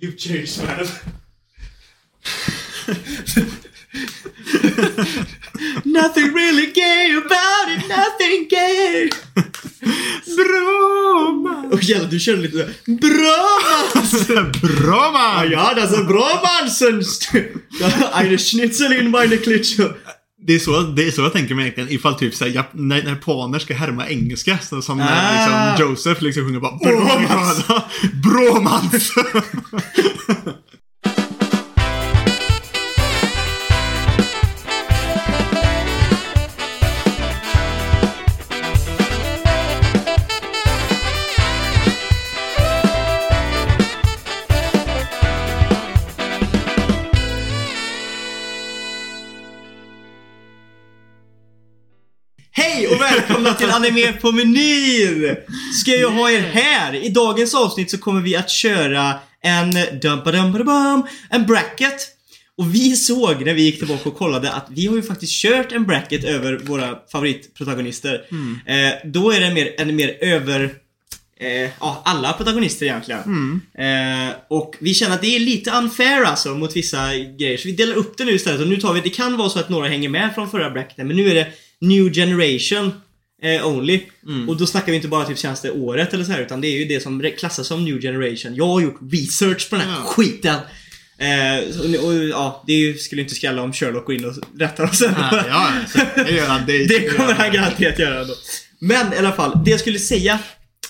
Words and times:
You've 0.00 0.16
changed 0.16 0.62
man. 0.62 0.86
nothing 5.84 6.32
really 6.32 6.72
gay 6.72 7.14
about 7.16 7.68
it, 7.68 7.86
nothing 7.86 8.48
gay. 8.48 9.10
Bra 10.36 10.70
Och 11.72 11.82
jävlar, 11.82 12.08
du 12.10 12.18
körde 12.18 12.42
lite 12.42 12.56
där. 12.56 12.74
Bra 14.60 15.12
man! 15.12 15.50
Ja, 15.50 15.72
das 15.76 15.92
är 15.92 16.04
bra 16.04 16.42
Mansen! 16.42 17.02
Eine 18.12 18.38
Schnitzel 18.38 18.92
in 18.92 19.10
meine 19.10 19.36
Klitsche. 19.36 19.94
Det 20.42 20.54
är, 20.54 20.58
så, 20.58 20.80
det 20.82 21.06
är 21.06 21.10
så 21.10 21.20
jag 21.22 21.32
tänker 21.32 21.54
mig 21.54 21.62
egentligen 21.64 21.90
ifall 21.92 22.14
typ 22.14 22.34
såhär, 22.34 22.52
jap- 22.52 22.64
när, 22.72 23.02
när 23.02 23.10
japaner 23.10 23.58
ska 23.58 23.74
härma 23.74 24.08
engelska. 24.08 24.58
Så, 24.58 24.82
som 24.82 24.98
när 24.98 25.06
Ah. 25.06 25.72
liksom, 25.76 25.88
Joseph 25.90 26.22
liksom 26.22 26.44
sjunger 26.44 26.60
bara 26.60 26.76
Bromans! 26.76 27.64
Bromans! 28.22 29.12
välkomna 53.30 53.54
till 53.54 53.70
Anime 53.70 54.12
på 54.12 54.32
menyn! 54.32 55.36
Ska 55.80 55.90
jag 55.90 56.10
ha 56.10 56.30
er 56.30 56.40
här? 56.40 56.94
I 56.94 57.08
dagens 57.08 57.54
avsnitt 57.54 57.90
så 57.90 57.98
kommer 57.98 58.20
vi 58.20 58.36
att 58.36 58.50
köra 58.50 59.14
en 59.42 59.70
dum 60.02 60.20
en 61.30 61.46
bracket. 61.46 62.08
Och 62.56 62.74
vi 62.74 62.96
såg 62.96 63.44
när 63.46 63.54
vi 63.54 63.62
gick 63.62 63.78
tillbaka 63.78 64.08
och 64.08 64.16
kollade 64.16 64.52
att 64.52 64.66
vi 64.70 64.86
har 64.86 64.96
ju 64.96 65.02
faktiskt 65.02 65.32
kört 65.32 65.72
en 65.72 65.86
bracket 65.86 66.24
över 66.24 66.58
våra 66.58 66.98
favoritprotagonister. 67.12 68.24
Eh, 68.66 68.92
då 69.04 69.30
är 69.30 69.40
det 69.40 69.54
mer, 69.54 69.74
en 69.78 69.96
mer 69.96 70.16
över 70.20 70.74
eh, 71.40 71.70
ja, 71.80 72.02
alla 72.04 72.32
protagonister 72.32 72.86
egentligen. 72.86 73.20
Eh, 73.78 74.34
och 74.48 74.76
vi 74.78 74.94
känner 74.94 75.14
att 75.14 75.22
det 75.22 75.36
är 75.36 75.40
lite 75.40 75.70
unfair 75.70 76.24
alltså 76.24 76.48
mot 76.48 76.76
vissa 76.76 77.14
grejer. 77.14 77.56
Så 77.56 77.68
vi 77.68 77.72
delar 77.72 77.94
upp 77.94 78.18
det 78.18 78.24
nu 78.24 78.32
istället. 78.32 78.60
Och 78.60 78.68
nu 78.68 78.76
tar 78.76 78.92
vi, 78.92 79.00
det 79.00 79.10
kan 79.10 79.36
vara 79.36 79.48
så 79.48 79.58
att 79.58 79.68
några 79.68 79.88
hänger 79.88 80.08
med 80.08 80.34
från 80.34 80.50
förra 80.50 80.70
bracketen. 80.70 81.06
Men 81.06 81.16
nu 81.16 81.30
är 81.30 81.34
det 81.34 81.46
New 81.80 82.12
Generation 82.12 82.92
eh, 83.42 83.66
only. 83.66 84.00
Och 84.48 84.56
då 84.56 84.66
snackar 84.66 84.86
vi 84.92 84.96
inte 84.96 85.08
bara 85.08 85.24
typ 85.24 85.38
senaste 85.38 85.70
året 85.70 86.14
eller 86.14 86.24
så 86.24 86.32
här. 86.32 86.40
Utan 86.42 86.60
det 86.60 86.68
är 86.68 86.78
ju 86.78 86.84
det 86.84 87.00
som 87.00 87.30
klassas 87.38 87.66
som 87.66 87.84
New 87.84 88.00
Generation. 88.00 88.54
Jag 88.54 88.66
har 88.66 88.80
gjort 88.80 88.98
research 89.12 89.70
på 89.70 89.76
den 89.76 89.84
här 89.88 89.96
Ja. 89.96 90.04
skiten. 90.04 90.58
Eh, 91.18 91.72
så- 91.72 92.06
och, 92.06 92.14
ja, 92.14 92.64
det 92.66 92.72
ju- 92.72 92.98
skulle 92.98 93.22
inte 93.22 93.34
skrälla 93.34 93.62
om 93.62 93.72
Sherlock 93.72 94.06
går 94.06 94.14
in 94.14 94.24
och 94.24 94.34
rättar 94.58 94.84
oss 94.84 94.98
sen. 94.98 95.14
ja, 95.18 95.44
ja, 95.48 95.72
det 96.24 96.30
gör 96.32 96.46
han. 96.46 96.66
Det, 96.66 96.86
Det 96.86 97.00
kommer 97.16 97.32
han 97.32 97.52
garanterat 97.52 97.98
göra 97.98 98.20
ändå. 98.20 98.34
Men 98.80 99.12
i 99.12 99.16
alla 99.16 99.32
fall, 99.32 99.60
det 99.64 99.70
jag 99.70 99.80
skulle 99.80 99.98
säga 99.98 100.38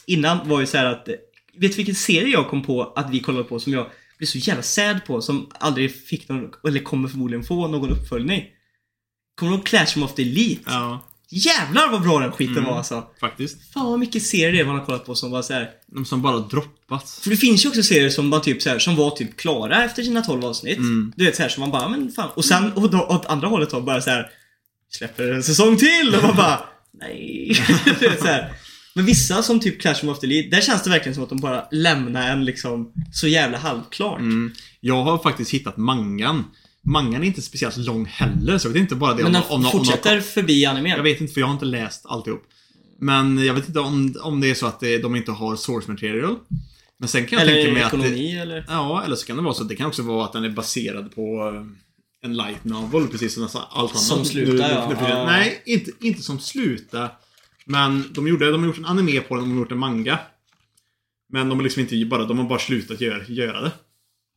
innan 0.06 0.48
var 0.48 0.60
ju 0.60 0.66
så 0.66 0.76
här 0.76 0.86
att 0.86 1.08
eh, 1.08 1.14
Vet 1.58 1.70
du 1.70 1.76
vilken 1.76 1.94
serie 1.94 2.28
jag 2.32 2.48
kom 2.48 2.62
på 2.62 2.92
att 2.96 3.10
vi 3.10 3.20
kollade 3.20 3.44
på 3.44 3.60
som 3.60 3.72
jag 3.72 3.86
blev 4.18 4.26
så 4.26 4.38
jävla 4.38 4.62
sad 4.62 5.04
på 5.06 5.22
som 5.22 5.50
aldrig 5.60 5.94
fick 6.06 6.28
någon, 6.28 6.50
eller 6.68 6.80
kommer 6.80 7.08
förmodligen 7.08 7.44
få 7.44 7.68
någon 7.68 7.90
uppföljning? 7.90 8.44
Kommer 9.36 9.52
du 9.52 9.56
ihåg 9.56 9.66
Clash 9.66 10.02
of 10.04 10.14
the 10.14 10.22
Elite? 10.22 10.62
Ja, 10.66 11.06
Jävlar 11.32 11.88
vad 11.90 12.02
bra 12.02 12.18
den 12.20 12.32
skiten 12.32 12.56
Mm. 12.56 12.70
var 12.70 12.76
alltså. 12.78 13.04
faktiskt. 13.20 13.72
Fan 13.72 13.86
vad 13.90 13.98
mycket 13.98 14.22
serier 14.22 14.52
det 14.52 14.64
man 14.64 14.78
har 14.78 14.86
kollat 14.86 15.06
på 15.06 15.14
som 15.14 15.30
var 15.30 15.42
så 15.42 15.52
här. 15.52 15.70
De 15.86 16.04
som 16.04 16.22
bara 16.22 16.38
droppats. 16.38 17.20
För 17.20 17.30
det 17.30 17.36
finns 17.36 17.64
ju 17.64 17.68
också 17.68 17.82
serier 17.82 18.10
som 18.10 18.30
var 18.30 18.40
typ 18.40 18.62
så 18.62 18.70
här, 18.70 18.78
som 18.78 18.96
var 18.96 19.10
typ 19.10 19.36
klara 19.36 19.84
efter 19.84 20.02
sina 20.02 20.22
12 20.22 20.44
avsnitt. 20.44 20.78
Mm. 20.78 21.12
Du 21.16 21.24
vet 21.24 21.36
så 21.36 21.42
här 21.42 21.48
som 21.48 21.60
man 21.60 21.70
bara, 21.70 21.88
men 21.88 22.12
fan. 22.12 22.30
Och 22.34 22.44
sen 22.44 22.72
och 22.72 22.90
då, 22.90 22.98
åt 23.02 23.26
andra 23.26 23.48
hållet 23.48 23.70
då 23.70 23.80
bara 23.80 24.00
så 24.02 24.10
här 24.10 24.26
släpper 24.90 25.32
en 25.32 25.42
säsong 25.42 25.76
till 25.76 26.14
och 26.16 26.22
man 26.22 26.36
bara, 26.36 26.60
nej. 27.00 27.52
du 28.00 28.08
vet, 28.08 28.20
så 28.20 28.26
här. 28.26 28.52
Men 28.94 29.04
vissa 29.06 29.42
som 29.42 29.60
typ 29.60 29.80
Clash 29.80 30.08
of 30.08 30.18
the 30.20 30.26
Elite, 30.26 30.56
där 30.56 30.62
känns 30.62 30.82
det 30.82 30.90
verkligen 30.90 31.14
som 31.14 31.22
att 31.24 31.28
de 31.30 31.38
bara 31.40 31.64
lämnar 31.70 32.30
en 32.30 32.44
liksom 32.44 32.92
så 33.12 33.28
jävla 33.28 33.58
halvklart. 33.58 34.18
Mm. 34.18 34.52
Jag 34.80 35.02
har 35.04 35.18
faktiskt 35.18 35.50
hittat 35.50 35.76
mangan. 35.76 36.44
Mangan 36.82 37.22
är 37.22 37.26
inte 37.26 37.42
speciellt 37.42 37.76
lång 37.76 38.04
heller, 38.06 38.58
så 38.58 38.68
jag 38.68 38.72
vet 38.72 38.80
inte 38.80 38.94
bara 38.94 39.14
det 39.14 39.22
Men 39.22 39.32
den 39.32 39.42
om, 39.42 39.50
om, 39.50 39.64
om, 39.64 39.72
fortsätter 39.72 40.20
förbi 40.20 40.66
animen. 40.66 40.90
Jag 40.90 41.02
vet 41.02 41.20
inte 41.20 41.32
för 41.32 41.40
jag 41.40 41.46
har 41.46 41.54
inte 41.54 41.64
läst 41.64 42.06
alltihop. 42.06 42.42
Men 43.00 43.44
jag 43.44 43.54
vet 43.54 43.68
inte 43.68 43.80
om, 43.80 44.14
om 44.22 44.40
det 44.40 44.50
är 44.50 44.54
så 44.54 44.66
att 44.66 44.80
det, 44.80 44.98
de 44.98 45.16
inte 45.16 45.32
har 45.32 45.56
source 45.56 45.90
material. 45.90 46.36
Men 46.98 47.08
sen 47.08 47.26
kan 47.26 47.38
jag 47.38 47.48
tänka 47.48 47.60
eller 47.60 47.72
mig 47.72 47.82
att 47.82 47.90
det, 47.90 47.96
ekonomi 47.96 48.38
eller? 48.38 48.64
Ja, 48.68 49.02
eller 49.04 49.16
så 49.16 49.26
kan 49.26 49.36
det 49.36 49.42
vara 49.42 49.54
så 49.54 49.62
att 49.62 49.68
det 49.68 49.76
kan 49.76 49.86
också 49.86 50.02
vara 50.02 50.24
att 50.24 50.32
den 50.32 50.44
är 50.44 50.50
baserad 50.50 51.14
på 51.14 51.52
eh, 51.54 51.66
en 52.22 52.36
light 52.36 52.64
novel, 52.64 53.06
precis 53.06 53.34
som 53.34 53.42
nästan 53.42 53.62
allt 53.70 53.90
annat. 53.90 54.02
Som 54.02 54.24
slutar, 54.24 54.70
ja. 54.70 54.94
Ja. 55.08 55.26
Nej, 55.26 55.62
inte, 55.66 55.90
inte 56.00 56.22
som 56.22 56.38
slutar. 56.38 57.12
Men 57.64 58.04
de, 58.10 58.28
gjorde, 58.28 58.50
de 58.50 58.60
har 58.60 58.66
gjort 58.66 58.78
en 58.78 58.84
anime 58.84 59.20
på 59.20 59.34
den, 59.34 59.44
de 59.44 59.50
har 59.50 59.58
gjort 59.58 59.72
en 59.72 59.78
manga. 59.78 60.18
Men 61.32 61.48
de 61.48 61.58
har 61.58 61.62
liksom 61.62 61.80
inte 61.80 62.04
bara, 62.06 62.24
de 62.24 62.38
har 62.38 62.48
bara 62.48 62.58
slutat 62.58 63.00
göra, 63.00 63.24
göra 63.28 63.60
det. 63.60 63.72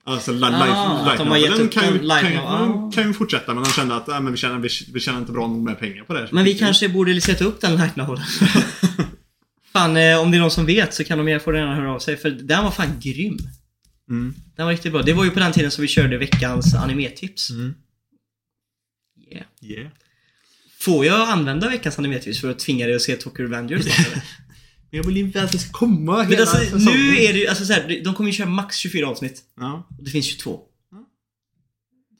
Alltså 0.05 0.31
li, 0.31 0.43
Ah, 0.43 0.49
light, 0.49 0.61
att 0.77 1.05
light 1.05 1.17
de 1.17 1.27
har 1.27 1.37
gett 1.37 1.49
novelen 1.49 1.67
upp 1.67 1.73
kan, 1.73 1.83
ju- 1.93 1.99
den 2.07 2.19
kan, 2.21 2.31
ju-. 2.31 2.37
Ah. 2.37 2.91
kan 2.93 3.07
ju 3.07 3.13
fortsätta 3.13 3.53
men 3.53 3.63
de 3.63 3.69
kände 3.69 3.95
att 3.95 4.07
äh, 4.09 4.19
men 4.19 4.31
vi, 4.31 4.37
känner, 4.37 4.59
vi, 4.59 4.69
vi 4.93 4.99
känner 4.99 5.19
inte 5.19 5.31
bra 5.31 5.47
nog 5.47 5.63
med 5.63 5.79
pengar 5.79 6.03
på 6.03 6.13
det 6.13 6.19
här. 6.19 6.29
Men 6.31 6.43
vi 6.43 6.53
kanske 6.53 6.89
borde 6.89 7.21
sätta 7.21 7.45
upp 7.45 7.61
den 7.61 7.75
light 7.75 7.95
noveln. 7.95 8.21
Fan, 9.73 9.97
eh, 9.97 10.19
om 10.19 10.31
det 10.31 10.37
är 10.37 10.41
någon 10.41 10.51
som 10.51 10.65
vet 10.65 10.93
så 10.93 11.03
kan 11.03 11.25
de 11.25 11.39
få 11.39 11.53
gärna 11.55 11.75
höra 11.75 11.91
av 11.93 11.99
sig. 11.99 12.17
För 12.17 12.29
den 12.29 12.63
var 12.63 12.71
fan 12.71 12.99
grym. 12.99 13.37
Mm. 14.09 14.33
Den 14.55 14.65
var 14.65 14.71
riktigt 14.73 14.91
bra. 14.91 15.01
Det 15.01 15.13
var 15.13 15.23
ju 15.25 15.31
på 15.31 15.39
den 15.39 15.51
tiden 15.51 15.71
som 15.71 15.81
vi 15.81 15.87
körde 15.87 16.17
veckans 16.17 16.75
animetips. 16.75 17.49
Mm. 17.49 17.73
Yeah. 19.31 19.45
Yeah. 19.61 19.91
Får 20.79 21.05
jag 21.05 21.29
använda 21.29 21.69
veckans 21.69 21.99
animetips 21.99 22.41
för 22.41 22.49
att 22.49 22.59
tvinga 22.59 22.85
dig 22.85 22.95
att 22.95 23.01
se 23.01 23.15
Tokyo 23.15 23.45
Revengers? 23.45 23.85
jag 24.97 25.03
vill 25.03 25.17
inte 25.17 25.43
att 25.43 25.51
det 25.51 25.57
ska 25.57 25.71
komma 25.71 26.17
Men 26.17 26.27
hela 26.27 26.41
alltså, 26.41 26.57
säsongen. 26.57 26.83
nu 26.99 27.17
är 27.17 27.33
det 27.33 27.39
ju, 27.39 27.47
alltså 27.47 27.65
så 27.65 27.73
här, 27.73 28.01
de 28.03 28.13
kommer 28.15 28.29
ju 28.29 28.33
köra 28.35 28.47
max 28.49 28.77
24 28.77 29.07
avsnitt. 29.07 29.41
Ja. 29.59 29.87
Och 29.97 30.03
det 30.03 30.11
finns 30.11 30.25
22. 30.25 30.59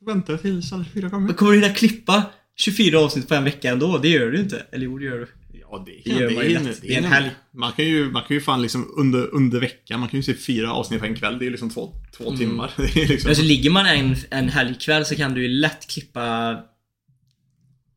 Vänta 0.06 0.38
tills 0.38 0.74
alla 0.74 0.86
fyra 0.94 1.02
Men 1.02 1.12
kommer. 1.12 1.34
kommer 1.34 1.52
du 1.52 1.60
hinna 1.62 1.74
klippa 1.74 2.24
24 2.56 3.00
avsnitt 3.00 3.28
på 3.28 3.36
en 3.36 3.44
vecka 3.44 3.72
ändå? 3.72 3.98
Det 3.98 4.10
gör 4.10 4.32
du 4.32 4.40
inte. 4.40 4.66
Eller 4.72 4.86
jo, 4.86 4.98
det 5.00 5.06
gör 5.06 5.18
du. 5.20 5.28
Ja, 5.60 5.84
det, 5.86 6.12
Det 6.12 6.20
gör 6.20 6.30
man 6.36 6.44
ju 6.44 6.50
lätt. 6.54 6.82
Det 6.82 6.94
är 6.94 6.98
en 6.98 7.04
helg. 7.04 7.30
Man 7.54 7.72
kan 7.74 7.86
ju, 7.86 8.12
man 8.12 8.24
kan 8.24 8.36
ju 8.36 8.42
fan 8.42 8.62
liksom 8.62 8.94
under, 8.98 9.34
under 9.36 9.60
veckan, 9.60 10.00
man 10.00 10.10
kan 10.10 10.20
ju 10.20 10.24
se 10.24 10.34
fyra 10.34 10.74
avsnitt 10.74 11.00
på 11.00 11.06
en 11.06 11.16
kväll. 11.16 11.38
Det 11.40 11.44
är 11.44 11.46
ju 11.46 11.52
liksom 11.52 11.70
två, 11.70 11.94
två 12.18 12.24
Mm. 12.28 12.38
timmar. 12.40 12.72
Det 12.78 13.02
är 13.02 13.08
liksom... 13.08 13.28
Men 13.30 13.36
så 13.36 13.42
ligger 13.42 13.70
man 13.70 13.86
en, 13.86 14.16
en 14.30 14.50
helgkväll 14.50 15.06
så 15.06 15.16
kan 15.16 15.34
du 15.34 15.42
ju 15.42 15.48
lätt 15.48 15.88
klippa 15.88 16.58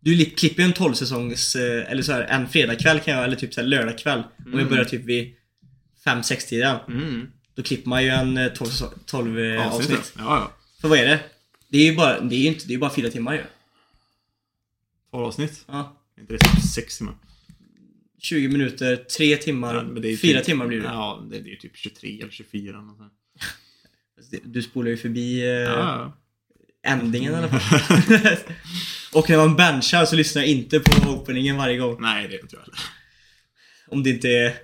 Du 0.07 0.15
li- 0.15 0.31
klipper 0.31 0.63
ju 0.63 0.67
en 0.67 0.73
12 0.73 0.95
säsongs 0.95 1.57
eh, 1.57 1.91
eller 1.91 2.03
så 2.03 2.13
här, 2.13 2.23
en 2.23 2.49
fredagkväll 2.49 3.01
kan 3.01 3.15
jag, 3.15 3.25
eller 3.25 3.37
typ 3.37 3.55
så 3.55 3.61
här 3.61 3.69
lördagkväll. 3.69 4.23
Om 4.53 4.59
jag 4.59 4.69
börjar 4.69 4.85
typ 4.85 5.05
vid 5.05 5.35
5-6 6.05 6.49
tiden. 6.49 6.77
Mm. 6.89 7.27
Då 7.55 7.63
klipper 7.63 7.89
man 7.89 8.05
ju 8.05 8.09
en 8.11 8.37
eh, 8.37 8.49
12, 8.53 8.69
säsong- 8.71 8.99
12 9.07 9.39
eh, 9.39 9.67
Avsnitt. 9.67 9.99
avsnitt. 9.99 10.13
Ja, 10.19 10.25
ja. 10.25 10.53
För 10.81 10.89
vad 10.89 10.99
är 10.99 11.07
det? 11.07 11.21
Det 11.69 11.79
är 11.79 11.85
ju 11.85 11.97
bara, 11.97 12.21
det 12.21 12.35
är 12.37 12.39
ju 12.39 12.47
inte, 12.47 12.69
det 12.69 12.75
är 12.75 12.79
bara 12.79 12.95
fyra 12.95 13.11
timmar 13.11 13.35
ju. 13.35 13.43
Två 15.11 15.19
avsnitt. 15.19 15.65
Ja. 15.69 16.03
Inte 16.21 16.33
det 16.33 16.39
typ 16.39 16.63
sex 16.75 16.99
timmar? 16.99 17.15
20 18.19 18.49
minuter, 18.49 18.97
3 18.97 19.37
timmar, 19.37 19.75
Ja, 19.75 19.83
men 19.83 20.03
det 20.03 20.13
är 20.13 20.17
4 20.17 20.39
typ- 20.39 20.47
timmar 20.47 20.67
blir 20.67 20.79
det. 20.81 20.85
Ja, 20.87 21.27
det, 21.31 21.37
är 21.37 21.57
typ 21.57 21.77
23 21.77 22.21
eller 22.21 22.31
24 22.33 22.69
eller 22.79 22.97
sånt. 22.97 23.13
Du 24.45 24.63
spolar 24.63 24.91
ju 24.91 24.97
förbi 24.97 25.41
eh, 25.41 25.47
Ja, 25.49 26.17
endingen 26.87 27.33
i 27.33 27.37
alla 27.37 27.49
fall. 27.49 27.81
Och 29.17 29.31
när 29.31 29.37
man 29.37 29.57
benchar 29.57 30.05
så 30.05 30.17
lyssnar 30.17 30.43
jag 30.43 30.51
inte 30.51 30.81
på 30.81 31.11
openingen 31.11 31.57
varje 31.57 31.77
gång. 31.77 31.97
Nej, 32.01 32.29
det 32.29 32.35
är 32.35 32.41
inte 32.41 32.57
jag 32.57 32.61
heller. 32.61 32.79
Om 33.89 34.03
det 34.03 34.11
inte 34.11 34.29
är 34.29 34.55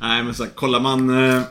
Nej, 0.00 0.22
men 0.22 0.34
så 0.34 0.44
här, 0.44 0.50
kollar 0.50 0.80
man... 0.80 1.24
Eh, 1.28 1.42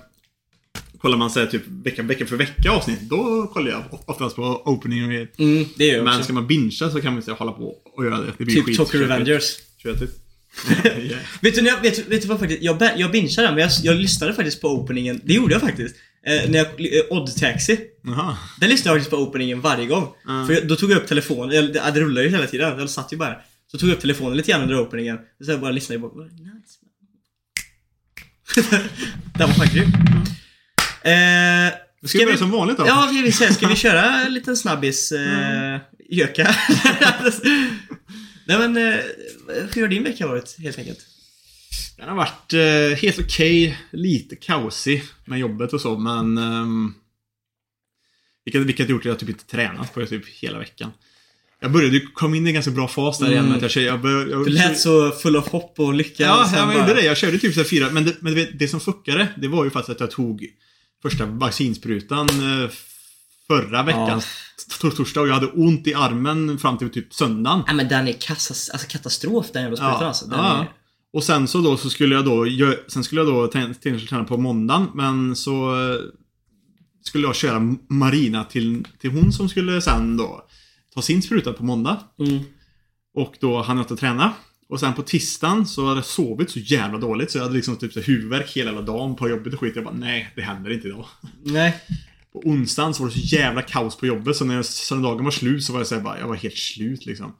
kollar 0.98 1.18
man 1.18 1.30
så 1.30 1.39
här, 1.39 1.48
typ 1.48 1.62
vecka, 1.68 2.04
vecka 2.04 2.25
för 2.25 2.36
vecka 2.36 2.71
avsnitt, 2.71 3.00
då 3.01 3.48
kollar 3.54 3.71
jag 3.71 3.83
oftast 4.06 4.36
på 4.36 4.62
opening 4.65 5.04
och 5.04 5.09
grejer. 5.09 5.30
Mm, 5.38 5.65
det 5.77 5.86
gör 5.86 5.95
jag 5.95 6.04
Men 6.04 6.13
också. 6.13 6.24
ska 6.24 6.33
man 6.33 6.48
bingea 6.48 6.89
så 6.89 7.01
kan 7.01 7.13
man 7.13 7.21
inte 7.21 7.31
hålla 7.31 7.51
på 7.51 7.75
och 7.95 8.06
göra 8.06 8.18
det. 8.18 8.33
Det 8.38 8.45
blir 8.45 8.56
Typ 8.56 8.65
skit. 8.65 8.77
Tjötigt. 9.83 10.13
yeah. 10.86 11.19
Vet 11.42 11.56
du, 11.56 11.62
jag, 11.62 11.81
vet, 11.81 12.07
vet 12.07 12.21
du 12.21 12.27
vad 12.27 12.39
faktiskt? 12.39 12.63
Jag, 12.63 12.92
jag 12.98 13.12
bingeade 13.12 13.48
den, 13.48 13.56
men 13.56 13.63
jag, 13.63 13.71
jag 13.83 13.95
lyssnade 13.95 14.33
faktiskt 14.33 14.62
på 14.62 14.69
openingen. 14.69 15.21
Det 15.24 15.33
gjorde 15.33 15.53
jag 15.53 15.62
faktiskt. 15.62 15.95
Eh, 16.27 16.50
när 16.50 16.57
jag, 16.57 16.68
eh, 16.68 17.01
Odd 17.09 17.35
Taxi. 17.35 17.79
Jaha. 18.03 18.38
Den 18.59 18.69
lyssnade 18.69 18.89
jag 18.89 19.03
faktiskt 19.03 19.12
på 19.12 19.18
openingen 19.18 19.62
varje 19.62 19.85
gång. 19.85 20.13
Mm. 20.27 20.47
För 20.47 20.53
jag, 20.53 20.68
då 20.68 20.75
tog 20.75 20.91
jag 20.91 20.97
upp 20.97 21.07
telefonen, 21.07 21.57
eller 21.57 21.74
det, 21.74 21.91
det 21.94 22.00
rullade 22.00 22.24
ju 22.24 22.31
hela 22.31 22.47
tiden. 22.47 22.79
Jag 22.79 22.89
satt 22.89 23.13
ju 23.13 23.18
bara. 23.18 23.35
Så 23.71 23.77
tog 23.77 23.89
jag 23.89 23.95
upp 23.95 24.01
telefonen 24.01 24.38
lite 24.38 24.51
grann 24.51 24.62
under 24.62 24.79
openingen. 24.79 25.18
Och 25.39 25.45
så 25.45 25.51
jag 25.51 25.59
bara 25.59 25.71
lyssnade 25.71 26.01
på 26.01 26.07
nice. 26.07 26.77
Den 29.38 29.47
var 29.47 29.56
fan 29.56 29.68
grym. 29.74 29.88
Eh, 31.01 31.74
Då 32.01 32.07
ska 32.07 32.18
vi 32.18 32.25
börja 32.25 32.38
som 32.38 32.51
vanligt 32.51 32.77
då. 32.77 32.88
Ja, 32.88 33.09
vi, 33.12 33.21
vi, 33.21 33.31
ska 33.31 33.68
vi 33.68 33.75
köra 33.75 34.21
en 34.21 34.33
liten 34.33 34.57
snabbis 34.57 35.12
eh, 35.12 35.79
göka? 36.09 36.44
Nej 38.45 38.57
men, 38.57 38.77
eh, 38.77 39.00
hur 39.74 39.81
har 39.81 39.88
din 39.88 40.03
vecka 40.03 40.27
varit 40.27 40.56
helt 40.59 40.79
enkelt? 40.79 41.00
Den 41.98 42.10
har 42.10 42.16
varit 42.16 42.54
eh, 42.54 42.98
helt 43.02 43.20
okej, 43.20 43.78
lite 43.92 44.36
kaosig 44.36 45.04
med 45.26 45.40
jobbet 45.40 45.74
och 45.74 45.82
så, 45.82 45.98
men... 45.98 46.38
ehm, 46.38 46.94
vilket, 48.46 48.62
vilket 48.62 48.90
gjort 48.90 49.02
att 49.02 49.06
jag 49.06 49.20
typ 49.20 49.30
inte 49.30 49.46
tränat 49.46 49.94
på 49.94 50.00
det 50.00 50.08
typ 50.08 50.28
hela 50.28 50.60
veckan. 50.60 50.92
Jag 51.60 51.72
började 51.72 51.96
ju 51.98 52.08
komma 52.08 52.36
in 52.36 52.46
i 52.48 52.50
en 52.50 52.54
ganska 52.54 52.72
bra 52.72 52.88
fas 52.88 53.20
där 53.20 53.32
igen 53.32 53.46
med 53.46 53.64
att 53.64 53.76
jag, 53.76 53.86
jag, 53.86 54.02
bör, 54.02 54.28
jag 54.28 54.46
Du 54.46 54.52
lät 54.52 54.80
så 54.80 55.12
full 55.12 55.36
av 55.36 55.50
hopp 55.50 55.80
och 55.80 55.94
lycka. 55.94 56.34
och 56.34 56.40
Ja, 56.42 56.50
sen 56.50 56.70
jag 56.70 56.74
gjorde 56.80 56.94
det. 56.94 57.02
Jag 57.02 57.18
körde 57.18 57.38
typ 57.40 57.54
så 57.54 57.64
fyra. 57.64 57.90
Men, 57.92 58.06
det, 58.06 58.16
men 58.20 58.34
du 58.34 58.46
vet, 58.46 58.60
det 58.60 58.68
som 58.68 58.80
fuckade, 58.80 59.28
det 59.38 59.48
var 59.48 59.64
ju 59.64 59.70
faktiskt 59.70 59.90
att 59.96 60.00
jag 60.00 60.12
tog 60.12 60.46
första 61.02 61.26
vaccinsprutan 61.26 62.28
eh, 62.30 62.70
förra 63.48 63.84
veckan. 63.84 64.22
Tor- 64.82 64.92
Torsdag 64.92 65.22
och 65.22 65.28
jag 65.28 65.34
hade 65.34 65.48
ont 65.48 65.88
i 65.88 65.94
armen 65.94 66.58
fram 66.58 66.78
till 66.78 66.90
typ 66.90 67.14
söndagen. 67.14 67.64
Nej 67.68 67.76
men 67.76 67.88
den 67.88 68.08
är 68.08 68.14
kassas, 68.14 68.70
alltså 68.70 68.88
katastrof 68.88 69.46
den 69.54 69.62
jävla 69.62 69.78
sprutan 69.78 70.04
alltså. 70.04 70.26
Den 70.26 70.40
ja. 70.40 70.62
är, 70.62 70.72
Och 71.18 71.24
sen 71.24 71.48
så 71.48 71.62
då 71.62 71.78
så 71.78 71.90
skulle 71.90 72.16
jag 72.16 72.25
då, 72.25 72.46
sen 72.88 73.04
skulle 73.04 73.22
jag 73.22 73.28
då 73.28 73.48
träna, 73.48 73.74
träna 74.10 74.24
på 74.24 74.38
måndagen, 74.38 74.88
men 74.94 75.36
så 75.36 75.75
eh, 75.75 76.00
skulle 77.04 77.28
jag 77.28 77.36
köra 77.36 77.75
Marina 77.90 78.44
till, 78.44 78.88
till 79.00 79.12
hon 79.12 79.31
som 79.31 79.50
skulle 79.50 79.81
sen 79.81 80.18
då 80.18 80.48
ta 80.94 81.02
sin 81.02 81.22
spruta 81.22 81.54
på 81.54 81.64
måndag. 81.64 82.00
mm. 82.19 82.44
Och 83.14 83.36
då 83.40 83.62
hann 83.62 83.78
jag 83.78 83.84
inte 83.84 83.96
träna. 83.96 84.34
Och 84.69 84.80
sen 84.80 84.94
på 84.94 85.02
tisdagen 85.02 85.66
så 85.66 85.86
hade 85.86 85.98
jag 85.98 86.06
sovit 86.06 86.52
så 86.52 86.60
jävla 86.60 86.98
dåligt 86.98 87.31
så 87.31 87.38
jag 87.38 87.44
hade 87.44 87.56
liksom 87.56 87.78
typ 87.78 87.94
så 87.94 88.00
huvudvärk 88.00 88.52
hela 88.56 88.81
dagen 88.81 89.16
på 89.16 89.30
jobbet 89.30 89.54
och 89.54 89.60
skit. 89.60 89.75
Jag 89.75 89.86
bara 89.86 89.96
nej, 89.96 90.31
det 90.36 90.42
händer 90.42 90.72
inte 90.72 90.88
idag. 90.88 91.06
Nej. 91.44 91.75
På 92.34 92.40
onsdagen 92.40 92.94
så 92.94 93.04
var 93.04 93.10
det 93.10 93.20
så 93.20 93.36
jävla 93.36 93.62
kaos 93.62 93.98
på 93.98 94.06
jobbet 94.06 94.36
så 94.36 94.46
när 94.46 94.62
söndagen 94.62 95.24
var 95.24 95.31
slut 95.31 95.63
så 95.63 95.74
var 95.74 95.80
jag 95.80 95.88
så 95.88 95.96
här 95.96 96.02
bara, 96.02 96.20
jag 96.20 96.28
var 96.28 96.36
helt 96.36 96.58
slut 96.58 97.06
liksom. 97.06 97.36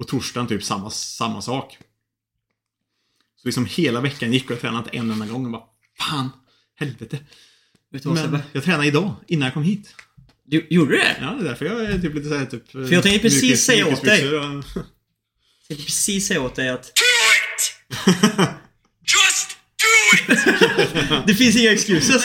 Och 0.00 0.08
torsdagen 0.08 0.48
typ 0.48 0.64
samma, 0.64 0.90
samma 0.90 1.42
sak. 1.42 1.78
Liksom 3.48 3.66
hela 3.66 4.00
veckan 4.00 4.32
gick 4.32 4.44
och 4.44 4.50
jag 4.50 4.60
tränade 4.60 4.78
inte 4.84 4.98
en 4.98 5.10
enda 5.10 5.26
gång 5.26 5.44
och 5.44 5.52
bara 5.52 5.62
Fan, 5.98 6.30
helvete. 6.80 7.18
Vet 7.92 8.02
du 8.02 8.08
vad 8.08 8.18
Men 8.18 8.24
Sebbe? 8.24 8.42
jag 8.52 8.64
tränade 8.64 8.86
idag, 8.86 9.14
innan 9.26 9.46
jag 9.46 9.54
kom 9.54 9.62
hit. 9.62 9.94
Du, 10.46 10.66
gjorde 10.70 10.92
du 10.92 10.98
det? 10.98 11.16
Ja, 11.20 11.26
det 11.30 11.40
är 11.40 11.44
därför 11.48 11.64
jag 11.64 11.80
är 11.80 11.98
typ 11.98 12.14
lite 12.14 12.28
såhär 12.28 12.46
typ... 12.46 12.70
För 12.70 12.92
jag 12.92 13.02
tänkte 13.02 13.20
precis 13.20 13.64
säga 13.64 13.86
åt 13.86 14.04
dig. 14.04 14.28
Och... 14.28 14.44
Jag 14.44 14.62
tänkte 15.68 15.84
precis 15.84 16.26
säga 16.26 16.40
åt 16.40 16.54
dig 16.54 16.68
att 16.68 16.82
Do 16.82 16.90
it! 17.38 17.74
Just 19.14 19.56
do 19.82 20.32
it! 20.34 21.26
det 21.26 21.34
finns 21.34 21.56
inga 21.56 21.72
excuses. 21.72 22.24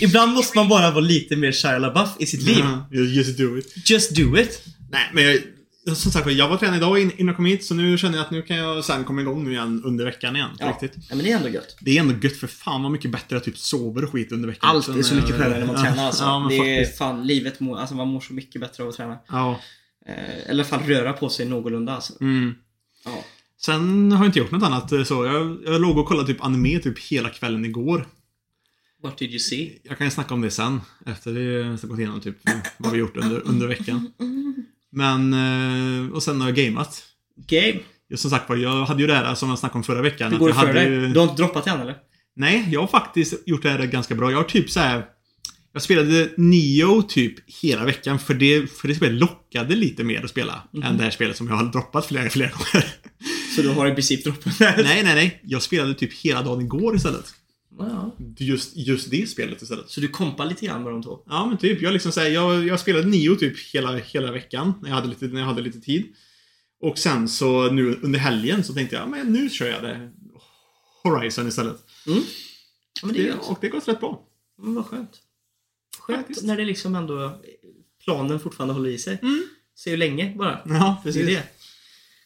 Ibland 0.00 0.32
måste 0.32 0.58
man 0.58 0.68
bara 0.68 0.90
vara 0.90 1.00
lite 1.00 1.36
mer 1.36 1.52
Shia 1.52 1.78
LaBeouf 1.78 2.10
i 2.18 2.26
sitt 2.26 2.42
liv. 2.42 2.64
Just 2.90 3.38
do 3.38 3.58
it. 3.58 3.90
Just 3.90 4.16
do 4.16 4.38
it. 4.38 4.62
Nej, 4.90 5.10
men 5.12 5.24
jag, 5.24 5.40
som 5.94 6.12
sagt 6.12 6.30
jag 6.32 6.48
var 6.48 6.56
tränad 6.56 6.76
idag 6.76 6.98
in- 6.98 7.10
innan 7.16 7.26
jag 7.26 7.36
kom 7.36 7.44
hit, 7.44 7.64
så 7.64 7.74
nu 7.74 7.98
känner 7.98 8.16
jag 8.18 8.24
att 8.24 8.30
nu 8.30 8.42
kan 8.42 8.56
jag 8.56 8.84
sen 8.84 9.04
komma 9.04 9.20
igång 9.20 9.44
nu 9.44 9.52
igen 9.52 9.82
under 9.84 10.04
veckan 10.04 10.36
igen. 10.36 10.50
Ja. 10.58 10.68
Riktigt. 10.68 10.94
ja, 11.08 11.14
men 11.16 11.24
det 11.24 11.32
är 11.32 11.36
ändå 11.36 11.48
gött. 11.48 11.76
Det 11.80 11.96
är 11.96 12.00
ändå 12.00 12.14
gött 12.22 12.36
för 12.36 12.46
fan 12.46 12.82
vad 12.82 12.92
mycket 12.92 13.10
bättre 13.10 13.36
jag 13.36 13.44
typ 13.44 13.58
sover 13.58 14.04
och 14.04 14.12
skit 14.12 14.32
under 14.32 14.48
veckan. 14.48 14.70
Allt 14.70 14.88
är 14.88 15.02
så 15.02 15.14
mycket 15.14 15.30
skönare 15.30 15.58
när 15.58 15.66
man 15.66 15.82
tränar 15.84 16.06
alltså. 16.06 16.24
Ja, 16.24 16.46
det 16.50 16.56
är 16.56 16.78
faktiskt. 16.80 16.98
fan, 16.98 17.26
livet 17.26 17.60
mår, 17.60 17.78
alltså 17.78 17.94
man 17.94 18.08
mår 18.08 18.20
så 18.20 18.32
mycket 18.32 18.60
bättre 18.60 18.82
av 18.82 18.88
att 18.88 18.96
träna. 18.96 19.18
Ja. 19.28 19.60
Eh, 20.06 20.14
eller 20.14 20.46
i 20.46 20.50
alla 20.50 20.64
fall 20.64 20.82
röra 20.82 21.12
på 21.12 21.28
sig 21.28 21.46
någorlunda 21.46 21.94
alltså. 21.94 22.12
Mm. 22.20 22.54
Ja. 23.04 23.24
Sen 23.60 24.12
har 24.12 24.18
jag 24.18 24.28
inte 24.28 24.38
gjort 24.38 24.50
något 24.50 24.62
annat 24.62 24.92
eh, 24.92 25.04
så. 25.04 25.24
Jag, 25.24 25.58
jag 25.66 25.80
låg 25.80 25.98
och 25.98 26.06
kollade 26.06 26.26
typ 26.26 26.44
anime 26.44 26.78
typ 26.78 26.98
hela 26.98 27.30
kvällen 27.30 27.64
igår. 27.64 28.06
What 29.02 29.18
did 29.18 29.30
you 29.30 29.38
see? 29.38 29.78
Jag 29.82 29.98
kan 29.98 30.06
ju 30.06 30.10
snacka 30.10 30.34
om 30.34 30.40
det 30.40 30.50
sen. 30.50 30.80
Efter 31.06 31.32
vi 31.32 31.62
har 31.62 31.86
gått 31.88 31.98
igenom 31.98 32.20
typ 32.20 32.36
vad 32.76 32.92
vi 32.92 32.98
gjort 32.98 33.16
under, 33.16 33.42
under 33.48 33.66
veckan. 33.66 34.12
Men, 34.98 35.32
eh, 36.06 36.12
och 36.12 36.22
sen 36.22 36.40
har 36.40 36.48
jag 36.48 36.56
gameat. 36.56 37.02
Game. 37.48 37.78
Som 38.14 38.30
sagt 38.30 38.48
var, 38.48 38.56
jag 38.56 38.84
hade 38.84 39.00
ju 39.00 39.06
det 39.06 39.14
här 39.14 39.34
som 39.34 39.48
jag 39.48 39.58
snackade 39.58 39.78
om 39.78 39.84
förra 39.84 40.02
veckan. 40.02 40.38
Går 40.38 40.48
det 40.48 40.54
jag 40.54 40.66
för 40.66 40.74
dig? 40.74 40.88
ju- 40.88 41.08
Du 41.08 41.18
har 41.20 41.26
inte 41.30 41.42
droppat 41.42 41.66
än 41.66 41.80
eller? 41.80 41.96
Nej, 42.36 42.68
jag 42.72 42.80
har 42.80 42.86
faktiskt 42.86 43.34
gjort 43.48 43.62
det 43.62 43.70
här 43.70 43.86
ganska 43.86 44.14
bra. 44.14 44.30
Jag 44.30 44.38
har 44.38 44.44
typ 44.44 44.70
så 44.70 44.80
här. 44.80 45.04
Jag 45.72 45.82
spelade 45.82 46.28
Neo 46.36 47.02
typ 47.02 47.34
hela 47.62 47.84
veckan 47.84 48.18
för 48.18 48.34
det, 48.34 48.66
för 48.72 48.88
det 48.88 48.94
spelet 48.94 49.20
lockade 49.20 49.74
lite 49.76 50.04
mer 50.04 50.24
att 50.24 50.30
spela 50.30 50.62
Mhm. 50.72 50.82
än 50.82 50.96
det 50.96 51.02
här 51.04 51.10
spelet 51.10 51.36
som 51.36 51.48
jag 51.48 51.54
har 51.54 51.64
droppat 51.64 52.06
flera, 52.06 52.28
flera 52.30 52.50
gånger. 52.50 52.86
Så 53.56 53.62
du 53.62 53.68
har 53.68 53.86
i 53.86 53.94
princip 53.94 54.24
droppat? 54.24 54.60
nej, 54.60 54.74
nej, 54.86 55.02
nej. 55.04 55.40
Jag 55.44 55.62
spelade 55.62 55.94
typ 55.94 56.12
hela 56.14 56.42
dagen 56.42 56.60
igår 56.60 56.96
istället. 56.96 57.34
Ja. 57.78 58.16
Just, 58.38 58.76
just 58.76 59.10
det 59.10 59.28
spelet 59.28 59.62
istället. 59.62 59.90
Så 59.90 60.00
du 60.00 60.08
kompar 60.08 60.46
lite 60.46 60.66
grann 60.66 60.82
med 60.82 60.92
de 60.92 61.02
två? 61.02 61.22
Ja, 61.26 61.46
men 61.46 61.58
typ. 61.58 61.82
Jag, 61.82 61.92
liksom 61.92 62.12
så 62.12 62.20
här, 62.20 62.28
jag, 62.28 62.66
jag 62.66 62.80
spelade 62.80 63.06
Nio 63.08 63.36
typ 63.36 63.58
hela, 63.74 63.96
hela 63.96 64.32
veckan 64.32 64.72
när 64.82 64.88
jag, 64.88 64.96
hade 64.96 65.08
lite, 65.08 65.26
när 65.26 65.40
jag 65.40 65.46
hade 65.46 65.62
lite 65.62 65.80
tid. 65.80 66.04
Och 66.80 66.98
sen 66.98 67.28
så 67.28 67.70
nu 67.70 67.98
under 68.02 68.18
helgen 68.18 68.64
så 68.64 68.74
tänkte 68.74 68.96
jag, 68.96 69.08
men 69.08 69.32
nu 69.32 69.50
kör 69.50 69.66
jag 69.70 69.82
det. 69.82 70.10
Horizon 71.02 71.48
istället. 71.48 71.76
Mm. 72.06 72.22
Ja, 73.00 73.06
men 73.06 73.14
det 73.16 73.28
är 73.28 73.50
och 73.50 73.58
det 73.60 73.68
gått 73.68 73.88
rätt 73.88 74.00
bra. 74.00 74.22
Men 74.62 74.74
vad 74.74 74.86
skönt. 74.86 75.10
Skönt 75.98 76.18
Faktiskt. 76.26 76.42
när 76.46 76.56
det 76.56 76.64
liksom 76.64 76.94
ändå 76.94 77.42
planen 78.04 78.40
fortfarande 78.40 78.74
håller 78.74 78.90
i 78.90 78.98
sig. 78.98 79.18
Mm. 79.22 79.42
Så 79.74 79.90
ju 79.90 79.96
länge 79.96 80.34
bara. 80.36 80.60
Ja, 80.64 81.00
Det 81.04 81.08
är 81.08 81.12
precis. 81.12 81.26
det. 81.26 81.42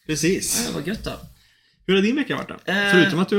Precis. 0.05 0.63
Ja, 0.67 0.71
vad 0.73 0.87
gött 0.87 1.03
då. 1.03 1.11
Hur 1.87 1.95
har 1.95 2.01
din 2.01 2.15
vecka 2.15 2.35
varit 2.35 2.47
då? 2.47 2.71
Eh. 2.71 2.91
Förutom 2.91 3.19
att 3.19 3.29
du, 3.29 3.37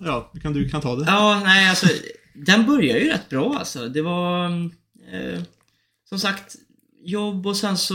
ja, 0.00 0.30
du 0.34 0.40
kan, 0.40 0.52
du 0.52 0.68
kan 0.68 0.80
ta 0.80 0.96
det. 0.96 1.04
Ja, 1.06 1.40
nej 1.44 1.68
alltså. 1.68 1.86
Den 2.34 2.66
börjar 2.66 2.98
ju 2.98 3.08
rätt 3.10 3.28
bra 3.28 3.56
alltså. 3.58 3.88
Det 3.88 4.02
var... 4.02 4.46
Eh, 5.12 5.42
som 6.08 6.18
sagt, 6.18 6.54
jobb 7.04 7.46
och 7.46 7.56
sen 7.56 7.78
så... 7.78 7.94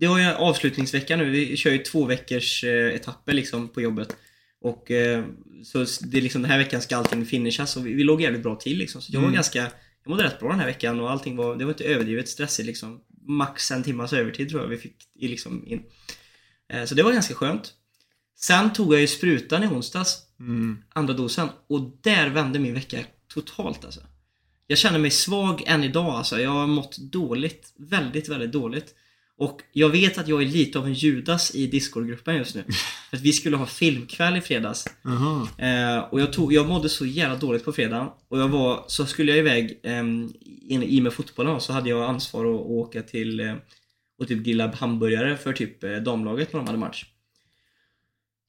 Det 0.00 0.06
var 0.06 0.18
ju 0.18 0.26
avslutningsvecka 0.26 1.16
nu. 1.16 1.30
Vi 1.30 1.56
kör 1.56 1.70
ju 1.70 1.78
två 1.78 2.04
veckors 2.04 2.64
eh, 2.64 2.94
etapper 2.94 3.32
liksom 3.32 3.68
på 3.68 3.80
jobbet. 3.80 4.16
Och 4.60 4.90
eh, 4.90 5.24
så 5.64 5.78
det 6.00 6.18
är 6.18 6.22
liksom 6.22 6.42
den 6.42 6.50
här 6.50 6.58
veckan 6.58 6.80
ska 6.82 6.96
allting 6.96 7.26
finishas 7.26 7.76
och 7.76 7.86
vi, 7.86 7.94
vi 7.94 8.04
låg 8.04 8.22
jävligt 8.22 8.42
bra 8.42 8.56
till 8.56 8.78
liksom. 8.78 9.02
Så 9.02 9.12
jag 9.12 9.20
var 9.20 9.26
Mm. 9.26 9.34
ganska... 9.34 9.58
Jag 10.04 10.10
mådde 10.10 10.24
rätt 10.24 10.40
bra 10.40 10.50
den 10.50 10.58
här 10.60 10.66
veckan 10.66 11.00
och 11.00 11.10
allting 11.10 11.36
var... 11.36 11.56
Det 11.56 11.64
var 11.64 11.72
inte 11.72 11.84
överdrivet 11.84 12.28
stressigt 12.28 12.66
liksom. 12.66 13.00
Max 13.28 13.70
en 13.70 13.82
timmas 13.82 14.12
övertid 14.12 14.48
tror 14.48 14.62
jag 14.62 14.68
vi 14.68 14.76
fick 14.76 14.96
liksom 15.20 15.64
in. 15.66 15.82
Eh, 16.72 16.84
så 16.84 16.94
det 16.94 17.02
var 17.02 17.12
ganska 17.12 17.34
skönt. 17.34 17.72
Sen 18.36 18.72
tog 18.72 18.94
jag 18.94 19.00
ju 19.00 19.06
sprutan 19.06 19.64
i 19.64 19.66
onsdags 19.66 20.22
Mm. 20.40 20.78
andra 20.92 21.14
dosen. 21.14 21.48
Och 21.68 21.98
där 22.02 22.30
vände 22.30 22.58
min 22.58 22.74
vecka 22.74 22.98
totalt 23.34 23.84
alltså. 23.84 24.00
Jag 24.66 24.78
känner 24.78 24.98
mig 24.98 25.10
svag 25.10 25.62
än 25.66 25.84
idag 25.84 26.06
alltså. 26.06 26.40
Jag 26.40 26.50
har 26.50 26.66
mått 26.66 26.98
dåligt. 26.98 27.72
Väldigt, 27.78 28.28
väldigt 28.28 28.52
dåligt. 28.52 28.94
Och 29.38 29.60
jag 29.72 29.88
vet 29.88 30.18
att 30.18 30.28
jag 30.28 30.42
är 30.42 30.46
lite 30.46 30.78
av 30.78 30.86
en 30.86 30.94
Judas 30.94 31.54
i 31.54 31.66
Discord-gruppen 31.66 32.36
just 32.36 32.54
nu. 32.54 32.64
För 33.10 33.16
att 33.16 33.22
vi 33.22 33.32
skulle 33.32 33.56
ha 33.56 33.66
filmkväll 33.66 34.36
i 34.36 34.40
fredags. 34.40 34.84
Jaha. 35.02 35.48
Eh, 35.58 35.98
och 35.98 36.20
jag, 36.20 36.32
tog, 36.32 36.52
jag 36.52 36.68
mådde 36.68 36.88
så 36.88 37.06
jävla 37.06 37.36
dåligt 37.36 37.64
på 37.64 37.72
fredagen. 37.72 38.08
Och 38.28 38.38
jag 38.40 38.48
var, 38.48 38.84
så 38.88 39.06
skulle 39.06 39.32
jag 39.32 39.38
iväg 39.38 39.80
ehm, 39.82 40.32
in, 40.68 40.82
i 40.82 41.00
med 41.00 41.12
fotbollen 41.12 41.60
så 41.60 41.72
hade 41.72 41.90
jag 41.90 42.02
ansvar 42.02 42.44
att, 42.44 42.60
att 42.60 42.66
åka 42.66 43.02
till 43.02 43.40
eh, 43.40 43.54
och 44.18 44.28
typ 44.28 44.44
grilla 44.44 44.74
hamburgare 44.74 45.36
för 45.36 45.52
typ 45.52 45.84
eh, 45.84 45.96
damlaget 45.96 46.52
när 46.52 46.60
de 46.60 46.66
hade 46.66 46.78
match. 46.78 47.04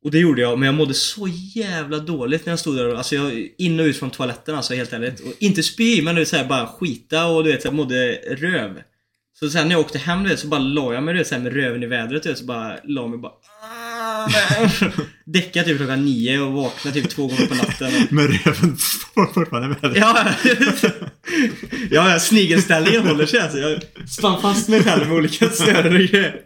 Och 0.08 0.12
det 0.12 0.20
gjorde 0.20 0.42
jag, 0.42 0.60
men 0.60 0.66
jag 0.66 0.76
mådde 0.76 0.94
så 0.94 1.28
jävla 1.56 2.00
dåligt 2.00 2.46
när 2.46 2.52
jag 2.52 2.60
stod 2.60 2.78
där. 2.78 2.96
Alltså 2.96 3.16
jag, 3.16 3.48
in 3.58 3.80
och 3.80 3.84
ut 3.84 3.98
från 3.98 4.10
toaletten 4.10 4.56
alltså 4.56 4.74
helt 4.74 4.94
ärligt. 4.94 5.20
Och 5.20 5.34
inte 5.40 5.64
spy, 5.64 6.02
men 6.02 6.16
du 6.16 6.22
vet, 6.22 6.28
så 6.28 6.36
här, 6.36 6.46
bara 6.46 6.68
skita 6.68 7.26
och 7.26 7.44
du 7.44 7.52
vet, 7.52 7.62
så 7.62 7.68
här, 7.68 7.76
mådde 7.76 8.14
röv. 8.16 8.82
Så 9.40 9.50
sen 9.50 9.68
när 9.68 9.76
jag 9.76 9.82
åkte 9.82 9.98
hem 9.98 10.24
du 10.24 10.30
vet, 10.30 10.40
så 10.40 10.48
bara 10.48 10.60
la 10.60 10.94
jag 10.94 11.04
mig 11.04 11.14
du 11.14 11.18
vet, 11.18 11.28
så 11.28 11.36
här, 11.36 11.42
med 11.42 11.54
röven 11.54 11.84
i 11.84 11.86
vädret 11.86 12.24
du 12.24 12.30
vet, 12.30 12.38
så 12.38 12.46
bara 12.46 12.76
la 12.84 13.08
mig 13.08 13.20
bara 13.20 13.32
Däckade 15.26 15.66
typ 15.66 15.78
klockan 15.78 16.06
nio 16.06 16.40
och 16.40 16.54
vaknade 16.54 17.02
typ 17.02 17.10
två 17.10 17.28
gånger 17.28 17.48
på 17.48 17.56
natten. 17.56 17.88
Och... 18.04 18.14
Men 18.14 18.28
röven 18.28 18.78
får 18.78 19.34
fortfarande 19.34 19.76
med 19.82 19.92
dig. 19.92 20.00
Ja, 20.00 20.28
ja, 21.92 22.20
snigelställningen 22.20 23.08
håller 23.08 23.26
sig 23.26 23.40
alltså. 23.40 23.58
Jag 23.58 23.82
spann 24.10 24.42
fast 24.42 24.70
mig 24.70 24.84
själv 24.84 25.08
med 25.08 25.18
olika 25.18 25.46
och 25.46 25.52
grejer. 25.84 26.42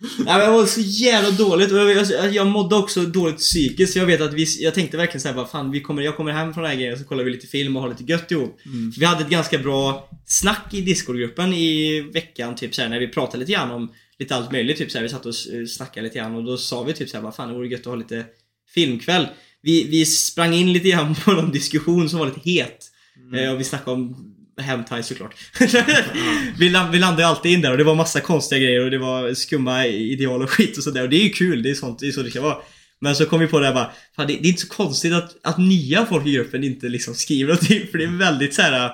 Nej, 0.00 0.24
men 0.24 0.40
jag 0.40 0.52
var 0.52 0.66
så 0.66 0.80
jävla 0.80 1.30
dåligt 1.30 1.72
och 1.72 1.78
jag, 1.78 2.06
jag, 2.06 2.32
jag 2.34 2.46
mådde 2.46 2.76
också 2.76 3.02
dåligt 3.02 3.38
psykiskt. 3.38 3.96
Jag 3.96 4.06
vet 4.06 4.20
att 4.20 4.32
vi, 4.32 4.46
jag 4.60 4.74
tänkte 4.74 4.96
verkligen 4.96 5.20
såhär 5.20 5.34
bara 5.34 5.46
fan 5.46 5.70
vi 5.70 5.80
kommer, 5.80 6.02
jag 6.02 6.16
kommer 6.16 6.32
hem 6.32 6.54
från 6.54 6.62
den 6.62 6.70
här 6.70 6.78
grejen 6.78 6.98
så 6.98 7.04
kollar 7.04 7.24
vi 7.24 7.30
lite 7.30 7.46
film 7.46 7.76
och 7.76 7.82
har 7.82 7.88
lite 7.88 8.04
gött 8.04 8.30
ihop. 8.30 8.60
Vi 8.98 9.04
hade 9.04 9.24
ett 9.24 9.30
ganska 9.30 9.58
bra 9.58 10.08
snack 10.26 10.74
i 10.74 10.80
Discordgruppen 10.80 11.52
i 11.54 12.00
veckan 12.00 12.54
typ 12.54 12.74
såhär 12.74 12.88
när 12.88 13.00
vi 13.00 13.08
pratade 13.08 13.38
lite 13.38 13.52
grann 13.52 13.70
om 13.70 13.92
lite 14.18 14.36
allt 14.36 14.52
möjligt. 14.52 14.78
Typ 14.78 14.90
såhär 14.90 15.02
vi 15.02 15.08
satt 15.08 15.26
och 15.26 15.34
eh, 15.54 15.66
snackade 15.66 16.06
lite 16.06 16.18
grann 16.18 16.34
och 16.34 16.44
då 16.44 16.56
sa 16.56 16.82
vi 16.82 16.92
typ 16.92 17.08
såhär 17.08 17.22
bara 17.22 17.32
fan 17.32 17.48
det 17.48 17.54
vore 17.54 17.68
gött 17.68 17.80
att 17.80 17.86
ha 17.86 17.94
lite 17.94 18.24
filmkväll. 18.74 19.26
Vi, 19.62 19.84
vi 19.84 20.06
sprang 20.06 20.54
in 20.54 20.72
lite 20.72 20.88
grann 20.88 21.14
på 21.24 21.32
någon 21.32 21.52
diskussion 21.52 22.08
som 22.08 22.18
var 22.18 22.26
lite 22.26 22.50
het. 22.50 22.86
Eh, 23.36 23.52
och 23.52 23.60
vi 23.60 23.64
snackade 23.64 23.90
om 23.90 24.34
Hentai 24.62 25.02
såklart. 25.02 25.34
vi, 26.58 26.68
land, 26.68 26.92
vi 26.92 26.98
landade 26.98 27.22
ju 27.22 27.28
alltid 27.28 27.52
in 27.52 27.60
där 27.60 27.70
och 27.70 27.78
det 27.78 27.84
var 27.84 27.94
massa 27.94 28.20
konstiga 28.20 28.60
grejer 28.60 28.84
och 28.84 28.90
det 28.90 28.98
var 28.98 29.34
skumma 29.34 29.86
ideal 29.86 30.42
och 30.42 30.50
skit 30.50 30.76
och 30.76 30.84
sådär. 30.84 31.02
Och 31.02 31.08
det 31.08 31.16
är 31.16 31.24
ju 31.24 31.30
kul, 31.30 31.62
det 31.62 31.70
är 31.70 31.74
sånt, 31.74 31.98
det 31.98 32.08
är 32.08 32.12
så 32.12 32.22
det 32.22 32.30
ska 32.30 32.40
vara. 32.40 32.56
Men 33.00 33.16
så 33.16 33.26
kom 33.26 33.40
vi 33.40 33.46
på 33.46 33.60
det 33.60 33.66
här 33.66 33.74
bara, 33.74 33.90
fan, 34.16 34.26
det, 34.26 34.32
det 34.32 34.48
är 34.48 34.50
inte 34.50 34.62
så 34.62 34.68
konstigt 34.68 35.12
att, 35.12 35.36
att 35.42 35.58
nya 35.58 36.06
folk 36.06 36.26
i 36.26 36.32
gruppen 36.32 36.64
inte 36.64 36.88
liksom 36.88 37.14
skriver 37.14 37.48
någonting 37.52 37.86
för 37.90 37.98
det 37.98 38.04
är 38.04 38.18
väldigt 38.18 38.54
så 38.54 38.62
här 38.62 38.92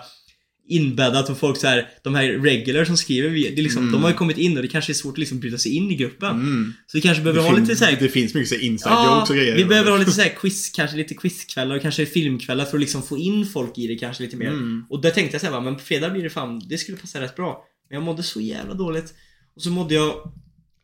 inbäddat 0.68 1.30
och 1.30 1.38
folk 1.38 1.56
så 1.56 1.66
här, 1.66 1.88
de 2.02 2.14
här 2.14 2.28
regular 2.28 2.84
som 2.84 2.96
skriver, 2.96 3.30
det 3.30 3.62
liksom, 3.62 3.92
de 3.92 4.02
har 4.02 4.10
ju 4.10 4.16
kommit 4.16 4.38
in 4.38 4.56
och 4.56 4.62
det 4.62 4.68
kanske 4.68 4.92
är 4.92 4.94
svårt 4.94 5.12
att 5.14 5.18
liksom 5.18 5.40
bryta 5.40 5.58
sig 5.58 5.72
in 5.76 5.90
i 5.90 5.94
gruppen. 5.94 6.74
Så 6.86 6.98
vi 6.98 7.02
kanske 7.02 7.22
behöver 7.22 7.42
ha 7.42 7.56
lite 7.56 7.76
så 7.76 7.84
här, 7.84 7.96
det 8.00 8.08
finns 8.08 8.34
mycket 8.34 8.48
så 8.48 8.54
inside 8.54 8.92
Ja, 8.92 9.16
jokes 9.18 9.30
och 9.30 9.36
grejer. 9.36 9.56
vi 9.56 9.64
behöver 9.64 9.90
ha 9.90 9.98
lite 9.98 10.10
så 10.10 10.20
här 10.20 10.28
quiz, 10.28 10.70
kanske 10.70 10.96
lite 10.96 11.14
quizkvällar 11.14 11.76
och 11.76 11.82
kanske 11.82 12.06
filmkvällar 12.06 12.64
för 12.64 12.76
att 12.76 12.80
liksom 12.80 13.02
få 13.02 13.18
in 13.18 13.46
folk 13.46 13.78
i 13.78 13.86
det 13.86 13.96
kanske 13.96 14.22
lite 14.22 14.36
mer. 14.36 14.52
Och 14.90 15.02
där 15.02 15.10
tänkte 15.10 15.34
jag 15.34 15.40
såhär, 15.40 15.60
men 15.60 15.74
på 15.74 15.82
fredag 15.82 16.10
blir 16.10 16.22
det 16.22 16.30
fan, 16.30 16.62
det 16.68 16.78
skulle 16.78 16.98
passa 16.98 17.20
rätt 17.20 17.36
bra. 17.36 17.64
Men 17.88 17.94
jag 17.96 18.04
mådde 18.04 18.22
så 18.22 18.40
jävla 18.40 18.74
dåligt. 18.74 19.14
Och 19.56 19.62
så 19.62 19.70
mådde 19.70 19.94
jag 19.94 20.32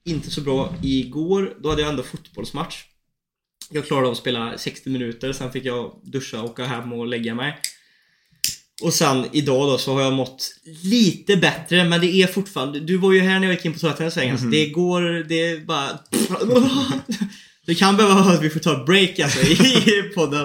inte 0.05 0.31
så 0.31 0.41
bra 0.41 0.75
igår, 0.83 1.55
då 1.62 1.69
hade 1.71 1.83
jag 1.83 1.91
ändå 1.91 2.03
fotbollsmatch. 2.03 2.77
Jag 3.71 3.87
klarade 3.87 4.07
av 4.07 4.12
att 4.12 4.19
spela 4.19 4.59
60 4.59 4.91
minuter, 4.91 5.33
sen 5.33 5.53
fick 5.53 5.65
jag 5.65 6.01
duscha, 6.05 6.43
åka 6.43 6.65
hem 6.65 6.93
och 6.93 7.07
lägga 7.07 7.35
mig. 7.35 7.59
Och 8.83 8.95
sen 8.95 9.27
idag 9.33 9.69
då 9.69 9.79
så 9.79 9.95
har 9.95 10.03
jag 10.03 10.12
mått 10.12 10.55
lite 10.83 11.37
bättre 11.37 11.85
men 11.85 12.01
det 12.01 12.07
är 12.07 12.27
fortfarande, 12.27 12.81
du 12.81 12.97
var 12.97 13.12
ju 13.12 13.21
här 13.21 13.41
när 13.41 13.47
jag 13.47 13.55
gick 13.55 13.65
in 13.65 13.73
på 13.73 13.79
toaletten 13.79 14.07
en 14.07 14.12
sväng 14.12 14.31
alltså. 14.31 14.47
Det 14.47 14.67
går, 14.67 15.29
det 15.29 15.51
är 15.51 15.59
bara... 15.59 15.99
Det 17.67 17.75
kan 17.75 17.97
behöva 17.97 18.23
vara 18.23 18.35
att 18.35 18.43
vi 18.43 18.51
får 18.51 18.61
ta 18.61 18.81
ett 18.81 18.87
break 18.87 19.19
alltså 19.19 19.41
i 19.41 20.03
podden. 20.15 20.43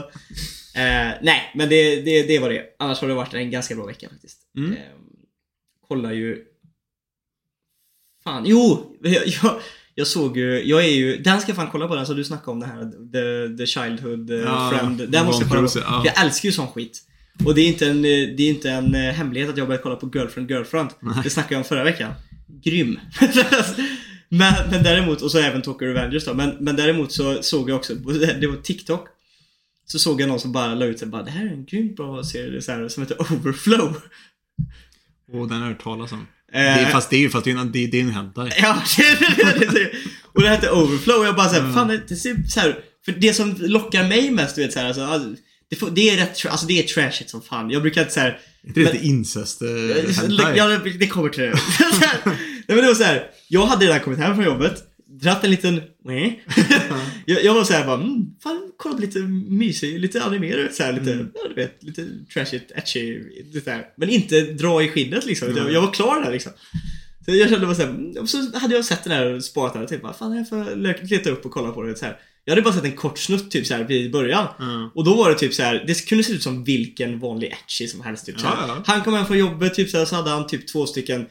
Eh, 0.75 1.13
nej, 1.22 1.51
men 1.56 1.70
det, 1.70 2.01
det, 2.01 2.24
det 2.24 2.39
var 2.39 2.50
det. 2.50 2.63
Annars 2.79 3.01
har 3.01 3.08
det 3.08 3.13
varit 3.13 3.34
en 3.34 3.51
ganska 3.51 3.75
bra 3.75 3.86
vecka 3.86 4.10
faktiskt. 4.10 4.38
Mm. 4.58 4.72
Eh, 4.72 4.77
kollar 5.88 6.12
ju... 6.12 6.44
Fan, 8.24 8.44
jo! 8.46 8.96
Jag, 9.01 9.27
jag, 9.27 9.62
jag 9.96 10.08
såg 10.08 10.38
ju, 10.38 10.63
jag 10.63 10.86
är 10.86 10.89
ju, 10.89 11.17
den 11.17 11.41
ska 11.41 11.50
jag 11.50 11.56
fan 11.56 11.70
kolla 11.72 11.88
på 11.88 11.96
den 11.96 12.06
så 12.06 12.13
du 12.13 12.24
snackade 12.24 12.51
om 12.51 12.60
det 12.60 12.65
här, 12.65 12.91
The, 13.12 13.58
the 13.58 13.65
Childhood 13.65 14.29
eh, 14.32 14.38
Ja, 14.38 14.74
Friend. 14.74 15.10
Den 15.10 15.25
måste 15.25 15.44
jag 15.44 15.51
kolla 15.51 15.67
på. 15.67 16.08
Jag 16.08 16.22
älskar 16.25 16.50
ju 16.50 16.53
sån 16.53 16.67
skit. 16.67 17.03
Och 17.46 17.56
det 17.56 17.62
är 17.62 17.67
inte 17.67 17.88
en, 17.88 17.98
eh, 17.98 18.36
det 18.38 18.44
är 18.44 18.50
inte 18.50 18.70
en 18.72 18.96
eh, 18.96 19.13
hemlighet 19.13 19.50
att 19.50 19.58
jag 19.58 19.67
börjat 19.67 19.84
kolla 19.84 19.96
på 19.96 20.12
Girlfriend 20.13 20.51
Girlfriend. 20.51 20.89
Det 21.24 21.29
snackade 21.29 21.53
jag 21.53 21.60
om 21.60 21.65
förra 21.65 21.84
veckan. 21.84 22.13
Grym. 22.63 23.00
men, 24.29 24.53
men 24.72 24.84
däremot, 24.84 25.22
och 25.22 25.32
så 25.32 25.39
även 25.39 25.62
Tokyo 25.62 25.88
Revengers 25.88 26.25
då. 26.25 26.34
Men, 26.34 26.56
men 26.60 26.75
däremot 26.75 27.12
så 27.12 27.44
såg 27.44 27.70
jag 27.70 27.75
också, 27.77 27.96
det 28.41 28.48
var 28.48 28.62
TikTok. 28.62 29.08
Så 29.86 30.00
såg 30.00 30.22
jag 30.22 30.29
någon 30.29 30.39
som 30.39 30.51
bara 30.51 30.75
la 30.75 30.86
ut 30.86 31.00
sig 31.00 31.08
bara 31.08 31.24
det 31.24 31.32
här 31.32 31.46
är 31.46 31.50
en 31.50 31.65
grymt 31.65 31.96
bra 31.96 32.24
serie 32.24 32.62
så 32.62 32.72
här, 32.72 32.88
som 32.88 33.03
heter 33.03 33.22
Overflow. 33.22 33.98
Och 35.34 35.48
den 35.48 35.58
har 35.58 35.67
jag 35.67 35.74
hört 35.74 35.84
talas 35.84 36.12
om. 36.12 36.27
Eh, 36.53 36.60
Det 36.60 36.60
är, 36.60 36.91
fast 36.91 37.10
det 37.10 37.15
är 37.15 37.20
ju 37.20 37.25
är 37.27 37.62
en, 37.62 37.72
det, 37.72 37.79
är 37.79 37.96
en 37.96 38.10
hentai. 38.10 38.51
Ja, 38.62 38.84
det, 38.98 39.60
det, 39.60 39.65
det, 39.72 39.91
och 40.24 40.41
det 40.41 40.50
hette 40.50 40.72
Overflow 40.72 41.20
och 41.20 41.25
jag 41.25 41.36
bara 41.36 41.50
såhär, 41.50 41.74
fan 41.74 41.88
det, 42.08 42.15
ser 42.15 42.44
så 42.48 42.60
här, 42.60 42.79
För 43.06 43.12
det 43.12 43.34
som 43.34 43.56
lockar 43.60 44.08
mig 44.08 44.32
mest, 44.32 44.56
du 44.56 44.62
vet 44.62 44.74
såhär, 44.74 44.86
alltså, 44.88 45.36
det, 45.69 45.95
det 45.95 46.09
är 46.09 46.17
rätt, 46.17 46.45
alltså 46.45 46.67
det 46.67 46.79
är 46.79 46.83
trashigt 46.83 47.29
som 47.29 47.41
fan. 47.41 47.69
Jag 47.69 47.81
brukar 47.81 48.01
inte 48.01 48.13
såhär 48.13 48.39
Är 48.63 48.74
det 48.74 48.79
lite 48.79 49.05
incest 49.05 49.62
eh? 49.62 49.67
Ja, 50.55 50.79
det, 51.00 51.07
kommer 51.07 51.29
till 51.29 51.43
det. 51.43 51.50
Nej 52.25 52.75
men 52.75 52.77
det 52.77 52.88
var 52.88 52.93
så 52.93 53.03
här. 53.03 53.29
Jag 53.47 53.65
hade 53.65 53.86
redan 53.86 54.00
kommit 54.00 54.19
hem 54.19 54.36
från 54.36 54.45
jobbet, 54.45 54.83
dratt 55.21 55.43
en 55.43 55.51
liten 55.51 55.81
nej. 56.05 56.43
jag, 57.25 57.43
jag 57.43 57.53
var 57.53 57.63
såhär 57.63 57.86
bara, 57.86 58.01
mm, 58.01 58.25
fan 58.43 58.71
kolla 58.77 58.95
på 58.95 59.01
lite 59.01 59.19
mysig, 59.50 60.00
lite 60.00 60.24
anime, 60.24 60.55
du 60.55 60.63
vet, 60.63 60.75
så 60.75 60.83
här, 60.83 60.93
lite, 60.93 61.27
ja, 61.33 61.50
du 61.50 61.55
vet, 61.55 61.83
lite 61.83 62.07
trashigt, 62.33 62.71
etchy, 62.71 63.24
där. 63.65 63.86
Men 63.97 64.09
inte 64.09 64.41
dra 64.41 64.83
i 64.83 64.89
skinnet 64.89 65.25
liksom. 65.25 65.55
Jag, 65.57 65.71
jag 65.71 65.81
var 65.81 65.93
klar 65.93 66.21
där 66.21 66.31
liksom. 66.31 66.51
Så 67.25 67.36
jag 67.36 67.50
kände 67.50 67.65
bara 67.65 67.75
såhär, 67.75 67.89
mm, 67.89 68.27
så 68.27 68.57
hade 68.57 68.75
jag 68.75 68.86
sett 68.86 69.03
den 69.03 69.13
här 69.13 69.33
och 69.33 69.43
sparat 69.43 69.74
den 69.74 69.83
och 69.83 69.89
tänkte 69.89 70.03
bara, 70.03 70.13
fan 70.13 70.38
jag 70.38 70.50
får 70.50 70.75
leta 71.09 71.29
upp 71.29 71.45
och 71.45 71.51
kolla 71.51 71.71
på 71.71 71.83
det 71.83 71.95
så 71.95 72.05
här. 72.05 72.19
Jag 72.48 72.51
hade 72.51 72.62
bara 72.62 72.74
sett 72.74 72.84
en 72.84 72.92
kort 72.96 73.20
snutt 73.20 73.51
typ 73.51 73.68
så 73.68 73.74
här 73.74 73.92
i 73.92 74.10
början. 74.10 74.48
Mm. 74.60 74.89
Och 74.96 75.04
då 75.04 75.13
var 75.13 75.30
det 75.30 75.36
typ 75.36 75.54
så 75.54 75.63
här, 75.63 75.84
det 75.88 76.06
kunde 76.08 76.24
se 76.24 76.34
ut 76.34 76.44
som 76.44 76.63
vilken 76.63 77.20
vanlig 77.20 77.48
etchy 77.51 77.88
som 77.88 78.01
helst. 78.01 78.25
Typ, 78.25 78.39
så. 78.39 78.46
Ja, 78.46 78.66
ja. 78.68 78.84
Han 78.86 79.01
kom 79.01 79.13
hem 79.13 79.25
från 79.25 79.38
jobbet, 79.38 79.74
typ 79.74 79.89
så, 79.89 79.98
här, 79.98 80.06
så 80.06 80.16
hade 80.16 80.30
han 80.30 80.48
typ 80.48 80.68
två 80.68 80.86
stycken 80.86 81.25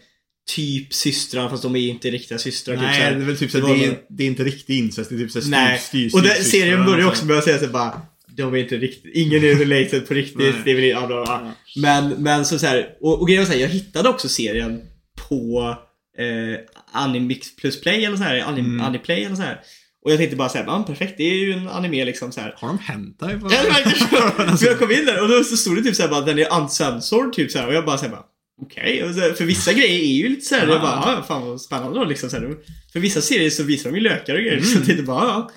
typ 0.55 0.95
systrar, 0.95 1.49
fast 1.49 1.63
de 1.63 1.77
är 1.77 1.81
inte 1.89 2.11
riktiga 2.11 2.39
systrar. 2.39 2.75
typ, 2.75 2.83
Nej, 2.83 3.01
här. 3.01 3.15
det 3.15 3.23
är 3.23 3.27
väl 3.27 3.37
typ 3.37 3.53
Det 3.53 3.61
så 3.61 3.67
var 3.67 3.75
det, 3.77 3.85
är, 3.85 3.99
det 4.09 4.23
är 4.23 4.27
inte 4.27 4.45
riktig 4.45 4.79
incest, 4.79 5.11
det 5.11 5.17
är 5.17 5.19
typ 5.19 5.31
så 5.31 5.49
Nej, 5.49 5.79
styr, 5.79 6.11
och 6.15 6.23
det, 6.23 6.45
serien 6.45 6.85
börjar 6.87 7.07
också 7.07 7.21
så. 7.21 7.27
med 7.27 7.39
att 7.39 7.45
säga 7.45 7.59
så 7.59 7.67
bara 7.67 8.01
de 8.29 8.55
är 8.55 8.59
inte 8.59 8.77
riktigt, 8.77 9.11
ingen 9.15 9.45
är 9.45 9.55
related 9.55 10.09
på 10.09 10.15
riktigt. 10.15 10.55
Det 10.65 10.71
är 10.71 10.75
väl, 10.75 10.85
ja, 10.85 11.07
bla, 11.07 11.25
bla. 11.25 11.53
Men, 11.77 12.09
men 12.09 12.45
så, 12.47 12.59
så 12.59 12.67
här, 12.67 12.89
och, 13.01 13.21
och 13.21 13.29
grejen 13.29 13.43
var 13.43 13.47
så 13.47 13.53
här, 13.53 13.61
jag 13.61 13.69
hittade 13.69 14.09
också 14.09 14.29
serien 14.29 14.81
på 15.29 15.77
eh, 16.19 16.59
Animix 16.93 17.57
plus 17.57 17.81
play 17.81 18.05
eller 18.05 18.17
så 18.17 18.23
här, 18.23 18.41
Anim, 18.41 18.65
Mm. 18.65 18.81
Animplay 18.87 19.25
eller 19.25 19.37
så 19.37 19.43
här. 19.43 19.61
Och 20.07 20.13
jag 20.13 20.19
tänkte 20.19 20.37
bara 20.37 20.49
såhär, 20.49 20.65
ja 20.65 20.85
perfekt, 20.87 21.15
det 21.17 21.23
är 21.25 21.35
ju 21.35 21.53
en 21.53 21.69
anime 21.69 22.05
liksom 22.05 22.33
så 22.33 22.41
här. 22.41 22.55
Har 22.57 22.69
de 22.69 22.79
hentai? 22.79 23.41
på- 23.41 23.49
Ja, 23.53 23.63
det 23.63 23.69
verkar 23.69 24.57
så. 24.57 24.65
Jag 24.67 24.79
kom 24.79 24.93
in 24.93 25.05
där 25.07 25.23
och 25.23 25.29
då 25.29 25.45
så 25.45 25.57
stod 25.57 25.77
det 25.77 25.83
typ 25.83 25.97
såhär 25.97 26.09
bara 26.11 26.21
den 26.21 26.39
är 26.39 26.53
uncensored 26.61 27.33
typ 27.33 27.51
såhär 27.51 27.67
och 27.67 27.75
jag 27.75 27.85
bara 27.85 27.99
såhär 27.99 28.11
bara 28.11 28.23
Okej, 28.63 29.03
så- 29.15 29.35
för 29.35 29.45
vissa 29.45 29.73
grejer 29.73 30.01
är 30.01 30.13
ju 30.23 30.29
lite 30.29 30.45
såhär, 30.47 30.67
jag 30.67 30.81
bara 30.81 31.15
ja, 31.17 31.25
fan 31.29 31.47
vad 31.47 31.61
spännande 31.61 31.99
då 31.99 32.05
liksom 32.05 32.31
så 32.31 32.37
här. 32.37 32.51
För 32.93 33.01
vissa 33.01 33.21
serier 33.21 33.51
så 33.51 33.63
visar 33.63 33.91
de 33.91 33.97
ju 33.97 34.03
lökar 34.03 34.35
och 34.35 34.41
grejer 34.41 34.61
så 34.61 34.79
jag 34.79 34.87
tänkte 34.87 35.03
bara 35.03 35.25
ja. 35.25 35.51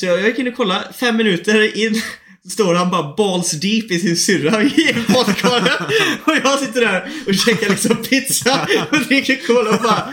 Så 0.00 0.06
jag, 0.06 0.18
jag 0.20 0.26
gick 0.28 0.38
in 0.38 0.48
och 0.48 0.54
kollade, 0.56 0.92
fem 1.00 1.16
minuter 1.16 1.76
in 1.78 2.02
står 2.50 2.74
han 2.74 2.90
bara 2.90 3.14
balls 3.16 3.50
deep 3.50 3.90
i 3.90 3.98
sin 4.00 4.16
syrra 4.16 4.62
i 4.62 4.94
badkaret 5.14 5.80
och 6.24 6.32
jag 6.44 6.58
sitter 6.58 6.80
där 6.80 7.10
och 7.26 7.34
käkar 7.34 7.70
liksom 7.70 7.96
pizza 7.96 8.68
och 8.90 8.98
dricker 8.98 9.46
cola 9.46 9.70
och 9.70 9.82
bara 9.82 10.12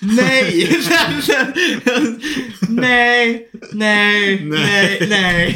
Nej! 0.00 0.68
nej, 2.68 3.48
nej, 3.72 4.46
nej, 4.46 5.06
nej. 5.08 5.54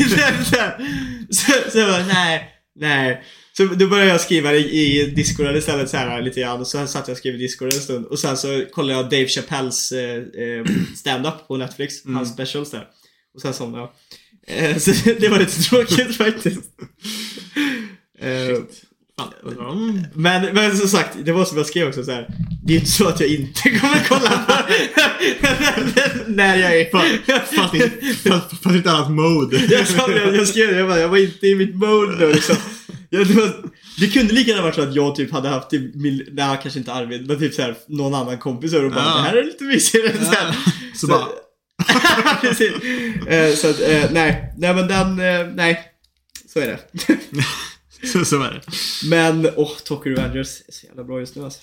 Så, 1.31 1.53
så 1.71 1.79
jag 1.79 1.89
bara, 1.89 2.07
nej, 2.07 2.51
nej. 2.75 3.25
Så 3.57 3.65
då 3.65 3.87
började 3.87 4.11
jag 4.11 4.21
skriva 4.21 4.55
i, 4.55 5.01
i 5.01 5.07
Discord 5.11 5.57
istället 5.57 5.91
så 5.91 5.97
här 5.97 6.23
lite 6.23 6.41
grann 6.41 6.61
och 6.61 6.67
så 6.67 6.87
satt 6.87 7.09
jag 7.09 7.15
och 7.15 7.19
skrev 7.19 7.35
i 7.35 7.39
Discord 7.39 7.73
en 7.75 7.81
stund 7.81 8.07
och 8.07 8.19
sen 8.19 8.37
så 8.37 8.65
kollade 8.73 8.99
jag 8.99 9.05
Dave 9.11 9.29
Chappelles 9.29 9.93
eh, 9.93 10.17
eh, 10.17 10.65
stand-up 10.97 11.49
på 11.49 11.57
Netflix, 11.57 12.05
hans 12.05 12.33
specials 12.33 12.71
där. 12.71 12.87
Och 13.35 13.41
sen 13.41 13.55
somnade 13.55 13.83
jag. 13.83 13.91
Eh, 14.71 14.77
så 14.77 14.91
det 15.21 15.29
var 15.29 15.39
lite 15.39 15.63
tråkigt 15.63 16.17
faktiskt. 16.17 16.61
Eh, 18.19 18.59
mm. 19.61 20.07
men, 20.15 20.55
men 20.55 20.77
som 20.77 20.89
sagt, 20.89 21.17
det 21.25 21.33
var 21.33 21.45
som 21.45 21.57
jag 21.57 21.67
skrev 21.67 21.89
också 21.89 22.05
så 22.05 22.13
här. 22.13 22.29
Det 22.65 22.73
är 22.73 22.79
inte 22.79 22.91
så 22.91 23.09
att 23.09 23.21
jag 23.21 23.29
inte 23.29 23.71
kommer 23.71 24.05
kolla 24.09 24.45
på 24.47 24.53
när 26.27 26.57
jag 26.57 26.81
är... 26.81 26.91
Fast 26.91 27.75
i 27.75 28.29
fast, 28.31 28.75
i 28.75 28.79
ett 28.79 28.87
annat 28.87 29.11
mode. 29.11 29.57
jag, 29.71 29.87
sa 29.87 30.07
det, 30.07 30.37
jag 30.37 30.49
skrev 30.49 30.69
det, 30.69 30.79
jag, 30.79 30.89
bara, 30.89 30.99
jag 30.99 31.09
var 31.09 31.19
inte 31.19 31.47
i 31.47 31.55
mitt 31.55 31.75
mode 31.75 32.17
då 32.17 32.33
liksom. 32.33 32.57
Jag, 33.11 33.27
det, 33.27 33.35
var, 33.35 33.53
det 34.01 34.07
kunde 34.07 34.35
lika 34.35 34.51
gärna 34.51 34.63
varit 34.63 34.75
så 34.75 34.83
att 34.83 34.95
jag 34.95 35.15
typ 35.15 35.33
hade 35.33 35.49
haft, 35.49 35.71
typ, 35.71 35.95
min, 35.95 36.27
nej 36.33 36.59
kanske 36.63 36.79
inte 36.79 36.93
Arvid, 36.93 37.27
men 37.27 37.39
typ 37.39 37.55
så 37.55 37.63
här, 37.63 37.77
någon 37.89 38.15
annan 38.15 38.39
kompis 38.39 38.75
och 38.75 38.91
bara 38.91 39.05
Ja. 39.05 39.15
det 39.17 39.23
här 39.23 39.37
är 39.37 39.45
lite 39.45 39.65
mysigare. 39.65 40.25
Så, 40.25 40.31
här. 40.31 40.57
Så 40.95 41.07
bara, 41.07 41.25
Precis. 42.41 42.73
Eh, 43.27 43.55
så 43.55 43.71
att, 43.71 43.81
eh, 43.81 44.11
nej, 44.11 44.55
nej 44.59 44.75
men 44.75 44.89
den, 44.89 45.21
eh, 45.21 45.47
nej. 45.55 45.85
Så 46.53 46.61
är 46.61 46.67
det. 46.67 46.79
så, 48.13 48.25
så 48.25 48.43
är 48.43 48.51
det. 48.51 48.63
Men, 49.09 49.51
åh, 49.57 49.77
Tokyo 49.85 50.15
Revengers 50.15 50.63
är 50.69 50.73
så 50.73 50.87
jävla 50.87 51.05
bra 51.05 51.21
just 51.21 51.37
nu 51.37 51.45
alltså. 51.45 51.61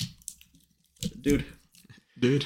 Dude. 1.13 1.44
Dude. 2.15 2.46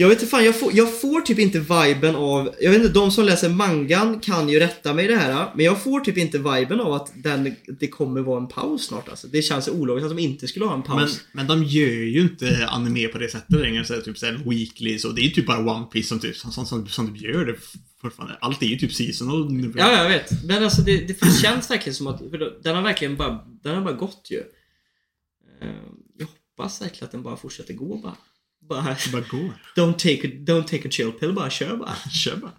Jag 0.00 0.08
vet 0.08 0.18
inte 0.18 0.30
fan, 0.30 0.44
jag 0.44 0.60
får, 0.60 0.72
jag 0.74 1.00
får 1.00 1.20
typ 1.20 1.38
inte 1.38 1.58
viben 1.58 2.16
av, 2.16 2.54
jag 2.60 2.70
vet 2.70 2.80
inte, 2.82 2.92
de 2.92 3.10
som 3.10 3.24
läser 3.24 3.48
mangan 3.48 4.20
kan 4.20 4.48
ju 4.48 4.58
rätta 4.60 4.94
mig 4.94 5.04
i 5.04 5.08
det 5.08 5.16
här, 5.16 5.52
men 5.56 5.64
jag 5.64 5.82
får 5.82 6.00
typ 6.00 6.16
inte 6.18 6.38
viben 6.38 6.80
av 6.80 6.92
att 6.92 7.12
den, 7.14 7.56
det 7.80 7.88
kommer 7.88 8.20
vara 8.20 8.40
en 8.40 8.48
paus 8.48 8.84
snart 8.86 9.08
alltså. 9.08 9.26
Det 9.26 9.42
känns 9.42 9.66
logiskt 9.68 10.04
att 10.04 10.16
de 10.16 10.22
inte 10.22 10.48
skulle 10.48 10.64
ha 10.64 10.74
en 10.74 10.82
Men, 10.88 10.98
paus. 10.98 11.20
men 11.32 11.46
de 11.46 11.64
gör 11.64 11.88
ju 11.90 12.20
inte 12.20 12.66
anime 12.68 13.08
på 13.08 13.18
det 13.18 13.28
sättet 13.28 13.60
längre. 13.60 13.84
Så 13.84 13.94
här, 13.94 14.00
typ 14.00 14.18
såhär 14.18 14.42
weekly 14.46 14.98
så. 14.98 15.08
Det 15.08 15.20
är 15.20 15.24
ju 15.24 15.30
typ 15.30 15.46
bara 15.46 15.58
One 15.76 15.86
Piece 15.92 16.08
som 16.08 16.18
typ, 16.20 16.36
som, 16.36 16.52
som, 16.52 16.66
som, 16.66 16.86
som 16.88 17.14
typ 17.14 17.22
gör 17.22 17.44
det 17.44 17.56
fortfarande. 18.00 18.38
Allt 18.40 18.62
är 18.62 18.66
ju 18.66 18.76
typ 18.76 18.92
seasonal. 18.92 19.72
Ja, 19.76 20.02
jag 20.02 20.08
vet. 20.08 20.44
Men 20.44 20.64
alltså 20.64 20.82
det, 20.82 20.96
det 21.08 21.34
känns 21.42 21.70
verkligen 21.70 21.94
som 21.94 22.06
att, 22.06 22.20
den 22.62 22.74
har 22.76 22.82
verkligen 22.82 23.16
bara, 23.16 23.44
den 23.62 23.74
har 23.74 23.82
bara 23.82 23.94
gått 23.94 24.28
ju. 24.30 24.38
Eh, 25.62 25.68
Jag 26.18 26.26
hoppas 26.26 26.82
verkligen 26.82 27.04
att 27.04 27.12
den 27.12 27.22
bara 27.22 27.36
fortsätter 27.36 27.74
gå 27.74 27.96
bara. 27.96 28.16
Bara, 28.70 28.96
Bara 29.12 29.22
gå. 29.30 29.52
don't 29.76 29.92
take, 29.92 30.28
a, 30.28 30.30
don't 30.30 30.64
take 30.64 30.88
a 30.88 30.90
chill 30.90 31.12
pill, 31.12 31.32
bara 31.32 31.50
kör 31.50 31.76
bara. 31.76 31.94
Kör 32.24 32.36
bara. 32.36 32.52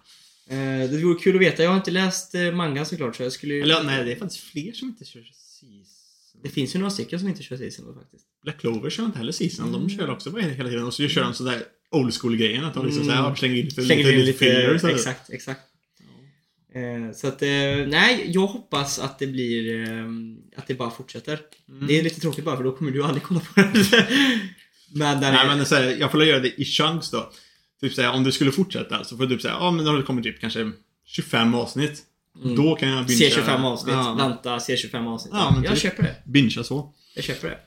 Eh, 0.48 0.90
Det 0.90 0.98
vore 1.04 1.18
kul 1.20 1.34
att 1.36 1.42
veta. 1.42 1.62
Jag 1.62 1.70
har 1.70 1.76
inte 1.76 1.90
läst 1.90 2.34
eh, 2.34 2.52
mangan 2.52 2.86
såklart 2.86 3.16
så 3.16 3.22
jag 3.22 3.32
skulle 3.32 3.54
ju... 3.54 3.62
Eller 3.62 3.82
nej, 3.82 4.04
det 4.04 4.12
är 4.12 4.16
faktiskt 4.16 4.44
fler 4.44 4.72
som 4.72 4.88
inte 4.88 5.04
kör 5.04 5.20
season. 5.20 5.86
Det 6.42 6.48
finns 6.48 6.74
ju 6.74 6.78
några 6.78 6.90
stycken 6.90 7.18
som 7.18 7.28
inte 7.28 7.42
kör 7.42 7.56
season 7.56 7.94
faktiskt. 7.94 8.24
Black 8.44 8.60
Clover 8.60 8.90
kör 8.90 9.04
inte 9.04 9.18
heller 9.18 9.32
season. 9.32 9.72
De 9.72 9.88
kör 9.90 10.10
också 10.10 10.30
bara 10.30 10.42
hela 10.42 10.68
tiden. 10.68 10.84
Och 10.84 10.94
så 10.94 11.08
kör 11.08 11.22
de 11.22 11.34
sådär 11.34 11.62
old 11.90 12.14
school-grejen. 12.14 12.64
Att 12.64 12.74
de 12.74 12.86
liksom 12.86 13.02
Mm. 13.02 13.16
såhär, 13.16 13.34
slänger 13.34 13.56
in 13.56 13.64
lite, 13.64 13.82
Slänger 13.82 14.12
in 14.12 14.24
lite, 14.24 14.38
filler. 14.38 14.88
exakt, 14.94 15.30
exakt. 15.30 15.60
Eh, 16.74 17.12
Så 17.14 17.26
att, 17.28 17.42
eh, 17.42 17.48
nej, 17.88 18.24
jag 18.26 18.46
hoppas 18.46 18.98
att 18.98 19.18
det 19.18 19.26
blir, 19.26 19.80
eh, 19.82 20.06
att 20.56 20.66
det 20.66 20.74
bara 20.74 20.90
fortsätter. 20.90 21.38
Mm. 21.68 21.86
Det 21.86 21.98
är 21.98 22.02
lite 22.02 22.20
tråkigt 22.20 22.44
bara 22.44 22.56
för 22.56 22.64
då 22.64 22.72
kommer 22.76 22.90
du 22.90 23.02
aldrig 23.04 23.22
kolla 23.22 23.40
på 23.40 23.60
det. 23.60 24.06
men 24.94 25.20
där 25.20 25.32
Nej 25.32 25.40
är, 25.46 25.56
men 25.56 25.66
så 25.66 25.74
här, 25.74 25.96
jag 26.00 26.10
får 26.10 26.24
göra 26.24 26.40
det 26.40 26.60
i 26.60 26.64
chunks 26.64 27.10
då. 27.10 27.32
Typ 27.80 27.92
såhär, 27.94 28.10
om 28.12 28.24
du 28.24 28.32
skulle 28.32 28.52
fortsätta 28.52 29.04
så 29.04 29.16
får 29.16 29.26
du 29.26 29.34
typ 29.34 29.42
säga, 29.42 29.54
ja 29.54 29.70
men 29.70 29.84
då 29.84 29.90
har 29.90 29.98
det 29.98 30.04
kommit 30.04 30.24
typ 30.24 30.40
kanske 30.40 30.70
25 31.06 31.54
avsnitt. 31.54 32.02
Då 32.56 32.74
kan 32.76 32.88
jag 32.88 33.06
bingea. 33.06 33.28
C25 33.30 33.64
avsnitt, 33.64 33.94
Ja, 33.94 34.14
vänta, 34.14 34.58
C25 34.58 35.08
avsnitt. 35.08 35.34
Ja, 35.36 35.50
men 35.54 35.62
jag 35.62 35.72
typ. 35.72 35.82
köper 35.82 36.02
det. 36.02 36.16
bingea 36.24 36.64
så. 36.64 36.94
Jag 37.14 37.24
köper 37.24 37.48
det. 37.48 37.58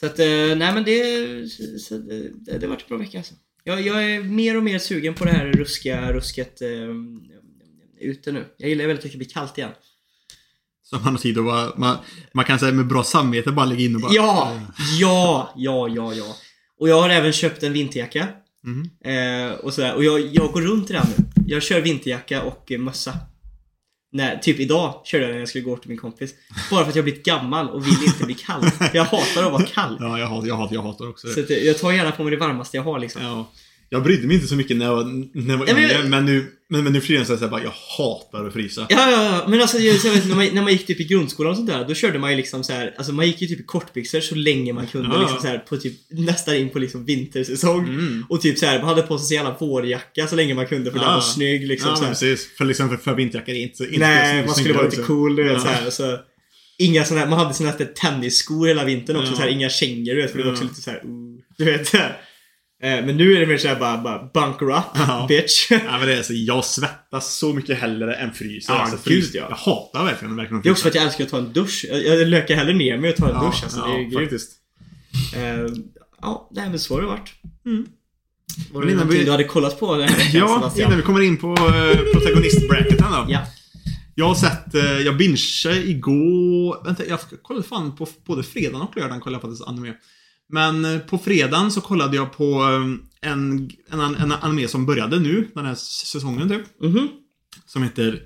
Så 0.00 0.06
att, 0.06 0.18
eh, 0.18 0.26
nej 0.26 0.56
men 0.74 0.84
det, 0.84 1.50
så, 1.80 1.98
det, 1.98 2.58
det 2.58 2.66
varit 2.66 2.82
en 2.82 2.88
bra 2.88 2.98
vecka 2.98 3.18
alltså. 3.18 3.34
Jag, 3.64 3.80
jag 3.80 4.14
är 4.14 4.20
mer 4.22 4.56
och 4.56 4.62
mer 4.62 4.78
sugen 4.78 5.14
på 5.14 5.24
det 5.24 5.30
här 5.30 5.46
ruskiga 5.46 6.12
rusket 6.12 6.62
eh, 6.62 6.68
ute 8.00 8.32
nu. 8.32 8.44
Jag 8.56 8.68
gillar 8.68 8.86
väldigt 8.86 9.04
mycket 9.04 9.16
att 9.16 9.20
det 9.20 9.24
blir 9.24 9.34
kallt 9.34 9.58
igen. 9.58 9.70
Så 10.90 10.96
man 10.96 11.04
har 11.04 11.18
tid 11.18 11.38
att 11.38 11.44
bara, 11.44 11.72
man, 11.76 11.96
man 12.34 12.44
kan 12.44 12.58
säga 12.58 12.72
med 12.72 12.86
bra 12.86 13.02
samvete 13.02 13.52
bara 13.52 13.66
ligga 13.66 13.84
inne 13.84 13.94
och 13.94 14.00
bara... 14.00 14.12
Ja! 14.12 14.60
Ja, 15.00 15.52
ja, 15.56 15.88
ja, 15.88 16.14
ja. 16.14 16.36
Och 16.80 16.88
jag 16.88 17.02
har 17.02 17.10
även 17.10 17.32
köpt 17.32 17.62
en 17.62 17.72
vinterjacka. 17.72 18.28
Mhm. 18.64 18.90
Eh, 19.04 19.52
och 19.52 19.74
sådär. 19.74 19.94
Och 19.94 20.04
jag, 20.04 20.20
jag 20.20 20.52
går 20.52 20.60
runt 20.60 20.90
i 20.90 20.92
den 20.92 21.06
nu. 21.18 21.24
Jag 21.46 21.62
kör 21.62 21.80
vinterjacka 21.80 22.42
och 22.42 22.72
eh, 22.72 22.78
mössa. 22.78 23.12
Nej, 24.12 24.38
typ 24.42 24.60
idag 24.60 25.00
körde 25.04 25.24
jag 25.24 25.32
när 25.32 25.38
jag 25.38 25.48
skulle 25.48 25.64
gå 25.64 25.76
till 25.76 25.88
min 25.88 25.98
kompis. 25.98 26.34
Bara 26.70 26.82
för 26.82 26.90
att 26.90 26.96
jag 26.96 27.02
har 27.02 27.04
blivit 27.04 27.24
gammal 27.24 27.70
och 27.70 27.86
vill 27.86 28.04
inte 28.06 28.24
bli 28.24 28.34
kall. 28.34 28.70
Jag 28.92 29.04
hatar 29.04 29.42
att 29.42 29.52
vara 29.52 29.62
kall. 29.62 29.96
Ja, 30.00 30.18
jag 30.18 30.26
hatar, 30.26 30.48
jag 30.48 30.56
hatar, 30.56 30.74
jag 30.74 30.82
hatar 30.82 31.08
också 31.08 31.26
det. 31.26 31.32
Så 31.32 31.40
att, 31.40 31.50
jag 31.50 31.78
tar 31.78 31.92
gärna 31.92 32.12
på 32.12 32.22
mig 32.22 32.30
det 32.30 32.36
varmaste 32.36 32.76
jag 32.76 32.84
har 32.84 32.98
liksom. 32.98 33.22
Ja. 33.22 33.50
Jag 33.90 34.02
brydde 34.02 34.26
mig 34.26 34.36
inte 34.36 34.48
så 34.48 34.54
mycket 34.56 34.76
när 34.76 34.86
jag, 34.86 35.06
när 35.34 35.50
jag 35.54 35.58
var 35.58 35.66
Nej, 35.66 35.74
men- 35.74 35.84
yngre, 35.84 36.08
men 36.08 36.24
nu, 36.24 36.46
men, 36.70 36.84
men 36.84 36.92
nu 36.92 37.00
för 37.00 37.06
tiden 37.06 37.26
så 37.26 37.32
är 37.32 37.36
så 37.36 37.42
här 37.44 37.50
bara, 37.50 37.62
jag 37.62 37.72
hatar 37.98 38.46
att 38.46 38.52
frysa. 38.52 38.86
Ja, 38.90 39.10
ja, 39.10 39.24
ja. 39.24 39.48
Men 39.48 39.60
alltså, 39.60 39.78
jag, 39.78 39.96
jag 40.04 40.12
vet, 40.12 40.28
när, 40.28 40.36
man, 40.36 40.46
när 40.52 40.62
man 40.62 40.72
gick 40.72 40.86
typ 40.86 41.00
i 41.00 41.04
grundskolan 41.04 41.50
och 41.50 41.56
sånt 41.56 41.68
där, 41.70 41.84
då 41.88 41.94
körde 41.94 42.18
man 42.18 42.30
ju 42.30 42.36
liksom 42.36 42.64
så 42.64 42.72
här, 42.72 42.94
alltså 42.98 43.12
man 43.12 43.26
gick 43.26 43.40
ju 43.42 43.46
typ 43.48 43.60
i 43.60 43.62
kortbyxor 43.62 44.20
så 44.20 44.34
länge 44.34 44.72
man 44.72 44.86
kunde 44.86 45.08
Ja. 45.12 45.20
liksom 45.20 45.40
så 45.40 45.46
här, 45.46 45.58
på 45.58 45.76
typ 45.76 45.94
nästan 46.10 46.54
in 46.56 46.70
på 46.70 46.78
liksom 46.78 47.04
vintersäsong. 47.04 47.88
Mm. 47.88 48.24
Och 48.28 48.40
typ 48.40 48.58
så 48.58 48.66
här, 48.66 48.78
man 48.78 48.88
hade 48.88 49.02
på 49.02 49.18
sig 49.18 49.26
sin 49.26 49.34
jävla 49.36 49.56
vårjacka 49.60 50.26
så 50.26 50.36
länge 50.36 50.54
man 50.54 50.66
kunde 50.66 50.90
för 50.90 50.98
den 50.98 51.08
Ja. 51.08 51.14
var 51.14 51.20
snygg 51.20 51.66
liksom. 51.66 51.90
ja, 51.90 51.96
så 51.96 52.02
men 52.02 52.06
här. 52.08 52.14
precis. 52.14 52.56
För, 52.58 52.64
liksom, 52.64 52.88
för, 52.88 52.96
för 52.96 53.14
vinterjackor 53.14 53.54
är 53.54 53.58
inte, 53.62 53.84
inte 53.84 53.98
Nej, 53.98 54.46
man 54.46 54.54
skulle 54.54 54.74
vara 54.74 54.84
lite 54.88 55.02
cool 55.02 55.36
du 55.36 55.42
vet 55.44 55.52
Ja. 55.52 55.58
så 55.60 55.68
här, 55.68 55.90
så 55.90 56.18
Inga 56.80 57.04
såna 57.04 57.20
här, 57.20 57.26
man 57.28 57.38
hade 57.38 57.64
här 57.64 57.94
tennisskor 57.94 58.66
hela 58.66 58.84
vintern 58.84 59.16
också, 59.16 59.32
Ja. 59.32 59.36
så 59.36 59.42
här, 59.42 59.48
inga 59.48 59.68
kängor 59.68 60.14
du 60.14 60.22
vet, 60.22 60.30
för 60.30 60.38
det 60.38 60.44
var 60.44 60.52
också 60.52 60.64
Ja. 60.64 60.68
lite 60.68 60.82
så 60.82 60.90
här, 60.90 60.98
uh, 60.98 61.38
du 61.58 61.64
vet 61.64 61.86
så 61.86 61.96
här. 61.96 62.20
Eh, 62.82 63.06
Men 63.06 63.16
nu 63.16 63.36
är 63.36 63.40
det 63.40 63.46
mer 63.46 63.58
såhär 63.58 63.76
bara, 63.80 63.98
bara 63.98 64.30
bunker 64.34 64.70
up, 64.78 64.84
Ja. 64.94 65.26
bitch. 65.28 65.66
Ja, 65.70 65.98
men 65.98 66.06
det 66.06 66.14
är 66.18 66.22
så, 66.22 66.32
jag 66.34 66.64
svettas 66.64 67.34
så 67.38 67.52
mycket 67.52 67.78
hellre 67.78 68.14
än 68.14 68.32
fryser. 68.32 68.72
Ja, 68.72 68.78
alltså, 68.80 68.96
frys, 68.96 69.34
ja. 69.34 69.46
Jag 69.50 69.56
hatar 69.56 70.04
verkligen, 70.04 70.36
verkligen 70.36 70.56
att 70.58 70.62
Det 70.62 70.68
är 70.68 70.70
också 70.70 70.82
för 70.82 70.88
att 70.88 70.94
jag 70.94 71.04
älskar 71.04 71.24
att 71.24 71.30
ta 71.30 71.38
en 71.38 71.52
dusch. 71.52 71.84
Jag, 71.88 72.04
jag 72.06 72.28
lökar 72.28 72.54
hellre 72.54 72.72
ner 72.74 72.98
mig 72.98 73.10
och 73.10 73.16
tar 73.16 73.28
en 73.28 73.44
dusch 73.44 73.60
alltså. 73.64 73.80
det 73.80 73.86
är 73.86 73.92
ja, 73.92 73.98
grymt. 73.98 74.14
faktiskt. 74.14 74.52
Eh, 75.36 75.42
ja, 76.22 76.48
nej 76.52 76.68
men 76.70 76.78
så 76.78 76.94
har 76.94 77.00
det 77.00 77.06
varit. 77.06 77.32
Mm. 77.66 77.86
Var 78.72 78.80
Men 78.80 78.86
det 78.86 78.92
innan 78.92 78.96
någonting 78.96 79.18
vi- 79.18 79.24
du 79.24 79.30
hade 79.30 79.44
kollat 79.44 79.80
på 79.80 79.96
den 79.96 80.08
här 80.08 80.30
Ja, 80.38 80.72
innan 80.78 80.96
vi 80.96 81.02
kommer 81.02 81.20
in 81.20 81.36
på 81.36 81.48
uh, 81.52 82.12
protagonistbracketen 82.12 83.06
då. 83.12 83.26
Ja. 83.28 83.40
Jag 84.14 84.24
har 84.28 84.34
sett, 84.34 84.74
uh, 84.74 84.80
jag 85.00 85.16
bingeade 85.16 85.88
igår, 85.88 86.84
vänta, 86.84 87.06
jag 87.06 87.18
kollade 87.42 87.66
fan 87.68 87.96
på 87.96 88.06
både 88.26 88.42
fredagen 88.42 88.80
och 88.80 88.96
lördagen 88.96 89.20
kollade 89.20 89.34
jag 89.34 89.50
faktiskt 89.50 89.68
anime. 89.68 89.94
Men 90.48 90.84
eh, 90.84 90.98
på 90.98 91.18
fredagen 91.18 91.72
så 91.72 91.80
kollade 91.80 92.16
jag 92.16 92.32
på 92.32 92.62
eh, 92.62 93.30
en, 93.30 93.70
en, 93.90 94.00
en 94.14 94.32
anime 94.32 94.68
som 94.68 94.86
började 94.86 95.20
nu, 95.20 95.50
den 95.54 95.66
här 95.66 95.74
säsongen 95.74 96.48
typ. 96.48 96.80
Mhm. 96.80 97.08
Som 97.66 97.82
heter 97.82 98.22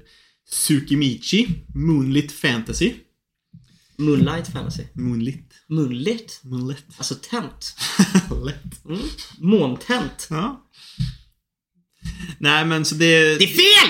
Tsukimichi 0.51 1.49
Moonlit 1.75 2.33
Fantasy. 2.33 2.93
Moonlight 3.99 4.49
fantasy. 4.53 4.83
Moonlit. 4.95 5.55
Moonlit? 5.69 6.41
Moonlit. 6.45 6.85
Alltså 6.97 7.15
tänt. 7.15 7.77
Lätt. 8.45 8.85
Mm. 8.85 8.99
Måntänt. 9.39 10.27
Ja. 10.31 10.67
Nej 12.39 12.65
men 12.65 12.85
så 12.85 12.95
det... 12.95 13.39
Det 13.39 13.45
är 13.45 13.49
fel! 13.49 13.89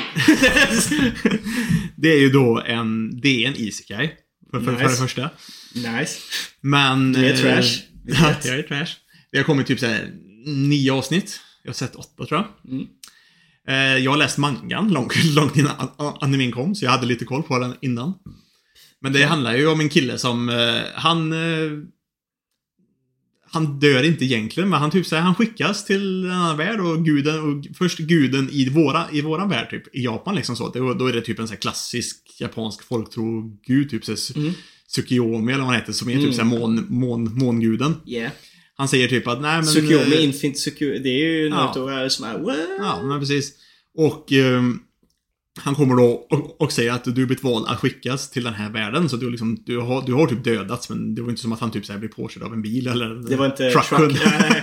Det 1.97 2.09
är 2.13 2.21
ju 2.21 2.31
då 2.31 2.63
en, 2.67 3.21
det 3.21 3.45
är 3.45 3.49
en 3.49 3.57
isekai. 3.57 4.11
För, 4.51 4.61
för, 4.61 4.77
för 4.77 4.83
Nice. 4.83 4.89
det 4.89 4.97
första. 4.97 5.31
nice. 5.75 6.21
Men... 6.61 7.13
Du 7.13 7.27
är 7.27 7.33
eh, 7.35 7.41
trash. 7.41 7.79
Ja, 8.07 8.35
jag 8.45 8.59
är 8.59 8.63
trash. 8.63 8.87
Det 9.33 9.39
har 9.39 9.45
kommit 9.45 9.67
typ 9.67 9.81
såhär 9.81 10.11
nio 10.47 10.93
avsnitt. 10.93 11.41
Jag 11.63 11.69
har 11.71 11.75
sett 11.75 11.95
åtta 11.97 12.27
tror 12.27 12.41
jag. 12.41 12.73
Mm. 12.75 12.87
Eh, 13.69 14.05
Jag 14.05 14.11
har 14.11 14.19
läst 14.19 14.39
mangan 14.39 14.89
långt, 14.93 15.25
långt 15.35 15.57
innan 15.57 15.73
a- 15.79 15.93
a- 15.99 16.19
animen 16.21 16.53
kom, 16.53 16.75
så 16.75 16.85
jag 16.85 16.91
hade 16.91 17.07
lite 17.07 17.25
koll 17.25 17.43
på 17.43 17.59
den 17.59 17.75
innan. 17.81 18.15
Men 19.01 19.13
det 19.13 19.23
handlar 19.25 19.55
ju 19.57 19.67
om 19.67 19.81
en 19.81 19.89
kille 19.89 20.19
som, 20.19 20.49
eh, 20.49 20.81
han... 20.95 21.33
eh, 21.33 21.71
Han 23.55 23.79
dör 23.79 24.03
inte 24.03 24.25
egentligen, 24.25 24.69
men 24.71 24.81
han 24.81 24.91
typ 24.91 25.07
säger 25.07 25.23
han 25.23 25.35
skickas 25.35 25.85
till 25.85 26.25
en 26.25 26.31
annan 26.31 26.57
värld 26.57 26.81
och 26.81 27.05
guden, 27.05 27.41
och 27.41 27.77
först 27.77 27.99
guden 27.99 28.49
i 28.53 28.69
våra, 28.69 29.11
i 29.13 29.21
våran 29.21 29.49
värld 29.49 29.71
typ, 29.71 29.95
i 29.97 30.05
Japan 30.05 30.35
liksom 30.35 30.57
så. 30.57 30.69
Då, 30.69 30.95
då 30.95 31.07
är 31.07 31.13
det 31.13 31.21
typ 31.21 31.39
en 31.39 31.47
sån 31.49 31.55
här 31.55 31.61
klassisk 31.61 32.37
japansk 32.41 32.83
folktro-gud, 32.83 33.91
typ 33.91 34.05
så 34.05 34.39
Mm. 34.39 34.53
Tsukiyomi 34.95 35.53
eller 35.53 35.63
vad 35.65 35.73
han 35.73 35.81
heter, 35.81 35.93
som 35.93 36.09
är 36.09 36.13
Mm. 36.13 36.25
typ 36.27 36.35
såhär 36.35 36.49
mån, 36.49 36.87
mån, 36.89 37.39
månguden. 37.39 37.95
Yeah. 38.07 38.33
Han 38.75 38.89
säger 38.89 39.09
typ 39.09 39.27
att 39.27 39.41
nej 39.41 39.57
men... 39.57 39.65
Tsukuyomi, 39.67 40.15
eh, 40.17 40.25
Infinite 40.25 40.59
Tsukuyomi. 40.59 40.99
Det 40.99 41.09
är 41.09 41.19
ju 41.29 41.49
Ja. 41.49 41.55
Naruto 41.57 41.87
här 41.89 42.09
som 42.09 42.25
är 42.25 42.39
what? 42.39 42.57
Ja, 42.79 43.03
men 43.03 43.21
precis. 43.21 43.53
Och 43.99 44.33
ehm, 44.33 44.79
han 45.61 45.75
kommer 45.75 45.97
då 45.97 46.27
och, 46.31 46.61
och 46.61 46.73
säger 46.73 46.93
att 46.93 47.05
du 47.05 47.13
blivit 47.13 47.43
vald 47.45 47.67
att 47.69 47.79
skickas 47.81 48.31
till 48.31 48.45
den 48.45 48.55
här 48.55 48.71
världen. 48.71 49.09
Så 49.09 49.17
du, 49.17 49.31
liksom, 49.31 49.63
du, 49.67 49.79
har, 49.79 50.03
du 50.07 50.13
har 50.13 50.27
typ 50.27 50.45
dödats, 50.45 50.89
men 50.91 51.15
det 51.15 51.23
var 51.23 51.31
inte 51.31 51.43
som 51.43 51.53
att 51.53 51.61
han 51.61 51.71
typ 51.71 51.87
så 51.87 51.93
här 51.93 51.99
blev 52.01 52.09
påkörd 52.09 52.43
av 52.43 52.53
en 52.53 52.63
bil 52.63 52.87
eller 52.87 53.15
Det 53.31 53.37
var 53.37 53.47
inte 53.47 53.71
truck. 53.71 53.85
truck. 53.89 54.21
Nej. 54.41 54.63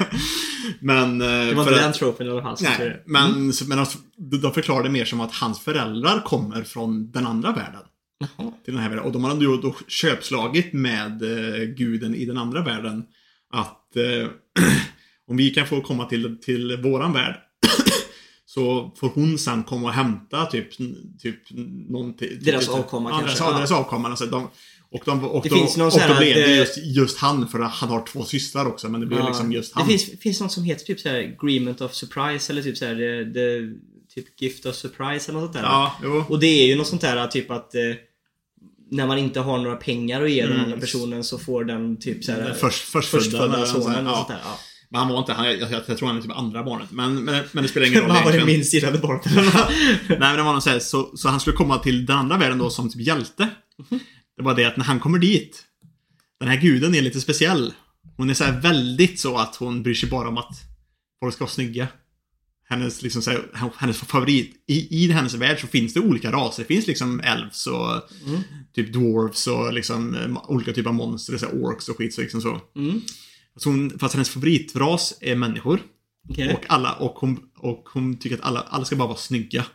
men... 0.82 1.22
eh, 1.22 1.28
Det 1.28 1.54
var 1.54 1.64
för 1.64 1.72
inte 1.72 1.84
den 1.84 1.94
tropen 1.94 2.42
fall. 2.42 2.58
som 2.58 2.68
Nej, 2.80 3.04
men, 3.06 3.54
så- 3.54 3.66
men 3.68 3.80
alltså, 3.80 3.98
de 4.32 4.38
de 4.38 4.54
förklarar 4.54 4.84
det 4.84 4.90
mer 4.90 5.06
som 5.06 5.22
att 5.22 5.34
hans 5.34 5.60
föräldrar 5.60 6.22
kommer 6.26 6.64
från 6.64 7.12
den 7.12 7.26
andra 7.26 7.52
världen. 7.52 7.82
Jaha. 8.20 8.52
Till 8.66 8.74
den 8.74 8.84
här 8.84 8.90
världen. 8.90 9.06
Och 9.06 9.12
de 9.12 9.24
har 9.24 9.36
då, 9.36 9.58
då 9.58 9.76
köpslagit 9.88 10.74
med 10.74 11.22
eh, 11.22 11.64
guden 11.64 12.16
i 12.16 12.26
den 12.26 12.38
andra 12.38 12.64
världen. 12.64 13.04
Att 13.54 13.96
eh, 13.96 14.30
om 15.28 15.38
vi 15.38 15.50
kan 15.50 15.68
få 15.68 15.82
komma 15.82 16.06
till, 16.06 16.38
till 16.42 16.78
våran 16.84 17.14
värld 17.14 17.36
så 18.46 18.94
får 19.00 19.10
hon 19.10 19.38
sen 19.38 19.64
komma 19.64 19.88
och 19.88 19.94
hämta 19.94 20.46
typ, 20.46 20.78
typ 21.20 21.40
någonting. 21.90 22.30
Deras 22.42 22.66
typ, 22.66 22.76
avkomma 22.76 23.10
ja, 23.10 23.20
kanske, 23.20 23.44
Deras, 23.44 23.52
ja. 23.52 23.58
deras 23.58 23.72
avkomma. 23.72 24.10
Alltså, 24.10 24.26
de, 24.26 24.50
och, 24.92 25.02
de, 25.06 25.24
och, 25.24 25.44
Det 25.44 25.50
då, 25.50 25.56
finns 25.56 25.78
någon 25.78 25.88
och 25.88 26.00
då 26.10 26.18
blev 26.18 26.36
det 26.36 26.52
eh, 26.52 26.58
just, 26.58 26.78
just 26.78 27.18
han 27.18 27.48
för 27.48 27.60
han 27.60 27.90
har 27.90 28.06
två 28.06 28.24
systrar 28.24 28.66
också. 28.66 28.90
Men 28.90 29.02
det 29.02 29.08
blir 29.08 29.18
Ja. 29.18 29.28
liksom 29.28 29.52
just 29.52 29.76
han. 29.76 29.88
Det 29.88 29.98
finns, 29.98 30.20
finns 30.22 30.42
något 30.42 30.52
som 30.52 30.64
heter 30.64 30.86
typ 30.86 31.00
såhär 31.00 31.36
Agreement 31.40 31.82
of 31.82 31.94
Surprise 31.94 32.54
eller 32.54 32.62
typ 32.62 32.78
såhär 32.78 32.96
the, 32.96 33.34
the, 33.34 33.76
typ 34.16 34.42
Gift 34.42 34.66
of 34.66 34.76
Surprise 34.76 35.32
eller 35.32 35.40
något 35.40 35.54
sånt 35.54 35.54
där. 35.54 35.64
Ja, 35.64 35.96
jo. 36.04 36.24
Och 36.30 36.40
det 36.40 36.48
är 36.48 36.68
ju 36.68 36.76
något 36.76 36.88
sånt 36.88 37.02
där 37.02 37.28
typ 37.28 37.52
att 37.52 37.76
eh, 37.76 37.82
när 38.92 39.08
man 39.08 39.18
inte 39.18 39.40
har 39.40 39.58
några 39.58 39.76
pengar 39.76 40.24
att 40.24 40.32
ge 40.32 40.42
den 40.42 40.52
Mm. 40.52 40.64
andra 40.66 40.78
personen 40.78 41.24
så 41.24 41.40
får 41.40 41.64
den 41.64 42.00
typ 42.00 42.24
såhär 42.24 42.42
Den 42.44 42.56
först- 42.56 42.84
förstfödda, 42.92 43.66
sonen 43.66 44.08
och 44.08 44.12
ja. 44.14 44.16
sånt 44.16 44.28
där. 44.28 44.38
Ja. 44.44 44.60
Men 44.92 45.00
han 45.00 45.10
var 45.10 45.20
inte, 45.20 45.34
han, 45.34 45.46
jag, 45.46 45.62
jag, 45.62 45.82
jag 45.88 45.98
tror 45.98 46.08
han 46.08 46.18
är 46.18 46.22
typ 46.22 46.32
andra 46.38 46.64
barnet. 46.64 46.92
Men, 46.92 47.24
men, 47.24 47.44
men 47.52 47.64
det 47.64 47.70
spelar 47.70 47.88
ingen 47.88 48.02
roll 48.02 48.12
Han 48.12 48.24
var 48.26 48.32
det 48.32 48.46
minst 48.46 48.74
gillade 48.74 48.98
barnet. 48.98 49.26
Nej 50.10 50.18
men 50.20 50.36
det 50.38 50.44
var 50.44 50.52
någon 50.52 50.62
så, 50.62 50.70
här, 50.70 50.80
så, 50.80 51.12
så 51.18 51.30
han 51.30 51.40
skulle 51.40 51.56
komma 51.56 51.78
till 51.78 52.06
den 52.06 52.18
andra 52.18 52.38
världen 52.38 52.58
då 52.58 52.70
som 52.70 52.90
typ 52.90 53.02
hjälte. 53.02 53.48
Det 54.38 54.44
var 54.44 54.56
det 54.56 54.66
att 54.66 54.78
när 54.78 54.86
han 54.86 55.00
kommer 55.00 55.20
dit, 55.20 55.64
den 56.40 56.50
här 56.50 56.58
guden 56.62 56.96
är 56.96 57.02
lite 57.02 57.22
speciell. 57.22 57.74
Hon 58.18 58.30
är 58.30 58.34
så 58.34 58.44
här 58.44 58.62
väldigt 58.62 59.20
så 59.20 59.38
att 59.38 59.56
hon 59.56 59.84
bryr 59.84 59.94
sig 59.94 60.10
bara 60.10 60.28
om 60.30 60.38
att 60.38 60.52
folk 61.24 61.36
ska 61.36 61.44
vara 61.44 61.52
snygga. 61.52 61.88
Hennes, 62.70 63.02
liksom 63.02 63.22
så 63.22 63.32
här, 63.32 63.42
hennes 63.78 63.98
favorit, 63.98 64.64
i, 64.68 65.04
i 65.04 65.12
hennes 65.12 65.34
värld 65.34 65.62
så 65.62 65.68
finns 65.68 65.94
det 65.94 66.00
olika 66.00 66.32
raser. 66.32 66.64
Det 66.64 66.68
finns 66.68 66.88
liksom 66.88 67.20
elves 67.20 67.68
och 67.68 67.92
Mm. 68.28 68.42
typ 68.76 68.94
dwarves 68.94 69.48
och 69.48 69.74
liksom 69.74 70.16
eh, 70.16 70.52
olika 70.52 70.74
typer 70.74 70.90
av 70.90 70.96
monster, 70.96 71.38
så 71.38 71.46
här 71.46 71.64
orks 71.64 71.90
och 71.90 71.98
skit 71.98 72.14
så 72.14 72.22
liksom 72.22 72.42
så. 72.42 72.62
Mm. 72.76 73.02
Så 73.56 73.70
hon, 73.70 74.00
fast 74.00 74.14
hennes 74.14 74.30
favoritras 74.30 75.14
är 75.22 75.36
människor. 75.36 75.82
Okej. 76.30 76.54
Och 76.54 76.66
alla, 76.68 76.94
och 76.94 77.12
hon, 77.16 77.40
och 77.58 77.90
hon 77.94 78.18
tycker 78.18 78.36
att 78.36 78.42
alla, 78.44 78.60
alla 78.70 78.86
ska 78.86 78.96
bara 78.96 79.08
vara 79.08 79.18
snygga. 79.18 79.66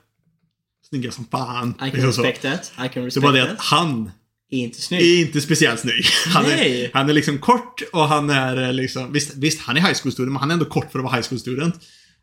Snygga 0.89 1.11
som 1.11 1.25
fan. 1.25 1.71
I 1.71 1.79
can 1.79 1.91
Liksom 1.91 2.13
så. 2.13 2.23
respect 2.23 2.43
that. 2.43 2.73
I 2.87 2.89
can 2.89 3.03
Det 3.03 3.07
respect 3.07 3.25
var 3.25 3.33
det 3.33 3.53
att 3.53 3.59
han 3.61 4.11
Är 4.51 4.59
inte 4.59 4.81
snygg. 4.81 5.03
är 5.03 5.21
inte 5.27 5.41
speciellt 5.41 5.81
snygg. 5.81 6.05
Han 6.27 6.45
är, 6.45 6.57
Nej. 6.57 6.91
han 6.95 7.09
är 7.09 7.13
liksom 7.13 7.39
kort 7.39 7.83
och 7.93 8.09
han 8.09 8.31
är 8.31 8.63
eh, 8.63 8.73
liksom, 8.73 9.13
visst, 9.13 9.37
visst 9.37 9.61
han 9.61 9.77
är 9.77 9.81
high 9.81 9.95
school 10.03 10.13
student, 10.13 10.33
men 10.33 10.41
han 10.41 10.51
är 10.51 10.55
ändå 10.55 10.65
kort 10.67 10.93
för 10.93 10.99
att 10.99 11.05
vara 11.05 11.15
high 11.17 11.29
school 11.29 11.39
student. 11.41 11.75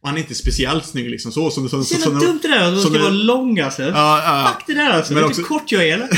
Och 0.01 0.07
han 0.09 0.17
är 0.17 0.21
inte 0.21 0.35
speciellt 0.35 0.85
snygg 0.85 1.09
liksom 1.09 1.31
så. 1.31 1.51
Som, 1.51 1.69
som, 1.69 1.85
så 1.85 1.95
jävla 1.95 2.19
dumt 2.19 2.39
det 2.41 2.47
där 2.47 2.73
att 2.73 2.81
som 2.81 2.91
ska 2.93 3.01
vara 3.01 3.11
lång 3.11 3.59
alltså. 3.59 3.83
Ja, 3.83 3.89
ja. 4.23 4.53
Fuck 4.57 4.67
det 4.67 4.73
där 4.73 4.89
alltså. 4.89 5.13
Men 5.13 5.23
Vet 5.23 5.27
du 5.35 5.41
också- 5.41 5.53
hur 5.53 5.59
kort 5.59 5.71
jag 5.71 5.87
är 5.87 5.93
eller? 5.93 6.09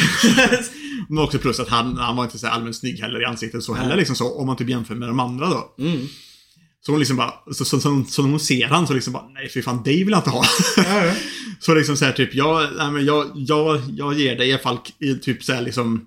Men 1.09 1.23
också 1.23 1.39
plus 1.39 1.59
att 1.59 1.69
han, 1.69 1.97
han 1.97 2.15
var 2.15 2.23
inte 2.23 2.39
så 2.39 2.47
allmänt 2.47 2.75
snygg 2.75 2.99
heller 2.99 3.21
i 3.21 3.25
ansiktet 3.25 3.63
så 3.63 3.73
heller 3.73 3.89
Nej. 3.89 3.97
liksom 3.97 4.15
så. 4.15 4.39
Om 4.39 4.47
man 4.47 4.57
typ 4.57 4.69
jämför 4.69 4.95
med 4.95 5.09
de 5.09 5.19
andra 5.19 5.49
då. 5.49 5.75
mm. 5.79 6.07
Så 6.85 6.91
hon 6.91 6.99
liksom 6.99 7.17
bara, 7.17 7.33
så, 7.53 7.65
så, 7.65 7.79
så, 7.79 8.03
så 8.07 8.21
hon 8.21 8.39
ser 8.39 8.67
han 8.67 8.87
så 8.87 8.93
liksom 8.93 9.13
bara, 9.13 9.27
nej 9.33 9.49
fy 9.49 9.61
fan, 9.61 9.83
dig 9.83 9.97
vill 10.03 10.09
jag 10.11 10.19
inte 10.19 10.29
ha. 10.29 10.45
Ja, 10.77 11.05
ja. 11.05 11.13
Så 11.59 11.73
liksom 11.75 11.97
så 11.97 12.05
här 12.05 12.11
typ, 12.11 12.35
jag, 12.35 12.69
nej 12.77 12.91
men 12.91 13.05
jag, 13.05 13.31
jag, 13.35 13.81
jag 13.97 14.13
ger 14.19 14.35
dig 14.37 14.47
i 14.49 14.51
alla 14.53 14.61
fall 14.61 14.77
i 14.99 15.15
typ 15.15 15.43
så 15.43 15.53
här 15.53 15.61
liksom 15.61 16.05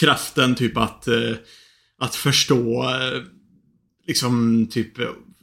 kraften 0.00 0.54
typ 0.54 0.76
att, 0.76 1.08
eh, 1.08 1.32
att 2.00 2.14
förstå 2.14 2.82
eh, 2.82 3.22
liksom 4.06 4.66
typ 4.70 4.98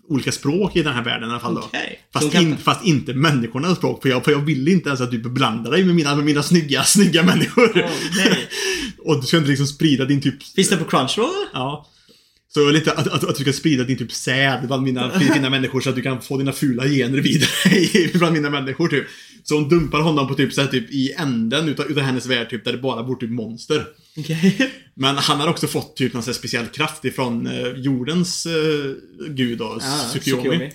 olika 0.10 0.32
språk 0.32 0.76
i 0.76 0.84
den 0.84 0.93
här 0.93 1.04
världen 1.04 1.30
i 1.30 1.32
alla 1.32 1.39
fall 1.39 1.56
då. 1.56 1.62
Okej. 1.62 2.00
Fast, 2.13 2.34
in, 2.34 2.58
fast 2.58 2.86
inte 2.86 3.13
människornas 3.13 3.78
språk, 3.78 4.02
för 4.02 4.10
jag, 4.10 4.26
för 4.26 4.32
jag 4.32 4.39
vill 4.39 4.67
inte 4.67 4.89
ens 4.89 5.02
att 5.02 5.12
du 5.12 5.17
blandar 5.17 5.72
dig 5.72 5.84
med 5.86 5.96
mina, 5.96 6.15
med 6.15 6.26
mina 6.26 6.43
snygga, 6.43 6.84
snygga 6.86 7.24
människor. 7.24 7.72
Nej. 8.15 8.48
Och 8.98 9.22
du 9.22 9.28
ska 9.28 9.38
inte 9.38 9.50
liksom 9.50 9.67
sprida 9.67 10.06
din 10.06 10.22
typ... 10.22 10.43
Finns 10.43 10.70
det 10.70 10.78
på 10.78 10.86
Crunchyroll? 10.86 11.46
Ja. 11.54 11.86
Så 12.53 12.71
lite 12.71 12.91
att, 12.91 13.07
att, 13.07 13.23
att 13.23 13.36
du 13.36 13.43
ska 13.43 13.53
sprida 13.53 13.83
din 13.83 13.97
typ 13.97 14.12
säd 14.12 14.67
bland 14.67 14.83
mina, 14.83 15.17
dina 15.33 15.49
människor 15.49 15.81
så 15.81 15.89
att 15.89 15.95
du 15.95 16.01
kan 16.01 16.21
få 16.21 16.38
dina 16.38 16.51
fula 16.51 16.88
gener 16.88 17.21
vidare 17.21 18.10
bland 18.13 18.33
mina 18.33 18.49
människor 18.49 18.88
typ. 18.88 19.05
Så 19.43 19.55
hon 19.55 19.69
dumpar 19.69 19.99
honom 19.99 20.27
på 20.27 20.33
typ, 20.33 20.53
så 20.53 20.62
här, 20.62 20.67
typ 20.67 20.91
i 20.91 21.13
änden 21.17 21.69
utav, 21.69 21.91
utav 21.91 22.03
hennes 22.03 22.25
värld 22.25 22.49
typ 22.49 22.65
där 22.65 22.71
det 22.71 22.77
bara 22.77 23.03
bor 23.03 23.15
typ 23.15 23.29
monster. 23.29 23.86
Okej. 24.17 24.71
Men 24.95 25.17
han 25.17 25.39
har 25.39 25.47
också 25.47 25.67
fått 25.67 25.95
typ 25.95 26.13
någon 26.13 26.23
här 26.23 26.33
speciell 26.33 26.65
kraft 26.65 27.05
ifrån 27.05 27.47
eh, 27.47 27.67
jordens 27.67 28.45
eh, 28.45 28.93
gud 29.29 29.57
då. 29.57 29.79
Tsukuyomi. 30.12 30.71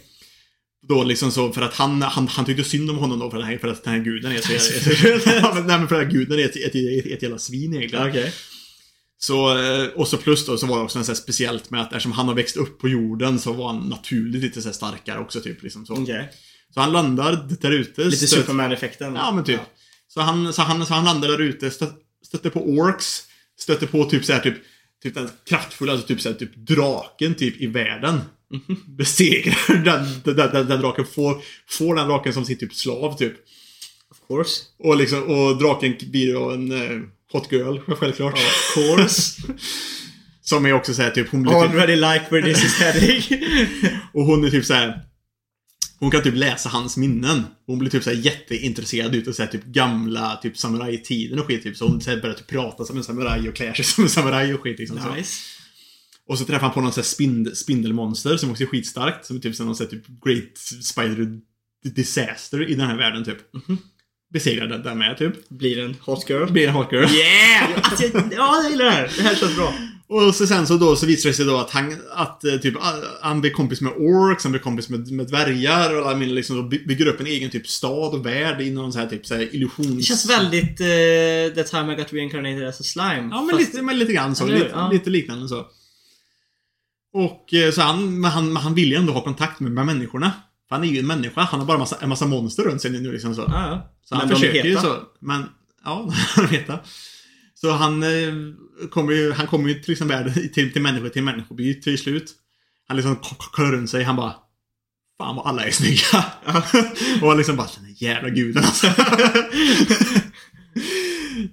Då 0.88 1.04
liksom 1.04 1.30
så 1.30 1.52
för 1.52 1.62
att 1.62 1.74
han, 1.74 2.02
han, 2.02 2.28
han 2.28 2.44
tyckte 2.44 2.64
synd 2.64 2.90
om 2.90 2.98
honom 2.98 3.18
då 3.18 3.30
för, 3.30 3.38
den 3.38 3.46
här, 3.46 3.58
för 3.58 3.68
att 3.68 3.85
den 3.85 3.94
här 3.94 4.00
guden 4.00 4.32
är 4.32 4.38
så... 4.38 4.52
men, 5.54 5.66
nej 5.66 5.78
men 5.78 5.88
för 5.88 6.02
att 6.02 6.12
guden 6.12 6.38
är 6.38 6.44
ett, 6.44 6.56
ett, 6.56 6.74
ett, 6.74 7.06
ett 7.06 7.22
jävla 7.22 7.38
svin 7.38 7.74
egentligen. 7.74 8.08
Okej. 8.08 8.32
Så, 9.22 9.58
eh, 9.58 9.87
och 9.88 10.08
så 10.08 10.16
plus 10.16 10.46
då 10.46 10.58
så 10.58 10.66
var 10.66 10.76
det 10.78 10.85
också 10.85 10.98
något 10.98 11.06
så 11.06 11.12
här 11.12 11.16
speciellt 11.16 11.70
med 11.70 11.80
att 11.80 11.92
eftersom 11.92 12.12
han 12.12 12.28
har 12.28 12.35
växt 12.35 12.56
upp 12.56 12.78
på 12.78 12.88
jorden 12.88 13.38
så 13.38 13.52
var 13.52 13.72
han 13.72 13.88
naturligt 13.88 14.42
lite 14.42 14.62
så 14.62 14.68
här 14.68 14.74
starkare 14.74 15.18
också 15.20 15.40
typ 15.40 15.62
liksom 15.62 15.87
så. 15.87 15.94
Okej. 15.94 16.30
Så 16.74 16.80
han 16.80 16.92
landar 16.92 17.48
där 17.61 17.70
ute. 17.70 18.04
Lite 18.04 18.26
stöt- 18.26 18.40
Superman-effekten. 18.40 19.14
Ja 19.14 19.32
men 19.32 19.44
typ. 19.44 19.61
Så, 20.08 20.20
han, 20.20 20.52
så, 20.52 20.62
han, 20.62 20.87
så 20.87 20.94
han 20.94 21.04
landar 21.04 21.28
där 21.28 21.40
ute, 21.40 21.70
stö, 21.70 21.87
stötte 22.26 22.50
på 22.50 22.61
orks, 22.68 23.22
stötte 23.58 23.87
på 23.87 24.04
typ 24.04 24.24
så 24.24 24.32
här 24.32 24.40
typ 24.40 24.56
Typ 25.02 25.14
den 25.14 25.30
kraftfulla, 25.48 25.92
alltså 25.92 26.06
typ 26.06 26.20
såhär, 26.20 26.37
typ 26.37 26.56
draken 26.56 27.35
typ 27.35 27.61
i 27.61 27.66
världen. 27.66 28.20
Besegrar 28.87 29.68
den, 29.85 30.06
den, 30.24 30.37
den, 30.37 30.52
den, 30.52 30.68
den 30.68 30.80
draken, 30.80 31.06
får, 31.06 31.42
får 31.68 31.94
den 31.94 32.08
draken 32.08 32.32
som 32.32 32.44
sin 32.44 32.58
typ 32.58 32.74
slav 32.74 33.16
typ. 33.16 33.32
Of 34.11 34.28
course. 34.28 34.62
Och 34.78 34.96
liksom, 34.96 35.22
och 35.22 35.58
draken 35.58 35.96
blir 36.11 36.35
då 36.35 36.50
en 36.50 36.72
eh, 36.72 37.00
hot 37.33 37.53
girl, 37.53 37.79
självklart. 37.79 38.35
Of 38.35 38.75
course. 38.75 39.42
Som 40.45 40.66
är 40.66 40.73
också 40.73 40.95
såhär 40.95 41.11
typ, 41.11 41.31
hon 41.31 41.42
blir 41.42 41.53
typ, 41.53 41.71
Already 41.71 41.97
like 41.97 42.25
where 42.31 42.42
this 42.42 42.64
is 42.64 42.81
heading. 42.81 43.23
och 44.12 44.25
hon 44.25 44.45
är 44.45 44.51
typ 44.51 44.64
såhär 44.64 45.03
hon 46.03 46.11
kan 46.11 46.23
typ 46.23 46.35
läsa 46.35 46.68
hans 46.68 46.97
minnen. 46.97 47.45
Hon 47.66 47.79
blir 47.79 47.90
typ 47.90 48.03
såhär 48.03 48.16
jätteintresserad 48.16 49.14
utav 49.14 49.33
såhär 49.33 49.51
typ 49.51 49.64
gamla 49.64 50.37
typ 50.37 50.59
samurajtiden 50.59 51.38
och 51.38 51.47
skit 51.47 51.62
typ. 51.62 51.77
Så 51.77 51.88
hon 51.88 52.01
såhär 52.01 52.21
börjar 52.21 52.35
typ 52.35 52.47
prata 52.47 52.85
som 52.85 52.97
en 52.97 53.05
samuraj 53.05 53.49
och 53.49 53.57
klär 53.57 53.75
sig 53.75 53.85
som 53.85 54.05
en 54.05 54.11
samuraj 54.11 54.55
och 54.55 54.61
skit 54.61 54.79
liksom. 54.79 54.99
Så. 54.99 55.14
nice. 55.14 55.40
Och 56.29 56.38
så 56.38 56.45
träffar 56.45 56.66
han 56.66 56.75
på 56.75 56.81
någon 56.81 56.92
sån 56.92 57.01
här 57.01 57.07
spind, 57.07 57.57
spindelmonster 57.57 58.37
som 58.37 58.51
också 58.51 58.62
är 58.62 58.66
skitstarkt. 58.66 59.27
Som 59.27 59.37
är 59.37 59.40
typ 59.40 59.57
som 59.57 59.66
någon 59.66 59.77
sån 59.77 59.87
här 59.87 59.90
typ 59.90 60.07
Great 60.25 60.59
Spider 60.83 61.40
Disaster 61.85 62.71
i 62.71 62.75
den 62.75 62.87
här 62.87 62.97
världen 62.97 63.25
typ. 63.25 63.38
Besegrar 64.33 64.66
den 64.66 64.83
där 64.83 64.95
med 64.95 65.18
typ. 65.18 65.49
Blir 65.49 65.79
en 65.85 65.97
hot 66.01 66.31
girl. 66.31 66.51
Blir 66.53 66.68
en 66.68 66.75
hot 66.75 66.92
girl. 66.92 67.05
Yeah! 67.05 67.71
Alltså, 67.83 68.05
jag- 68.05 68.33
ja, 68.37 68.62
jag 68.62 68.71
gillar 68.71 68.85
det 68.85 68.90
här. 68.90 69.11
Det 69.16 69.23
här 69.23 69.35
känns 69.35 69.57
bra. 69.57 69.75
Och 70.09 70.35
så 70.35 70.47
sen 70.47 70.66
så 70.66 70.77
då 70.77 70.97
så 70.97 71.07
visar 71.07 71.31
det 71.31 71.35
sig 71.35 71.45
då 71.47 71.57
att 71.59 71.71
han, 71.71 71.97
att 72.14 72.45
eh, 72.45 72.57
typ, 72.57 72.75
han 73.23 73.40
blir 73.40 73.51
kompis 73.51 73.81
med 73.81 73.92
orks, 73.92 74.42
han 74.45 74.53
blir 74.53 74.61
kompis 74.61 74.88
med, 74.88 75.12
med 75.12 75.27
dvärgar 75.27 76.01
och 76.12 76.18
mina 76.18 76.33
liksom 76.33 76.68
bygger 76.68 77.07
upp 77.07 77.21
en 77.21 77.27
egen 77.27 77.51
typ 77.51 77.66
stad 77.68 78.14
och 78.14 78.27
värld 78.27 78.61
inom 78.61 78.92
så 78.92 78.99
här 78.99 79.07
typ 79.07 79.27
så 79.27 79.35
här 79.35 79.55
illusions... 79.55 79.97
Det 79.97 80.03
känns 80.03 80.31
väldigt 80.31 80.81
uh, 80.81 81.55
The 81.55 81.64
time 81.64 81.92
I 81.92 81.97
got 81.97 82.12
reincarnated 82.12 82.68
as 82.68 82.81
a 82.81 82.85
slime. 82.85 83.29
Ja, 83.31 83.42
men, 83.42 83.49
Fast- 83.57 83.61
lite, 83.73 83.83
men 83.83 83.99
lite 83.99 84.12
grann 84.12 84.37
så. 84.37 84.47
Lite, 84.47 84.71
Ja. 84.75 84.90
lite 84.92 85.11
liknande 85.11 85.49
så. 85.49 85.66
Och 87.14 87.55
eh, 87.55 87.71
så 87.73 87.81
han, 87.81 88.21
men 88.21 88.31
han, 88.31 88.53
men 88.53 88.62
han 88.62 88.75
vill 88.75 88.88
ju 88.90 88.97
ändå 88.97 89.12
ha 89.12 89.21
kontakt 89.25 89.61
med, 89.61 89.73
med 89.73 89.87
människorna. 89.87 90.33
Han 90.72 90.85
är 90.85 90.88
ju 90.88 90.98
en 90.98 91.06
människa, 91.06 91.40
han 91.40 91.61
har 91.61 91.66
bara 91.66 91.78
massa, 91.78 91.96
en 92.00 92.08
massa 92.08 92.26
monster 92.26 92.62
runt 92.62 92.82
sig 92.82 92.90
nu 92.90 93.12
liksom 93.12 93.35
så. 93.35 93.40
Ja, 93.40 93.46
ja. 93.70 93.94
Så 94.04 94.14
han 94.14 94.28
Men 94.28 94.28
de 94.28 94.35
är 94.35 94.38
försöker 94.40 94.64
ju 94.64 94.70
heta. 94.70 94.82
så. 94.82 95.02
Men, 95.20 95.44
ja, 95.85 96.12
han 96.37 96.46
vet 96.46 96.66
det. 96.66 96.80
Så 97.54 97.70
han 97.70 98.02
eh, 98.02 98.32
kommer 98.90 99.12
ju, 99.12 99.32
han 99.32 99.46
kommer 99.46 99.68
ju 99.68 99.74
till, 99.74 99.90
liksom 99.90 100.08
världen, 100.08 100.32
till, 100.54 100.72
till 100.72 100.82
människor, 100.82 101.08
till 101.08 101.22
människoby 101.22 101.80
till 101.80 101.98
slut. 101.98 102.32
Han 102.88 102.96
liksom 102.96 103.16
kollar 103.52 103.72
runt 103.72 103.90
sig, 103.90 104.04
han 104.04 104.16
bara 104.16 104.35
Fan 105.18 105.37
vad 105.37 105.46
alla 105.46 105.64
är 105.66 105.70
snygga. 105.70 106.24
och 107.22 107.28
han 107.28 107.37
liksom 107.37 107.56
bara, 107.56 107.68
den 107.80 107.94
jävla 107.98 108.28
guden 108.28 108.64
alltså. 108.64 108.87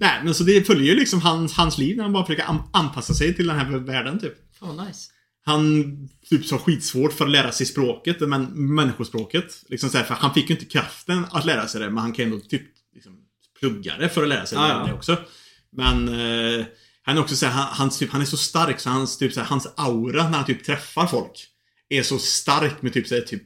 Nej, 0.00 0.20
men 0.24 0.34
så 0.34 0.44
det 0.44 0.66
följer 0.66 0.84
ju 0.94 1.00
liksom 1.00 1.20
hans, 1.20 1.52
hans 1.52 1.78
liv 1.78 1.96
när 1.96 2.04
han 2.04 2.12
bara 2.12 2.26
försöker 2.26 2.44
an- 2.44 2.68
anpassa 2.72 3.14
sig 3.14 3.34
till 3.36 3.46
den 3.46 3.58
här 3.58 3.78
världen 3.78 4.18
typ. 4.20 4.34
Fan 4.58 4.76
vad 4.76 4.86
nice. 4.86 5.10
Han 5.44 5.84
typ 6.30 6.44
så 6.46 6.58
skitsvårt 6.58 7.12
för 7.12 7.24
att 7.24 7.30
lära 7.30 7.52
sig 7.52 7.66
språket, 7.66 8.20
men 8.20 8.74
människospråket. 8.74 9.64
Liksom 9.68 9.90
så 9.90 9.98
här, 9.98 10.04
för 10.04 10.14
han 10.14 10.34
fick 10.34 10.50
ju 10.50 10.54
inte 10.54 10.66
kraften 10.66 11.24
att 11.30 11.44
lära 11.46 11.68
sig 11.68 11.80
det, 11.80 11.86
men 11.90 11.98
han 11.98 12.12
kan 12.12 12.24
ändå 12.24 12.40
typ 12.40 12.62
liksom, 12.94 13.12
plugga 13.60 13.96
det 13.98 14.08
för 14.08 14.22
att 14.22 14.28
lära 14.28 14.46
sig 14.46 14.58
Ja, 14.58 14.62
det, 14.64 14.90
ja. 14.90 14.94
också. 14.94 15.16
Men 15.72 16.08
eh, 16.08 16.64
han 17.02 17.16
är 17.16 17.20
också 17.20 17.36
så 17.36 17.46
här, 17.46 17.52
han, 17.52 17.66
hans, 17.76 17.98
typ, 17.98 18.10
han 18.10 18.20
är 18.20 18.24
så 18.24 18.36
stark 18.36 18.80
så 18.80 18.90
hans, 18.90 19.18
typ, 19.18 19.32
så 19.32 19.40
här, 19.40 19.46
hans 19.46 19.68
aura 19.76 20.22
när 20.30 20.36
han 20.36 20.46
typ 20.46 20.64
träffar 20.64 21.06
folk 21.06 21.46
är 21.88 22.02
så 22.02 22.18
stark 22.18 22.82
med 22.82 22.92
typ 22.92 23.06
så 23.06 23.14
här, 23.14 23.22
typ 23.22 23.42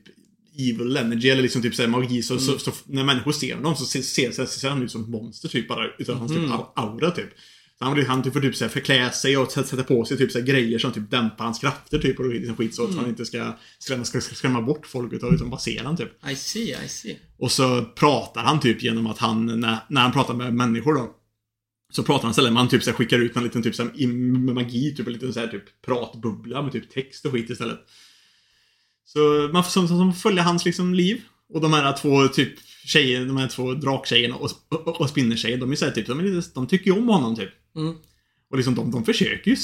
evil 0.59 0.97
energy 0.97 1.29
eller 1.29 1.43
liksom 1.43 1.63
typ 1.63 1.75
så 1.75 1.89
magi. 1.89 2.23
Så, 2.23 2.35
Mm. 2.35 2.45
så, 2.47 2.59
så, 2.59 2.73
när 2.87 3.05
människor 3.05 3.33
ser 3.33 3.55
honom 3.55 3.77
så 3.77 3.85
ser, 3.85 4.03
ser, 4.03 4.47
ser, 4.47 4.69
han 4.71 4.83
ut 4.83 4.91
som 4.91 5.03
ett 5.03 5.09
monster 5.09 5.49
typ 5.49 5.69
bara 5.69 5.87
utav 5.99 6.17
hans 6.19 6.31
typ 6.33 6.39
Mm. 6.41 6.53
au- 6.53 6.73
aura 6.77 7.11
typ. 7.11 7.29
Så 7.79 7.85
han, 7.85 8.07
han 8.07 8.23
typ 8.23 8.33
får 8.33 8.41
typ 8.41 8.57
så 8.57 8.65
här 8.65 8.71
förklä 8.71 9.11
sig 9.11 9.37
och 9.37 9.53
sätta 9.53 9.83
på 9.85 10.05
sig 10.05 10.17
typ 10.17 10.33
så 10.33 10.39
här 10.39 10.47
grejer 10.47 10.79
som 10.79 10.93
typ 10.93 11.11
dämpar 11.11 11.45
hans 11.45 11.59
krafter 11.59 11.99
typ 11.99 12.19
och 12.19 12.29
liksom 12.29 12.57
skit 12.57 12.75
så 12.75 12.83
att 12.83 12.89
Mm. 12.89 13.01
han 13.01 13.09
inte 13.09 13.27
ska 13.27 13.53
skrämma, 13.79 14.05
ska, 14.05 14.21
ska 14.21 14.35
skrämma 14.35 14.63
bort 14.63 14.87
folk 14.87 15.13
utan 15.13 15.35
utan 15.35 15.51
bara 15.51 15.61
ser 15.61 15.85
han 15.85 15.97
typ. 15.97 16.25
I 16.31 16.37
see, 16.37 16.77
I 16.85 16.89
see. 16.89 17.17
Och 17.39 17.53
så 17.53 17.85
pratar 17.85 18.41
han 18.43 18.61
typ 18.61 18.83
genom 18.83 19.07
att 19.07 19.19
han, 19.19 19.61
när, 19.61 19.79
när 19.89 20.01
han 20.01 20.13
pratar 20.13 20.35
med 20.35 20.55
människor 20.55 20.95
då. 20.95 21.11
Så 21.93 22.03
pratar 22.03 22.23
han 22.23 22.31
istället, 22.31 22.53
man 22.53 22.69
typ 22.69 22.83
så 22.83 22.91
här 22.91 22.97
skickar 22.97 23.19
ut 23.19 23.37
en 23.37 23.45
liten 23.45 23.63
typ 23.63 23.75
så 23.75 23.83
här, 23.83 24.07
magi, 24.55 24.95
typ 24.97 25.07
en 25.07 25.13
liten 25.13 25.33
så 25.33 25.41
här 25.41 25.47
typ 25.47 25.83
pratbubbla 25.87 26.63
med 26.63 26.73
typ 26.73 26.91
text 26.91 27.27
och 27.27 27.33
skit 27.33 27.51
istället. 27.51 27.79
Så 29.05 29.19
man 29.53 29.65
får 29.65 29.71
som, 29.71 29.89
som, 29.89 29.99
som 29.99 30.13
följa 30.15 30.43
hans 30.43 30.65
liksom 30.65 30.95
liv. 30.95 31.21
Och 31.55 31.61
de 31.61 31.73
här 31.73 31.97
två 31.97 32.29
typ 32.29 32.53
tjejer, 32.85 33.25
de 33.25 33.37
här 33.37 33.49
två 33.49 33.75
draktjejerna 33.75 34.37
och, 34.37 34.51
och, 34.69 35.01
och 35.01 35.11
spinnertjejen, 35.11 35.61
de 35.61 35.73
är 35.73 35.77
så 35.77 35.85
här, 35.85 35.93
typ, 35.93 36.07
de, 36.07 36.19
är 36.19 36.23
lite, 36.23 36.51
de 36.55 36.67
tycker 36.67 36.87
ju 36.87 36.99
om 36.99 37.09
honom 37.09 37.37
typ. 37.37 37.51
Mm. 37.77 37.95
Och 38.51 38.57
liksom 38.57 38.75
de, 38.75 38.91
de 38.91 39.05
försöker 39.05 39.51
ju 39.51 39.57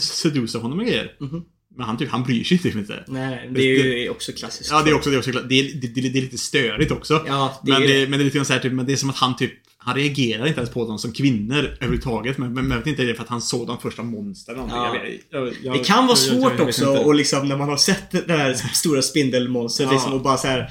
sedusa 0.00 0.58
honom 0.58 0.78
med 0.78 0.86
grejer. 0.86 1.12
Mhm. 1.20 1.44
Men 1.76 1.86
han 1.86 1.98
typ, 1.98 2.08
han 2.10 2.22
bryr 2.22 2.44
sig 2.44 2.58
typ 2.58 2.74
inte. 2.74 3.04
Nej, 3.06 3.50
det 3.54 3.62
är 3.62 3.98
ju 3.98 4.10
också 4.10 4.32
klassiskt. 4.32 4.70
Ja, 4.70 4.82
det 4.82 4.90
är 4.90 4.94
också, 4.94 5.10
det 5.10 5.16
är 5.16 5.18
också 5.18 5.30
klart. 5.30 5.48
Det 5.48 5.54
är, 5.60 5.80
det, 5.80 5.88
det, 5.88 6.00
det 6.08 6.18
är 6.18 6.22
lite 6.22 6.38
störigt 6.38 6.90
också. 6.92 7.24
Ja, 7.26 7.60
det 7.64 7.72
men, 7.72 7.82
är 7.82 7.86
det, 7.86 8.00
det. 8.00 8.08
men 8.08 8.18
det 8.18 8.22
är 8.22 8.24
lite 8.24 8.36
grann 8.36 8.44
så 8.46 8.52
här, 8.52 8.60
typ, 8.60 8.72
men 8.72 8.86
det 8.86 8.92
är 8.92 8.96
som 8.96 9.10
att 9.10 9.16
han 9.16 9.36
typ, 9.36 9.52
han 9.78 9.94
reagerar 9.96 10.46
inte 10.46 10.60
ens 10.60 10.70
på 10.74 10.86
dem 10.86 10.98
som 10.98 11.12
kvinnor 11.12 11.56
överhuvudtaget. 11.58 12.38
Men, 12.38 12.54
men, 12.54 12.64
men 12.64 12.70
jag 12.70 12.78
vet 12.78 12.86
inte, 12.86 13.02
det 13.02 13.10
är 13.10 13.14
för 13.14 13.22
att 13.22 13.28
han 13.28 13.42
såg 13.42 13.66
de 13.66 13.78
första 13.80 14.02
monstren. 14.02 14.58
eller 14.58 14.68
Ja. 14.68 14.96
Jag 15.30 15.52
jag- 15.62 15.74
Det 15.78 15.84
kan 15.84 16.06
vara 16.06 16.16
jag- 16.26 16.34
jag- 16.36 16.42
jag 16.42 16.58
svårt 16.58 16.60
också 16.68 16.86
och 16.96 17.14
liksom 17.14 17.48
när 17.48 17.56
man 17.56 17.68
har 17.68 17.76
sett 17.76 18.10
det 18.10 18.32
här 18.36 18.54
stora 18.54 19.02
spindelmonstret 19.02 19.86
Ja. 19.88 19.92
liksom 19.92 20.12
och 20.12 20.20
bara 20.22 20.36
så 20.36 20.46
här. 20.46 20.70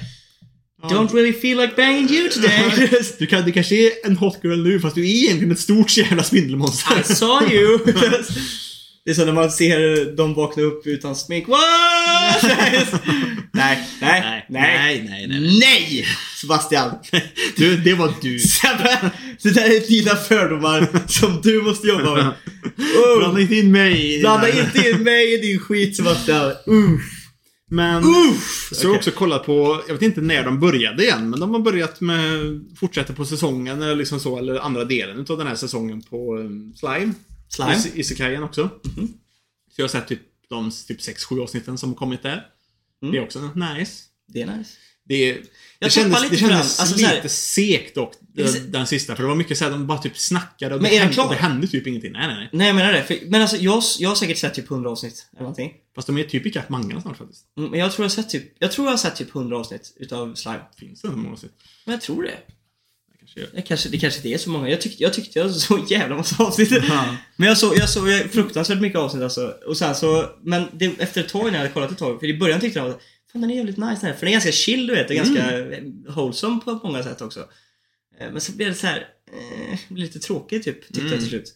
Don't 0.82 1.12
really 1.12 1.32
feel 1.32 1.56
like 1.60 1.76
banging 1.76 2.08
you 2.10 2.28
today. 2.28 2.88
Du, 3.18 3.26
kan, 3.26 3.44
du 3.44 3.52
kanske 3.52 3.74
är 3.74 3.90
en 4.04 4.16
hot 4.16 4.38
girl 4.42 4.62
nu 4.62 4.80
fast 4.80 4.94
du 4.94 5.00
är 5.00 5.14
egentligen 5.24 5.52
ett 5.52 5.60
stort 5.60 5.96
jävla 5.96 6.22
spindelmonster. 6.22 7.00
I 7.00 7.14
saw 7.14 7.54
you. 7.54 7.78
Det 9.04 9.10
är 9.10 9.14
så 9.14 9.24
när 9.24 9.32
man 9.32 9.50
ser 9.50 10.16
dem 10.16 10.34
vakna 10.34 10.62
upp 10.62 10.86
utan 10.86 11.16
smink. 11.16 11.48
What? 11.48 12.42
nej, 12.42 12.86
nej, 13.52 13.82
nej, 14.00 14.44
nej, 14.48 15.06
nej, 15.08 15.26
nej. 15.28 15.58
nej! 15.60 16.06
Sebastian! 16.40 16.90
Du, 17.56 17.76
det 17.76 17.94
var 17.94 18.12
du. 18.22 18.38
Det 19.42 19.50
där 19.50 19.76
är 19.76 19.88
dina 19.88 20.16
fördomar 20.16 20.88
som 21.08 21.40
du 21.42 21.62
måste 21.62 21.86
jobba 21.86 22.14
med. 22.14 22.32
Blanda 23.18 23.38
Oh, 23.38 23.42
inte 23.42 23.54
in 23.54 23.72
mig. 23.72 24.20
blanda 24.20 24.48
inte 24.48 24.88
in 24.90 25.02
mig 25.02 25.34
i 25.34 25.38
din 25.38 25.58
skit 25.58 25.96
Sebastian. 25.96 26.50
Uff. 26.66 27.15
Men... 27.70 28.04
Uff. 28.04 28.70
Så 28.72 28.86
jag 28.86 28.90
har 28.90 28.96
också 28.96 29.10
kollat 29.10 29.46
på, 29.46 29.82
jag 29.86 29.94
vet 29.94 30.02
inte 30.02 30.20
när 30.20 30.44
de 30.44 30.60
började 30.60 31.02
igen, 31.02 31.30
men 31.30 31.40
de 31.40 31.54
har 31.54 31.60
börjat 31.60 32.00
med, 32.00 32.20
fortsätter 32.76 33.14
på 33.14 33.24
säsongen 33.24 33.82
eller 33.82 33.96
liksom 33.96 34.20
så, 34.20 34.38
eller 34.38 34.58
andra 34.58 34.84
delen 34.84 35.18
utav 35.18 35.38
den 35.38 35.46
här 35.46 35.54
säsongen 35.54 36.02
på 36.02 36.36
um, 36.36 36.74
Slime. 36.74 37.12
Slime? 37.48 37.74
Is- 37.76 37.94
Isekajen 37.96 38.42
också. 38.42 38.70
Så 39.70 39.80
jag 39.80 39.84
har 39.84 39.88
sett 39.88 40.08
typ 40.08 40.20
de 40.48 40.70
typ 40.88 41.00
6-7 41.00 41.42
avsnitten 41.42 41.78
som 41.78 41.88
har 41.88 41.96
kommit 41.96 42.22
där. 42.22 42.46
Mm. 43.02 43.12
Det 43.12 43.18
är 43.18 43.24
också 43.24 43.50
nice. 43.54 44.02
Det 44.28 44.42
är 44.42 44.56
nice. 44.56 44.70
Det, 45.04 45.32
det 45.32 45.42
Jag 45.78 45.92
kändes, 45.92 46.12
tappar 46.12 46.22
lite 46.30 46.34
det 46.44 46.48
kändes. 46.48 46.80
Alltså, 46.80 46.98
så 46.98 47.06
här- 47.06 47.14
lite 47.16 47.28
segt 47.28 47.94
dock, 47.94 48.12
Det 48.34 48.48
så- 48.48 48.58
den, 48.58 48.86
sista. 48.86 49.16
För 49.16 49.22
det 49.22 49.28
var 49.28 49.34
mycket 49.36 49.58
såhär, 49.58 49.70
de 49.70 49.86
bara 49.86 49.98
typ 49.98 50.18
snackade 50.18 50.74
och 50.74 50.82
Men 50.82 50.90
det, 50.90 50.96
är 50.96 51.00
hände, 51.00 51.26
det 51.30 51.34
hände 51.40 51.66
typ 51.66 51.86
ingenting. 51.86 52.12
Nej, 52.12 52.26
nej, 52.26 52.36
nej. 52.36 52.48
Nej 52.52 52.66
jag 52.66 52.76
menar 52.76 52.92
det. 52.92 53.02
För, 53.04 53.18
men 53.26 53.40
alltså 53.42 53.56
jag, 53.56 53.82
jag 53.98 54.08
har 54.08 54.16
säkert 54.16 54.38
sett 54.38 54.54
typ 54.54 54.70
100 54.70 54.90
avsnitt 54.90 55.26
eller 55.32 55.42
någonting. 55.42 55.72
Fast 55.94 56.06
de 56.06 56.18
är 56.18 56.24
typ 56.24 56.46
ikapp 56.46 56.68
mangan 56.68 57.02
snart 57.02 57.16
faktiskt. 57.16 57.44
Mm, 57.58 57.70
Men 57.70 57.80
jag 57.80 57.92
tror 57.92 58.04
jag 58.04 58.10
har 58.10 58.14
sett 58.14 58.28
typ, 58.30 58.56
jag 58.58 58.72
tror 58.72 58.86
jag 58.86 58.92
har 58.92 58.98
sett 58.98 59.16
typ 59.16 59.34
100 59.34 59.56
avsnitt 59.58 59.92
utav 59.96 60.34
Slime. 60.34 60.60
Finns 60.78 61.00
det 61.02 61.08
så 61.08 61.16
många 61.16 61.32
avsnitt? 61.32 61.52
Men 61.84 61.92
jag 61.92 62.00
tror 62.02 62.22
det. 62.22 62.30
Det 62.30 63.18
kanske. 63.18 63.56
Det 63.56 63.62
kanske, 63.98 64.20
det 64.20 64.28
inte 64.28 64.28
är 64.28 64.38
så 64.38 64.50
många. 64.50 64.70
Jag, 64.70 64.80
tyck, 64.80 65.00
jag 65.00 65.14
tyckte 65.14 65.38
jag 65.38 65.50
såg 65.54 65.90
jävla 65.90 66.16
massa 66.16 66.44
avsnitt. 66.44 66.70
Ja. 66.88 67.16
Men 67.36 67.48
jag 67.48 67.58
såg, 67.58 67.76
jag 67.78 67.88
såg 67.90 68.08
jag, 68.08 68.30
fruktansvärt 68.30 68.80
mycket 68.80 68.98
avsnitt 68.98 69.22
alltså. 69.22 69.54
Och 69.66 69.76
sen 69.76 69.94
så, 69.94 70.30
men 70.42 70.64
det, 70.72 70.86
efter 70.98 71.20
ett 71.20 71.28
tag 71.28 71.44
när 71.44 71.50
jag 71.52 71.58
hade 71.58 71.70
kollat 71.70 71.90
ett 71.92 71.98
tag, 71.98 72.20
för 72.20 72.26
i 72.26 72.38
början 72.38 72.60
tyckte 72.60 72.78
jag 72.78 72.88
att 72.90 73.00
den 73.40 73.50
är 73.50 73.54
jävligt 73.54 73.76
nice 73.76 73.98
den 74.00 74.10
här. 74.10 74.12
För 74.12 74.20
den 74.20 74.28
är 74.28 74.32
ganska 74.32 74.52
chill 74.52 74.86
du 74.86 74.94
vet, 74.94 75.10
och 75.10 75.16
ganska 75.16 75.50
Mm. 75.52 76.04
wholesome 76.08 76.60
på 76.64 76.80
många 76.84 77.02
sätt 77.02 77.20
också. 77.22 77.40
Eh, 78.20 78.32
Men 78.32 78.40
så 78.40 78.52
blev 78.52 78.68
det 78.68 78.74
så 78.74 78.86
här, 78.86 79.06
eh, 79.32 79.78
lite 79.96 80.18
tråkigt 80.18 80.64
typ, 80.64 80.80
tyckte 80.86 81.00
jag 81.00 81.06
Mm. 81.06 81.18
till 81.18 81.28
slut. 81.28 81.54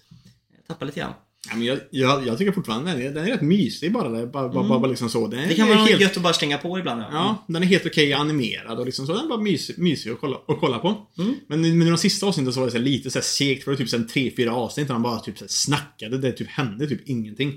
Jag 0.56 0.66
tappade 0.66 0.86
lite 0.86 1.00
grann. 1.00 1.12
Ja, 1.48 1.56
men 1.56 1.64
jag, 1.66 1.78
jag, 1.90 2.26
jag 2.26 2.38
tycker 2.38 2.52
fortfarande 2.52 2.90
den 2.92 3.02
är, 3.02 3.10
den 3.10 3.24
är 3.24 3.30
rätt 3.30 3.40
mysig 3.40 3.92
bara. 3.92 4.08
Där. 4.08 4.26
Bara, 4.26 4.48
bara, 4.48 4.68
bara 4.78 4.86
liksom 4.90 5.08
så. 5.10 5.26
Den 5.26 5.48
Det 5.48 5.54
kan 5.54 5.68
vara 5.68 5.78
helt, 5.78 6.00
gött 6.00 6.16
att 6.16 6.22
bara 6.22 6.32
slänga 6.32 6.58
på 6.58 6.78
ibland. 6.78 7.02
Ja, 7.12 7.44
den 7.48 7.62
är 7.62 7.66
helt 7.66 7.86
okej 7.86 8.12
animerad 8.12 8.78
och 8.78 8.86
liksom 8.86 9.06
så. 9.06 9.12
Den 9.14 9.24
är 9.24 9.28
bara 9.28 9.40
mysig, 9.40 9.78
mysig 9.78 10.10
att, 10.10 10.20
kolla, 10.20 10.36
att 10.48 10.60
kolla 10.60 10.78
på. 10.78 11.06
Mm. 11.18 11.34
Men, 11.46 11.60
men 11.78 11.82
i 11.86 11.90
de 11.90 11.98
sista 11.98 12.26
avsnitten 12.26 12.52
så 12.52 12.60
var 12.60 12.66
det 12.66 12.72
så 12.72 12.78
lite 12.78 13.10
så 13.10 13.20
segt. 13.22 13.64
För 13.64 13.70
det 13.70 13.74
var 13.74 13.78
typ 13.78 13.88
så 13.88 13.98
här 13.98 14.04
tre, 14.04 14.32
fyra 14.36 14.54
avsnitt 14.54 14.86
där 14.86 14.92
han 14.94 15.02
bara 15.02 15.20
typ 15.20 15.38
så 15.38 15.44
snackade. 15.48 16.18
Det 16.18 16.32
typ 16.32 16.48
hände 16.48 16.86
typ 16.86 17.08
ingenting. 17.08 17.48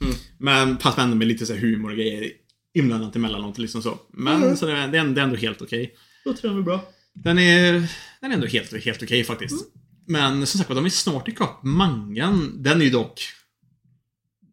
Mm. 0.00 0.14
Men 0.38 0.78
fast 0.78 0.98
ändå 0.98 1.16
med 1.16 1.26
lite 1.28 1.46
så 1.46 1.52
här 1.52 1.60
humor 1.60 1.90
och 1.90 1.96
grejer 1.96 2.30
inblandat 2.74 3.16
emellanåt 3.16 3.58
liksom 3.58 3.82
så. 3.82 3.98
Men 4.12 4.42
Mm. 4.42 4.56
så 4.56 4.66
det, 4.66 4.72
är- 4.72 4.88
det, 4.88 4.98
är, 4.98 5.04
det 5.04 5.20
är 5.20 5.24
ändå 5.24 5.36
helt 5.36 5.62
okej. 5.62 5.94
Låter 6.24 6.54
det 6.54 6.62
bra. 6.62 6.80
Den 7.14 7.38
är, 7.38 7.72
den 8.20 8.30
är 8.30 8.34
ändå 8.34 8.46
helt, 8.46 8.84
helt 8.84 9.02
okej 9.02 9.24
faktiskt. 9.24 9.52
Mm. 9.60 9.72
Men 10.06 10.46
som 10.46 10.58
sagt 10.58 10.70
de 10.70 10.84
är 10.84 10.88
snart 10.88 11.28
ikapp 11.28 11.62
mangan. 11.62 12.62
Den 12.62 12.80
är 12.80 12.84
ju 12.84 12.90
dock... 12.90 13.20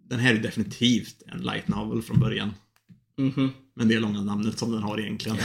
Den 0.10 0.20
här 0.20 0.34
är 0.34 0.40
definitivt 0.40 1.24
en 1.28 1.40
light 1.42 1.68
novel 1.68 2.02
från 2.02 2.20
början. 2.20 2.54
Mhm. 3.18 3.52
Men 3.76 3.88
det 3.88 3.96
är 3.96 4.00
långa 4.00 4.22
namnet 4.22 4.60
som 4.60 4.72
den 4.72 4.84
har 4.84 5.00
egentligen. 5.00 5.38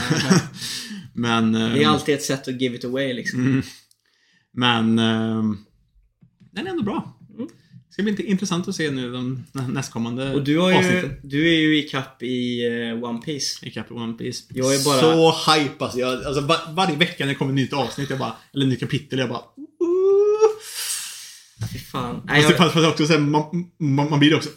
men... 1.13 1.51
Det 1.53 1.59
är 1.59 1.77
ehm, 1.83 1.89
alltid 1.89 2.15
ett 2.15 2.23
sätt 2.23 2.47
att 2.47 2.61
give 2.61 2.75
it 2.75 2.85
away 2.85 3.13
liksom. 3.13 3.39
mm, 3.45 3.61
men... 4.53 4.99
ehm, 4.99 5.57
den 6.51 6.67
är 6.67 6.71
ändå 6.71 6.83
bra. 6.83 7.17
Det 7.91 7.93
ska 7.93 8.03
bli 8.03 8.11
inte 8.11 8.23
intressant 8.23 8.67
att 8.67 8.75
se 8.75 8.91
nu 8.91 9.11
de 9.11 9.45
nä- 9.51 9.67
nästkommande 9.67 10.33
Och 10.33 10.43
du, 10.43 10.57
har 10.59 10.71
ju, 10.71 10.77
avsnitten. 10.77 11.13
du 11.23 11.47
är 11.55 11.59
ju 11.59 11.79
i 11.79 11.81
kapp 11.81 12.23
i 12.23 12.65
eh, 12.67 13.03
One 13.03 13.19
Piece. 13.21 13.65
Ikapp 13.67 13.91
i 13.91 13.93
One 13.93 14.13
Piece. 14.13 14.43
Jag 14.53 14.75
är 14.75 14.85
bara- 14.85 14.99
Så 15.01 15.51
hype 15.53 15.83
alltså. 15.83 15.99
Jag, 15.99 16.23
alltså 16.25 16.41
var, 16.41 16.57
varje 16.73 16.95
vecka 16.95 17.15
när 17.25 17.27
det 17.27 17.35
kommer 17.35 17.51
ett 17.51 17.55
nytt 17.55 17.73
avsnitt, 17.73 18.09
jag 18.09 18.19
bara, 18.19 18.35
eller 18.53 18.65
nytt 18.65 18.79
kapitel, 18.79 19.19
jag 19.19 19.29
bara... 19.29 19.41
Fy 21.73 21.79
fan. 21.79 22.21
Nej, 22.25 22.41
jag, 22.41 22.57
fast 22.57 22.73
fast 22.73 22.87
också 22.87 23.05
så 23.07 23.13
här, 23.13 23.19
man, 23.19 23.43
man, 23.79 24.09
man 24.09 24.19
blir 24.19 24.35
också... 24.35 24.49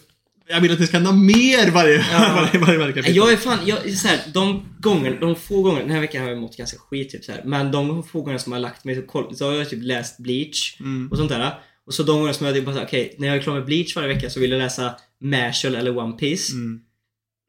Jag 0.47 0.61
vill 0.61 0.71
att 0.71 0.77
det 0.79 0.87
ska 0.87 0.97
hända 0.97 1.11
mer 1.11 1.71
varje, 1.71 1.97
varje, 2.35 2.59
varje, 2.59 2.77
varje 2.77 2.93
kapitel. 2.93 3.15
jag 3.15 3.33
är 3.33 3.37
fan, 3.37 3.59
jag, 3.65 3.89
så 3.97 4.07
här, 4.07 4.19
de 4.33 4.65
gånger, 4.79 5.17
de 5.21 5.35
få 5.35 5.61
gånger, 5.61 5.81
den 5.81 5.91
här 5.91 5.99
veckan 6.01 6.23
har 6.23 6.29
jag 6.29 6.39
mått 6.39 6.57
ganska 6.57 6.77
skit 6.77 7.09
typ 7.09 7.23
så 7.23 7.31
här. 7.31 7.41
Men 7.45 7.71
de 7.71 8.03
få 8.03 8.21
gånger 8.21 8.37
som 8.37 8.51
jag 8.51 8.57
har 8.57 8.61
lagt 8.61 8.83
mig 8.85 8.95
så, 8.95 9.01
koll, 9.01 9.35
så 9.35 9.45
har 9.45 9.53
jag 9.53 9.69
typ 9.69 9.79
läst 9.83 10.17
Bleach 10.17 10.77
Mm. 10.79 11.07
och 11.11 11.17
sånt 11.17 11.29
där. 11.29 11.53
Och 11.85 11.93
så 11.93 12.03
de 12.03 12.19
gånger 12.19 12.33
som 12.33 12.45
jag 12.45 12.55
typ 12.55 12.65
bara 12.65 12.83
okej, 12.83 13.15
när 13.17 13.27
jag 13.27 13.37
är 13.37 13.41
klar 13.41 13.53
med 13.53 13.65
Bleach 13.65 13.95
varje 13.95 14.13
vecka 14.13 14.29
så 14.29 14.39
vill 14.39 14.51
jag 14.51 14.57
läsa 14.57 14.95
Mashal 15.19 15.75
eller 15.75 15.97
One 15.97 16.17
Piece. 16.17 16.53
Mm. 16.53 16.81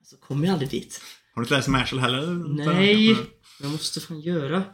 Så 0.04 0.16
kommer 0.16 0.46
jag 0.46 0.52
aldrig 0.52 0.70
dit. 0.70 1.00
Har 1.34 1.42
du 1.42 1.44
inte 1.44 1.56
läst 1.56 1.68
Marshall 1.68 1.98
heller? 1.98 2.26
Nej. 2.64 3.16
Jag 3.60 3.70
måste 3.70 4.00
fan 4.00 4.20
göra. 4.20 4.64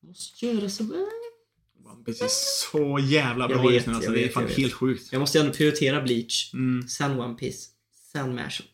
Jag 0.00 0.08
måste 0.08 0.46
göra 0.46 0.68
så. 0.68 0.84
One 0.84 2.04
Piece 2.04 2.24
är 2.24 2.28
så 2.70 2.98
jävla 2.98 3.48
bra 3.48 3.72
just 3.72 3.86
nu. 3.86 3.94
Alltså, 3.94 4.10
det 4.10 4.24
är 4.24 4.28
fan 4.28 4.48
helt 4.48 4.72
sjukt. 4.72 5.12
Jag 5.12 5.20
måste 5.20 5.40
ändå 5.40 5.52
prioritera 5.52 6.02
Bleach. 6.02 6.54
Mm. 6.54 6.88
Sen 6.88 7.20
One 7.20 7.34
Piece. 7.34 7.68
Sen 8.12 8.34
Mashal. 8.34 8.66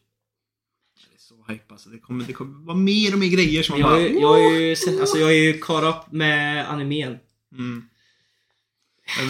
Det 0.97 1.15
är 1.15 1.19
så 1.19 1.53
hype 1.53 1.73
alltså. 1.73 1.89
Det 1.89 1.99
kommer, 1.99 2.25
det 2.25 2.33
kommer 2.33 2.67
vara 2.67 2.77
mer 2.77 3.13
och 3.13 3.19
mer 3.19 3.29
grejer 3.29 3.63
som 3.63 3.73
man 3.73 3.81
jag, 3.81 3.91
bara... 3.91 4.01
ju- 4.09 4.21
jag 4.21 4.29
har 4.29 4.51
ju 4.51 4.71
alltså 5.01 5.19
jag 5.19 5.31
är 5.31 5.43
ju 5.43 5.59
caught 5.59 5.85
up 6.07 6.13
med 6.13 6.71
animen. 6.71 7.19
Mm. 7.53 7.89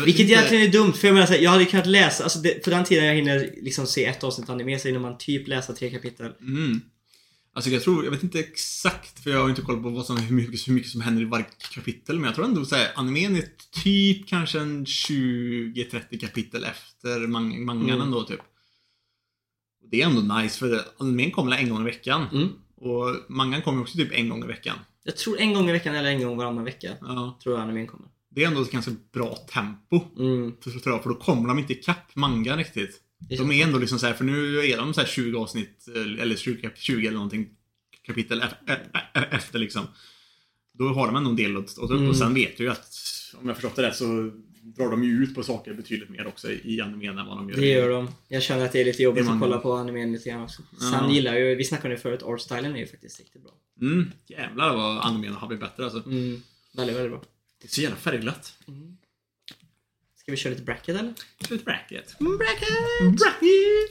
Vilket 0.05 0.27
egentligen 0.27 0.65
är 0.65 0.73
dumt 0.73 0.93
för 0.93 1.09
jag 1.09 1.15
menar 1.15 1.27
här, 1.27 1.39
jag 1.39 1.51
hade 1.51 1.65
kunnat 1.65 1.87
läsa, 1.87 2.25
alltså 2.25 2.39
det, 2.39 2.65
på 2.65 2.71
den 2.71 2.85
tiden 2.85 3.05
jag 3.05 3.15
hinner 3.15 3.55
liksom 3.63 3.87
se 3.87 4.05
ett 4.05 4.25
avsnitt 4.25 4.51
anime 4.51 4.79
så 4.79 4.89
hinner 4.89 5.01
man 5.01 5.19
typ 5.19 5.49
läsa 5.49 5.73
tre 5.73 5.91
kapitel. 5.91 6.33
Mm. 6.41 6.81
Alltså 7.57 7.71
jag 7.71 7.83
tror, 7.83 8.05
jag 8.05 8.11
vet 8.11 8.23
inte 8.23 8.39
exakt 8.41 9.23
för 9.23 9.31
jag 9.31 9.43
har 9.43 9.49
inte 9.49 9.63
koll 9.63 9.83
på 9.83 9.89
vad 9.89 10.07
som, 10.07 10.17
hur, 10.17 10.37
mycket, 10.37 10.69
hur 10.69 10.73
mycket 10.73 10.91
som 10.91 11.01
händer 11.01 11.23
i 11.23 11.25
varje 11.25 11.45
kapitel 11.75 12.17
men 12.17 12.25
jag 12.25 12.35
tror 12.35 12.45
ändå 12.45 12.65
såhär, 12.65 12.93
animen 12.95 13.37
är 13.37 13.45
typ 13.83 14.29
kanske 14.29 14.61
en 14.61 14.85
20-30 14.85 16.19
kapitel 16.21 16.65
efter 16.65 17.27
mang 17.27 17.65
mangan 17.65 17.91
Mm. 17.91 18.01
ändå 18.01 18.23
typ. 18.23 18.41
Det 19.91 20.03
är 20.03 20.07
ändå 20.07 20.35
nice 20.35 20.59
för 20.59 20.69
det, 20.69 20.85
animen 20.99 21.31
kommer 21.31 21.57
en 21.57 21.69
gång 21.69 21.81
i 21.81 21.85
veckan. 21.85 22.27
Mm. 22.33 22.49
Och 22.77 23.17
mangan 23.29 23.63
kommer 23.63 23.83
också 23.83 23.97
typ 23.99 24.13
en 24.13 24.29
gång 24.29 24.45
i 24.45 24.47
veckan. 24.47 24.77
Jag 25.05 25.17
tror 25.17 25.39
en 25.41 25.55
gång 25.55 25.69
i 25.69 25.73
veckan 25.73 25.95
eller 25.95 26.11
en 26.11 26.23
gång 26.23 26.37
varannan 26.37 26.65
vecka. 26.65 26.97
Ja. 27.01 27.39
Tror 27.43 27.55
jag 27.55 27.63
animen 27.63 27.87
kommer. 27.87 28.09
Det 28.35 28.43
är 28.45 28.49
ändå 28.49 28.63
ett 28.63 28.71
ganska 28.73 28.93
bra 29.13 29.35
tempo. 29.37 30.01
Mm. 30.19 30.53
För, 30.61 30.71
för 31.01 31.09
då 31.09 31.15
kommer 31.15 31.49
de 31.49 31.59
inte 31.59 31.73
ikapp 31.73 32.17
mangan 32.17 32.59
riktigt. 32.59 33.01
De 33.39 33.53
är 33.53 33.65
ändå 33.67 33.79
liksom 33.79 33.99
så 33.99 34.07
här, 34.07 34.15
för 34.15 34.25
nu 34.25 34.59
är 34.59 34.77
de 34.77 34.95
så 34.95 35.01
här 35.01 35.09
20 35.09 35.39
avsnitt, 35.39 35.89
eh, 35.97 36.23
eller 36.23 36.37
20, 36.37 36.71
20 36.75 37.07
eller 37.07 37.17
någonting 37.17 37.49
kapitel 38.03 38.41
e- 38.43 38.45
e- 38.67 38.99
e- 39.15 39.29
efter 39.31 39.59
liksom. 39.59 39.87
Då 40.73 40.89
har 40.89 41.07
de 41.07 41.17
ändå 41.17 41.31
en 41.31 41.37
del 41.37 41.57
att 41.57 41.79
upp 41.79 41.91
Mm. 41.91 42.09
och 42.09 42.17
sen 42.17 42.35
vet 42.35 42.57
du 42.57 42.65
ju 42.65 42.71
att, 42.71 42.87
om 43.41 43.47
jag 43.49 43.57
förstått 43.57 43.77
det 43.77 43.83
rätt, 43.83 43.97
så 43.97 44.31
drar 44.63 44.91
de 44.91 45.05
ju 45.05 45.23
ut 45.23 45.35
på 45.35 45.43
saker 45.43 45.75
betydligt 45.75 46.09
mer 46.09 46.27
också 46.27 46.51
i 46.53 46.81
animen 46.81 47.19
än 47.19 47.27
vad 47.27 47.37
de 47.37 47.49
gör 47.49 47.57
Det 47.57 47.67
gör 47.67 47.89
de. 47.91 48.09
Jag 48.29 48.43
känner 48.43 48.65
att 48.65 48.73
det 48.73 48.81
är 48.81 48.85
lite 48.85 49.03
jobbigt 49.03 49.29
att 49.29 49.41
kolla 49.41 49.59
på 49.59 49.73
animen 49.73 50.13
lite 50.13 50.29
grann 50.31 50.43
också. 50.43 50.63
Sen 50.81 50.91
Ja. 50.93 51.11
gillar 51.11 51.35
ju, 51.37 51.55
vi 51.55 51.65
snackade 51.65 51.95
det 51.95 52.01
förut, 52.01 52.23
artstylen 52.23 52.75
är 52.77 52.81
ju 52.81 52.87
faktiskt 52.87 53.21
riktigt 53.21 53.43
bra. 53.43 53.53
Mm, 53.81 54.11
jävlar 54.27 54.77
vad 54.77 54.99
animen 54.99 55.33
har 55.35 55.49
blivit 55.49 55.65
bättre 55.65 55.85
alltså. 55.85 56.03
Mm. 56.07 56.43
Väldigt, 56.77 56.97
väldigt 56.97 57.13
bra. 57.13 57.23
Det 57.65 57.69
är 57.69 57.71
så 57.75 57.81
jävla 57.81 57.97
färgglatt. 57.97 58.53
Ska 60.21 60.31
vi 60.31 60.37
köra 60.37 60.51
lite 60.51 60.65
bracket 60.65 60.97
eller? 60.97 61.15
Ett 61.41 61.65
bracket. 61.65 62.19
Bracket! 62.19 63.19
Bracket! 63.19 63.91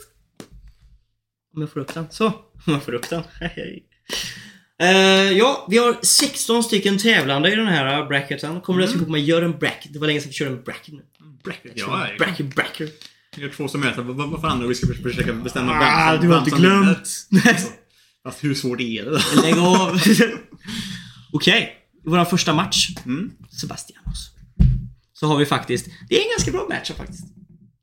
Om 1.55 1.61
jag 1.61 1.71
får 1.71 1.79
upp 1.79 1.93
den. 1.93 2.05
Så. 2.09 2.27
Om 2.27 2.73
jag 2.73 2.83
får 2.83 2.93
upp 2.93 3.09
den. 3.09 3.23
Hej. 3.39 3.85
Eh, 4.81 5.31
ja, 5.31 5.67
vi 5.69 5.77
har 5.77 5.97
16 6.01 6.63
stycken 6.63 6.97
tävlande 6.97 7.51
i 7.53 7.55
den 7.55 7.67
här 7.67 8.05
bracketen. 8.05 8.61
Kommer 8.61 8.79
du 8.79 8.85
att 8.85 9.05
på 9.05 9.11
mig 9.11 9.23
gör 9.23 9.41
en 9.41 9.59
bracket? 9.59 9.93
Det 9.93 9.99
var 9.99 10.07
länge 10.07 10.21
sedan 10.21 10.29
vi 10.29 10.33
körde 10.33 10.51
en 10.51 10.63
bracket 10.63 10.93
nu. 10.93 11.05
Bracket. 11.43 11.71
Ja, 11.75 12.07
bracket, 12.17 12.55
bracket. 12.55 13.09
Vi 13.35 13.43
har 13.43 13.49
två 13.49 13.67
som 13.67 13.81
möter 13.81 14.01
vad, 14.01 14.29
vad 14.29 14.41
fan 14.41 14.67
vi 14.67 14.75
ska 14.75 14.87
försöka 14.87 15.33
bestämma 15.33 15.71
Ah, 15.73 16.11
vem 16.11 16.21
du 16.21 16.27
har 16.27 16.39
inte 16.39 16.49
som 16.49 16.59
glömt. 16.59 17.27
Fast 18.23 18.43
hur 18.43 18.55
svårt 18.55 18.81
är 18.81 19.03
det 19.03 19.09
då? 19.09 19.41
Lägg 19.41 19.57
av. 19.57 20.01
Okej, 21.33 21.82
i 22.05 22.09
vår 22.09 22.25
första 22.25 22.53
match. 22.53 22.89
Mm. 23.05 23.31
Sebastianos. 23.61 24.29
Så 25.13 25.27
har 25.27 25.37
vi 25.37 25.45
faktiskt, 25.45 25.87
det 26.09 26.15
är 26.15 26.21
en 26.21 26.29
ganska 26.37 26.51
bra 26.51 26.67
match 26.69 26.91
faktiskt. 26.97 27.23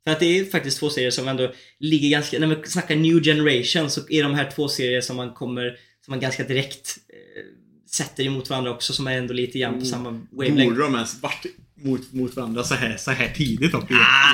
För 0.05 0.11
att 0.11 0.21
det 0.21 0.39
är 0.39 0.45
faktiskt 0.45 0.79
två 0.79 0.91
serier 0.91 1.11
som 1.11 1.29
ändå 1.29 1.53
ligger 1.79 2.09
ganska, 2.11 2.39
när 2.39 2.47
man 2.47 2.57
snackar 2.65 2.97
new 2.97 3.23
generation 3.23 3.91
så 3.91 4.01
är 4.09 4.23
de 4.23 4.35
här 4.35 4.51
två 4.51 4.69
serier 4.69 5.01
som 5.01 5.17
man 5.17 5.35
kommer, 5.35 5.77
som 6.05 6.13
man 6.13 6.21
ganska 6.21 6.45
direkt 6.45 6.99
eh, 7.09 7.43
sätter 7.91 8.25
emot 8.27 8.51
varandra 8.51 8.71
också 8.71 8.93
som 8.93 9.07
är 9.07 9.19
ändå 9.19 9.35
lite 9.35 9.59
grann 9.59 9.79
på 9.81 9.87
samma 9.87 10.21
wavelength. 10.31 10.65
Borde 10.65 10.83
de 10.83 10.95
ens 10.95 11.23
varit 11.23 11.47
mot, 11.75 12.13
mot 12.13 12.37
varandra 12.37 12.65
så 12.65 12.75
här, 12.75 12.97
så 12.97 13.11
här 13.11 13.29
tidigt 13.29 13.75
Ah. 13.75 13.81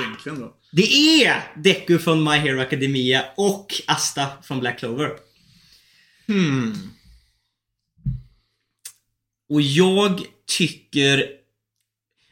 egentligen 0.03 0.41
då? 0.41 0.57
Det 0.73 1.23
är 1.25 1.43
Deku 1.57 1.99
från 1.99 2.25
My 2.25 2.31
Hero 2.37 2.61
Academia 2.61 3.25
och 3.37 3.83
Asta 3.87 4.27
från 4.43 4.61
Black 4.61 4.79
Clover. 4.79 5.11
Hmm. 6.27 6.91
Och 9.49 9.61
jag 9.63 10.21
tycker 10.59 11.25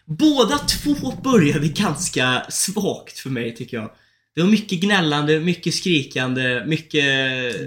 Båda 0.06 0.58
två 0.58 1.12
började 1.24 1.68
ganska 1.68 2.42
svagt 2.50 3.18
för 3.18 3.30
mig 3.30 3.54
tycker 3.54 3.76
jag. 3.76 3.90
Det 4.34 4.42
var 4.42 4.48
mycket 4.50 4.80
gnällande, 4.80 5.40
mycket 5.40 5.74
skrikande, 5.74 6.64
mycket... 6.66 7.04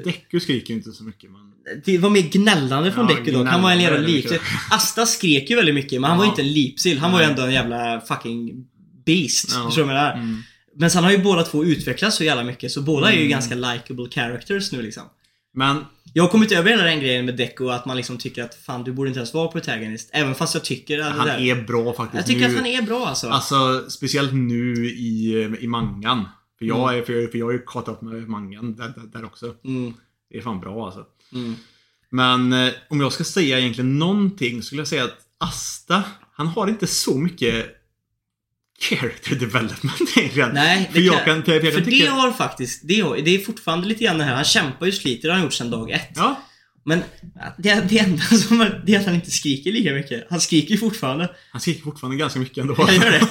Deku 0.03 0.39
skriker 0.39 0.69
ju 0.69 0.75
inte 0.75 0.91
så 0.91 1.03
mycket 1.03 1.31
men... 1.31 1.41
Det 1.86 1.97
var 1.97 2.10
mer 2.10 2.21
gnällande 2.21 2.91
från 2.91 3.07
Ja, 3.10 3.15
Deku 3.15 3.31
dock. 3.31 3.47
Han 3.47 3.62
var 3.62 3.71
en 3.71 3.81
jävla 3.81 3.99
väldigt 3.99 4.41
Asta 4.71 5.05
skrek 5.05 5.49
ju 5.49 5.55
väldigt 5.55 5.75
mycket 5.75 6.01
men 6.01 6.10
han 6.10 6.17
var 6.17 6.25
ju 6.25 6.27
Ja. 6.27 6.31
inte 6.31 6.41
en 6.41 6.53
lipsil. 6.53 6.97
Han 6.97 7.12
var 7.12 7.19
ju 7.19 7.25
Nej. 7.25 7.31
ändå 7.31 7.43
en 7.45 7.53
jävla 7.53 8.01
fucking 8.01 8.65
beast. 9.05 9.51
Ja. 9.53 9.65
Förstår 9.65 9.81
du 9.81 9.88
vad 9.88 9.95
jag 9.95 10.03
menar? 10.03 10.13
Mm. 10.13 10.43
Men 10.75 10.91
sen 10.91 11.03
har 11.03 11.12
ju 11.12 11.17
båda 11.17 11.43
två 11.43 11.63
utvecklats 11.63 12.17
så 12.17 12.23
jävla 12.23 12.43
mycket 12.43 12.71
så 12.71 12.81
båda 12.81 13.07
är 13.07 13.13
ju 13.13 13.19
Mm. 13.19 13.29
ganska 13.31 13.55
likable 13.55 14.10
characters 14.12 14.71
nu 14.71 14.81
liksom. 14.81 15.03
Men 15.58 15.86
Jag 16.13 16.24
har 16.24 16.30
kommit 16.30 16.52
över 16.52 16.70
hela 16.70 16.84
den 16.84 17.00
grejen 17.00 17.26
med 17.26 17.38
Deku 17.38 17.70
att 17.70 17.86
man 17.86 17.98
liksom 17.98 18.17
tycker 18.17 18.43
att 18.43 18.56
fan 18.56 18.84
du 18.84 18.91
borde 18.93 19.08
inte 19.10 19.20
ens 19.20 19.34
vara 19.34 19.48
protagonist. 19.48 20.10
Även 20.13 20.36
fast 20.36 20.54
jag 20.54 20.63
tycker 20.65 21.00
att 21.00 21.17
han 21.17 21.28
är 21.30 21.62
bra 21.67 21.93
faktiskt 21.93 22.15
Jag 22.15 22.26
tycker 22.26 22.39
nu. 22.39 22.46
att 22.56 22.62
han 22.62 22.65
är 22.65 22.82
bra 22.82 23.08
alltså. 23.08 23.28
Alltså, 23.30 23.89
speciellt 23.89 24.34
nu 24.34 24.74
i, 24.86 25.34
i 25.60 25.67
mangan. 25.67 26.26
För 26.60 26.65
jag, 26.65 26.93
Mm. 26.93 27.06
för 27.06 27.13
jag, 27.13 27.32
för 27.32 27.38
jag 27.38 27.46
har 27.46 27.52
ju 27.54 27.60
caught 27.67 27.88
upp 27.88 28.02
med 28.02 28.28
mangan 28.30 28.76
där, 28.76 28.93
där, 29.13 29.26
också. 29.26 29.56
Mm, 29.65 29.93
Det 30.32 30.38
är 30.38 30.41
fan 30.41 30.60
bra 30.60 30.86
alltså. 30.86 31.06
mm. 31.34 31.56
Men 32.10 32.54
eh, 32.54 32.74
om 32.89 33.02
jag 33.02 33.13
ska 33.13 33.24
säga 33.24 33.60
egentligen 33.60 34.00
någonting 34.00 34.62
skulle 34.63 34.82
jag 34.82 34.88
säga 34.88 35.04
att 35.04 35.17
Asta, 35.38 36.04
han 36.34 36.48
har 36.48 36.67
inte 36.67 36.88
så 36.88 37.17
mycket 37.17 37.65
character 38.82 39.36
development 39.36 40.02
egentligen. 40.18 40.50
Nej, 40.54 40.90
för 40.92 41.00
det 41.00 41.06
jag 41.06 41.26
kan- 41.26 41.44
för 41.44 41.52
jag, 41.52 41.74
För 41.74 41.82
kan 41.82 41.90
det 41.90 42.06
har 42.06 42.32
faktiskt, 42.32 42.82
det, 42.84 43.00
har, 43.02 43.18
det 43.18 43.36
är 43.36 43.40
fortfarande 43.40 43.88
lite 43.88 44.04
grann 44.04 44.18
det 44.18 44.24
här. 44.24 44.36
Han 44.36 44.44
kämpar 44.44 44.86
ju 44.86 44.92
sliter, 44.92 45.28
det 45.28 45.34
har 45.34 45.36
han 45.38 45.44
gjort 45.44 45.54
sedan 45.54 45.70
dag 45.72 45.92
ett. 45.92 46.10
Ja, 46.16 46.42
Men 46.86 47.04
det, 47.58 47.84
det 47.90 48.00
enda 48.00 48.22
som 48.48 48.62
är, 48.62 48.84
det 48.86 48.96
är 48.96 49.00
att 49.00 49.06
han 49.06 49.16
inte 49.16 49.32
skriker 49.32 49.72
lika 49.72 49.92
mycket. 49.94 50.28
Han 50.30 50.42
skriker 50.42 50.72
ju 50.72 50.78
fortfarande. 50.78 51.30
han 51.52 51.62
skriker 51.62 51.82
fortfarande 51.82 52.18
ganska 52.18 52.40
mycket 52.40 52.58
ändå. 52.58 52.76
Jag 52.78 52.94
gör 52.94 53.12
det. 53.12 53.28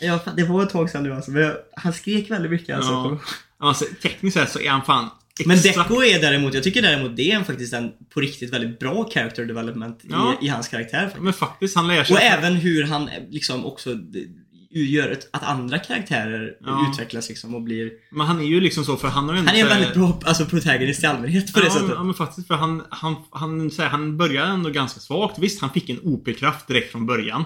ja. 0.06 0.20
Det 0.36 0.42
var 0.44 0.62
ett 0.62 0.70
tag 0.70 0.90
sedan 0.90 1.02
nu 1.02 1.12
alltså. 1.14 1.30
Men 1.30 1.42
jag, 1.42 1.56
han 1.76 1.92
skrek 1.92 2.30
väldigt 2.30 2.50
mycket 2.50 2.76
alltså. 2.76 2.92
Ja. 2.92 3.20
Alltså, 3.60 3.84
tekniskt 4.02 4.36
sett 4.36 4.50
så 4.50 4.60
är 4.60 4.70
han 4.70 4.84
fan 4.84 5.08
Men 5.46 5.56
exakt... 5.56 5.88
Deco 5.88 6.02
är 6.02 6.20
däremot, 6.20 6.54
jag 6.54 6.62
tycker 6.62 6.82
däremot 6.82 7.16
det 7.16 7.32
är 7.32 7.42
faktiskt 7.44 7.72
en 7.74 7.90
på 8.14 8.20
riktigt 8.20 8.52
väldigt 8.52 8.78
bra 8.78 9.10
character 9.14 9.44
development 9.44 10.00
Ja. 10.10 10.38
i, 10.42 10.46
i 10.46 10.48
hans 10.48 10.68
karaktär. 10.68 11.00
faktiskt. 11.02 11.22
Men 11.22 11.32
faktiskt, 11.32 11.76
han 11.76 11.88
lär 11.88 12.04
sig... 12.04 12.16
Och 12.16 12.22
även 12.22 12.54
hur 12.56 12.84
han 12.84 13.08
eh, 13.08 13.14
liksom 13.30 13.64
också 13.66 13.94
gör 14.70 15.18
att 15.32 15.42
andra 15.42 15.78
karaktärer 15.78 16.52
Ja. 16.64 16.88
utvecklas 16.92 17.28
liksom 17.28 17.54
och 17.54 17.62
blir... 17.62 17.90
Men 18.10 18.26
han 18.26 18.40
är 18.40 18.44
ju 18.44 18.60
liksom 18.60 18.84
så 18.84 18.96
för 18.96 19.08
han 19.08 19.28
har 19.28 19.34
ju 19.36 19.40
Han 19.40 19.56
är 19.56 19.60
en 19.60 19.68
väldigt 19.68 19.94
bra 19.94 20.20
alltså, 20.24 20.44
protagonist 20.44 21.02
i 21.02 21.06
allmänhet 21.06 21.52
på 21.54 21.60
det 21.60 21.66
ja, 21.66 21.72
sättet. 21.72 21.88
men- 21.88 21.96
Ja 21.96 22.02
men 22.04 22.14
faktiskt 22.14 22.46
för 22.46 22.54
han, 22.54 22.82
han, 22.90 23.16
han, 23.30 23.70
här, 23.78 23.88
han 23.88 24.16
började 24.16 24.48
ändå 24.52 24.70
ganska 24.70 25.00
svagt. 25.00 25.38
Visst, 25.38 25.60
han 25.60 25.70
fick 25.70 25.88
en 25.90 25.98
OP-kraft 26.02 26.66
direkt 26.68 26.92
från 26.92 27.06
början. 27.06 27.44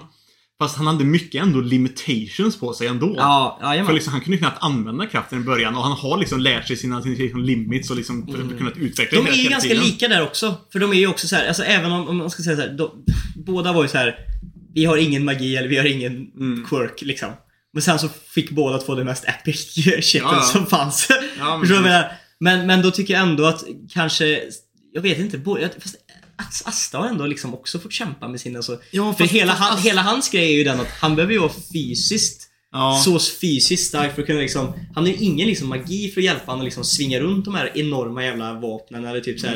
Fast 0.61 0.77
han 0.77 0.87
hade 0.87 1.03
mycket 1.05 1.41
ändå 1.43 1.59
limitations 1.61 2.59
på 2.59 2.73
sig 2.73 2.87
ändå. 2.87 3.13
Ja, 3.17 3.59
ja, 3.61 3.85
För 3.85 3.93
liksom, 3.93 4.13
han 4.13 4.21
kunde 4.21 4.37
knappt 4.37 4.63
använda 4.63 5.05
kraften 5.07 5.41
i 5.41 5.43
början 5.43 5.75
och 5.75 5.83
han 5.83 5.91
har 5.91 6.17
liksom 6.17 6.39
lärt 6.39 6.67
sig 6.67 6.77
sina, 6.77 7.01
sina 7.01 7.15
liksom 7.15 7.41
limits 7.43 7.89
och 7.89 7.95
liksom 7.97 8.27
kunnat 8.57 8.77
utveckla 8.77 9.19
Mm. 9.19 9.25
De 9.25 9.31
det 9.31 9.37
är 9.41 9.43
ju 9.43 9.49
ganska 9.49 9.69
tiden. 9.69 9.83
lika 9.83 10.07
där 10.07 10.23
också. 10.23 10.55
För 10.71 10.79
de 10.79 10.91
är 10.91 10.95
ju 10.97 11.07
också 11.07 11.27
så 11.27 11.35
här, 11.35 11.47
alltså 11.47 11.63
även 11.63 11.91
om, 11.91 12.07
om 12.07 12.17
man 12.17 12.29
ska 12.29 12.43
säga 12.43 12.55
så 12.55 12.61
här, 12.61 12.69
de, 12.77 13.05
båda 13.45 13.73
var 13.73 13.83
ju 13.83 13.89
så 13.89 13.97
här. 13.97 14.15
Vi 14.73 14.85
har 14.85 14.97
ingen 14.97 15.25
magi 15.25 15.55
eller 15.57 15.67
vi 15.69 15.77
har 15.77 15.85
ingen 15.85 16.11
Mm. 16.11 16.65
quirk 16.69 17.01
liksom. 17.01 17.29
Men 17.73 17.81
sen 17.81 17.99
så 17.99 18.09
fick 18.09 18.49
båda 18.51 18.77
två 18.77 18.95
det 18.95 19.03
mest 19.03 19.25
epic 19.27 19.73
shiten 20.01 20.21
Ja, 20.27 20.35
ja. 20.35 20.41
som 20.41 20.65
fanns. 20.65 21.07
Ja, 21.39 21.57
men? 21.57 22.03
Men, 22.39 22.67
men 22.67 22.81
då 22.81 22.91
tycker 22.91 23.13
jag 23.13 23.23
ändå 23.23 23.45
att 23.45 23.63
kanske, 23.93 24.39
jag 24.93 25.01
vet 25.01 25.19
inte, 25.19 25.37
både, 25.37 25.69
fast 25.79 25.95
As- 26.37 26.63
Asta 26.67 26.97
har 26.97 27.07
ändå 27.07 27.25
liksom 27.25 27.53
också 27.53 27.79
fått 27.79 27.91
kämpa 27.93 28.27
med 28.27 28.39
sina 28.41 28.61
så... 28.61 28.79
Ja, 28.91 29.13
för 29.13 29.23
hela, 29.23 29.53
han, 29.53 29.77
hela 29.81 30.01
hans 30.01 30.29
grej 30.29 30.53
är 30.53 30.57
ju 30.57 30.63
den 30.63 30.79
att 30.79 30.87
han 30.87 31.15
behöver 31.15 31.33
ju 31.33 31.39
vara 31.39 31.51
fysiskt 31.73 32.49
Ja. 32.71 33.01
så 33.05 33.19
fysiskt 33.19 33.87
stark 33.87 34.15
för 34.15 34.21
att 34.21 34.27
kunna 34.27 34.39
liksom... 34.39 34.73
Han 34.95 35.03
har 35.03 35.11
ju 35.11 35.15
ingen 35.17 35.47
liksom 35.47 35.69
magi 35.69 36.11
för 36.11 36.21
att 36.21 36.25
hjälpa 36.25 36.45
honom 36.45 36.59
att 36.61 36.65
liksom 36.65 36.83
svinga 36.83 37.19
runt 37.19 37.45
de 37.45 37.55
här 37.55 37.71
enorma 37.77 38.23
jävla 38.23 38.53
vapnen 38.53 39.05
eller 39.05 39.19
typ 39.21 39.39
så 39.39 39.47
här. 39.47 39.55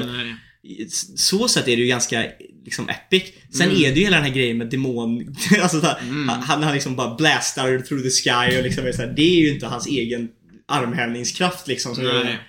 Så 1.16 1.48
sätt 1.48 1.68
är 1.68 1.76
det 1.76 1.82
ju 1.82 1.88
ganska 1.88 2.26
liksom 2.66 2.90
epic. 2.90 3.24
Sen 3.54 3.70
Mm. 3.70 3.84
är 3.84 3.90
det 3.94 4.00
ju 4.00 4.04
hela 4.04 4.16
den 4.18 4.26
här 4.26 4.34
grejen 4.34 4.58
med 4.58 4.68
demon... 4.70 5.36
alltså 5.62 5.80
så 5.80 5.86
här, 5.86 5.98
han, 6.42 6.64
han 6.64 6.74
liksom 6.74 6.96
bara 6.96 7.16
blastar 7.16 7.80
through 7.80 8.04
the 8.04 8.10
sky 8.10 8.58
och 8.58 8.64
liksom 8.64 8.86
är 8.86 8.92
så 8.92 9.02
här, 9.02 9.14
Det 9.16 9.22
är 9.22 9.40
ju 9.42 9.54
inte 9.54 9.68
hans 9.68 9.88
egen 9.88 10.30
armhävningskraft 10.68 11.68
liksom. 11.68 11.96
Som 11.96 12.04
Nej. 12.04 12.40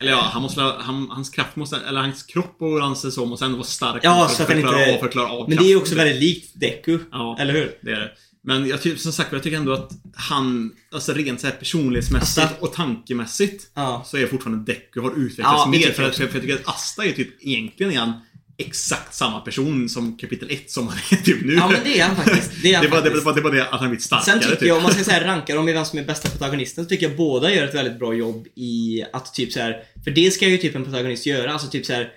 Eller 0.00 0.12
ja, 0.12 0.20
han 0.32 0.42
måste, 0.42 0.60
han, 0.60 1.08
hans 1.10 1.30
kraft 1.30 1.56
måste, 1.56 1.76
eller 1.88 2.00
hans 2.00 2.22
kropp 2.22 2.56
och 2.58 2.80
hans 2.82 3.14
så 3.14 3.26
måste 3.26 3.44
ändå 3.44 3.56
vara 3.56 3.66
stark 3.66 4.00
Ja, 4.04 4.26
för, 4.28 4.36
så 4.36 4.42
att 4.42 4.48
för, 4.48 4.54
han 4.62 4.78
inte- 4.78 4.94
av, 4.94 4.98
för 4.98 5.06
att 5.06 5.12
klara 5.12 5.28
av 5.30 5.48
Men 5.48 5.58
det 5.58 5.64
är 5.64 5.68
ju 5.68 5.72
kraften. 5.74 5.82
också 5.82 5.94
väldigt 5.94 6.22
likt 6.22 6.60
Deku. 6.60 6.98
Ja. 7.12 7.36
Eller 7.40 7.52
hur? 7.52 7.78
Det 7.82 7.90
är 7.90 8.00
det. 8.00 8.10
Men 8.44 8.66
jag 8.68 8.82
tycker, 8.82 8.98
som 8.98 9.12
sagt 9.12 9.32
jag 9.32 9.42
tycker 9.42 9.56
ändå 9.56 9.72
att 9.72 9.90
han, 10.14 10.72
alltså 10.92 11.12
rent 11.12 11.40
så 11.40 11.46
här 11.46 11.54
personlighetsmässigt 11.54 12.38
Asta. 12.46 12.56
och 12.60 12.72
tankemässigt 12.74 13.70
Ja. 13.74 14.04
så 14.06 14.16
är 14.16 14.26
fortfarande 14.26 14.72
Deku 14.72 15.00
har 15.00 15.10
utvecklats 15.10 15.38
Ja, 15.66 15.70
det 15.72 15.78
mer. 15.78 15.90
För, 15.92 16.02
att- 16.02 16.16
för, 16.16 16.22
jag 16.24 16.32
tycker 16.32 16.54
att 16.54 16.68
Asta 16.68 17.04
är 17.04 17.12
typ 17.12 17.28
egentligen 17.40 17.92
är 17.92 17.96
han 17.98 18.12
exakt 18.58 19.14
samma 19.14 19.40
person 19.40 19.88
som 19.88 20.16
kapitel 20.16 20.50
1 20.50 20.70
som 20.70 20.88
han 20.88 20.98
är 21.10 21.16
typ 21.16 21.44
nu. 21.44 21.54
Ja 21.54 21.68
men 21.68 21.80
det 21.84 22.00
är 22.00 22.04
han 22.06 22.16
faktiskt. 22.16 22.50
Det 22.62 22.72
är 22.72 22.76
han 22.76 22.84
det, 22.84 22.90
var, 22.90 22.96
det, 22.98 23.02
faktiskt. 23.04 23.24
var, 23.26 23.34
det 23.34 23.40
var 23.40 23.50
det 23.52 23.68
att 23.68 23.80
han 23.80 23.88
blivit 23.88 24.04
starkare 24.04 24.24
Sen 24.24 24.40
tycker 24.40 24.56
typ. 24.56 24.68
jag, 24.68 24.76
om 24.76 24.82
man 24.82 24.92
ska 24.92 25.04
säga 25.04 25.26
ranka 25.26 25.54
dem 25.54 25.68
i 25.68 25.72
vem 25.72 25.84
som 25.84 25.98
är 25.98 26.04
bästa 26.04 26.28
protagonisten, 26.28 26.84
så 26.84 26.88
tycker 26.88 27.08
jag 27.08 27.16
båda 27.16 27.54
gör 27.54 27.64
ett 27.64 27.74
väldigt 27.74 27.98
bra 27.98 28.14
jobb 28.14 28.46
i 28.54 29.02
att 29.12 29.34
typ 29.34 29.52
så 29.52 29.60
här. 29.60 29.82
För 30.04 30.10
det 30.10 30.30
ska 30.30 30.48
ju 30.48 30.58
typ 30.58 30.74
en 30.74 30.84
protagonist 30.84 31.26
göra, 31.26 31.52
alltså 31.52 31.68
typ 31.68 31.86
så 31.86 31.92
här 31.92 32.10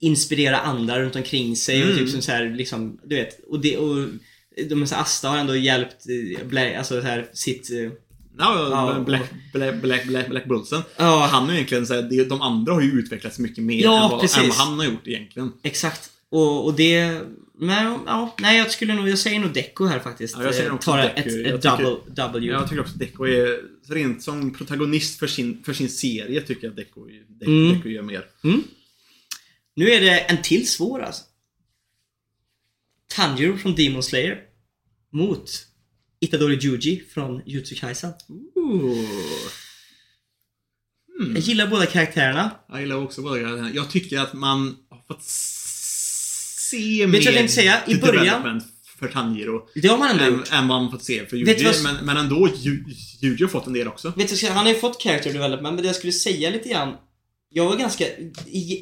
inspirera 0.00 0.58
andra 0.58 1.00
runt 1.02 1.16
omkring 1.16 1.56
sig 1.56 1.82
och 1.84 1.90
Mm. 1.90 1.98
typ 1.98 2.08
som 2.10 2.22
så 2.22 2.32
här 2.32 2.50
liksom, 2.56 3.00
du 3.04 3.14
vet. 3.16 3.44
Och 3.48 3.60
det, 3.60 3.76
och 3.76 4.08
de 4.70 4.86
så 4.86 4.94
Asta 4.94 5.28
har 5.28 5.36
ändå 5.38 5.56
hjälpt, 5.56 5.96
eh, 6.38 6.46
Bla, 6.46 6.78
alltså 6.78 7.00
så 7.00 7.06
här, 7.06 7.28
sitt... 7.32 7.70
eh, 7.70 7.90
Ja, 8.38 8.68
Ja, 8.96 9.00
Black, 9.06 9.22
Black, 9.52 9.74
Black, 9.82 10.04
Black, 10.06 10.28
Black 10.28 10.44
Bullsen. 10.46 10.82
Ja. 10.96 11.28
Han 11.32 11.50
är 11.50 11.54
egentligen 11.54 11.86
så 11.86 11.94
här, 11.94 12.24
de 12.28 12.42
andra 12.42 12.72
har 12.72 12.80
ju 12.80 12.90
utvecklats 12.98 13.38
mycket 13.38 13.64
mer 13.64 13.82
Ja, 13.82 14.04
än, 14.04 14.10
vad, 14.10 14.24
än 14.42 14.48
vad 14.48 14.56
han 14.56 14.78
har 14.78 14.84
gjort 14.86 15.06
egentligen. 15.06 15.52
Exakt. 15.62 16.10
Och, 16.30 16.64
och 16.64 16.74
det... 16.74 17.20
Men 17.58 17.98
ja, 18.06 18.34
nej 18.40 18.58
jag 18.58 18.70
skulle 18.70 18.94
nog, 18.94 19.08
jag 19.08 19.18
säger 19.18 19.40
nog 19.40 19.52
Deco 19.52 19.84
här 19.86 19.98
faktiskt. 19.98 20.36
Ja, 20.38 20.44
jag 20.44 20.54
säger 20.54 20.68
Eh, 20.68 20.74
också 20.74 20.90
Tar 20.90 20.98
Deco. 20.98 21.18
ett, 21.20 21.26
Jag 21.26 21.46
ett 21.54 21.62
tycker- 21.62 21.76
double 21.76 21.96
W. 22.14 22.46
Jag 22.52 22.68
tycker 22.68 22.80
också 22.80 22.94
Deco 22.98 23.24
är, 23.26 23.58
rent 23.88 24.22
som 24.22 24.54
protagonist 24.54 25.18
för 25.18 25.26
sin, 25.26 25.62
för 25.64 25.72
sin 25.72 25.88
serie, 25.88 26.40
tycker 26.40 26.64
jag 26.64 26.70
att 26.70 26.76
Deco, 26.76 27.06
Deco, 27.28 27.50
Mm. 27.50 27.74
Deco 27.76 27.88
gör 27.88 28.02
mer. 28.02 28.24
Nu 29.76 29.90
är 29.90 30.00
det 30.00 30.18
en 30.18 30.42
till 30.42 30.68
svår 30.68 31.02
alltså. 31.02 31.22
Tanjiro 33.14 33.56
från 33.58 33.74
Demon 33.74 34.02
Slayer. 34.02 34.38
Mot 35.12 35.50
Itadori 36.20 36.58
Juji 36.60 37.02
från 37.14 37.42
Jutsu 37.46 37.74
Kaisen. 37.74 38.12
Ooh. 38.54 39.04
Jag 41.34 41.38
gillar 41.38 41.66
båda 41.66 41.86
karaktärerna. 41.86 42.50
Jag 42.68 42.80
gillar 42.80 42.96
också 42.96 43.22
båda 43.22 43.38
grejerna. 43.38 43.70
Jag 43.74 43.90
tycker 43.90 44.18
att 44.18 44.32
man 44.32 44.76
har 44.90 45.02
fått 45.08 45.22
se 45.22 47.06
Vet 47.06 47.12
du 47.12 47.18
vad 47.18 47.26
jag 47.26 47.34
tänkte 47.34 47.54
säga? 47.54 47.80
I 47.86 47.94
början- 47.94 48.62
för 48.98 49.08
Tanjiro. 49.08 49.68
Det 49.74 49.88
har 49.88 49.98
man 49.98 50.10
ändå 50.10 50.24
Än, 50.24 50.32
gjort. 50.32 50.52
än 50.52 50.68
vad 50.68 50.82
man 50.82 50.90
fått 50.90 51.04
se 51.04 51.26
för 51.26 51.36
Vet 51.44 51.48
Yuji. 51.60 51.64
vad- 51.64 51.82
Men, 51.94 52.06
men 52.06 52.16
ändå, 52.16 52.48
Ju- 52.56 52.84
Yuji 53.22 53.42
har 53.42 53.48
fått 53.48 53.66
en 53.66 53.72
del 53.72 53.88
också. 53.88 54.12
Vet 54.16 54.40
du, 54.40 54.46
han 54.48 54.66
har 54.66 54.72
ju 54.72 54.78
fått 54.80 55.02
character 55.02 55.32
development, 55.32 55.74
men 55.74 55.82
det 55.82 55.86
jag 55.86 55.96
skulle 55.96 56.12
säga 56.12 56.50
lite 56.50 56.68
grann 56.68 56.94
jag 57.52 57.64
var 57.64 57.76
ganska... 57.76 58.04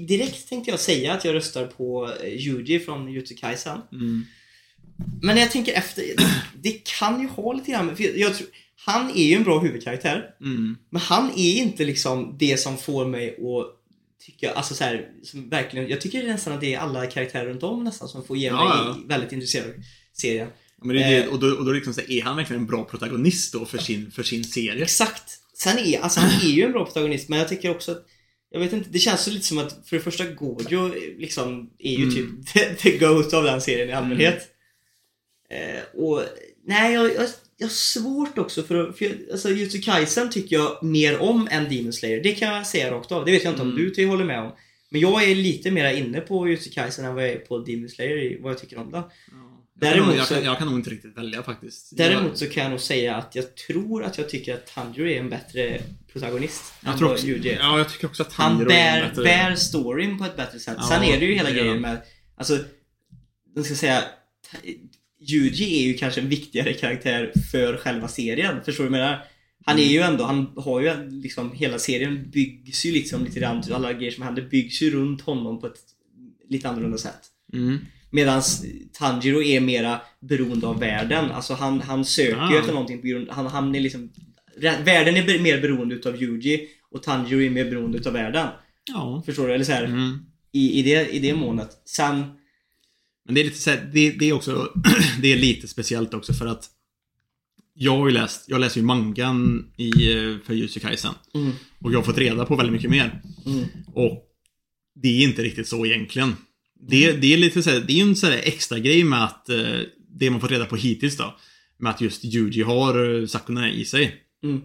Direkt 0.09 0.48
tänkte 0.48 0.70
jag 0.70 0.81
säga 0.81 1.12
att 1.12 1.24
jag 1.24 1.35
röstar 1.35 1.66
på 1.66 2.12
eh, 2.22 2.28
Yuji 2.46 2.81
från 2.81 3.12
Jutsu 3.12 3.35
Kaisen. 3.35 3.78
Mm. 3.92 4.24
Men 5.22 5.35
när 5.35 5.42
jag 5.42 5.50
tänker 5.50 5.72
efter, 5.72 6.04
det, 6.62 6.70
kan 6.98 7.20
ju 7.20 7.28
ha 7.28 7.52
lite 7.52 7.70
grann 7.70 7.87
med- 7.87 7.96
för 7.96 8.04
jag, 8.04 8.18
jag 8.18 8.35
tror, 8.37 8.48
Han 8.87 9.11
är 9.11 9.24
ju 9.24 9.35
en 9.35 9.44
bra 9.44 9.59
huvudkaraktär. 9.61 10.24
Mm. 10.40 10.76
Men 10.90 11.00
han 11.02 11.31
är 11.37 11.54
inte 11.57 11.85
liksom 11.85 12.37
det 12.38 12.57
som 12.61 12.76
får 12.76 13.07
mig 13.07 13.28
att 13.31 13.74
tycka, 14.26 14.52
alltså 14.52 14.74
så 14.74 14.85
här, 14.85 15.09
verkligen, 15.35 15.88
jag 15.88 16.00
tycker 16.00 16.22
nästan 16.26 16.52
att 16.52 16.61
det 16.61 16.74
är 16.74 16.78
alla 16.78 17.07
karaktärer 17.07 17.46
runt 17.48 17.62
om 17.62 17.85
nästan 17.85 18.09
som 18.09 18.24
får 18.24 18.37
ge 18.37 18.52
mig 18.52 18.61
Ja, 18.64 18.85
ja. 18.87 19.02
väldigt 19.07 19.33
intresserad 19.33 19.66
av 19.68 19.74
serien. 20.12 20.48
Men 20.83 20.96
det 20.96 21.02
är, 21.02 21.11
det, 21.11 21.22
Eh. 21.24 21.28
och 21.33 21.38
då, 21.38 21.46
och 21.46 21.64
då 21.64 21.72
liksom 21.72 21.94
så 21.94 22.00
här, 22.00 22.11
är 22.12 22.22
han 22.22 22.37
verkligen 22.37 22.62
en 22.62 22.66
bra 22.68 22.85
protagonist 22.85 23.52
då 23.52 23.64
för 23.66 23.78
sin, 23.78 24.11
för 24.11 24.22
sin 24.22 24.44
serie? 24.44 24.83
Exakt. 24.83 25.22
Sen 25.54 25.78
är, 25.78 26.00
alltså 26.00 26.20
han 26.20 26.31
är 26.42 26.52
ju 26.52 26.62
en 26.62 26.72
bra 26.72 26.85
protagonist 26.85 27.28
men 27.28 27.38
jag 27.38 27.48
tycker 27.48 27.70
också 27.70 27.92
att 27.92 28.07
jag 28.51 28.61
vet 28.61 28.73
inte, 28.73 28.91
det 28.91 28.99
känns 28.99 29.25
så 29.25 29.31
lite 29.31 29.47
som 29.47 29.59
att 29.59 29.81
för 29.89 29.97
det 29.97 30.03
första 30.03 30.25
Gojo 30.25 30.91
liksom 31.19 31.71
är 31.79 31.93
ju 31.97 32.03
Mm. 32.03 32.15
typ 32.15 32.53
the, 32.53 32.75
the 32.75 32.99
GOAT 32.99 33.35
av 33.35 33.45
den 33.45 33.61
serien 33.61 33.89
i 33.89 33.93
allmänhet. 33.93 34.49
Eh, 35.51 36.01
och 36.01 36.23
nej, 36.67 36.95
jag, 36.95 37.15
jag, 37.15 37.29
jag 37.57 37.67
har 37.67 37.73
svårt 37.73 38.39
också 38.39 38.63
för 38.63 38.93
för 38.93 39.05
jag, 39.05 39.15
alltså 39.33 39.51
Jutsu 39.51 39.79
Kaisen 39.81 40.31
tycker 40.31 40.57
jag 40.57 40.83
mer 40.83 41.19
om 41.19 41.49
än 41.51 41.77
Demon 41.77 41.93
Slayer. 41.93 42.23
Det 42.23 42.33
kan 42.35 42.49
jag 42.55 42.67
säga 42.67 42.91
rakt 42.91 43.13
av. 43.13 43.25
Det 43.25 43.31
vet 43.33 43.45
jag 43.45 43.53
inte 43.53 43.63
om 43.63 43.71
Mm. 43.71 43.83
du 43.83 43.91
till 43.91 44.09
håller 44.09 44.25
med 44.25 44.41
om. 44.41 44.53
Men 44.91 45.01
jag 45.01 45.31
är 45.31 45.35
lite 45.35 45.71
mer 45.71 45.93
inne 45.95 46.21
på 46.21 46.49
Jutsu 46.49 46.71
Kaisen 46.71 47.05
än 47.05 47.15
vad 47.15 47.25
jag 47.25 47.31
är 47.33 47.39
på 47.39 47.59
Demon 47.59 47.89
Slayer 47.89 48.39
vad 48.43 48.53
jag 48.53 48.59
tycker 48.61 48.79
om 48.79 48.91
det. 48.91 48.93
Kan, 48.93 49.11
Däremot 49.81 50.17
jag, 50.17 50.27
så- 50.27 50.35
kan, 50.35 50.45
jag 50.45 50.59
kan 50.59 50.69
nog 50.69 50.79
inte 50.79 50.91
riktigt 50.91 51.19
välja 51.19 51.43
faktiskt. 51.43 51.97
Däremot 51.97 52.38
så 52.38 52.47
kan 52.47 52.62
jag 52.62 52.71
nog 52.71 52.81
säga 52.81 53.17
att 53.17 53.35
jag 53.35 53.57
tror 53.57 54.05
att 54.05 54.19
jag 54.19 54.29
tycker 54.29 54.55
att 54.55 54.67
Tanjiro 54.75 55.07
är 55.09 55.19
en 55.21 55.31
bättre 55.31 55.81
protagonist 56.12 56.73
jag, 56.85 56.99
tror 56.99 57.12
också, 57.12 57.27
ja, 57.27 57.79
jag 57.79 57.88
tycker 57.93 58.07
också 58.07 58.23
att 58.23 58.33
Han 58.33 58.53
Tanjiro 58.53 58.71
är 58.71 58.97
en 58.97 59.01
bär, 59.03 59.09
bättre... 59.09 59.23
bär 59.23 59.55
storyn 59.55 60.19
på 60.19 60.25
ett 60.25 60.37
bättre 60.37 60.59
sätt. 60.59 60.75
Ja, 60.79 60.88
Sen 60.88 61.03
är 61.03 61.21
det 61.21 61.27
ju 61.27 61.35
hela 61.35 61.49
gör 61.51 61.57
grejen 61.57 61.73
han. 61.73 61.81
med, 61.81 61.99
alltså, 62.37 62.59
jag 63.55 63.64
ska 63.64 63.75
säga, 63.75 64.03
Yuji 65.21 65.83
är 65.83 65.87
ju 65.87 65.95
kanske 65.95 66.21
en 66.21 66.29
viktigare 66.29 66.73
karaktär 66.73 67.33
för 67.51 67.77
själva 67.77 68.09
serien. 68.09 68.57
Förstår 68.64 68.85
du 68.85 68.91
vad 68.91 68.99
jag 69.01 69.05
menar? 69.05 69.25
Han 69.64 69.79
är 69.79 69.85
ju 69.85 70.01
ändå, 70.01 70.25
han 70.25 70.53
har 70.57 70.81
ju 70.81 71.11
liksom, 71.11 71.53
hela 71.53 71.79
serien 71.79 72.31
byggs 72.31 72.85
ju 72.87 72.93
liksom 72.93 73.25
lite 73.25 73.41
grann, 73.41 73.62
alla 73.73 73.93
grejer 73.93 74.11
som 74.12 74.23
händer 74.23 74.43
byggs 74.43 74.83
ju 74.83 74.91
runt 74.91 75.21
honom 75.21 75.61
på 75.61 75.67
ett 75.67 75.79
lite 76.49 76.69
annorlunda 76.69 76.99
sätt. 76.99 77.21
Mm. 77.53 77.79
Medan 78.11 78.42
Tanjiro 78.92 79.42
är 79.42 79.61
mera 79.61 80.01
beroende 80.21 80.66
av 80.66 80.81
världen. 80.81 81.31
Alltså 81.31 81.55
han, 81.55 81.81
han 81.81 82.05
söker 82.05 82.37
Ah. 82.40 82.59
efter 82.59 82.73
någonting 82.73 83.01
på 83.01 83.07
grund, 83.07 83.29
han, 83.31 83.47
han 83.47 83.75
är 83.75 83.81
liksom 83.81 84.11
Världen 84.61 85.16
är 85.16 85.38
mer 85.38 85.61
beroende 85.61 85.94
utav 85.94 86.23
Yuji 86.23 86.68
och 86.90 87.03
Tanjiro 87.03 87.40
är 87.42 87.51
mer 87.51 87.64
beroende 87.64 87.99
utav 87.99 88.12
världen. 88.12 88.49
Ja. 88.92 89.23
Förstår 89.27 89.49
du? 89.49 89.55
Eller 89.55 89.64
så 89.64 89.73
här, 89.73 89.85
Mm. 89.85 90.18
i, 90.53 90.79
i, 90.79 90.83
det, 90.83 91.09
i 91.09 91.18
det 91.18 91.35
månet. 91.35 91.71
Sen, 91.85 92.25
Men 93.25 93.35
det 93.35 93.40
är 93.40 93.44
lite 93.44 93.59
så 93.59 93.71
här, 93.71 93.90
det, 93.92 94.11
det 94.11 94.29
är 94.29 94.33
också, 94.33 94.73
det 95.23 95.33
är 95.33 95.37
lite 95.37 95.68
speciellt 95.68 96.14
också 96.14 96.33
för 96.33 96.47
att 96.47 96.64
jag 97.75 97.97
har 97.99 98.09
ju 98.09 98.14
läst, 98.14 98.44
jag 98.49 98.61
läser 98.61 98.81
ju 98.81 98.87
mangan 98.87 99.66
i, 99.77 100.12
eh, 100.12 100.37
för 100.47 100.55
Jussi 100.55 100.81
Kaisen. 100.81 101.14
Mm. 101.35 101.53
Och 101.81 101.92
jag 101.92 101.99
har 101.99 102.05
fått 102.05 102.18
reda 102.18 102.44
på 102.47 102.57
väldigt 102.57 102.73
mycket 102.73 102.90
mer. 102.90 103.23
Mm. 103.47 103.64
Och 103.94 104.25
det 104.94 105.09
är 105.09 105.23
inte 105.29 105.42
riktigt 105.42 105.68
så 105.68 105.87
egentligen. 105.87 106.37
Det, 106.88 107.12
det 107.12 107.33
är 107.35 107.37
lite 107.37 107.62
så 107.62 107.71
här, 107.71 107.81
det 107.81 107.93
är 107.93 108.03
en 108.03 108.14
här 108.23 108.41
extra 108.45 108.79
grej 108.79 109.05
med 109.05 109.25
att 109.25 109.48
eh, 109.48 109.81
det 110.19 110.31
man 110.31 110.40
fått 110.40 110.50
reda 110.50 110.67
på 110.67 110.77
hittills 110.77 111.17
då. 111.17 111.37
Med 111.79 111.90
att 111.90 112.00
just 112.00 112.25
Yuji 112.25 112.63
har 112.63 113.21
eh, 113.21 113.27
Sakuna 113.27 113.71
i 113.71 113.85
sig. 113.85 114.15
Mm. 114.44 114.57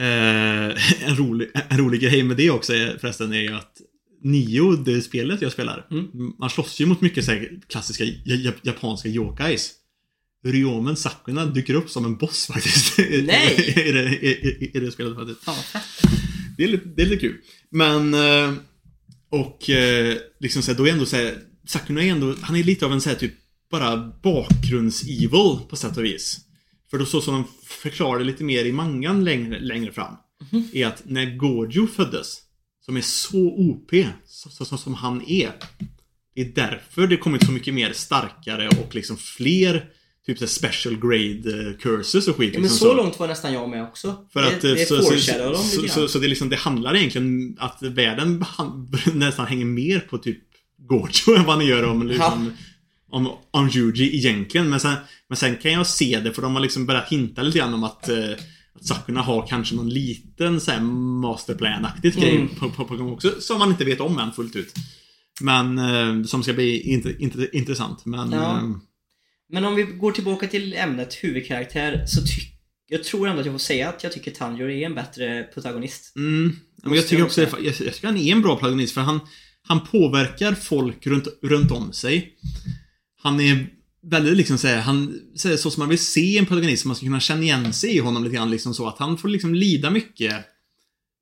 Eh, 0.00 0.76
en, 1.08 1.16
rolig, 1.16 1.48
en 1.68 1.78
rolig 1.78 2.00
grej 2.00 2.22
med 2.22 2.36
det 2.36 2.50
också 2.50 2.74
är, 2.74 2.98
förresten 2.98 3.32
är 3.32 3.40
ju 3.40 3.52
att 3.54 3.76
Nio, 4.22 4.72
det 4.76 5.02
spelet 5.02 5.42
jag 5.42 5.52
spelar, 5.52 5.86
Mm. 5.90 6.06
man 6.38 6.50
slåss 6.50 6.80
ju 6.80 6.86
mot 6.86 7.00
mycket 7.00 7.24
så 7.24 7.44
klassiska 7.68 8.04
ja- 8.04 8.12
ja- 8.24 8.52
japanska 8.62 9.08
yokais. 9.08 9.72
Ryomen 10.44 10.96
Sakuna 10.96 11.46
dyker 11.46 11.74
upp 11.74 11.90
som 11.90 12.04
en 12.04 12.16
boss 12.16 12.46
faktiskt. 12.52 12.98
Nej! 12.98 13.74
I, 13.86 13.92
det, 13.92 14.08
i, 14.08 14.28
i, 14.28 14.70
I 14.74 14.80
det 14.80 14.90
spelet 14.92 15.14
faktiskt. 15.16 15.44
fett. 15.44 15.82
Det 16.56 16.64
är 16.64 16.68
lite, 16.68 16.88
det 16.96 17.02
är 17.02 17.06
lite 17.06 17.20
kul. 17.20 17.36
Men, 17.70 18.14
eh, 18.14 18.52
och 19.30 19.70
eh, 19.70 20.16
liksom 20.40 20.62
så 20.62 20.70
här, 20.70 20.78
då 20.78 20.86
är 20.86 20.92
ändå 20.92 21.06
så 21.06 21.16
här, 21.16 21.38
Sakuna 21.66 22.02
är 22.02 22.10
ändå, 22.10 22.34
han 22.40 22.56
är 22.56 22.64
lite 22.64 22.86
av 22.86 22.92
en 22.92 23.00
så 23.00 23.08
här 23.08 23.16
typ 23.16 23.34
bara 23.70 24.12
bakgrunds-evil 24.22 25.58
på 25.68 25.76
sätt 25.76 25.96
och 25.96 26.04
vis. 26.04 26.40
För 26.90 26.98
då 26.98 27.06
så 27.06 27.20
som 27.20 27.34
de 27.34 27.44
förklarar 27.64 28.18
det 28.18 28.24
lite 28.24 28.44
mer 28.44 28.64
i 28.64 28.72
mangan 28.72 29.24
längre, 29.24 29.60
längre 29.60 29.92
fram. 29.92 30.16
Är 30.72 30.86
att 30.86 31.02
när 31.04 31.36
Gojo 31.36 31.86
föddes, 31.86 32.38
som 32.80 32.96
är 32.96 33.00
så 33.00 33.46
OP 33.46 33.90
så, 34.26 34.50
så, 34.50 34.64
så, 34.64 34.76
som 34.76 34.94
han 34.94 35.22
är. 35.28 35.52
Det 36.34 36.40
är 36.40 36.52
därför 36.54 37.06
det 37.06 37.16
kommit 37.16 37.46
så 37.46 37.52
mycket 37.52 37.74
mer 37.74 37.92
starkare 37.92 38.68
och 38.68 38.94
liksom 38.94 39.16
fler 39.16 39.90
typ 40.26 40.38
så 40.38 40.44
här 40.44 40.48
special 40.48 40.96
grade 41.00 41.68
eh, 41.68 41.76
curses 41.76 42.28
och 42.28 42.36
skit. 42.36 42.52
Men 42.52 42.62
liksom 42.62 42.78
så 42.88 42.94
långt 42.94 43.18
var 43.18 43.28
nästan 43.28 43.52
jag 43.52 43.68
med 43.68 43.82
också. 43.82 44.16
för 44.32 44.40
det, 44.42 44.46
att, 44.46 44.64
eh, 44.64 44.70
det 44.70 44.86
så, 44.88 45.02
så, 45.02 45.18
så, 45.54 45.88
så, 45.88 46.08
så 46.08 46.18
det, 46.18 46.28
liksom, 46.28 46.48
det 46.48 46.56
handlar 46.56 46.96
egentligen 46.96 47.56
att 47.58 47.82
världen 47.82 48.44
nästan 49.14 49.46
hänger 49.46 49.64
mer 49.64 50.00
på 50.00 50.18
typ 50.18 50.38
Gojo 50.88 51.36
än 51.38 51.44
vad 51.44 51.58
ni 51.58 51.64
gör 51.64 51.82
om, 51.84 52.06
liksom, 52.06 52.52
om, 53.10 53.28
om 53.50 53.70
Yuji 53.74 54.16
egentligen. 54.16 54.70
Men 54.70 54.80
sen, 54.80 54.94
men 55.28 55.36
sen 55.36 55.56
kan 55.56 55.72
jag 55.72 55.86
se 55.86 56.20
det 56.20 56.32
för 56.32 56.42
de 56.42 56.54
har 56.54 56.62
liksom 56.62 56.86
börjat 56.86 57.08
hinta 57.08 57.42
lite 57.42 57.58
grann 57.58 57.74
om 57.74 57.84
att, 57.84 58.08
eh, 58.08 58.30
att 58.74 58.86
Sakuna 58.86 59.22
har 59.22 59.46
kanske 59.46 59.74
någon 59.74 59.88
liten 59.88 60.60
så 60.60 60.70
här 60.70 60.80
masterplan-aktigt 61.20 62.16
grej 62.20 62.36
Mm. 62.36 62.48
på, 62.48 62.70
på, 62.70 62.84
på 62.84 62.96
gång 62.96 63.12
också. 63.12 63.40
Som 63.40 63.58
man 63.58 63.70
inte 63.70 63.84
vet 63.84 64.00
om 64.00 64.18
än 64.18 64.32
fullt 64.32 64.56
ut. 64.56 64.74
Men 65.40 65.78
eh, 65.78 66.24
som 66.24 66.42
ska 66.42 66.52
bli 66.52 66.80
inte, 66.80 67.14
inte, 67.18 67.48
intressant. 67.52 68.04
Men 68.06 68.32
Ja. 68.32 68.56
eh, 68.56 68.62
Men 69.52 69.64
om 69.64 69.74
vi 69.74 69.82
går 69.82 70.12
tillbaka 70.12 70.46
till 70.46 70.74
ämnet 70.74 71.14
huvudkaraktär 71.14 72.06
så 72.06 72.22
tycker 72.22 72.56
jag 72.88 73.04
tror 73.04 73.28
ändå 73.28 73.40
att 73.40 73.46
jag 73.46 73.54
får 73.54 73.58
säga 73.58 73.88
att 73.88 74.02
jag 74.04 74.12
tycker 74.12 74.30
Tanjiro 74.30 74.70
är 74.70 74.86
en 74.86 74.94
bättre 74.94 75.42
protagonist. 75.42 76.16
Mm. 76.16 76.56
Men 76.82 76.94
jag 76.94 77.06
tycker 77.08 77.24
också 77.24 77.40
jag, 77.40 77.50
jag 77.62 77.76
tycker 77.76 78.06
han 78.06 78.16
är 78.16 78.32
en 78.32 78.42
bra 78.42 78.56
protagonist 78.56 78.94
för 78.94 79.00
han, 79.00 79.20
han 79.62 79.86
påverkar 79.86 80.54
folk 80.54 81.06
runt, 81.06 81.28
runt 81.42 81.70
om 81.70 81.92
sig. 81.92 82.34
Han 83.22 83.40
är 83.40 83.66
väldigt 84.02 84.36
liksom 84.36 84.58
såhär, 84.58 84.80
han, 84.80 85.20
så, 85.34 85.56
så 85.56 85.70
som 85.70 85.80
man 85.80 85.88
vill 85.88 85.98
se 85.98 86.38
en 86.38 86.46
protagonist, 86.46 86.82
så 86.82 86.88
man 86.88 86.96
ska 86.96 87.06
kunna 87.06 87.20
känna 87.20 87.42
igen 87.42 87.72
sig 87.72 87.96
i 87.96 87.98
honom 87.98 88.24
lite 88.24 88.36
grann 88.36 88.50
liksom 88.50 88.74
så 88.74 88.88
att 88.88 88.98
han 88.98 89.18
får 89.18 89.28
liksom 89.28 89.54
lida 89.54 89.90
mycket. 89.90 90.34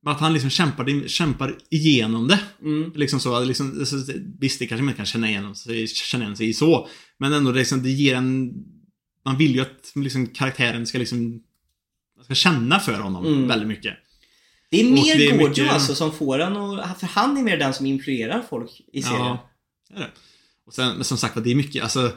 Men 0.05 0.13
Att 0.13 0.21
han 0.21 0.33
liksom 0.33 0.51
kämpar, 0.51 1.09
kämpar 1.09 1.59
igenom 1.71 2.29
det. 2.29 2.39
Mm. 2.63 2.93
Liksom 2.95 3.21
så, 3.21 3.45
liksom, 3.45 3.87
så, 3.87 3.97
visst, 4.41 4.59
det 4.59 4.67
kanske 4.67 4.83
man 4.83 4.89
inte 4.89 4.97
kan 4.97 5.07
känna 5.07 5.29
igen 5.29 5.55
sig, 5.55 5.87
känna 5.87 6.25
igen 6.25 6.37
sig 6.37 6.49
i 6.49 6.55
så. 6.55 6.89
Men 7.19 7.33
ändå, 7.33 7.53
det, 7.53 7.59
liksom, 7.59 7.83
det 7.83 7.91
ger 7.91 8.15
en... 8.15 8.53
Man 9.25 9.39
vill 9.39 9.55
ju 9.55 9.61
att 9.61 9.93
liksom, 9.95 10.27
karaktären 10.27 10.87
ska 10.87 10.99
liksom... 10.99 11.41
Man 12.17 12.25
ska 12.25 12.35
känna 12.35 12.81
för 12.81 12.99
honom 12.99 13.27
Mm. 13.27 13.49
väldigt 13.49 13.69
mycket. 13.69 13.95
Det 14.71 14.81
är 14.81 14.85
mer 14.91 15.19
det 15.19 15.27
är 15.27 15.39
Gojo 15.39 15.49
mycket- 15.49 15.73
alltså 15.73 15.95
som 15.95 16.13
får 16.13 16.39
en 16.39 16.57
och, 16.57 16.81
För 17.01 17.07
han 17.07 17.37
är 17.37 17.43
mer 17.43 17.57
den 17.59 17.75
som 17.75 17.87
influerar 17.87 18.43
folk 18.51 18.71
i 18.93 19.03
serien. 19.03 19.21
Ja, 19.21 19.51
det 19.89 19.95
är 19.97 20.01
det. 20.01 20.11
Och 20.67 20.75
sen, 20.75 20.95
men 20.95 21.05
som 21.05 21.19
sagt 21.19 21.45
det 21.45 21.51
är 21.51 21.55
mycket, 21.55 21.83
alltså 21.83 22.13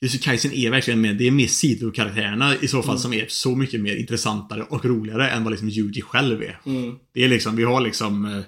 Jujutsu 0.00 0.18
Kaisen 0.18 0.52
är 0.52 0.70
verkligen 0.70 1.00
med, 1.00 1.16
det 1.16 1.26
är 1.26 1.30
mer 1.30 1.46
sidokaraktärerna 1.46 2.54
i 2.56 2.68
så 2.68 2.82
fall 2.82 2.90
Mm. 2.94 2.98
som 3.02 3.12
är 3.12 3.26
så 3.28 3.56
mycket 3.56 3.80
mer 3.80 3.96
intressantare 3.96 4.62
och 4.62 4.84
roligare 4.84 5.30
än 5.30 5.44
vad 5.44 5.50
liksom 5.52 5.68
Yuji 5.68 6.02
själv 6.02 6.42
är. 6.42 6.60
Mm. 6.66 6.94
Det 7.12 7.24
är 7.24 7.28
liksom, 7.28 7.56
vi 7.56 7.64
har 7.64 7.80
liksom 7.80 8.24
eh, 8.24 8.42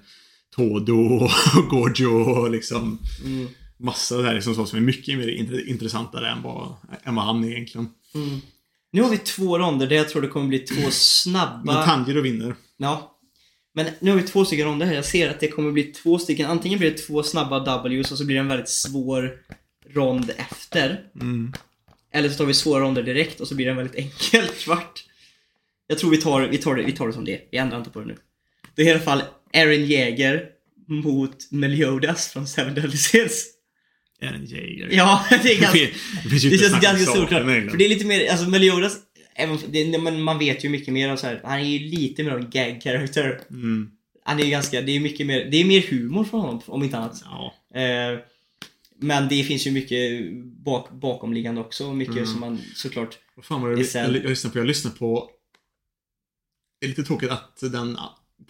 Todo 0.57 0.93
och 0.93 1.31
Gojo 1.71 2.09
och 2.21 2.51
liksom 2.51 2.99
Mm. 3.25 3.49
Massa 3.79 4.17
där 4.17 4.35
liksom 4.35 4.55
så 4.55 4.67
som 4.67 4.79
är 4.79 4.83
mycket 4.83 5.19
mer 5.19 5.27
int- 5.27 5.67
intressantare 5.67 6.31
än 6.31 6.43
vad, 6.43 6.75
än 7.03 7.15
vad 7.15 7.25
han 7.25 7.45
är 7.45 7.51
egentligen. 7.51 7.89
Mm. 8.15 8.41
Nu 8.91 9.03
har 9.03 9.11
vi 9.11 9.19
två 9.19 9.59
ronder 9.59 9.87
där 9.87 9.97
jag 9.97 10.09
tror 10.09 10.23
det 10.23 10.29
kommer 10.29 10.49
bli 10.49 10.59
två 10.59 10.81
Men 10.83 10.93
snabba... 10.93 11.87
Tanjiro 11.87 12.21
vinner. 12.21 12.55
Ja. 12.77 13.19
Men 13.75 13.87
nu 14.01 14.11
har 14.11 14.19
vi 14.19 14.23
två 14.23 14.45
stycken 14.45 14.67
ronder 14.67 14.87
här. 14.87 14.95
Jag 14.95 15.05
ser 15.05 15.31
att 15.31 15.41
det 15.41 15.49
kommer 15.49 15.73
bli 15.73 15.83
två 15.83 16.19
stycken. 16.19 16.51
Antingen 16.51 16.79
blir 16.79 16.91
det 16.91 16.99
två 16.99 17.23
snabba 17.23 17.59
W's 17.59 18.13
och 18.13 18.19
så 18.19 18.25
blir 18.25 18.37
det 18.37 18.41
en 18.41 18.49
väldigt 18.49 18.69
svår 18.69 19.39
rond 19.91 20.31
efter. 20.37 21.01
Mm. 21.21 21.53
Eller 22.13 22.29
så 22.29 22.37
tar 22.37 22.45
vi 22.45 22.55
svåra 22.55 22.81
ronder 22.81 23.03
direkt 23.03 23.41
och 23.41 23.49
så 23.49 23.55
blir 23.55 23.67
det 23.67 23.71
en 23.71 23.77
väldigt 23.77 23.97
enkel 23.97 24.49
svart. 24.57 25.05
Jag 25.87 25.99
tror 25.99 26.11
vi 26.11 26.17
tar, 26.21 26.41
vi 26.41 26.59
tar, 26.59 26.77
det, 26.77 26.83
vi 26.83 26.93
tar 26.93 27.07
det 27.07 27.13
som 27.13 27.25
det 27.25 27.49
Vi 27.51 27.59
ändrar 27.59 27.79
inte 27.79 27.91
på 27.91 28.01
det 28.01 28.07
nu. 28.07 28.17
Det 28.75 28.83
är 28.83 28.87
i 28.87 28.91
alla 28.91 29.01
fall 29.01 29.23
Aaron 29.55 29.85
Jäger 29.85 30.47
mot 30.87 31.51
Meliodas 31.51 32.29
från 32.29 32.47
Seven 32.47 32.75
Deadly 32.75 32.97
Sins. 32.97 33.47
Är 34.21 34.33
en 34.33 34.45
jägare. 34.45 34.97
Ja, 34.97 35.25
det 35.31 35.53
är 35.55 35.61
ganska... 35.61 35.79
det 36.23 36.29
finns 36.29 36.45
ju 36.45 36.49
Det 36.51 36.55
inte 36.55 36.65
känns 36.65 36.75
om 36.75 36.81
ganska 36.81 37.13
solklart. 37.13 37.43
För 37.43 37.77
det 37.77 37.85
är 37.85 37.89
lite 37.89 38.07
mer, 38.07 38.31
alltså 38.31 38.49
Meliodas, 38.49 38.97
även, 39.35 39.59
det, 39.69 39.99
men 39.99 40.23
man 40.23 40.39
vet 40.39 40.65
ju 40.65 40.69
mycket 40.69 40.95
mer 40.95 41.09
av 41.09 41.17
så 41.17 41.27
här. 41.27 41.41
han 41.45 41.59
är 41.61 41.65
ju 41.65 41.79
lite 41.79 42.23
mer 42.23 42.31
av 42.31 42.39
en 42.39 42.51
gag 42.51 42.81
character. 42.83 43.41
Mm. 43.51 43.91
Han 44.25 44.41
är 44.41 44.45
ju 44.45 44.51
ganska, 44.51 44.81
det 44.81 44.93
är 44.97 45.01
mycket 45.01 45.27
mer, 45.27 45.49
det 45.51 45.57
är 45.57 45.65
mer 45.65 45.81
humor 45.81 46.25
från 46.25 46.41
honom 46.41 46.61
om 46.67 46.83
inte 46.83 46.99
annat. 46.99 47.25
Ja. 47.25 47.55
Eh, 47.81 48.19
men 49.01 49.29
det 49.29 49.45
finns 49.45 49.67
ju 49.67 49.71
mycket 49.71 50.33
bak, 50.45 50.91
bakomliggande 50.93 51.61
också, 51.61 51.93
mycket 51.93 52.15
Mm. 52.15 52.27
som 52.27 52.41
man 52.41 52.61
såklart 52.75 53.19
Vad 53.35 53.45
fan 53.45 53.63
var 53.63 53.71
det 53.71 53.95
jag, 53.95 54.05
jag 54.05 54.25
lyssnade 54.25 54.53
på? 54.53 54.59
Jag 54.59 54.67
lyssnade 54.67 54.97
på... 54.97 55.31
Det 56.81 56.87
är 56.87 56.89
lite 56.89 57.03
tråkigt 57.03 57.31
att 57.31 57.59
den 57.61 57.99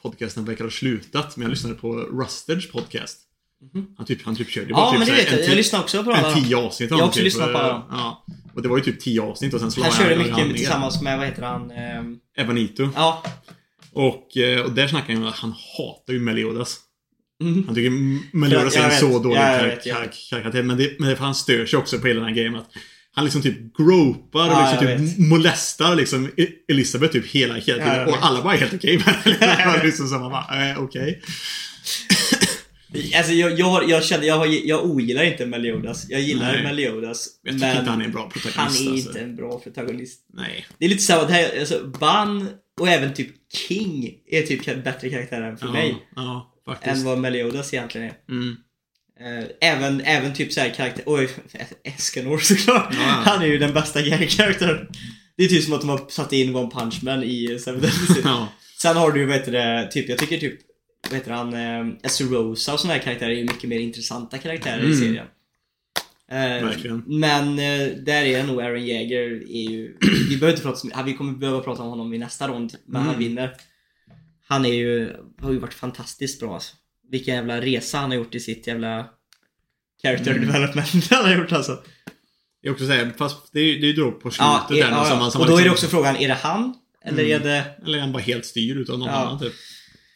podcasten 0.02 0.44
verkar 0.44 0.64
ha 0.64 0.70
slutat, 0.70 1.36
men 1.36 1.42
jag 1.42 1.50
lyssnade 1.50 1.74
på 1.74 1.94
Rusteds 1.94 2.70
podcast. 2.70 3.27
Mhm. 3.74 3.86
Han 3.96 4.06
typ, 4.06 4.22
han 4.24 4.36
typ 4.36 4.48
körde 4.50 4.66
Ja, 4.70 4.76
bara 4.76 4.90
typ 4.90 4.98
men 4.98 5.08
det 5.08 5.14
vet 5.14 5.32
jag. 5.32 5.44
Jag 5.44 5.56
lyssnar 5.56 5.80
också 5.80 6.04
på 6.04 6.10
alla 6.12 6.32
En 6.36 6.42
tio 6.44 6.56
avsnitt 6.56 6.90
Jag 6.90 6.96
har 6.96 7.00
han 7.00 7.08
också 7.08 7.16
typ, 7.18 7.24
lyssnat 7.24 7.52
på 7.52 7.58
alla 7.58 7.74
eh. 7.76 7.82
Ja. 7.90 8.24
Och 8.54 8.62
det 8.62 8.68
var 8.68 8.76
ju 8.76 8.82
typ 8.82 9.00
tio 9.00 9.22
avsnitt 9.22 9.54
och 9.54 9.60
sen 9.60 9.70
så 9.70 9.82
Han 9.82 9.92
körde 9.92 10.16
mycket 10.16 10.36
ner. 10.36 10.54
tillsammans 10.54 11.02
med, 11.02 11.18
vad 11.18 11.26
heter 11.26 11.42
han? 11.42 11.70
ehm, 11.70 12.16
Evanito. 12.36 12.88
ja. 12.94 13.22
Och, 13.92 14.36
eh, 14.36 14.60
och 14.64 14.72
där 14.72 14.88
snackade 14.88 15.12
han 15.12 15.22
om 15.22 15.28
att 15.28 15.38
han 15.38 15.50
hatar 15.78 16.12
ju 16.12 16.20
Meliodas. 16.20 16.78
Mhm. 17.42 17.64
Han 17.66 17.74
tycker 17.74 17.90
Meliodas 18.36 18.76
är 18.76 18.82
en 18.82 18.88
vet. 18.88 19.00
så 19.00 19.18
dålig 19.18 19.36
Ja, 19.36 19.58
karaktär. 20.30 20.62
Men 20.62 20.76
det, 20.78 20.98
men 21.00 21.08
det, 21.08 21.18
han 21.18 21.34
stör 21.34 21.66
sig 21.66 21.78
också 21.78 21.98
på 21.98 22.06
hela 22.06 22.20
den 22.20 22.28
här 22.28 22.34
grejen 22.36 22.56
att 22.56 22.70
han 23.14 23.24
liksom 23.24 23.42
typ 23.42 23.76
gropar 23.76 24.46
och 24.46 24.52
Ja, 24.52 24.70
liksom 24.80 25.06
typ 25.08 25.18
molestar 25.30 25.96
liksom 25.96 26.30
E- 26.36 26.46
Elisabeth 26.68 27.12
typ 27.12 27.26
hela, 27.26 27.54
hela 27.54 27.78
tiden. 27.84 27.98
jag 27.98 28.08
och 28.08 28.16
alla 28.20 28.42
bara 28.42 28.54
är 28.54 28.58
helt 28.58 28.74
okej 28.74 29.02
med 29.06 29.14
det. 29.40 29.80
Liksom 29.84 30.08
så 30.08 30.14
man 30.18 30.30
bara, 30.30 30.70
eh, 30.70 30.82
okej. 30.82 31.22
Alltså 33.16 33.32
jag, 33.32 33.58
jag, 33.58 33.90
jag 33.90 34.04
känner, 34.04 34.26
jag, 34.26 34.54
jag 34.66 34.84
ogillar 34.84 35.22
inte 35.24 35.46
Meliodas. 35.46 36.06
Jag 36.08 36.20
gillar 36.20 36.52
Nej. 36.52 36.62
Meliodas. 36.62 37.28
Jag 37.42 37.54
tycker 37.54 37.66
men 37.66 37.78
inte 37.78 37.90
han 37.90 38.00
är 38.00 38.04
en 38.04 38.12
bra 38.12 38.30
protagonist. 38.30 38.56
han 38.56 38.86
är 38.88 38.92
alltså. 38.92 39.08
inte 39.08 39.20
en 39.20 39.36
bra 39.36 39.58
protagonist. 39.60 40.20
Nej. 40.34 40.66
Det 40.78 40.84
är 40.84 40.88
lite 40.88 41.02
samma, 41.02 41.24
här, 41.28 41.60
alltså 41.60 41.86
Ban 42.00 42.48
och 42.80 42.88
även 42.88 43.14
typ 43.14 43.28
King 43.52 44.14
är 44.26 44.42
typ 44.42 44.84
bättre 44.84 45.10
karaktärer 45.10 45.56
för 45.56 45.66
Ja, 45.66 45.72
mig. 45.72 45.94
ja, 46.16 46.54
Än 46.68 46.74
faktiskt. 46.74 47.04
vad 47.04 47.18
Meliodas 47.18 47.74
egentligen 47.74 48.06
är. 48.06 48.14
Mm. 48.34 48.56
Eh, 49.20 49.44
även, 49.60 50.00
även 50.00 50.34
typ 50.34 50.52
såhär 50.52 50.70
karaktär, 50.70 51.02
oj, 51.06 51.28
Escanor 51.84 52.38
såklart. 52.38 52.88
Ja. 52.94 52.98
Han 53.00 53.42
är 53.42 53.46
ju 53.46 53.58
den 53.58 53.74
bästa 53.74 54.02
gag-karaktären. 54.02 54.88
Det 55.36 55.44
är 55.44 55.48
typ 55.48 55.64
som 55.64 55.72
att 55.74 55.80
de 55.80 55.90
har 55.90 56.00
satt 56.08 56.32
in 56.32 56.56
One 56.56 56.70
Punch 56.70 57.02
Man 57.02 57.22
i 57.24 57.58
Seven. 57.58 57.82
Ja. 58.24 58.48
Sen 58.82 58.96
har 58.96 59.12
du 59.12 59.20
ju, 59.20 59.26
vad 59.26 59.36
heter 59.36 59.52
det, 59.52 59.88
typ, 59.92 60.08
jag 60.08 60.18
tycker 60.18 60.38
typ, 60.38 60.58
vad 61.10 61.18
heter 61.18 61.30
han, 61.30 61.54
eh, 61.54 61.94
Esterosa 62.02 62.72
och 62.72 62.80
såna 62.80 62.92
här 62.92 63.00
karaktärer 63.00 63.30
är 63.30 63.34
ju 63.34 63.42
mycket 63.44 63.68
mer 63.70 63.78
intressanta 63.80 64.38
karaktärer 64.38 64.82
i 64.82 64.84
Mm. 64.86 64.98
serien. 64.98 65.26
Eh, 66.30 66.64
Verkligen. 66.66 67.02
Men 67.06 67.48
eh, 67.58 67.86
där 67.96 68.22
är 68.22 68.42
nog 68.44 68.60
Aaron 68.62 68.86
Jäger 68.86 69.20
är 69.50 69.70
ju, 69.70 69.96
vi 70.28 70.36
behöver 70.36 70.50
inte 70.50 70.62
prata 70.62 70.76
så 70.76 70.86
mycket, 70.86 71.06
vi 71.06 71.14
kommer 71.14 71.32
behöva 71.32 71.60
prata 71.60 71.82
om 71.82 71.88
honom 71.88 72.14
i 72.14 72.18
nästa 72.18 72.48
rond, 72.48 72.74
men 72.86 73.02
han 73.02 73.14
Mm. 73.14 73.20
vinner. 73.28 73.54
Han 74.48 74.64
är 74.66 74.72
ju, 74.72 75.12
har 75.42 75.52
ju 75.52 75.58
varit 75.58 75.74
fantastiskt 75.74 76.40
bra 76.40 76.54
alltså. 76.54 76.76
Vilken 77.10 77.34
jävla 77.34 77.60
resa 77.60 77.98
han 77.98 78.10
har 78.10 78.16
gjort 78.16 78.34
i 78.34 78.40
sitt 78.40 78.66
jävla 78.66 79.06
character 80.02 80.30
Mm. 80.30 80.46
development 80.46 81.06
han 81.10 81.24
har 81.24 81.34
gjort 81.36 81.52
alltså. 81.52 81.78
Jag 82.60 82.72
också 82.72 82.86
säga, 82.86 83.10
fast 83.18 83.52
det 83.52 83.60
är 83.60 83.64
det 83.80 83.86
är 83.86 83.88
ju 83.88 83.92
då 83.92 84.12
på 84.12 84.30
slutet 84.30 84.38
Ja, 84.38 84.66
där. 84.68 84.76
är, 84.76 84.80
ja, 84.90 85.04
som 85.04 85.12
ja. 85.14 85.18
man- 85.20 85.30
som 85.32 85.40
Och 85.40 85.46
då 85.46 85.52
är 85.52 85.56
det 85.56 85.62
liksom- 85.62 85.72
också 85.72 85.86
frågan, 85.88 86.16
är 86.16 86.28
det 86.28 86.34
han? 86.34 86.74
Eller 87.04 87.24
Mm. 87.24 87.40
är 87.42 87.44
det... 87.44 87.64
Eller 87.84 87.98
är 87.98 88.02
han 88.02 88.12
bara 88.12 88.22
helt 88.22 88.46
styrd 88.46 88.76
utav 88.76 88.98
någon 88.98 89.08
Ja. 89.08 89.14
annan 89.14 89.38
typ. 89.38 89.52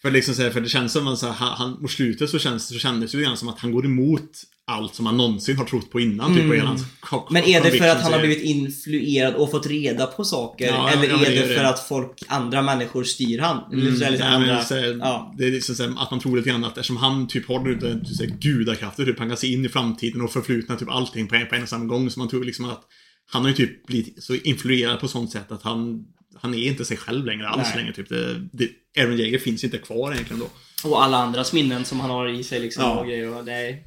För, 0.02 0.10
liksom, 0.10 0.34
så 0.34 0.42
här, 0.42 0.50
för 0.50 0.60
det 0.60 0.68
känns 0.68 0.92
som 0.92 1.08
att 1.08 1.18
så 1.18 1.26
här, 1.26 1.34
han, 1.34 1.78
mot 1.80 1.90
slutet 1.90 2.30
så, 2.30 2.38
känns, 2.38 2.68
så 2.68 2.78
kändes 2.78 3.12
det 3.12 3.18
ju 3.18 3.24
grann 3.24 3.36
som 3.36 3.48
att 3.48 3.58
han 3.58 3.72
går 3.72 3.84
emot 3.84 4.30
allt 4.66 4.94
som 4.94 5.06
han 5.06 5.16
någonsin 5.16 5.56
har 5.56 5.64
trott 5.64 5.90
på 5.90 6.00
innan. 6.00 6.34
Typ, 6.34 6.42
Mm. 6.44 6.56
hela 6.56 6.68
hans 6.68 6.82
Men 7.30 7.44
är 7.44 7.62
det 7.62 7.70
för 7.70 7.88
att 7.88 8.02
han 8.02 8.12
har 8.12 8.20
blivit 8.20 8.42
influerad 8.42 9.34
och 9.34 9.50
fått 9.50 9.66
reda 9.66 10.06
på 10.06 10.24
saker? 10.24 10.66
Ja, 10.66 10.90
eller 10.90 11.08
ja, 11.08 11.24
är 11.24 11.30
det 11.30 11.46
det 11.46 11.54
för 11.54 11.64
att 11.64 11.88
folk, 11.88 12.22
andra 12.26 12.62
människor 12.62 13.04
styr 13.04 13.38
han? 13.38 13.72
Mm, 13.72 13.84
det 13.84 13.90
liksom 13.90 14.26
ja, 14.26 14.38
men 14.38 14.50
andra... 14.50 14.64
så 14.64 14.74
här, 14.74 14.98
ja. 15.00 15.34
Det 15.38 15.44
är 15.46 15.50
liksom 15.50 15.74
så 15.74 15.82
här, 15.82 15.94
att 16.02 16.10
man 16.10 16.20
tror 16.20 16.36
lite 16.36 16.48
grann 16.48 16.64
att 16.64 16.78
eftersom 16.78 16.96
han 16.96 17.28
typ 17.28 17.48
har 17.48 17.60
nu 17.60 17.72
inte 17.72 18.14
så 18.14 18.22
här, 18.22 18.30
gudakrafter, 18.40 19.04
typ, 19.04 19.18
han 19.18 19.28
kan 19.28 19.36
se 19.36 19.52
in 19.52 19.64
i 19.64 19.68
framtiden 19.68 20.20
och 20.20 20.32
förflutna 20.32 20.76
typ 20.76 20.90
allting 20.90 21.28
på 21.28 21.34
en, 21.34 21.48
på 21.48 21.54
en 21.54 21.62
och 21.62 21.68
samma 21.68 21.84
gång. 21.84 22.10
Så 22.10 22.18
man 22.18 22.28
tror 22.28 22.44
liksom 22.44 22.64
att 22.64 22.82
han 23.30 23.42
har 23.42 23.48
ju 23.48 23.54
typ 23.54 23.86
blivit 23.86 24.22
så 24.24 24.34
influerad 24.34 25.00
på 25.00 25.08
sånt 25.08 25.32
sätt 25.32 25.52
att 25.52 25.62
han 25.62 26.04
han 26.34 26.54
är 26.54 26.58
inte 26.68 26.84
sig 26.84 26.96
själv 26.96 27.26
längre 27.26 27.48
alls 27.48 27.68
Nej. 27.68 27.76
längre. 27.76 27.92
Typ. 27.92 28.08
Det, 28.08 28.48
det, 28.52 28.68
Aaron 28.98 29.16
Jäger 29.16 29.38
finns 29.38 29.64
inte 29.64 29.78
kvar 29.78 30.12
egentligen 30.12 30.40
då. 30.40 30.48
Och 30.88 31.04
alla 31.04 31.16
andras 31.16 31.52
minnen 31.52 31.84
som 31.84 32.00
han 32.00 32.10
har 32.10 32.28
i 32.28 32.44
sig 32.44 32.60
liksom 32.60 32.82
Ja. 32.84 32.98
och 32.98 33.06
grejer 33.06 33.36
och 33.36 33.44
det. 33.44 33.78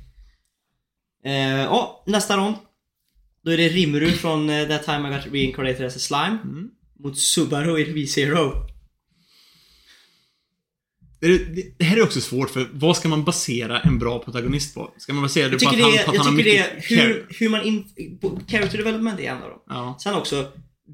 Eh, 1.25 1.61
ja, 1.61 2.03
nästa 2.07 2.37
rond. 2.37 2.55
Då 3.43 3.51
är 3.51 3.57
det 3.57 3.69
Rimuru 3.69 4.11
från 4.11 4.49
eh, 4.49 4.67
That 4.67 4.83
Time 4.85 5.09
I 5.09 5.13
Got 5.13 5.33
Reincarnated 5.33 5.85
as 5.85 5.95
a 5.95 5.99
Slime. 5.99 6.37
Mm. 6.43 6.69
Mot 6.99 7.17
Subaru 7.17 7.79
i 7.79 7.83
V-Zero. 7.83 8.51
Det, 11.27 11.85
här 11.85 11.97
är 11.97 12.03
också 12.03 12.21
svårt 12.21 12.49
för 12.49 12.69
vad 12.73 12.97
ska 12.97 13.07
man 13.07 13.23
basera 13.23 13.79
en 13.79 13.99
bra 13.99 14.19
protagonist 14.19 14.75
på? 14.75 14.93
Ska 14.97 15.13
man 15.13 15.23
basera 15.23 15.49
det 15.49 15.51
Jag 15.51 15.61
på 15.61 15.69
att 15.69 15.77
det, 15.77 15.83
han, 15.83 15.93
att 15.93 16.15
jag 16.15 16.23
han 16.23 16.31
har 16.33 16.37
tycker 16.37 16.51
det, 16.51 16.75
mycket... 16.75 16.91
hur, 16.91 17.27
hur 17.29 17.49
man 17.49 17.63
in, 17.63 17.85
Character 18.47 18.77
development 18.77 19.19
är 19.19 19.23
en 19.23 19.43
av 19.43 19.49
dem. 19.49 19.59
Ja. 19.69 19.97
Sen 20.03 20.15
också, 20.15 20.51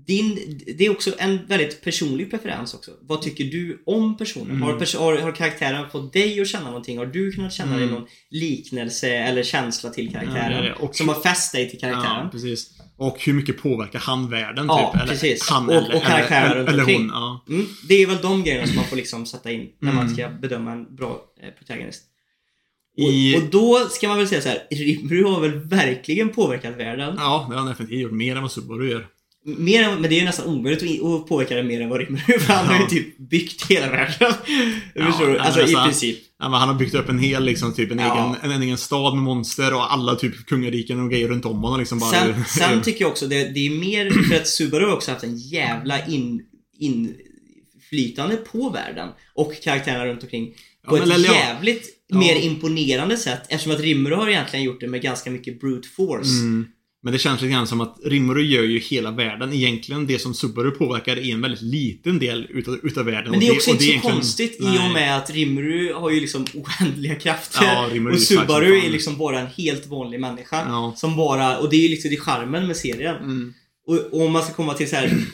din, 0.07 0.59
det 0.77 0.85
är 0.85 0.89
också 0.89 1.11
en 1.17 1.39
väldigt 1.47 1.81
personlig 1.83 2.31
preferens 2.31 2.73
också. 2.73 2.91
Vad 3.01 3.21
tycker 3.21 3.43
du 3.43 3.83
om 3.85 4.17
personen? 4.17 4.61
Har, 4.61 4.79
pers 4.79 4.95
har, 4.95 5.17
har 5.17 5.31
karaktären 5.31 5.89
fått 5.89 6.13
dig 6.13 6.41
att 6.41 6.47
känna 6.47 6.65
någonting? 6.65 6.97
Har 6.97 7.05
du 7.05 7.31
kunnat 7.31 7.53
känna 7.53 7.77
dig 7.77 7.87
någon 7.87 8.07
liknelse 8.29 9.09
eller 9.09 9.43
känsla 9.43 9.89
till 9.89 10.11
karaktären? 10.11 10.51
Ja, 10.51 10.61
det 10.61 10.67
är 10.67 10.69
det. 10.69 10.73
Och- 10.73 10.95
som 10.95 11.09
har 11.09 11.21
fäst 11.21 11.51
dig 11.53 11.69
till 11.69 11.79
karaktären? 11.79 12.23
Ja, 12.23 12.29
precis. 12.31 12.77
Och 13.01 13.17
hur 13.19 13.33
mycket 13.33 13.57
påverkar 13.61 13.99
han 13.99 14.29
världen 14.29 14.65
Ja, 14.67 14.91
typ? 14.93 15.01
Eller 15.01 15.11
precis. 15.13 15.49
Han 15.49 15.65
Och- 15.69 15.73
eller, 15.75 15.95
och 15.95 16.03
karaktärer 16.03 16.55
eller, 16.55 16.73
eller 16.73 16.83
hon. 16.83 17.07
Ja. 17.13 17.45
Mm, 17.49 17.65
det 17.87 17.93
är 17.95 18.07
väl 18.07 18.17
de 18.21 18.43
grejerna 18.43 18.67
som 18.67 18.75
man 18.75 18.85
får 18.85 18.95
liksom 18.95 19.25
sätta 19.25 19.51
in 19.51 19.69
när 19.79 19.91
man 19.93 20.03
Mm. 20.03 20.13
ska 20.15 20.29
bedöma 20.29 20.71
en 20.71 20.95
bra 20.95 21.21
eh, 21.43 21.49
protagonist. 21.49 22.03
I- 22.97 23.35
Och, 23.37 23.43
och 23.43 23.49
då 23.49 23.79
ska 23.89 24.07
man 24.07 24.17
väl 24.17 24.27
säga 24.27 24.41
så 24.41 24.49
här, 24.49 24.59
Rimuru 24.71 25.23
har 25.23 25.41
väl 25.41 25.59
verkligen 25.59 26.29
påverkat 26.29 26.77
världen. 26.77 27.15
ja, 27.17 27.45
det 27.49 27.55
har 27.55 27.61
han 27.61 27.69
definitivt 27.71 27.99
gjort. 27.99 28.11
Mer 28.11 28.35
än 28.35 28.41
vad 28.41 28.51
Subaru 28.51 28.89
gör. 28.91 29.07
Mer 29.45 29.83
än, 29.83 30.01
men 30.01 30.09
det 30.09 30.15
är 30.15 30.19
ju 30.19 30.25
nästan 30.25 30.45
omöjligt 30.45 31.01
att, 31.03 31.27
påverka 31.27 31.55
det 31.55 31.63
mer 31.63 31.81
än 31.81 31.89
vad 31.89 31.99
Rimuru 31.99 32.39
för 32.39 32.53
han 32.53 32.65
har 32.65 32.75
ju 32.75 32.81
Ja. 32.81 32.89
typ 32.89 33.17
byggt 33.17 33.65
hela 33.71 33.89
världen. 33.89 34.33
Ja, 34.95 35.05
Förstår 35.05 35.27
du? 35.27 35.39
Alltså 35.39 35.59
i 35.59 35.63
nästan. 35.63 35.83
princip. 35.87 36.19
Ja, 36.39 36.45
han 36.45 36.67
har 36.69 36.75
byggt 36.75 36.95
upp 36.95 37.09
en 37.09 37.19
hel, 37.19 37.43
liksom, 37.45 37.73
typ 37.73 37.91
en, 37.91 37.99
Ja. 37.99 38.35
egen, 38.35 38.51
en, 38.51 38.55
en 38.57 38.61
egen 38.63 38.77
stad 38.77 39.13
med 39.15 39.23
monster 39.23 39.73
och 39.73 39.93
alla 39.93 40.15
typ 40.15 40.45
kungariken 40.45 40.99
och 40.99 41.09
grejer 41.11 41.27
runt 41.27 41.45
om 41.45 41.57
honom. 41.63 41.79
Liksom 41.79 41.99
bara, 41.99 42.11
Sen, 42.11 42.45
sen 42.57 42.81
tycker 42.81 43.01
jag 43.01 43.11
också 43.11 43.27
det, 43.27 43.43
det 43.53 43.65
är 43.65 43.69
mer 43.69 44.09
för 44.29 44.35
att 44.35 44.47
Subaru 44.47 44.91
också 44.91 45.11
haft 45.11 45.23
en 45.23 45.37
jävla 45.37 46.05
in, 46.05 46.41
inflytande 46.79 48.35
på 48.35 48.69
världen 48.69 49.09
och 49.33 49.53
karaktärerna 49.63 50.05
runt 50.05 50.23
omkring 50.23 50.53
på 50.87 50.97
Ja, 50.97 51.03
ett 51.03 51.09
ja. 51.25 51.33
jävligt 51.33 51.97
Ja. 52.07 52.17
mer 52.17 52.35
imponerande 52.35 53.17
sätt 53.17 53.41
eftersom 53.49 53.71
att 53.73 53.79
Rimuru 53.79 54.15
har 54.15 54.29
egentligen 54.29 54.65
gjort 54.65 54.79
det 54.79 54.87
med 54.87 55.01
ganska 55.01 55.31
mycket 55.31 55.59
brute 55.59 55.87
force. 55.87 56.29
Mm. 56.41 56.65
Men 57.03 57.13
det 57.13 57.19
känns 57.19 57.41
lite 57.41 57.51
grann 57.53 57.67
som 57.67 57.81
att 57.81 57.97
Rimuru 58.05 58.41
gör 58.45 58.63
ju 58.63 58.79
hela 58.79 59.11
världen. 59.11 59.53
Egentligen 59.53 60.07
det 60.07 60.19
som 60.19 60.33
Subaru 60.33 60.71
påverkar 60.71 61.17
är 61.17 61.33
en 61.33 61.41
väldigt 61.41 61.61
liten 61.61 62.19
del 62.19 62.47
utav, 62.49 62.79
utav 62.83 63.05
världen. 63.05 63.31
Men 63.31 63.39
det 63.39 63.47
är 63.47 63.51
och 63.51 63.55
också 63.55 63.69
och 63.69 63.73
inte 63.73 63.83
så 63.85 63.89
egentligen- 63.89 64.15
konstigt 64.15 64.59
i 64.61 64.63
Nej. 64.63 64.79
och 64.87 64.93
med 64.93 65.17
att 65.17 65.29
Rimuru 65.29 65.93
har 65.93 66.09
ju 66.09 66.19
liksom 66.19 66.45
oändliga 66.53 67.15
krafter. 67.15 67.63
Ja, 67.65 67.89
Rimuru 67.93 68.11
och 68.13 68.17
är 68.19 68.21
Subaru 68.21 68.79
fan. 68.79 68.87
är 68.87 68.91
liksom 68.91 69.17
bara 69.17 69.39
en 69.39 69.47
helt 69.47 69.87
vanlig 69.87 70.19
människa. 70.19 70.63
Ja. 70.67 70.93
Som 70.97 71.15
bara, 71.15 71.57
och 71.57 71.69
det 71.69 71.75
är 71.75 71.81
ju 71.81 71.87
liksom 71.89 72.09
det 72.09 72.15
är 72.15 72.19
charmen 72.21 72.67
med 72.67 72.77
serien. 72.77 73.15
Mm. 73.15 73.53
Och, 73.87 73.95
och 73.95 74.21
om 74.25 74.31
man 74.31 74.43
ska 74.43 74.53
komma 74.53 74.73
till 74.73 74.89
så 74.89 74.95
här. 74.95 75.13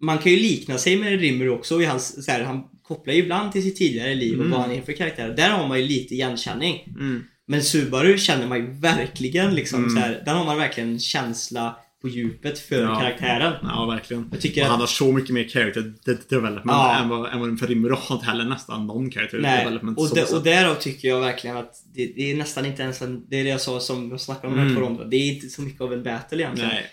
Man 0.00 0.18
kan 0.18 0.32
ju 0.32 0.38
likna 0.38 0.78
sig 0.78 0.96
med 0.96 1.20
Rimuru 1.20 1.48
också 1.50 1.82
i 1.82 1.84
hans, 1.84 2.24
så 2.24 2.30
här, 2.32 2.42
han 2.44 2.62
kopplar 2.82 3.14
ju 3.14 3.20
ibland 3.20 3.52
till 3.52 3.62
sitt 3.62 3.76
tidigare 3.76 4.14
liv 4.14 4.32
och 4.38 4.44
Mm. 4.44 4.50
vad 4.50 4.60
han 4.60 4.70
är 4.72 4.82
för 4.82 4.92
karaktär. 4.92 5.34
Där 5.36 5.50
har 5.50 5.68
man 5.68 5.80
ju 5.80 5.86
lite 5.88 6.14
igenkänning. 6.14 6.84
Mm. 7.00 7.22
Men 7.50 7.62
Subaru 7.62 8.18
känner 8.18 8.46
man 8.46 8.58
ju 8.58 8.66
verkligen 8.70 9.54
liksom 9.54 9.78
Mm. 9.78 9.90
så 9.94 10.00
här, 10.00 10.22
där 10.24 10.34
har 10.34 10.44
man 10.44 10.56
verkligen 10.58 10.88
en 10.90 10.98
känsla 11.00 11.76
på 12.02 12.08
djupet 12.08 12.58
för 12.58 12.82
Ja. 12.82 13.00
karaktären. 13.00 13.54
Ja, 13.62 13.86
verkligen. 13.86 14.28
Jag 14.32 14.40
tycker 14.40 14.60
och 14.62 14.66
han 14.68 14.80
har 14.80 14.86
så 14.86 15.12
mycket 15.12 15.30
mer 15.34 15.48
character 15.48 15.92
de- 16.04 16.18
development 16.28 16.64
Ja. 16.66 16.98
än 17.02 17.08
vad, 17.08 17.32
än 17.32 17.40
vad 17.40 17.58
för 17.58 17.66
Rimuru 17.66 17.94
har 17.98 18.14
inte 18.16 18.26
heller 18.26 18.44
nästan 18.44 18.86
någon 18.86 19.10
character 19.10 19.38
Nej, 19.38 19.64
development. 19.64 19.98
och, 19.98 20.14
de, 20.14 20.22
och 20.36 20.42
därav 20.42 20.74
tycker 20.74 21.08
jag 21.08 21.20
verkligen 21.20 21.56
att 21.56 21.82
det, 21.94 22.06
det 22.16 22.30
är 22.30 22.36
nästan 22.36 22.66
inte 22.66 22.82
ens 22.82 23.02
en, 23.02 23.26
det 23.28 23.36
är 23.40 23.44
det 23.44 23.50
jag 23.50 23.60
sa 23.60 23.80
som 23.80 24.10
jag 24.10 24.20
snackade 24.20 24.46
om 24.52 24.58
här 24.58 24.66
Mm. 24.66 24.76
två 24.76 24.82
rondorna. 24.82 25.08
Det 25.10 25.16
är 25.16 25.32
inte 25.34 25.48
så 25.48 25.62
mycket 25.62 25.80
av 25.80 25.92
en 25.92 26.02
battle 26.02 26.38
egentligen. 26.42 26.70
Nej. 26.70 26.86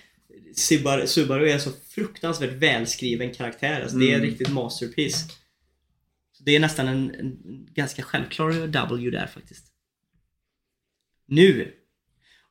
Subaru, 0.55 1.07
Subaru 1.07 1.49
är 1.49 1.53
en 1.53 1.61
så 1.61 1.69
fruktansvärt 1.95 2.51
välskriven 2.53 3.33
karaktär. 3.33 3.81
Alltså, 3.81 3.97
Det 3.97 4.05
är 4.05 4.09
en 4.09 4.15
Mm. 4.15 4.29
riktigt 4.29 4.49
masterpiece. 4.53 5.27
Så 6.37 6.43
det 6.43 6.55
är 6.55 6.59
nästan 6.59 6.87
en, 6.87 7.15
en 7.15 7.37
ganska 7.73 8.01
självklar 8.03 8.67
W 8.67 9.09
där 9.11 9.27
faktiskt. 9.33 9.65
Nu! 11.28 11.71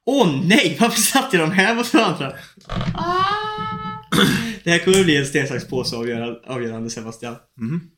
Åh 0.07 0.41
nej! 0.45 0.77
Varför 0.81 1.01
satte 1.01 1.37
jag 1.37 1.49
de 1.51 1.55
här 1.55 1.75
mot 1.75 1.95
varandra? 1.95 2.33
Ah! 2.95 3.25
Det 4.65 4.71
här 4.71 4.79
kommer 4.79 4.99
att 4.99 5.05
bli 5.05 5.17
en 5.17 5.27
sten, 5.27 5.49
sax, 5.49 5.69
påse 5.69 5.97
avgörande, 6.47 6.91
Sebastian. 6.91 7.37
Mhm. 7.61 7.91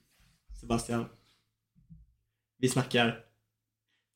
Sebastian. 0.61 1.05
Vi 2.61 2.69
snackar 2.69 3.19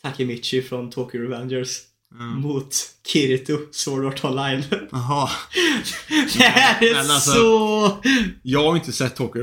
Takemichi 0.03 0.63
från 0.63 0.91
Tokyo 0.91 1.21
Revengers 1.23 1.79
Ja. 2.11 2.17
mot 2.25 2.75
Kirito 3.07 3.59
Sword 3.73 4.05
Art 4.05 4.25
Online. 4.25 4.63
Jaha. 4.91 5.31
det 6.39 6.45
här 6.45 6.83
är 6.85 6.95
Men 6.95 7.11
alltså- 7.11 7.31
så... 7.31 8.03
Jag 8.43 8.65
har 8.65 8.77
inte 8.77 8.93
sett 8.93 9.17
Tokyo 9.17 9.43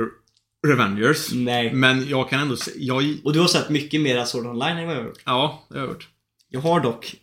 Revengers. 0.67 1.31
Nej. 1.33 1.73
Men 1.73 2.09
jag 2.09 2.29
kan 2.29 2.39
ändå 2.39 2.57
se, 2.57 2.71
jag, 2.75 3.17
Och 3.23 3.33
du 3.33 3.39
har 3.39 3.47
sett 3.47 3.69
mycket 3.69 4.01
mer 4.01 4.25
Sword 4.25 4.45
Art 4.45 4.51
Online 4.53 4.77
än 4.77 4.87
vad 4.87 4.95
jag 4.95 5.01
har 5.01 5.07
gjort. 5.07 5.21
ja, 5.25 5.65
det 5.69 5.75
har 5.79 5.85
jag 5.85 5.93
gjort. 5.93 6.07
Jag 6.49 6.59
har 6.61 6.79
dock 6.79 7.15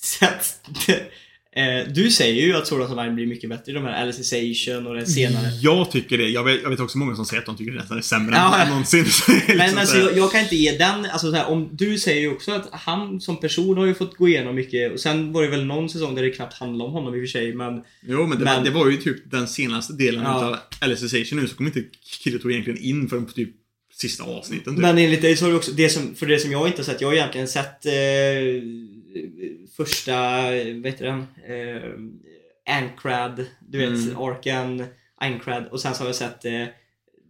sett... 0.00 0.46
eh, 1.56 1.92
du 1.94 2.10
säger 2.10 2.42
ju 2.46 2.56
att 2.56 2.66
Sword 2.66 2.80
Art 2.80 2.90
Online 2.90 3.14
blir 3.14 3.26
mycket 3.26 3.50
bättre 3.50 3.72
i 3.72 3.74
de 3.74 3.84
här 3.84 4.02
Alicization 4.02 4.86
och 4.86 4.94
det 4.94 5.06
senare. 5.06 5.46
Jag 5.62 5.90
tycker 5.90 6.18
det. 6.18 6.28
Jag 6.28 6.44
vet, 6.44 6.62
jag 6.62 6.70
vet 6.70 6.80
också 6.80 6.98
många 6.98 7.16
som 7.16 7.24
säger 7.24 7.40
att 7.40 7.46
de 7.46 7.56
tycker 7.56 7.72
det 7.72 7.78
nästan 7.78 7.98
är 7.98 8.02
sämre 8.02 8.34
Ja. 8.36 8.58
än 8.62 8.68
någonsin. 8.68 9.00
Är 9.28 9.46
Men 9.46 9.56
liksom 9.58 9.78
alltså, 9.78 9.96
jag, 9.98 10.16
jag 10.16 10.32
kan 10.32 10.40
inte 10.40 10.56
ge 10.56 10.78
den, 10.78 11.04
alltså 11.04 11.30
så 11.30 11.36
här, 11.36 11.46
om 11.46 11.68
du 11.72 11.98
säger 11.98 12.20
ju 12.20 12.30
också 12.32 12.52
att 12.52 12.68
han 12.72 13.20
som 13.20 13.40
person 13.40 13.76
har 13.78 13.86
ju 13.86 13.94
fått 13.94 14.16
gå 14.16 14.28
igenom 14.28 14.54
mycket 14.54 14.92
och 14.92 15.00
sen 15.00 15.32
var 15.32 15.42
det 15.42 15.48
väl 15.48 15.64
någon 15.64 15.88
säsong 15.88 16.14
där 16.14 16.22
det 16.22 16.30
knappt 16.30 16.54
handlade 16.54 16.88
om 16.88 16.92
honom 16.94 17.14
i 17.14 17.18
och 17.18 17.22
för 17.22 17.26
sig 17.26 17.54
men 17.54 17.82
Jo, 18.08 18.26
men 18.26 18.38
det, 18.38 18.44
Men- 18.44 18.56
Var, 18.56 18.64
det 18.64 18.70
var 18.70 18.90
ju 18.90 18.96
typ 18.96 19.30
den 19.30 19.48
senaste 19.48 19.92
delen 19.92 20.22
Ja. 20.24 20.36
utav 20.38 20.56
Alicization 20.80 21.38
nu 21.40 21.48
så 21.48 21.56
kom 21.56 21.66
inte 21.66 21.84
Kirito 22.24 22.50
egentligen 22.50 22.80
in 22.82 23.08
förrän 23.08 23.26
typ 23.26 23.50
sista 24.02 24.24
avsnitten. 24.24 24.74
Typ. 24.74 24.82
Men 24.82 24.98
enligt 24.98 25.22
dig 25.22 25.36
så 25.36 25.44
har 25.44 25.50
du 25.50 25.56
också, 25.56 25.72
det 25.72 25.88
som, 25.88 26.14
för 26.14 26.26
det 26.26 26.38
som 26.38 26.52
jag 26.52 26.66
inte 26.66 26.78
har 26.78 26.84
sett, 26.84 27.00
jag 27.00 27.08
har 27.08 27.14
egentligen 27.14 27.48
sett 27.48 27.86
eh, 27.86 27.92
första, 29.76 30.42
vad 30.82 30.86
heter 30.86 31.04
den? 31.04 31.26
Eh, 31.48 31.90
Ancrad, 32.76 33.44
du 33.68 33.78
vet, 33.78 33.88
Mm. 33.88 34.16
Arken, 34.18 34.84
Ancrad 35.20 35.66
och 35.66 35.80
sen 35.80 35.94
så 35.94 36.02
har 36.02 36.06
jag 36.08 36.16
sett 36.16 36.44
eh, 36.44 36.64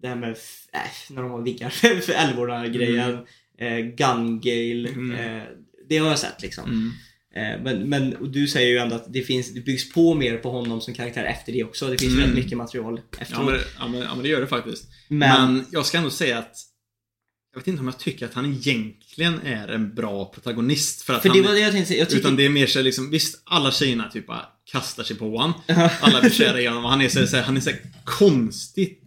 det 0.03 0.09
här 0.09 0.17
med, 0.17 0.31
äh, 0.31 0.81
när 1.11 1.23
de 1.23 1.31
har 1.31 1.43
viggar 1.43 1.71
för, 1.71 2.01
för 2.01 2.13
Älvårdarna-grejen, 2.13 3.19
eh, 3.59 3.79
Gungale, 3.79 4.89
Mm. 4.89 5.11
eh, 5.13 5.43
det 5.89 5.99
har 5.99 6.09
jag 6.09 6.19
sett 6.19 6.43
liksom. 6.43 6.65
Mm. 6.65 6.91
Eh, 7.37 7.63
men, 7.63 7.89
men 7.89 8.17
och 8.17 8.29
du 8.29 8.49
säger 8.49 8.71
ju 8.71 8.79
ändå 8.79 8.97
att 8.97 9.13
det 9.13 9.23
finns, 9.23 9.55
det 9.55 9.61
byggs 9.61 9.93
på 9.93 10.15
mer 10.15 10.37
på 10.37 10.51
honom 10.51 10.81
som 10.81 10.95
karaktär 10.95 11.25
efter 11.25 11.53
det 11.53 11.65
också. 11.65 11.89
Det 11.89 11.99
finns 11.99 12.13
Mm. 12.13 12.25
väldigt 12.25 12.45
mycket 12.45 12.59
material 12.59 13.01
Ja 13.11 13.19
efteråt. 13.21 13.47
men, 13.47 13.59
ja, 13.79 13.89
men, 13.89 14.01
ja, 14.01 14.15
men 14.15 14.23
det 14.23 14.29
gör 14.29 14.41
det 14.41 14.47
faktiskt. 14.47 14.85
Men- 15.09 15.19
Men, 15.55 15.67
jag 15.71 15.87
ska 15.87 15.99
ändå 15.99 16.11
säga 16.11 16.39
att 16.39 16.57
jag 17.55 17.61
vet 17.61 17.69
inte 17.69 17.81
om 17.81 17.87
jag 17.87 17.99
tycker 17.99 18.27
att 18.27 18.35
han 18.35 18.53
egentligen 18.53 19.41
är 19.45 19.69
en 19.69 19.95
bra 19.95 20.25
protagonist. 20.35 21.03
För 21.03 21.15
att 21.15 21.23
för 21.23 21.29
han, 21.29 21.39
det 21.39 21.45
var 21.45 21.53
det 21.55 21.61
jag 21.61 21.73
tänkte 21.73 21.93
säga. 21.93 22.07
Tycker, 22.07 22.19
Utan 22.21 22.37
det 22.37 22.45
är 22.45 22.49
mer 22.51 22.67
så 22.67 22.83
liksom, 22.83 23.11
visst 23.11 23.43
alla 23.45 23.71
tjejerna 23.73 24.09
typ 24.11 24.27
bara 24.27 24.47
kastar 24.73 25.03
sig 25.05 25.17
på 25.17 25.37
honom. 25.39 25.53
Alla 26.01 26.21
blir 26.21 26.31
kära 26.31 26.61
i 26.61 26.67
honom 26.67 26.85
och 26.85 26.91
han 26.91 27.01
är 27.01 27.09
så, 27.09 27.27
så 27.27 27.37
här, 27.37 27.43
han 27.43 27.57
är 27.57 27.61
så 27.61 27.71
konstigt 28.05 28.99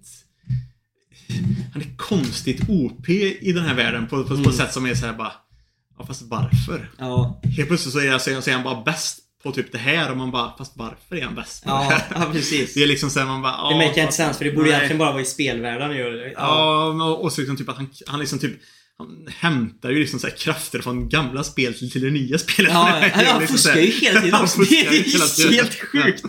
Han 1.74 1.82
är 1.82 1.98
konstigt 1.98 2.62
OP 2.70 3.10
i 3.10 3.52
den 3.56 3.64
här 3.66 3.76
världen 3.76 4.08
på, 4.08 4.22
på, 4.24 4.28
på 4.28 4.34
Mm. 4.34 4.50
ett 4.50 4.56
sätt 4.56 4.74
som 4.74 4.86
är 4.86 4.96
så 4.96 5.06
här 5.06 5.14
bara 5.14 5.34
Ja 5.98 6.06
fast 6.06 6.22
varför? 6.22 6.90
ja, 6.98 7.42
Helt 7.58 7.68
plötsligt 7.68 7.94
så 7.94 8.00
är, 8.00 8.18
så 8.18 8.30
är, 8.30 8.42
så 8.42 8.50
är 8.50 8.54
han 8.54 8.64
bara 8.64 8.82
bäst 8.82 9.20
på 9.44 9.52
typ 9.52 9.72
det 9.72 9.78
här 9.78 10.12
och 10.12 10.18
man 10.18 10.32
bara 10.32 10.58
Fast 10.58 10.74
varför 10.76 11.16
är 11.16 11.22
han 11.22 11.36
bäst 11.36 11.64
på 11.64 11.70
det 11.70 11.76
ja, 11.76 11.82
här? 11.82 12.04
ja, 12.26 12.32
precis. 12.32 12.74
Det 12.74 12.84
är 12.84 12.88
liksom 12.88 13.10
såhär 13.10 13.28
man 13.28 13.42
bara 13.42 13.52
Det 13.52 13.84
ja, 13.84 13.88
make 13.88 14.02
inte 14.02 14.14
sense 14.14 14.38
för 14.38 14.46
det 14.46 14.52
borde 14.52 14.66
nej. 14.66 14.74
egentligen 14.76 14.98
bara 14.98 15.12
vara 15.12 15.22
i 15.22 15.26
spelvärlden 15.26 15.90
det. 15.90 16.32
Ja, 16.36 16.94
men 16.98 17.02
och 17.02 17.34
så 17.34 17.42
liksom 17.42 17.58
typ 17.58 17.70
att 17.70 17.78
han, 17.78 17.90
han 18.08 18.20
liksom 18.20 18.40
typ 18.40 18.62
han 18.98 19.28
hämtar 19.30 19.90
ju 19.90 20.00
liksom 20.00 20.20
så 20.20 20.28
krafter 20.28 20.80
från 20.80 21.10
gamla 21.10 21.44
spel 21.44 21.74
till, 21.74 22.02
det 22.02 22.12
nya 22.12 22.38
spelet. 22.38 22.72
Ja, 22.74 23.00
ja, 23.02 23.10
han 23.14 23.40
liksom 23.40 23.58
fuskar 23.58 23.80
ju 23.80 23.92
hela 23.92 24.22
tiden 24.22 24.42
också. 24.42 24.62
Det 24.62 24.88
är 24.88 24.94
ju 25.40 25.56
helt 25.56 25.76
sjukt. 25.76 26.24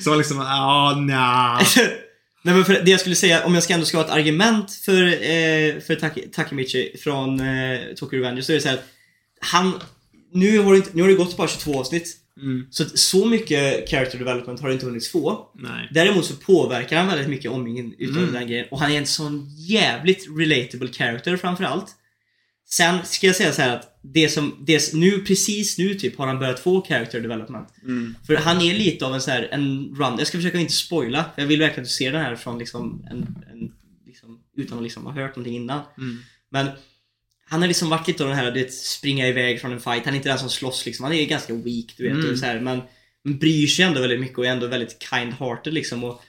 Så 0.00 0.08
man 0.08 0.18
liksom, 0.18 0.36
ja, 0.38 0.94
nja. 0.98 1.60
Nej 2.42 2.54
men 2.54 2.64
för 2.64 2.72
det 2.72 2.90
jag 2.90 3.00
skulle 3.00 3.16
säga, 3.16 3.44
om 3.44 3.54
jag 3.54 3.62
ska 3.62 3.74
ändå 3.74 3.86
ska 3.86 3.96
ha 3.98 4.04
ett 4.04 4.10
argument 4.10 4.72
för, 4.84 5.06
eh, 5.06 5.80
för 5.86 5.94
Tak- 5.94 6.32
Takemichi 6.32 6.96
från 7.04 7.40
eh, 7.40 7.80
Tokyo 7.96 8.18
Revengers 8.18 8.46
så 8.46 8.52
är 8.52 8.56
det 8.56 8.62
så 8.62 8.68
här 8.68 8.74
att 8.74 8.84
han, 9.40 9.72
nu 10.32 10.58
har, 10.58 10.72
det 10.72 10.76
inte, 10.76 10.90
nu 10.92 11.02
har 11.02 11.08
det 11.08 11.14
gått 11.14 11.36
bara 11.36 11.48
22 11.48 11.80
avsnitt. 11.80 12.16
Mm, 12.36 12.66
Så 12.70 12.84
så 12.84 13.26
mycket 13.26 13.88
character 13.90 14.18
development 14.18 14.60
har 14.60 14.68
det 14.68 14.74
inte 14.74 14.86
hunnits 14.86 15.08
få. 15.10 15.50
nej. 15.54 15.88
Däremot 15.92 16.24
så 16.24 16.34
påverkar 16.36 16.98
han 16.98 17.06
väldigt 17.06 17.28
mycket 17.28 17.50
omgivningen 17.50 17.94
utav 17.98 18.18
Mm. 18.22 18.32
den 18.34 18.46
grejen. 18.48 18.66
Och 18.70 18.80
han 18.80 18.90
är 18.92 18.98
en 18.98 19.06
sån 19.06 19.46
jävligt 19.58 20.26
relatable 20.38 20.88
character 20.92 21.36
framförallt. 21.36 21.86
Sen 22.70 22.98
ska 23.04 23.26
jag 23.26 23.36
säga 23.36 23.52
så 23.52 23.62
här 23.62 23.76
att 23.76 23.98
det 24.02 24.28
som, 24.28 24.56
det, 24.66 24.94
nu 24.94 25.18
precis 25.18 25.78
nu 25.78 25.94
typ 25.94 26.18
har 26.18 26.26
han 26.26 26.38
börjat 26.38 26.60
få 26.60 26.82
character 26.82 27.20
development. 27.20 27.68
Mm. 27.82 28.14
För 28.26 28.36
han 28.36 28.60
är 28.60 28.74
lite 28.74 29.06
av 29.06 29.14
en 29.14 29.20
så 29.20 29.30
här, 29.30 29.48
en 29.52 29.94
run. 29.98 30.14
Jag 30.18 30.26
ska 30.26 30.38
försöka 30.38 30.58
inte 30.58 30.72
spoila. 30.72 31.24
För 31.34 31.42
jag 31.42 31.46
vill 31.48 31.58
verkligen 31.60 31.82
att 31.82 31.88
du 31.88 31.92
ser 31.94 32.12
den 32.12 32.20
här 32.22 32.36
från 32.36 32.58
liksom 32.58 33.06
en, 33.10 33.18
en 33.52 33.72
liksom, 34.06 34.38
utan 34.56 34.78
att 34.78 34.84
liksom 34.84 35.06
ha 35.06 35.12
hört 35.12 35.36
någonting 35.36 35.56
innan. 35.56 35.80
Mm. 35.98 36.18
Men 36.50 36.66
han 37.50 37.60
har 37.60 37.68
liksom 37.68 37.90
varit 37.90 38.08
lite 38.08 38.22
av 38.22 38.28
den 38.28 38.38
här, 38.38 38.50
du 38.50 38.62
vet, 38.62 38.74
springa 38.74 39.28
iväg 39.28 39.60
från 39.60 39.72
en 39.72 39.80
fight. 39.80 40.04
Han 40.04 40.14
är 40.14 40.16
inte 40.16 40.28
den 40.28 40.38
som 40.38 40.50
slåss 40.50 40.86
liksom. 40.86 41.04
Han 41.04 41.14
är 41.14 41.26
ganska 41.26 41.54
weak, 41.54 41.94
du 41.96 42.08
vet. 42.08 42.12
Mm. 42.12 42.30
Och 42.30 42.38
så 42.38 42.46
här, 42.46 42.60
men, 42.60 42.82
men 43.24 43.38
bryr 43.38 43.66
sig 43.66 43.84
ändå 43.84 44.00
väldigt 44.00 44.20
mycket 44.20 44.38
och 44.38 44.46
är 44.46 44.50
ändå 44.50 44.66
väldigt 44.66 44.98
kind-hearted 45.10 45.70
liksom. 45.70 46.04
Och, 46.04 46.22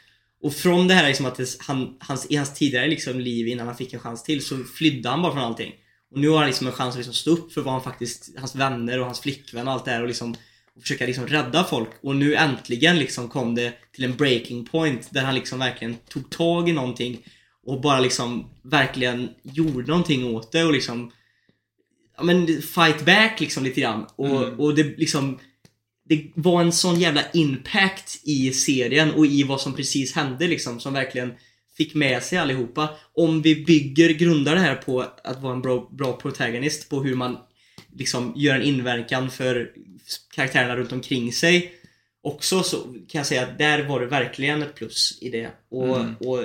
och 0.43 0.53
från 0.53 0.87
det 0.87 0.93
här 0.93 1.07
liksom 1.07 1.25
att 1.25 1.35
det, 1.35 1.47
han, 1.59 1.97
hans, 1.99 2.27
i 2.29 2.35
hans 2.35 2.53
tidigare 2.53 2.87
liksom 2.87 3.19
liv 3.19 3.47
innan 3.47 3.67
han 3.67 3.75
fick 3.75 3.93
en 3.93 3.99
chans 3.99 4.23
till 4.23 4.45
så 4.45 4.63
flydde 4.63 5.09
han 5.09 5.21
bara 5.21 5.33
från 5.33 5.43
allting. 5.43 5.73
Och 6.11 6.19
nu 6.19 6.29
har 6.29 6.37
han 6.37 6.47
liksom 6.47 6.67
en 6.67 6.73
chans 6.73 6.93
att 6.95 6.99
liksom 6.99 7.13
stå 7.13 7.31
upp 7.31 7.53
för 7.53 7.61
vad 7.61 7.73
han 7.73 7.83
faktiskt, 7.83 8.29
hans 8.37 8.55
vänner 8.55 8.99
och 8.99 9.05
hans 9.05 9.19
flickvän 9.19 9.67
och 9.67 9.73
allt 9.73 9.85
det 9.85 9.91
här 9.91 10.01
och 10.01 10.07
liksom 10.07 10.35
och 10.75 10.81
försöka 10.81 11.05
liksom 11.05 11.27
rädda 11.27 11.63
folk 11.63 11.89
och 12.01 12.15
nu 12.15 12.35
äntligen 12.35 12.99
liksom 12.99 13.29
kom 13.29 13.55
det 13.55 13.73
till 13.91 14.03
en 14.03 14.15
breaking 14.15 14.65
point 14.65 15.07
där 15.11 15.21
han 15.21 15.35
liksom 15.35 15.59
verkligen 15.59 15.95
tog 15.95 16.29
tag 16.29 16.69
i 16.69 16.71
någonting 16.71 17.25
och 17.65 17.81
bara 17.81 17.99
liksom 17.99 18.49
verkligen 18.61 19.29
gjorde 19.43 19.87
någonting 19.87 20.35
åt 20.35 20.51
det 20.51 20.63
och 20.63 20.73
liksom 20.73 21.11
ja 22.17 22.23
men 22.23 22.61
fight 22.61 23.05
back 23.05 23.39
liksom 23.39 23.63
lite 23.63 23.81
grann 23.81 24.05
och, 24.15 24.59
och 24.59 24.75
det 24.75 24.83
liksom 24.83 25.39
det 26.03 26.31
var 26.35 26.61
en 26.61 26.71
sån 26.71 26.99
jävla 26.99 27.23
impact 27.33 28.21
i 28.23 28.51
serien 28.53 29.11
och 29.11 29.25
i 29.25 29.43
vad 29.43 29.61
som 29.61 29.73
precis 29.73 30.15
hände 30.15 30.47
liksom 30.47 30.79
som 30.79 30.93
verkligen 30.93 31.33
fick 31.77 31.93
med 31.95 32.23
sig 32.23 32.37
allihopa. 32.37 32.89
Om 33.13 33.41
vi 33.41 33.55
bygger, 33.65 34.09
grundar 34.09 34.55
det 34.55 34.61
här 34.61 34.75
på 34.75 35.01
att 35.23 35.41
vara 35.41 35.53
en 35.53 35.61
bra, 35.61 35.89
bra 35.91 36.13
protagonist, 36.13 36.89
på 36.89 37.03
hur 37.03 37.15
man 37.15 37.37
liksom 37.95 38.33
gör 38.35 38.55
en 38.55 38.61
inverkan 38.61 39.29
för 39.31 39.71
karaktärerna 40.35 40.75
runt 40.75 40.91
omkring 40.91 41.33
sig. 41.33 41.73
Också 42.23 42.63
så 42.63 42.77
kan 42.83 43.19
jag 43.19 43.25
säga 43.25 43.43
att 43.43 43.57
där 43.57 43.83
var 43.83 43.99
det 43.99 44.05
verkligen 44.05 44.61
ett 44.61 44.75
plus 44.75 45.17
i 45.21 45.29
det. 45.29 45.51
Och, 45.69 45.97
Mm. 45.97 46.15
och, 46.15 46.43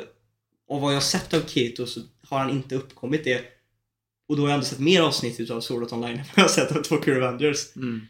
och 0.69 0.81
vad 0.81 0.95
jag 0.95 1.03
sett 1.03 1.35
av 1.35 1.41
Kirito 1.47 1.87
så 1.87 2.01
har 2.29 2.39
han 2.39 2.51
inte 2.51 2.75
uppkommit 2.75 3.25
det. 3.25 3.45
Och 4.29 4.37
då 4.37 4.43
har 4.43 4.49
jag 4.49 4.55
ändå 4.55 4.67
sett 4.67 4.79
mer 4.79 5.03
avsnitt 5.03 5.41
utav 5.41 5.61
Sword 5.61 5.83
Art 5.83 5.93
Online 5.93 6.17
än 6.19 6.25
vad 6.37 6.37
jag 6.37 6.43
har 6.43 6.49
sett 6.49 6.77
av 6.77 6.83
Tokyo 6.83 7.15
Revengers. 7.15 7.77
Mm. 7.77 8.07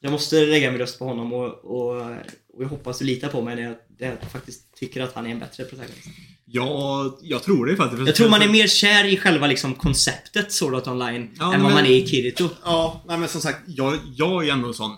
Jag 0.00 0.12
måste 0.12 0.46
lägga 0.46 0.70
min 0.70 0.80
röst 0.80 0.98
på 0.98 1.04
honom 1.04 1.32
och, 1.32 1.64
och, 1.64 2.02
och 2.52 2.62
jag 2.62 2.68
hoppas 2.68 2.98
du 2.98 3.04
litar 3.04 3.28
på 3.28 3.42
mig 3.42 3.56
när 3.56 3.62
jag, 3.62 3.76
när 3.98 4.08
jag 4.08 4.30
faktiskt 4.30 4.74
tycker 4.74 5.00
att 5.02 5.12
han 5.12 5.26
är 5.26 5.30
en 5.30 5.38
bättre 5.38 5.64
protagonist. 5.64 6.08
Ja, 6.44 7.18
jag 7.22 7.42
tror 7.42 7.66
det 7.66 7.76
faktiskt. 7.76 8.06
Jag 8.06 8.14
tror 8.14 8.28
man 8.28 8.42
är 8.42 8.48
mer 8.48 8.66
kär 8.66 9.04
i 9.04 9.16
själva 9.16 9.46
liksom 9.46 9.74
konceptet 9.74 10.52
Sword 10.52 10.74
Art 10.74 10.86
Online 10.86 11.30
Ja, 11.38 11.54
än 11.54 11.62
vad 11.62 11.72
man 11.72 11.86
är 11.86 11.90
i 11.90 12.06
Kirito. 12.06 12.48
Ja, 12.64 13.04
nej 13.08 13.18
men 13.18 13.28
som 13.28 13.40
sagt, 13.40 13.58
jag, 13.66 13.98
jag 14.16 14.48
är 14.48 14.52
ändå 14.52 14.68
en 14.68 14.74
sån. 14.74 14.96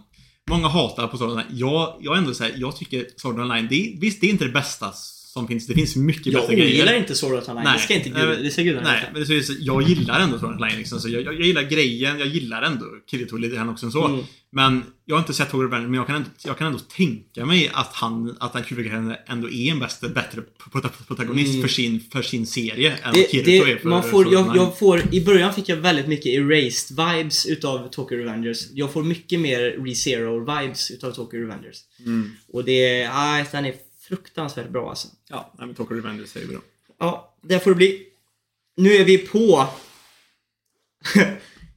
Många 0.51 0.69
hatar 0.69 1.09
på 1.09 1.19
Sword 1.19 1.31
Online. 1.31 1.47
Jag, 1.51 1.97
jag 2.01 2.15
är 2.15 2.19
ändå 2.19 2.35
såhär, 2.35 2.55
jag 2.57 2.77
tycker 2.77 3.07
Sword 3.17 3.41
Online, 3.41 3.67
det, 3.71 3.97
visst 4.01 4.21
det 4.21 4.27
är 4.27 4.31
inte 4.31 4.45
det 4.45 4.53
bästa 4.53 4.93
som 5.39 5.49
finns. 5.49 5.67
Det 5.67 5.75
finns 5.75 5.97
mycket 5.97 6.27
Jag 6.27 6.43
bättre 6.43 6.55
grejer. 6.55 6.75
ogillar 6.75 6.95
inte 6.97 7.15
Sword 7.15 7.35
Art 7.35 7.49
Online. 7.49 7.65
det 7.73 7.79
ska 7.79 7.95
inte 7.95 8.09
gud, 8.09 8.39
det 8.45 8.51
ska 8.51 8.63
gudarna 8.63 8.89
Nej, 8.89 9.11
men 9.13 9.25
det 9.25 9.35
är 9.37 9.41
så, 9.41 9.53
jag 9.61 9.83
gillar 9.83 10.21
ändå 10.21 10.39
Sword 10.39 10.51
Art 10.51 10.57
Online 10.61 10.79
liksom. 10.79 11.01
Så 11.01 11.09
jag, 11.09 11.23
jag, 11.23 11.35
jag 11.35 11.47
gillar 11.47 11.63
grejen, 11.63 12.19
jag 12.19 12.29
gillar 12.29 12.63
ändå 12.63 12.85
Kirito 13.11 13.37
lite 13.37 13.57
grann 13.57 13.69
också 13.69 13.91
så. 13.91 14.07
Mm. 14.07 14.21
Men 14.51 14.83
jag 15.05 15.17
har 15.17 15.21
inte 15.21 15.35
sett 15.35 15.51
Tokyo 15.51 15.63
Revengers, 15.67 15.87
men 15.89 15.95
jag 15.95 16.07
kan, 16.07 16.17
ändå, 16.17 16.29
jag 16.45 16.59
kan 16.59 16.67
ändå 16.67 16.79
tänka 16.79 17.47
mig 17.47 17.71
att 17.75 17.93
han, 17.95 18.37
att 18.41 18.53
den 18.53 18.63
huvudkaraktären 18.65 19.17
ändå 19.27 19.51
är 19.51 19.71
en 19.73 19.79
bättre, 19.79 20.09
bättre 20.09 20.43
prota- 20.73 21.07
protagonist 21.09 21.51
Mm. 21.51 21.63
för, 21.63 21.69
sin, 21.69 22.01
för 22.13 22.23
sin 22.23 22.47
serie 22.47 22.93
än 23.03 23.15
Det, 23.15 23.31
Kirito 23.31 23.51
är 23.51 23.67
det, 23.75 23.79
för 23.81 23.89
man 23.89 24.03
får, 24.03 24.33
jag, 24.33 24.57
jag 24.57 24.79
får, 24.79 25.03
I 25.15 25.25
början 25.25 25.55
fick 25.55 25.69
jag 25.69 25.77
väldigt 25.77 26.09
mycket 26.09 26.27
erased 26.27 26.97
vibes 26.97 27.47
utav 27.47 27.89
Tokyo 27.89 28.19
Revengers. 28.19 28.59
Jag 28.73 28.93
får 28.93 29.03
mycket 29.05 29.41
mer 29.41 29.61
ReZero 29.85 30.41
vibes 30.61 30.91
utav 30.91 31.11
Tokyo 31.13 31.41
Revengers. 31.41 31.77
Mm. 32.07 32.31
Och 32.53 32.65
det 32.65 33.01
är, 33.03 33.11
ah, 33.13 33.45
den 33.53 33.65
är 33.65 33.75
fruktansvärt 34.09 34.69
bra 34.69 34.89
alltså. 34.91 35.09
Ja, 35.29 35.53
men 35.59 35.75
Tokyo 35.75 35.97
Revengers 35.97 36.29
säger 36.31 36.47
vi 36.47 36.55
då. 36.55 36.61
Ja, 36.99 37.35
det 37.43 37.61
får 37.61 37.71
det 37.71 37.77
bli. 37.77 38.07
Nu 38.77 38.93
är 38.93 39.05
vi 39.05 39.19
på 39.19 39.67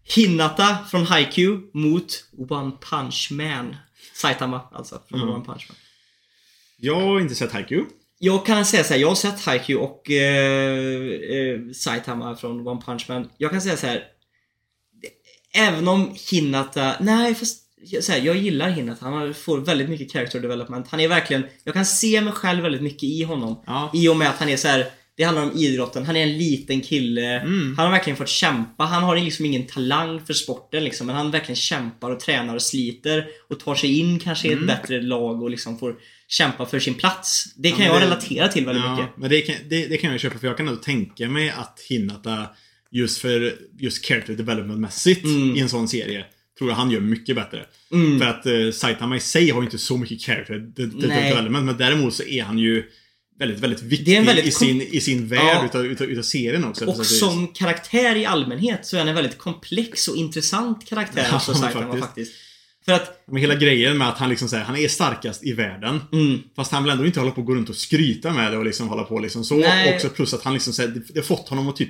Hinata 0.04 0.78
från 0.92 1.06
Haikyuu 1.06 1.70
mot 1.74 2.26
One 2.50 2.72
Punch 2.90 3.32
Man. 3.32 3.76
Saitama 4.14 4.62
alltså, 4.72 5.02
från 5.10 5.22
Mm. 5.22 5.34
One 5.34 5.46
Punch 5.46 5.66
Man. 5.70 5.78
Jag 6.78 7.02
har 7.02 7.20
inte 7.20 7.36
sett 7.36 7.52
Haikyuu. 7.52 7.86
Jag 8.20 8.46
kan 8.46 8.66
säga 8.66 8.84
så 8.84 8.94
här, 8.94 9.02
jag 9.02 9.08
har 9.08 9.16
sett 9.16 9.46
Haikyuu 9.46 9.78
och 9.80 10.12
eh, 10.12 11.38
eh, 11.38 11.60
Saitama 11.74 12.36
från 12.36 12.68
One 12.68 12.82
Punch 12.82 13.06
Man. 13.10 13.30
Jag 13.38 13.52
kan 13.52 13.62
säga 13.62 13.78
så 13.78 13.88
här. 13.88 14.08
Även 15.54 15.88
om 15.88 16.16
Hinata, 16.32 16.96
nej 17.00 17.36
fast 17.36 17.61
så 18.02 18.12
här, 18.12 18.22
jag 18.22 18.38
gillar 18.38 18.70
Hinata. 18.70 19.06
Han 19.06 19.34
får 19.34 19.58
väldigt 19.58 19.90
mycket 19.90 20.12
character 20.12 20.40
development. 20.40 20.88
Han 20.90 21.00
är 21.00 21.08
verkligen, 21.08 21.44
jag 21.64 21.74
kan 21.74 21.86
se 21.86 22.22
mig 22.22 22.34
själv 22.34 22.64
väldigt 22.64 22.82
mycket 22.82 23.04
i 23.04 23.24
honom. 23.24 23.64
Ja. 23.68 23.92
I 23.94 24.08
och 24.08 24.16
med 24.18 24.30
att 24.30 24.36
han 24.38 24.50
är 24.50 24.58
så 24.58 24.68
här. 24.68 24.86
Det 25.18 25.24
handlar 25.24 25.44
om 25.44 25.52
idrotten, 25.56 26.06
han 26.06 26.16
är 26.16 26.24
en 26.24 26.38
liten 26.38 26.82
kille. 26.82 27.40
Mm. 27.40 27.74
Han 27.78 27.86
har 27.86 27.92
verkligen 27.92 28.18
fått 28.18 28.30
kämpa. 28.30 28.84
Han 28.84 29.04
har 29.04 29.16
liksom 29.18 29.46
ingen 29.46 29.68
talang 29.68 30.26
för 30.26 30.34
sporten 30.34 30.84
liksom. 30.84 31.08
Men 31.08 31.16
han 31.16 31.32
verkligen 31.32 31.56
kämpar 31.56 32.12
och 32.12 32.20
tränar 32.20 32.56
och 32.56 32.62
sliter. 32.62 33.26
Och 33.50 33.60
tar 33.60 33.76
sig 33.76 34.00
in 34.00 34.20
kanske 34.20 34.48
i 34.48 34.52
ett 34.52 34.56
Mm. 34.58 34.68
bättre 34.68 35.02
lag 35.02 35.44
och 35.44 35.50
liksom 35.50 35.80
får 35.80 35.96
kämpa 36.28 36.66
för 36.66 36.80
sin 36.80 36.94
plats. 36.94 37.54
Det 37.56 37.72
kan 37.72 37.80
Ja, 37.80 37.86
jag 37.86 38.02
det- 38.02 38.06
relatera 38.06 38.48
till 38.48 38.66
väldigt 38.66 38.84
Ja, 38.86 38.96
mycket. 38.96 39.18
men 39.18 39.30
det 39.30 39.42
kan, 39.42 39.56
det, 39.70 39.86
det 39.88 39.98
kan 39.98 40.12
jag 40.12 40.20
köpa 40.20 40.40
för 40.40 40.48
jag 40.48 40.58
kan 40.58 40.66
nog 40.66 40.82
tänka 40.84 41.30
mig 41.30 41.50
att 41.50 41.80
Hinata 41.90 42.50
just 42.92 43.18
för 43.22 43.54
just 43.80 44.06
character 44.06 44.34
development-mässigt 44.34 45.24
Mm. 45.26 45.56
i 45.56 45.60
en 45.60 45.70
sån 45.70 45.88
serie 45.88 46.26
tror 46.62 46.72
jag 46.72 46.78
han 46.78 46.92
gör 46.92 47.00
mycket 47.00 47.36
bättre. 47.36 47.66
Mm. 47.94 48.20
För 48.20 48.26
att 48.26 48.46
uh, 48.46 48.72
Saitama 48.72 49.16
i 49.16 49.20
sig 49.20 49.50
har 49.50 49.62
ju 49.62 49.66
inte 49.66 49.78
så 49.78 49.98
mycket 49.98 50.22
character 50.22 50.60
de, 50.60 50.86
de, 50.86 51.08
Nej. 51.08 51.30
development 51.30 51.66
men 51.66 51.78
däremot 51.78 52.14
så 52.14 52.24
är 52.24 52.44
han 52.44 52.58
ju 52.58 52.84
väldigt, 53.40 53.60
väldigt 53.60 53.82
viktig 53.82 54.16
Det 54.18 54.22
väldigt 54.22 54.46
i, 54.46 54.52
sin, 54.52 54.82
i 54.82 55.02
sin 55.02 55.28
värld 55.28 55.40
Ja. 55.42 55.66
utav, 55.66 55.86
utav, 55.86 56.08
utav 56.08 56.22
serien 56.22 56.66
också. 56.66 56.86
Och 56.86 57.00
vis. 57.00 57.20
som 57.20 57.48
karaktär 57.48 58.16
i 58.16 58.26
allmänhet 58.26 58.86
så 58.86 58.96
är 58.96 59.00
han 59.00 59.08
en 59.08 59.16
väldigt 59.16 59.38
komplex 59.38 60.08
och 60.08 60.16
intressant 60.16 60.88
karaktär 60.88 61.28
Ja, 61.30 61.36
också, 61.36 61.54
Saitama 61.54 61.82
faktiskt. 61.86 62.06
faktiskt. 62.06 62.32
För 62.86 62.92
att, 62.92 63.24
Men 63.28 63.42
hela 63.42 63.56
grejen 63.56 63.98
med 63.98 64.10
att 64.10 64.18
han 64.18 64.30
liksom 64.30 64.50
säger 64.50 64.64
han 64.64 64.76
är 64.78 64.88
starkast 64.88 65.44
i 65.46 65.54
världen. 65.54 66.02
mm, 66.14 66.40
Fast 66.56 66.72
han 66.72 66.84
vill 66.84 66.92
ändå 66.92 67.06
inte 67.06 67.20
hålla 67.20 67.32
på 67.32 67.42
och 67.42 67.48
gå 67.48 67.56
runt 67.56 67.70
och 67.70 67.76
skryta 67.76 68.34
med 68.34 68.52
det 68.52 68.58
och 68.58 68.66
liksom 68.66 68.90
hålla 68.90 69.04
på 69.04 69.20
liksom 69.20 69.44
så. 69.44 69.56
Nej. 69.56 69.96
Också 69.96 70.10
plus 70.10 70.34
att 70.34 70.44
han 70.44 70.54
liksom 70.54 70.74
säger, 70.74 70.90
det, 70.90 71.02
det 71.14 71.20
har 71.20 71.24
fått 71.24 71.50
honom 71.50 71.70
att 71.70 71.76
typ 71.76 71.90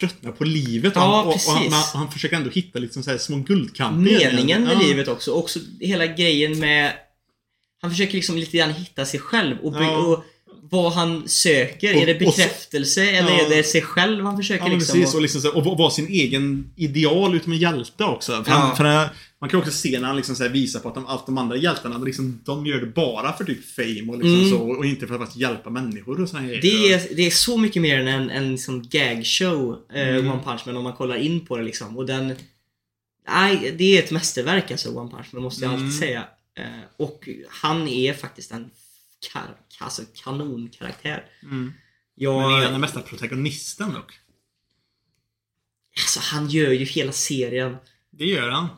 tröttna 0.00 0.32
på 0.32 0.44
livet. 0.44 0.92
Ja, 0.96 1.02
och, 1.02 1.16
han, 1.16 1.26
och, 1.26 1.34
och 1.34 1.72
han, 1.72 1.82
han 1.94 2.10
försöker 2.12 2.36
ändå 2.36 2.50
hitta 2.50 2.78
liksom 2.78 3.02
så 3.02 3.10
här 3.10 3.18
små 3.18 3.36
guldkanter. 3.36 4.00
meningen 4.00 4.62
med 4.64 4.72
Ja. 4.74 4.78
livet 4.78 5.08
också. 5.08 5.30
Också 5.32 5.58
hela 5.80 6.06
grejen 6.06 6.58
med... 6.58 6.92
Han 7.82 7.90
försöker 7.90 8.14
liksom 8.14 8.36
lite 8.36 8.56
grann 8.56 8.70
hitta 8.70 9.06
sig 9.06 9.20
själv 9.20 9.58
och, 9.58 9.74
Ja. 9.82 9.96
och 9.96 10.24
vad 10.70 10.92
han 10.92 11.28
söker. 11.28 11.94
Och- 11.96 12.02
är 12.02 12.06
det 12.06 12.12
och 12.12 12.18
bekräftelse 12.18 13.10
eller 13.10 13.30
Ja. 13.30 13.46
är 13.46 13.56
det 13.56 13.62
sig 13.62 13.82
själv 13.82 14.24
han 14.24 14.36
försöker 14.36 14.64
Ja, 14.66 14.72
liksom? 14.72 14.92
precis. 15.00 15.08
och- 15.14 15.18
Och, 15.18 15.22
liksom 15.22 15.40
så 15.40 15.50
och 15.54 15.78
vara 15.78 15.90
sin 15.90 16.08
egen 16.08 16.70
ideal 16.76 17.34
utom 17.34 17.52
en 17.52 17.58
hjälte 17.58 18.04
också. 18.04 18.44
För 18.44 18.50
Ja. 18.52 18.56
han, 18.58 18.76
för 18.76 18.84
han, 18.84 19.08
man 19.40 19.50
kan 19.50 19.60
också 19.60 19.72
se 19.72 19.98
när 20.00 20.06
han 20.08 20.16
liksom 20.16 20.36
så 20.36 20.48
visar 20.48 20.80
på 20.80 20.88
att 20.88 20.94
de, 20.94 21.06
att 21.06 21.26
de 21.26 21.38
andra 21.38 21.56
hjältarna, 21.56 21.98
liksom, 21.98 22.40
de 22.44 22.66
gör 22.66 22.80
det 22.80 22.86
bara 22.86 23.32
för 23.32 23.44
typ 23.44 23.64
fame 23.76 24.12
och, 24.12 24.18
liksom 24.18 24.34
Mm. 24.38 24.50
så, 24.50 24.58
och 24.58 24.86
inte 24.86 25.06
för 25.06 25.22
att 25.22 25.36
hjälpa 25.36 25.70
människor 25.70 26.20
och 26.20 26.28
grejer. 26.30 26.60
Det 26.62 26.92
är, 26.92 27.16
det 27.16 27.26
är 27.26 27.30
så 27.30 27.56
mycket 27.58 27.82
mer 27.82 27.98
än 27.98 28.08
en, 28.08 28.30
en 28.30 28.58
sån 28.58 28.86
gagshow, 28.90 29.76
eh, 29.94 30.08
Mm. 30.08 30.30
One 30.30 30.42
Punch 30.44 30.60
Man, 30.66 30.76
om 30.76 30.84
man 30.84 30.92
kollar 30.92 31.16
in 31.16 31.46
på 31.46 31.56
det 31.56 31.62
liksom. 31.64 31.96
Och 31.98 32.06
den... 32.06 32.34
Nej, 33.28 33.74
det 33.78 33.98
är 33.98 34.02
ett 34.02 34.10
mästerverk 34.10 34.70
alltså, 34.70 34.90
One 34.98 35.10
Punch 35.10 35.26
Man, 35.32 35.42
måste 35.42 35.64
jag 35.64 35.72
Mm. 35.74 35.84
alltid 35.86 35.98
säga. 35.98 36.24
Eh, 36.58 36.64
och 36.96 37.28
han 37.48 37.88
är 37.88 38.12
faktiskt 38.12 38.52
en 38.52 38.70
kar- 39.32 39.56
alltså, 39.80 40.02
kanonkaraktär. 40.24 41.24
Mm. 41.42 41.72
Jag, 42.14 42.40
Men 42.50 42.50
är 42.58 42.62
han 42.64 42.72
den 42.72 42.80
mesta 42.80 43.00
protagonisten 43.00 43.92
dock? 43.92 44.12
alltså, 46.02 46.20
han 46.22 46.48
gör 46.48 46.70
ju 46.72 46.84
hela 46.84 47.12
serien. 47.12 47.76
Det 48.10 48.24
gör 48.26 48.48
han. 48.50 48.68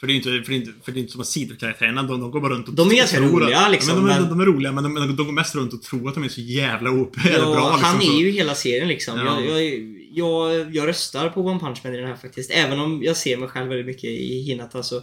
För 0.00 0.06
det 0.06 0.10
är 0.10 0.14
ju 0.14 0.18
inte, 0.18 0.44
för 0.46 0.52
det 0.52 0.56
är 0.58 0.60
inte, 0.60 0.84
för 0.84 0.92
det 0.92 0.98
är 0.98 1.00
inte 1.00 1.12
som 1.12 1.20
att 1.20 1.26
sidokaraktärerna, 1.26 2.02
de, 2.02 2.20
de 2.20 2.30
går 2.30 2.40
bara 2.40 2.52
runt 2.54 2.68
och 2.68 2.74
De 2.74 2.90
är 2.90 2.94
ganska 2.96 3.16
tror 3.16 3.26
att- 3.42 3.46
roliga, 3.48 3.68
liksom, 3.68 3.94
men 3.94 4.06
de, 4.06 4.12
är, 4.14 4.20
men- 4.20 4.28
de 4.30 4.40
är 4.40 4.44
roliga 4.46 4.72
men 4.72 4.84
de, 4.84 5.16
de 5.16 5.24
går 5.26 5.32
mest 5.32 5.54
runt 5.54 5.72
och 5.72 5.82
tror 5.82 6.08
att 6.08 6.14
de 6.14 6.24
är 6.24 6.28
så 6.28 6.40
jävla 6.40 6.90
OP. 6.90 7.16
eller 7.24 7.38
Ja, 7.38 7.44
bra, 7.54 7.70
liksom, 7.70 7.84
han 7.84 8.00
så. 8.02 8.12
är 8.12 8.18
ju 8.20 8.30
hela 8.30 8.54
serien 8.54 8.88
liksom. 8.88 9.18
Ja. 9.18 9.40
Jag, 9.40 9.64
jag, 9.64 9.74
jag, 10.12 10.74
jag 10.76 10.88
röstar 10.88 11.28
på 11.30 11.40
One 11.40 11.60
Punch 11.60 11.80
Man 11.84 11.94
i 11.94 11.96
den 11.96 12.06
här 12.06 12.16
faktiskt. 12.16 12.50
Även 12.50 12.80
om 12.80 13.02
jag 13.02 13.16
ser 13.16 13.36
mig 13.36 13.48
själv 13.48 13.68
väldigt 13.68 13.86
mycket 13.86 14.04
i 14.10 14.42
Hinata 14.42 14.82
så 14.82 15.02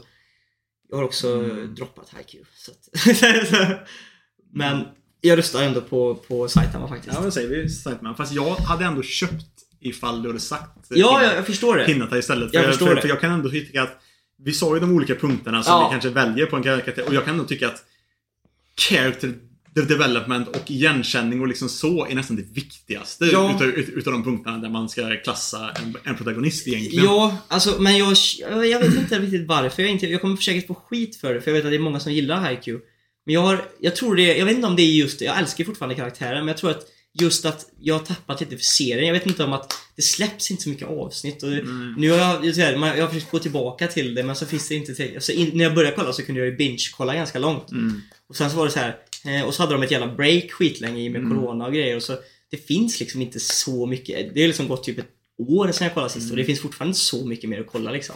Jag 0.89 0.97
har 0.97 1.03
också 1.03 1.27
Mm. 1.43 1.75
droppat 1.75 2.09
Haikyuu. 2.09 2.43
Men 4.53 4.83
jag 5.21 5.37
röstar 5.37 5.63
ändå 5.63 5.81
på, 5.81 6.15
på 6.15 6.47
Saitama 6.47 6.87
faktiskt. 6.87 7.13
Ja, 7.15 7.21
men 7.21 7.31
säger 7.31 7.49
vi 7.49 7.69
Sightman. 7.69 8.15
Fast 8.15 8.33
jag 8.33 8.55
hade 8.55 8.85
ändå 8.85 9.01
köpt 9.03 9.45
ifall 9.79 10.21
du 10.23 10.29
hade 10.29 10.39
sagt 10.39 10.91
eh, 10.91 10.97
Ja, 10.97 11.19
Hin- 11.21 11.23
ja, 11.27 11.33
jag 11.35 11.45
förstår 11.45 11.77
det. 11.77 11.85
Hinata 11.85 12.17
istället. 12.17 12.49
För 12.51 12.57
Jag 12.57 12.63
jag, 12.63 12.71
förstår 12.71 12.87
för, 12.87 12.95
det. 12.95 13.01
för 13.01 13.09
jag 13.09 13.21
kan 13.21 13.31
ändå 13.31 13.49
tycka 13.49 13.83
att 13.83 14.01
vi 14.43 14.53
sa 14.53 14.73
ju 14.73 14.79
de 14.79 14.91
olika 14.91 15.15
punkterna 15.15 15.63
som 15.63 15.71
Ja. 15.73 15.87
vi 15.87 15.91
kanske 15.93 16.09
väljer 16.09 16.45
på 16.45 16.55
en 16.55 16.63
karaktär. 16.63 17.03
Och 17.07 17.13
jag 17.13 17.25
kan 17.25 17.33
ändå 17.33 17.43
tycka 17.45 17.67
att 17.67 17.83
character 18.89 19.33
development 19.73 20.47
och 20.47 20.71
igenkänning 20.71 21.41
och 21.41 21.47
liksom 21.47 21.69
så 21.69 22.05
är 22.07 22.15
nästan 22.15 22.35
det 22.37 22.45
viktigaste 22.53 23.25
Ja. 23.25 23.55
utav, 23.55 23.67
ut- 23.67 23.89
utav 23.89 24.13
de 24.13 24.23
punkterna 24.23 24.57
där 24.57 24.69
man 24.69 24.89
ska 24.89 25.15
klassa 25.23 25.71
en, 25.71 25.95
en 26.03 26.15
protagonist 26.15 26.67
egentligen. 26.67 27.05
Ja, 27.05 27.37
alltså 27.47 27.81
men 27.81 27.97
jag, 27.97 28.13
jag 28.65 28.79
vet 28.79 28.95
inte 28.95 29.19
riktigt 29.19 29.47
varför. 29.47 29.81
Jag, 29.81 29.91
inte, 29.91 30.07
jag 30.07 30.21
kommer 30.21 30.37
säkert 30.37 30.67
få 30.67 30.73
skit 30.73 31.15
för 31.15 31.33
det, 31.33 31.41
för 31.41 31.51
jag 31.51 31.55
vet 31.55 31.65
att 31.65 31.71
det 31.71 31.75
är 31.77 31.79
många 31.79 31.99
som 31.99 32.13
gillar 32.13 32.39
Haikyuu. 32.39 32.79
Men 33.25 33.35
jag 33.35 33.41
har, 33.41 33.65
jag 33.79 33.95
tror 33.95 34.15
det, 34.15 34.37
jag 34.37 34.45
vet 34.45 34.55
inte 34.55 34.67
om 34.67 34.75
det 34.75 34.81
är 34.81 34.91
just 34.91 35.19
det, 35.19 35.25
jag 35.25 35.39
älskar 35.39 35.63
fortfarande 35.63 35.95
karaktären, 35.95 36.37
men 36.37 36.47
jag 36.47 36.57
tror 36.57 36.71
att 36.71 36.87
just 37.19 37.45
att 37.45 37.65
jag 37.79 37.95
har 37.95 38.05
tappat 38.05 38.41
lite 38.41 38.57
för 38.57 38.63
serien. 38.63 39.05
Jag 39.07 39.13
vet 39.13 39.25
inte 39.25 39.43
om 39.43 39.53
att 39.53 39.73
det 39.95 40.01
släpps 40.01 40.51
inte 40.51 40.63
så 40.63 40.69
mycket 40.69 40.87
avsnitt 40.87 41.43
och 41.43 41.49
Mm. 41.49 41.95
nu 41.97 42.11
har 42.11 42.17
jag, 42.17 42.45
jag, 42.45 43.01
har 43.01 43.07
försökt 43.07 43.31
gå 43.31 43.39
tillbaka 43.39 43.87
till 43.87 44.15
det 44.15 44.23
men 44.23 44.35
så 44.35 44.45
finns 44.45 44.67
det 44.69 44.75
inte 44.75 44.95
till, 44.95 45.15
alltså 45.15 45.31
in, 45.31 45.51
när 45.53 45.63
jag 45.63 45.75
började 45.75 45.95
kolla 45.95 46.13
så 46.13 46.23
kunde 46.23 46.41
jag 46.41 46.49
ju 46.49 46.55
binge-kolla 46.55 47.15
ganska 47.15 47.39
långt. 47.39 47.71
Mm. 47.71 48.01
Och 48.29 48.35
sen 48.35 48.49
så 48.49 48.57
var 48.57 48.65
det 48.65 48.71
så 48.71 48.79
här, 48.79 48.97
eh, 49.25 49.41
och 49.41 49.53
så 49.53 49.63
hade 49.63 49.73
de 49.73 49.83
ett 49.83 49.91
jävla 49.91 50.15
break 50.15 50.51
skitlänge 50.51 51.01
i 51.01 51.09
med 51.09 51.21
Mm. 51.21 51.37
Corona 51.37 51.65
och 51.65 51.73
grejer 51.73 51.95
och 51.95 52.03
så 52.03 52.17
Det 52.51 52.57
finns 52.57 52.99
liksom 52.99 53.21
inte 53.21 53.39
så 53.39 53.85
mycket, 53.85 54.33
det 54.33 54.41
har 54.41 54.47
liksom 54.47 54.67
gått 54.67 54.83
typ 54.83 54.99
ett 54.99 55.09
år 55.37 55.71
sedan 55.71 55.85
jag 55.85 55.93
kollade 55.93 56.13
sist 56.13 56.31
och 56.31 56.37
det 56.37 56.45
finns 56.45 56.61
fortfarande 56.61 56.97
så 56.97 57.25
mycket 57.25 57.49
mer 57.49 57.61
att 57.61 57.67
kolla 57.67 57.91
liksom. 57.91 58.15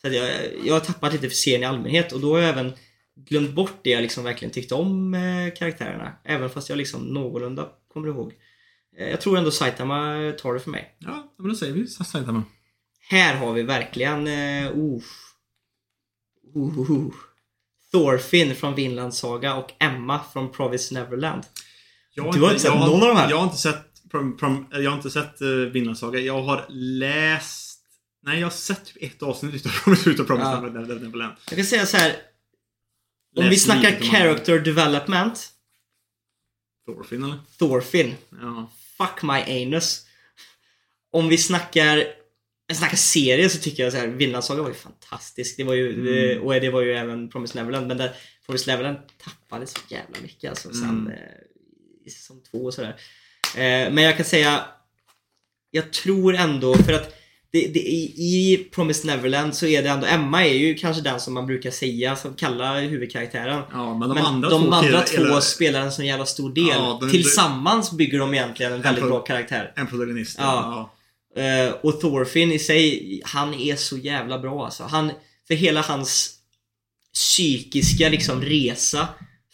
Så 0.00 0.06
att 0.06 0.14
jag, 0.14 0.30
jag 0.64 0.74
har 0.74 0.80
tappat 0.80 1.12
lite 1.12 1.28
för 1.28 1.36
serien 1.36 1.62
i 1.62 1.64
allmänhet 1.64 2.12
och 2.12 2.20
då 2.20 2.34
har 2.34 2.40
jag 2.40 2.48
även 2.50 2.72
glömt 3.16 3.54
bort 3.54 3.80
det 3.82 3.90
jag 3.90 4.02
liksom 4.02 4.24
verkligen 4.24 4.52
tyckte 4.52 4.74
om 4.74 5.14
eh, 5.14 5.54
karaktärerna. 5.54 6.12
Även 6.24 6.50
fast 6.50 6.68
jag 6.68 6.78
liksom 6.78 7.02
någorlunda 7.02 7.68
kommer 7.92 8.08
ihåg. 8.08 8.32
Eh, 8.98 9.08
jag 9.08 9.20
tror 9.20 9.38
ändå 9.38 9.50
Saitama 9.50 10.32
tar 10.38 10.54
det 10.54 10.60
för 10.60 10.70
mig. 10.70 10.96
Ja, 10.98 11.34
men 11.38 11.48
då 11.48 11.54
säger 11.54 11.72
vi 11.72 11.86
Saitama. 11.86 12.42
Här 13.08 13.36
har 13.36 13.52
vi 13.52 13.62
verkligen... 13.62 14.26
Uh, 14.26 14.78
uh, 14.78 15.02
uh, 16.56 16.90
uh. 16.90 17.12
Thorfinn 17.92 18.54
från 18.54 18.74
Vinland 18.74 19.14
Saga 19.14 19.54
och 19.54 19.72
Emma 19.78 20.20
från 20.32 20.52
Province 20.52 20.94
Neverland. 20.94 21.42
Jag 22.14 22.34
Du 22.34 22.40
har 22.40 22.48
inte 22.48 22.62
sett 22.62 22.74
någon 22.74 23.02
av 23.02 23.08
de 23.08 23.16
här? 23.16 23.30
Jag 23.30 23.36
har 23.36 23.44
inte 23.44 23.56
sett, 23.56 24.10
prom, 24.10 24.36
prom, 24.36 24.66
jag 24.70 24.90
har 24.90 24.96
inte 24.96 25.10
sett 25.10 25.42
uh, 25.42 25.66
Vinland 25.66 25.98
Saga. 25.98 26.20
Jag 26.20 26.42
har 26.42 26.66
läst... 26.68 27.80
Nej, 28.22 28.38
jag 28.38 28.46
har 28.46 28.50
sett 28.50 28.84
typ 28.84 29.12
ett 29.12 29.22
avsnitt 29.22 29.54
utav 29.54 29.70
Promise 30.26 30.50
Ja. 30.50 30.60
Neverland. 30.60 31.36
Jag 31.48 31.56
kan 31.56 31.64
säga 31.64 31.86
så 31.86 31.96
här. 31.96 32.16
Om 33.36 33.48
vi 33.48 33.56
snackar 33.58 34.00
character 34.00 34.58
development. 34.58 35.52
Thorfinn 36.86 37.24
eller? 37.24 37.38
Thorfinn. 37.58 38.14
Ja. 38.42 38.70
Fuck 38.98 39.22
my 39.22 39.62
anus. 39.62 40.06
Om 41.10 41.28
vi 41.28 41.38
snackar 41.38 42.04
jag 42.68 42.76
snackar 42.76 42.96
serier 42.96 43.48
så 43.48 43.58
tycker 43.58 43.82
jag 43.82 43.92
så 43.92 43.98
här, 43.98 44.06
Vinland 44.06 44.44
Saga 44.44 44.62
var 44.62 44.68
ju 44.68 44.74
fantastisk. 44.74 45.56
Det 45.56 45.64
var 45.64 45.74
ju, 45.74 45.92
Mm. 46.32 46.42
och 46.42 46.52
det 46.60 46.70
var 46.70 46.80
ju 46.82 46.92
även 46.92 47.30
Promise 47.30 47.58
Neverland. 47.58 47.86
Men 47.86 47.96
där, 47.96 48.16
Promise 48.46 48.70
Neverland 48.70 48.98
tappade 49.18 49.66
så 49.66 49.78
jävla 49.88 50.20
mycket 50.22 50.50
alltså 50.50 50.72
sen 50.72 50.88
Mm. 50.90 51.12
eh, 51.12 51.18
i 52.06 52.10
säsong 52.10 52.40
två 52.50 52.58
och 52.58 52.74
sådär. 52.74 52.96
Eh, 53.56 53.92
men 53.92 53.98
jag 53.98 54.16
kan 54.16 54.24
säga, 54.26 54.64
jag 55.70 55.92
tror 55.92 56.34
ändå 56.34 56.74
för 56.74 56.92
att 56.92 57.14
det, 57.60 57.68
det, 57.74 57.80
i, 57.80 58.52
I 58.52 58.56
Promise 58.74 59.06
Neverland 59.06 59.54
så 59.54 59.66
är 59.66 59.82
det 59.82 59.88
ändå, 59.88 60.06
Emma 60.06 60.46
är 60.46 60.54
ju 60.54 60.74
kanske 60.74 61.02
den 61.02 61.20
som 61.20 61.34
man 61.34 61.46
brukar 61.46 61.70
säga, 61.70 62.16
som 62.16 62.34
kallar 62.34 62.80
huvudkaraktären. 62.80 63.62
ja, 63.72 63.98
men 63.98 64.08
de 64.08 64.14
Men 64.14 64.24
andra 64.24 64.48
de 64.48 64.62
två, 64.64 64.72
andra 64.72 65.00
två 65.02 65.22
eller 65.22 65.40
spelar 65.40 65.80
en 65.80 65.92
så 65.92 66.02
jävla 66.02 66.26
stor 66.26 66.54
del. 66.54 66.66
Ja, 66.68 66.98
de- 67.00 67.10
Tillsammans 67.10 67.92
bygger 67.92 68.18
de 68.18 68.34
egentligen 68.34 68.72
en 68.72 68.82
väldigt 68.82 69.02
pro- 69.02 69.10
bra 69.10 69.20
karaktär. 69.20 69.72
En 69.76 69.86
protagonist. 69.86 70.36
Ja. 70.40 70.92
Eh, 71.36 71.74
och 71.82 72.00
Thorfinn 72.00 72.52
i 72.52 72.58
sig, 72.58 73.20
han 73.24 73.54
är 73.54 73.76
så 73.76 73.96
jävla 73.96 74.38
bra 74.38 74.64
alltså. 74.64 74.82
Han, 74.84 75.10
för 75.48 75.54
hela 75.54 75.80
hans 75.82 76.32
psykiska 77.14 78.08
liksom 78.08 78.42
resa 78.42 79.08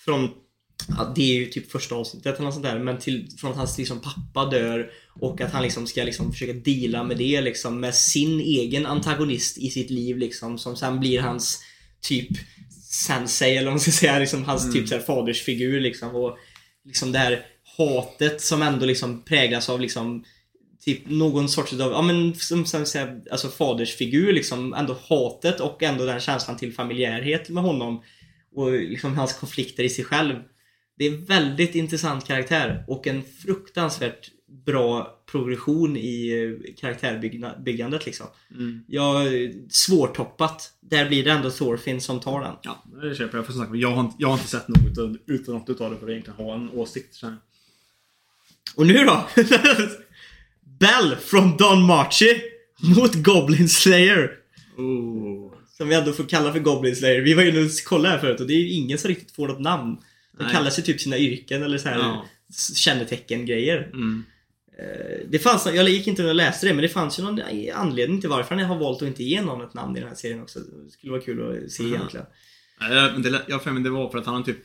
från, 0.05 0.31
ja, 0.99 1.13
det 1.17 1.23
är 1.23 1.35
ju 1.35 1.47
typ 1.47 1.73
första 1.73 1.95
avsnittet 1.95 2.35
eller 2.35 2.45
något 2.45 2.55
sånt 2.55 2.67
där, 2.67 2.79
men 2.79 2.99
till, 2.99 3.29
från 3.41 3.51
att 3.51 3.57
hans 3.57 3.79
liksom 3.79 4.01
pappa 4.01 4.51
dör 4.51 4.91
och 5.21 5.41
att 5.41 5.53
han 5.53 5.63
liksom 5.63 5.87
ska 5.87 6.05
liksom 6.05 6.33
försöka 6.33 6.53
deala 6.53 7.05
med 7.05 7.17
det 7.19 7.41
liksom 7.41 7.81
med 7.81 7.95
sin 7.95 8.41
egen 8.41 8.87
antagonist 8.87 9.59
i 9.59 9.71
sitt 9.71 9.91
liv 9.91 10.19
liksom 10.19 10.59
som 10.59 10.77
sen 10.77 11.01
blir 11.01 11.21
hans 11.21 11.61
typ 12.01 12.29
sensei 12.91 13.57
eller 13.57 13.67
vad 13.67 13.73
man 13.73 13.81
ska 13.81 13.91
säga, 13.91 14.19
liksom 14.19 14.45
hans 14.45 14.73
typ 14.73 14.89
så 14.89 14.95
här 14.95 15.03
fadersfigur 15.03 15.81
liksom 15.81 16.15
och 16.17 16.39
liksom 16.85 17.13
det 17.13 17.19
här 17.19 17.47
hatet 17.79 18.41
som 18.41 18.63
ändå 18.63 18.87
liksom 18.87 19.23
präglas 19.25 19.69
av 19.69 19.81
liksom 19.81 20.25
typ 20.85 21.01
någon 21.07 21.49
sorts 21.49 21.73
utav, 21.73 21.93
ja 21.93 22.03
men 22.03 22.35
som, 22.35 22.67
som 22.67 22.87
säga, 22.87 23.21
alltså 23.31 23.49
fadersfigur 23.49 24.33
liksom, 24.33 24.75
ändå 24.75 24.97
hatet 25.09 25.61
och 25.61 25.83
ändå 25.83 26.05
den 26.05 26.21
känslan 26.21 26.57
till 26.57 26.73
familjärhet 26.73 27.49
med 27.49 27.63
honom 27.63 28.03
och 28.55 28.73
liksom 28.73 29.17
hans 29.17 29.33
konflikter 29.33 29.85
i 29.85 29.89
sig 29.89 30.05
själv. 30.05 30.35
Det 30.99 31.07
är 31.07 31.13
en 31.13 31.25
väldigt 31.25 31.75
intressant 31.75 32.27
karaktär 32.27 32.85
och 32.89 33.07
en 33.07 33.23
fruktansvärt 33.23 34.31
bra 34.65 35.19
progression 35.31 35.97
i 35.97 36.31
eh, 36.31 36.75
karaktärbyggandet 36.81 38.07
liksom. 38.07 38.27
Mm. 38.51 38.85
Ja, 38.89 39.25
svårtoppat. 39.71 40.73
Där 40.81 41.09
blir 41.09 41.25
det 41.25 41.31
ändå 41.31 41.51
Thorfinn 41.51 42.01
som 42.01 42.21
tar 42.21 42.41
den. 42.41 42.55
Ja, 42.63 42.85
det 43.03 43.15
köper 43.15 43.39
jag. 43.39 43.47
För 43.47 43.53
sagt, 43.53 43.71
jag, 43.75 43.91
har 43.91 44.13
jag 44.19 44.29
har 44.29 44.35
inte 44.35 44.49
sett 44.49 44.69
något 44.69 44.93
utan, 44.93 45.19
utan 45.27 45.55
något 45.55 45.69
utav 45.71 45.91
det 45.91 45.97
för 45.97 46.07
att 46.07 46.11
egentligen 46.11 46.37
ha 46.37 46.55
en 46.55 46.71
åsikt. 46.71 47.15
Så. 47.15 47.35
Och 48.77 48.87
nu 48.87 49.05
då? 49.05 49.29
Bell 50.81 51.17
från 51.17 51.57
Don 51.57 51.83
Machi 51.87 52.43
mot 52.97 53.15
Goblin 53.15 53.69
Slayer. 53.69 54.31
Oh. 54.77 55.53
Som 55.77 55.89
vi 55.89 55.95
ändå 55.95 56.13
får 56.13 56.25
kalla 56.25 56.53
för 56.53 56.59
Goblin 56.59 56.97
Slayer. 56.97 57.21
Vi 57.21 57.35
var 57.35 57.43
ju 57.43 57.65
och 57.65 57.71
kollade 57.87 58.15
här 58.15 58.21
förut 58.21 58.41
och 58.41 58.47
det 58.47 58.53
är 58.53 58.59
ju 58.61 58.71
ingen 58.71 58.99
som 58.99 59.09
riktigt 59.09 59.33
får 59.33 59.49
något 59.49 59.61
namn. 59.61 59.97
De 60.39 60.45
Nej. 60.45 60.53
kallar 60.53 60.71
sig 60.71 60.85
typ 60.85 61.01
sina 61.01 61.19
yrken 61.19 61.63
eller 61.63 61.79
så 61.79 61.89
här 61.89 61.99
Ja. 61.99 62.27
kännetecken-grejer. 62.75 63.91
Mm. 63.93 64.25
Eh, 64.79 65.29
Det 65.29 65.39
fanns, 65.39 65.67
jag 65.67 65.89
gick 65.89 66.07
inte 66.07 66.25
och 66.25 66.35
läste 66.35 66.67
det 66.67 66.75
men 66.75 66.83
det 66.83 66.89
fanns 66.89 67.19
ju 67.19 67.23
någon 67.23 67.41
anledning 67.75 68.21
till 68.21 68.31
varför 68.31 68.55
han 68.55 68.65
har 68.65 68.79
valt 68.79 69.03
att 69.03 69.09
inte 69.09 69.25
ge 69.25 69.43
någon 69.43 69.63
ett 69.63 69.75
namn 69.75 69.97
i 69.97 70.01
den 70.01 70.09
här 70.09 70.17
serien 70.17 70.43
också. 70.43 70.59
Det 70.61 70.91
skulle 70.91 71.13
vara 71.13 71.23
kul 71.23 71.65
att 71.65 71.71
se 71.71 71.83
Aha. 71.83 71.95
egentligen. 71.95 72.27
Jag 73.47 73.55
har 73.55 73.59
för 73.59 73.71
mig 73.71 73.83
det 73.83 73.91
var 73.91 74.11
för 74.11 74.19
att 74.19 74.27
han 74.27 74.45
typ 74.45 74.57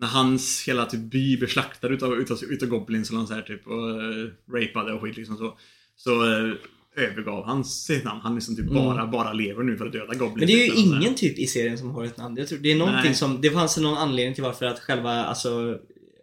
när 0.00 0.06
hans 0.06 0.64
hela 0.68 0.86
typ 0.86 1.00
by 1.00 1.36
blev 1.36 1.48
slaktad 1.48 1.88
utav, 1.88 2.14
utav, 2.14 2.38
utav 2.50 2.68
goblins 2.68 3.12
något 3.12 3.28
så 3.28 3.34
här 3.34 3.42
typ 3.42 3.66
och 3.66 3.88
uh, 3.88 4.30
rapade 4.52 4.92
och 4.92 5.02
skit 5.02 5.16
liksom 5.16 5.36
så. 5.36 5.58
Så 5.96 6.24
uh, 6.24 6.54
övergav 6.96 7.44
han 7.44 7.64
sitt 7.64 8.04
namn. 8.04 8.20
Han 8.22 8.34
liksom 8.34 8.56
typ 8.56 8.66
bara, 8.66 9.06
bara 9.06 9.32
lever 9.32 9.62
nu 9.62 9.76
för 9.76 9.86
att 9.86 9.92
döda 9.92 10.14
goblins. 10.14 10.20
Mm. 10.22 10.38
Men 10.38 10.46
det 10.46 10.52
är 10.52 10.64
ju 10.64 10.72
liksom, 10.72 11.00
ingen 11.00 11.14
typ 11.14 11.38
i 11.38 11.46
serien 11.46 11.78
som 11.78 11.90
har 11.90 12.04
ett 12.04 12.16
namn. 12.16 12.36
Jag 12.36 12.48
tror 12.48 12.58
det 12.58 12.72
är 12.72 12.76
någonting 12.76 13.02
Nej. 13.04 13.14
som, 13.14 13.40
det 13.40 13.50
fanns 13.50 13.78
någon 13.78 13.98
anledning 13.98 14.34
till 14.34 14.44
varför 14.44 14.66
att 14.66 14.78
själva 14.78 15.10
alltså 15.10 15.78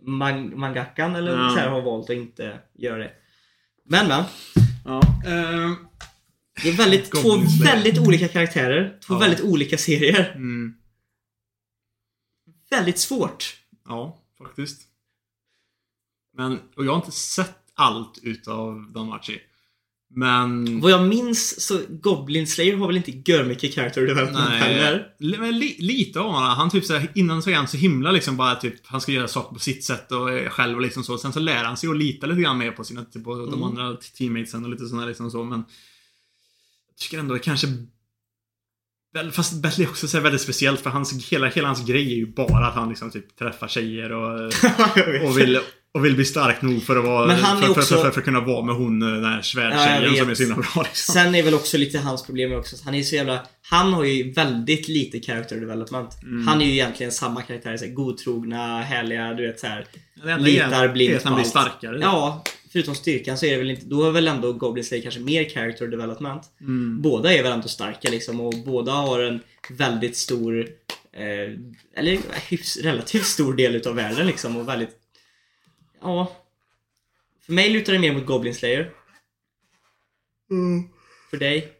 man, 0.07 0.59
mangakan 0.59 1.15
eller 1.15 1.31
Ja. 1.37 1.49
så 1.49 1.55
här 1.55 1.69
har 1.69 1.81
valt 1.81 2.09
att 2.09 2.15
inte 2.15 2.59
göra 2.73 2.97
det. 2.97 3.11
Men 3.85 4.07
men. 4.07 4.23
Ja. 4.85 5.01
ehm, 5.27 5.75
Det 6.63 6.69
är 6.69 6.77
väldigt, 6.77 7.11
två 7.11 7.37
väldigt 7.63 7.99
olika 7.99 8.27
karaktärer. 8.27 8.99
Två 9.07 9.13
Ja. 9.13 9.19
väldigt 9.19 9.41
olika 9.41 9.77
serier. 9.77 10.31
mm, 10.35 10.73
Väldigt 12.69 12.99
svårt. 12.99 13.57
ja, 13.85 14.17
faktiskt. 14.37 14.81
Men, 16.33 16.59
och 16.75 16.85
jag 16.85 16.91
har 16.91 16.95
inte 16.97 17.11
sett 17.11 17.55
allt 17.73 18.19
utav 18.23 18.91
Don 18.91 19.07
Machi. 19.07 19.41
Men... 20.09 20.81
Vad 20.81 20.91
jag 20.91 21.07
minns 21.07 21.61
så 21.61 21.79
Goblin 21.89 22.47
Slayer 22.47 22.77
har 22.77 22.87
väl 22.87 22.97
inte 22.97 23.31
gör 23.31 23.43
mycket 23.43 23.75
character 23.75 24.01
development 24.01 24.49
heller. 24.49 25.07
li, 25.19 25.37
men 25.37 25.59
li, 25.59 25.75
lite 25.79 26.19
av 26.19 26.31
honom. 26.31 26.49
Han 26.49 26.69
typ 26.69 26.85
så 26.85 26.93
här, 26.93 27.11
innan 27.15 27.43
så 27.43 27.49
är 27.49 27.55
han 27.55 27.67
så 27.67 27.77
himla 27.77 28.11
liksom 28.11 28.37
bara 28.37 28.55
typ, 28.55 28.87
han 28.87 29.01
ska 29.01 29.11
göra 29.11 29.27
saker 29.27 29.53
på 29.53 29.59
sitt 29.59 29.83
sätt 29.83 30.11
och 30.11 30.29
själv 30.51 30.75
och 30.75 30.81
liksom 30.81 31.03
så. 31.03 31.17
Sen 31.17 31.33
så 31.33 31.39
lär 31.39 31.63
han 31.63 31.77
sig 31.77 31.89
att 31.89 31.97
lita 31.97 32.27
lite 32.27 32.41
grann 32.41 32.57
mer 32.57 32.71
på 32.71 32.83
sina, 32.83 33.05
typ, 33.05 33.23
på 33.23 33.35
de 33.35 33.47
Mm. 33.47 33.63
andra 33.63 33.97
teammatesen 34.17 34.63
och 34.63 34.69
lite 34.69 34.85
sådana 34.87 35.07
liksom 35.07 35.31
så, 35.31 35.43
men 35.43 35.59
jag 36.89 36.97
tycker 36.97 37.19
ändå 37.19 37.39
kanske 37.39 37.67
Fast 39.31 39.61
Battle 39.61 39.83
är 39.83 39.89
också 39.89 40.07
så 40.07 40.19
väldigt 40.19 40.41
speciellt 40.41 40.79
för 40.79 40.89
hans, 40.89 41.31
hela, 41.31 41.47
hela 41.47 41.67
hans 41.67 41.85
grej 41.85 42.11
är 42.13 42.15
ju 42.15 42.33
bara 42.33 42.67
att 42.67 42.75
han 42.75 42.89
liksom 42.89 43.11
typ 43.11 43.35
träffar 43.35 43.67
tjejer 43.67 44.11
och, 44.11 44.51
och, 45.29 45.37
vill, 45.37 45.59
och 45.97 46.05
vill 46.05 46.15
bli 46.15 46.25
stark 46.25 46.61
nog 46.61 46.83
för 46.83 46.95
att 46.95 47.05
vara... 47.05 47.27
Men 47.27 47.35
han 47.35 47.57
är 47.57 47.61
för, 47.61 47.69
också- 47.69 47.95
för, 47.95 48.03
för, 48.03 48.11
för 48.11 48.19
att 48.19 48.25
kunna 48.25 48.41
vara 48.41 48.65
med 48.65 48.75
hon 48.75 48.99
den 48.99 49.25
här 49.25 49.35
Ja, 49.35 49.41
svärdtjejen 49.43 50.15
som 50.15 50.29
är 50.29 50.35
så 50.35 50.43
himla 50.43 50.55
bra 50.55 50.83
liksom. 50.83 51.13
Sen 51.13 51.35
är 51.35 51.43
väl 51.43 51.53
också 51.53 51.77
lite 51.77 51.99
hans 51.99 52.25
problem 52.25 52.53
också 52.53 52.75
han 52.85 52.95
är 52.95 53.03
så 53.03 53.15
jävla 53.15 53.39
Han 53.61 53.93
har 53.93 54.03
ju 54.03 54.31
väldigt 54.31 54.87
lite 54.87 55.19
character 55.19 55.55
development. 55.55 56.23
Mm. 56.23 56.47
Han 56.47 56.61
är 56.61 56.65
ju 56.65 56.71
egentligen 56.71 57.11
samma 57.11 57.41
karaktär, 57.41 57.77
så 57.77 57.85
här, 57.85 57.91
godtrogna, 57.91 58.81
härliga, 58.81 59.33
du 59.33 59.47
vet 59.47 59.59
så 59.59 59.67
här. 59.67 59.85
Det 60.23 60.31
enda 60.31 60.45
litar 60.45 60.87
blint 60.87 61.23
på 61.23 61.29
blir 61.29 61.39
allt. 61.39 61.47
starkare. 61.47 61.99
Ja, 62.01 62.43
förutom 62.71 62.95
styrkan 62.95 63.37
så 63.37 63.45
är 63.45 63.51
det 63.51 63.57
väl 63.57 63.69
inte, 63.69 63.85
då 63.85 64.07
är 64.07 64.11
väl 64.11 64.27
ändå 64.27 64.53
Goblin 64.53 64.83
Slayer 64.83 65.03
kanske 65.03 65.19
mer 65.19 65.49
character 65.49 65.87
development. 65.87 66.43
Mm. 66.61 67.01
Båda 67.01 67.33
är 67.33 67.43
väl 67.43 67.51
ändå 67.51 67.67
starka 67.67 68.09
liksom 68.09 68.41
och 68.41 68.53
båda 68.65 68.91
har 68.91 69.19
en 69.19 69.39
väldigt 69.69 70.17
stor 70.17 70.59
eh, 71.13 71.53
eller 71.95 72.19
hyfs, 72.49 72.77
relativt 72.77 73.25
stor 73.25 73.53
del 73.53 73.75
utav 73.75 73.95
världen 73.95 74.27
liksom 74.27 74.57
och 74.57 74.67
väldigt 74.67 74.89
Ja 76.01 76.31
För 77.45 77.53
mig 77.53 77.69
lutar 77.69 77.93
det 77.93 77.99
mer 77.99 78.13
mot 78.13 78.25
Goblin 78.25 78.55
Slayer. 78.55 78.91
För 81.29 81.37
dig? 81.37 81.73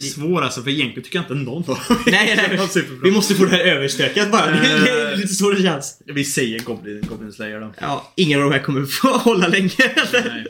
Det 0.00 0.06
är 0.06 0.10
svår 0.10 0.42
alltså, 0.42 0.62
för 0.62 0.70
egentligen 0.70 1.04
tycker 1.04 1.18
jag 1.18 1.24
inte 1.24 1.34
någon 1.34 1.62
var 1.66 2.10
Nej, 2.10 2.36
nej, 2.36 2.68
superbra. 2.68 2.98
Vi 3.02 3.10
måste 3.10 3.34
få 3.34 3.44
det 3.44 3.50
här 3.50 3.64
överstökat 3.64 4.32
bara. 4.32 4.50
Det 4.50 4.66
är, 4.66 5.16
lite 5.16 5.34
så 5.34 5.50
det 5.50 5.62
känns. 5.62 6.02
Vi 6.06 6.24
säger 6.24 6.60
Goblin, 6.60 7.04
Goblin 7.08 7.32
Slayer 7.32 7.60
då. 7.60 7.72
Ja, 7.80 8.12
ingen 8.16 8.42
av 8.42 8.50
de 8.50 8.56
här 8.56 8.62
kommer 8.62 8.86
få 8.86 9.08
hålla 9.08 9.48
länge. 9.48 9.70
Nej. 10.12 10.46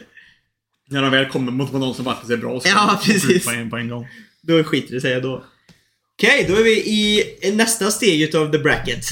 När 0.88 1.02
de 1.02 1.10
väl 1.10 1.28
kommer 1.28 1.52
mot 1.52 1.72
någon 1.72 1.94
som 1.94 2.04
faktiskt 2.04 2.30
är 2.30 2.36
bra 2.36 2.60
så 2.60 2.68
Ja, 2.68 3.00
precis. 3.04 3.44
På 3.44 3.50
en, 3.50 3.70
på 3.70 3.76
en 3.76 3.88
gång. 3.88 4.08
Då 4.42 4.64
skiter 4.64 4.94
det 4.94 5.00
sig 5.00 5.12
jag 5.12 5.22
då. 5.22 5.44
Okej, 6.20 6.44
då 6.48 6.54
är 6.54 6.64
vi 6.64 6.70
i 6.70 7.52
nästa 7.52 7.90
steg 7.90 8.22
utav 8.22 8.52
the 8.52 8.58
bracket. 8.58 9.04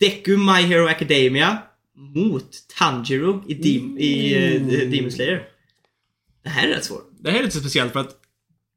Deku 0.00 0.36
My 0.36 0.62
Hero 0.62 0.86
Academia 0.86 1.58
mot 2.14 2.50
Tanjiro 2.78 3.44
i, 3.48 3.54
Dem- 3.54 3.98
i 3.98 4.34
uh, 4.58 4.90
Demon 4.90 5.10
Slayer. 5.10 5.48
Det 6.42 6.48
här 6.48 6.68
är 6.68 6.74
rätt 6.74 6.84
svårt. 6.84 7.10
Det 7.20 7.30
här 7.30 7.38
är 7.38 7.42
lite 7.44 7.58
speciellt 7.58 7.92
för 7.92 8.00
att 8.00 8.16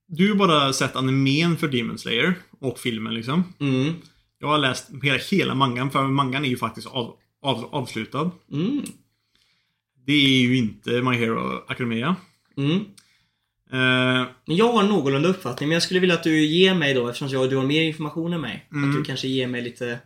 du 0.08 0.30
har 0.30 0.36
bara 0.36 0.74
sett 0.74 0.96
animen 0.96 1.58
för 1.58 1.68
Demon 1.68 1.98
Slayer 1.98 2.36
och 2.60 2.80
filmen 2.80 3.14
liksom. 3.14 3.54
Mm. 3.60 3.94
Jag 4.40 4.48
har 4.48 4.58
läst 4.58 4.90
hela, 5.04 5.18
hela 5.32 5.56
mangan, 5.56 5.92
för 5.92 6.04
mangan 6.04 6.46
är 6.46 6.50
ju 6.50 6.58
faktiskt 6.58 6.88
av, 6.88 7.16
av, 7.42 7.66
avslutad. 7.76 8.32
Mm. 8.52 8.84
Det 10.06 10.14
är 10.14 10.42
ju 10.42 10.58
inte 10.58 11.02
My 11.02 11.18
Hero 11.18 11.64
Academia. 11.68 12.16
Mm. 13.72 14.22
Eh, 14.22 14.28
Men 14.46 14.56
jag 14.56 14.72
har 14.72 14.84
någorlunda 14.84 15.30
uppfattning, 15.30 15.70
men 15.70 15.74
jag 15.74 15.84
skulle 15.84 16.00
vilja 16.00 16.16
att 16.16 16.24
du 16.24 16.46
ger 16.46 16.74
mig 16.76 16.94
då, 16.94 17.08
eftersom 17.08 17.28
jag, 17.28 17.50
du 17.50 17.56
har 17.56 17.66
mer 17.66 17.82
information 17.82 18.34
än 18.34 18.42
mig. 18.42 18.68
Att 18.70 18.94
du 18.96 19.04
kanske 19.04 19.28
ger 19.28 19.48
mig 19.48 19.62
lite 19.62 20.00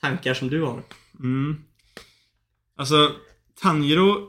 tankar 0.00 0.34
som 0.34 0.48
du 0.48 0.62
har. 0.62 0.82
mm. 1.20 1.56
Alltså, 2.76 3.12
Tanjiro 3.60 4.28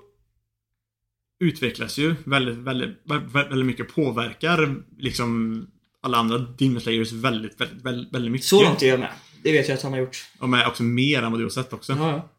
utvecklas 1.39 1.97
ju 1.97 2.15
väldigt, 2.23 2.57
väldigt, 2.57 3.01
väldigt, 3.03 3.35
väldigt 3.35 3.65
mycket. 3.65 3.95
Påverkar 3.95 4.75
liksom 4.97 5.61
alla 6.01 6.17
andra 6.17 6.37
Demon 6.37 6.81
Slayers 6.81 7.11
väldigt, 7.11 7.61
väldigt, 7.61 7.85
väldigt, 7.85 8.13
väldigt 8.13 8.31
mycket. 8.31 8.47
Så 8.47 8.63
långt 8.63 8.83
är 8.83 8.87
jag 8.87 8.99
med. 8.99 9.11
Det 9.43 9.51
vet 9.51 9.67
jag 9.67 9.75
att 9.75 9.83
han 9.83 9.91
har 9.93 9.99
gjort. 9.99 10.25
Och 10.39 10.49
med 10.49 10.67
också 10.67 10.83
mer 10.83 11.23
än 11.23 11.31
vad 11.31 11.39
du 11.39 11.45
har 11.45 11.49
sett 11.49 11.73
också. 11.73 11.93
Ja, 11.93 12.09
ja. 12.11 12.29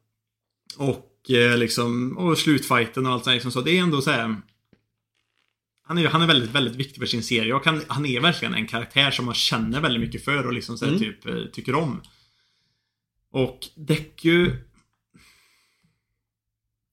Och 0.87 1.31
eh, 1.31 1.59
liksom, 1.59 2.19
och 2.19 2.39
slutfighten 2.39 3.07
och 3.07 3.13
allt 3.13 3.25
sånt 3.25 3.35
liksom 3.35 3.53
så. 3.53 3.61
Det 3.61 3.79
är 3.79 3.83
ändå 3.83 4.01
så 4.03 4.11
här. 4.11 4.37
Han 5.89 5.99
är, 5.99 6.09
han 6.09 6.23
är 6.23 6.27
väldigt, 6.27 6.51
väldigt 6.51 6.77
viktig 6.77 6.99
för 6.99 7.07
sin 7.07 7.23
serie 7.23 7.55
och 7.55 7.65
han, 7.65 7.83
han 7.89 8.07
är 8.07 8.21
verkligen 8.21 8.55
en 8.55 8.67
karaktär 8.67 9.11
som 9.11 9.25
man 9.25 9.35
känner 9.35 9.81
väldigt 9.81 10.01
mycket 10.01 10.25
för 10.25 10.47
och 10.47 10.53
liksom 10.53 10.79
så 10.79 10.85
här, 10.85 10.93
Mm. 10.93 11.03
typ 11.05 11.27
eh, 11.27 11.45
tycker 11.53 11.75
om. 11.75 12.03
Och 13.33 13.59
Deku... 13.75 14.51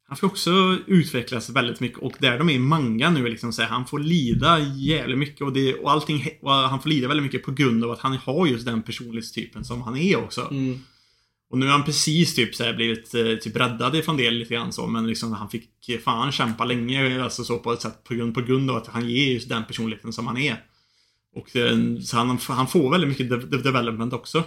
Han 0.07 0.17
får 0.17 0.27
också 0.27 0.77
utvecklas 0.87 1.49
väldigt 1.49 1.79
mycket 1.79 1.97
och 1.97 2.13
där 2.19 2.37
de 2.37 2.49
är 2.49 2.53
i 2.53 2.59
manga 2.59 3.09
nu 3.09 3.27
liksom 3.27 3.53
så 3.53 3.61
här, 3.61 3.69
han 3.69 3.85
får 3.85 3.99
lida 3.99 4.59
jävligt 4.59 5.17
mycket 5.17 5.41
och, 5.41 5.53
det, 5.53 5.75
och 5.75 5.91
allting, 5.91 6.27
och 6.41 6.51
han 6.51 6.81
får 6.81 6.89
lida 6.89 7.07
väldigt 7.07 7.23
mycket 7.23 7.43
på 7.43 7.51
grund 7.51 7.83
av 7.83 7.91
att 7.91 7.99
han 7.99 8.17
har 8.17 8.47
just 8.47 8.65
den 8.65 8.83
personlighetstypen 8.83 9.65
som 9.65 9.81
han 9.81 9.97
är 9.97 10.15
också. 10.15 10.47
Mm. 10.51 10.79
Och 11.53 11.59
nu 11.59 11.65
har 11.65 11.73
han 11.73 11.83
precis 11.83 12.35
typ 12.35 12.55
så 12.55 12.63
här 12.63 12.73
blivit 12.73 13.13
eh, 13.13 13.35
typ 13.35 13.55
räddad 13.55 13.95
ifrån 13.95 14.17
det 14.17 14.31
lite 14.31 14.53
grann 14.53 14.73
så 14.73 14.87
men 14.87 15.07
liksom 15.07 15.33
han 15.33 15.49
fick 15.49 15.69
fan 16.03 16.31
kämpa 16.31 16.65
länge 16.65 17.23
alltså 17.23 17.43
så 17.43 17.59
på 17.59 17.73
ett 17.73 17.81
sätt 17.81 18.03
på 18.03 18.13
grund, 18.13 18.33
på 18.33 18.41
grund 18.41 18.71
av 18.71 18.77
att 18.77 18.87
han 18.87 19.09
ger 19.09 19.33
just 19.33 19.49
den 19.49 19.65
personligheten 19.65 20.13
som 20.13 20.27
han 20.27 20.37
är. 20.37 20.63
Och 21.35 21.55
eh, 21.55 21.77
så 22.01 22.17
han, 22.17 22.37
han 22.47 22.67
får 22.67 22.91
väldigt 22.91 23.09
mycket 23.09 23.29
de, 23.29 23.49
de, 23.49 23.57
development 23.57 24.13
också. 24.13 24.43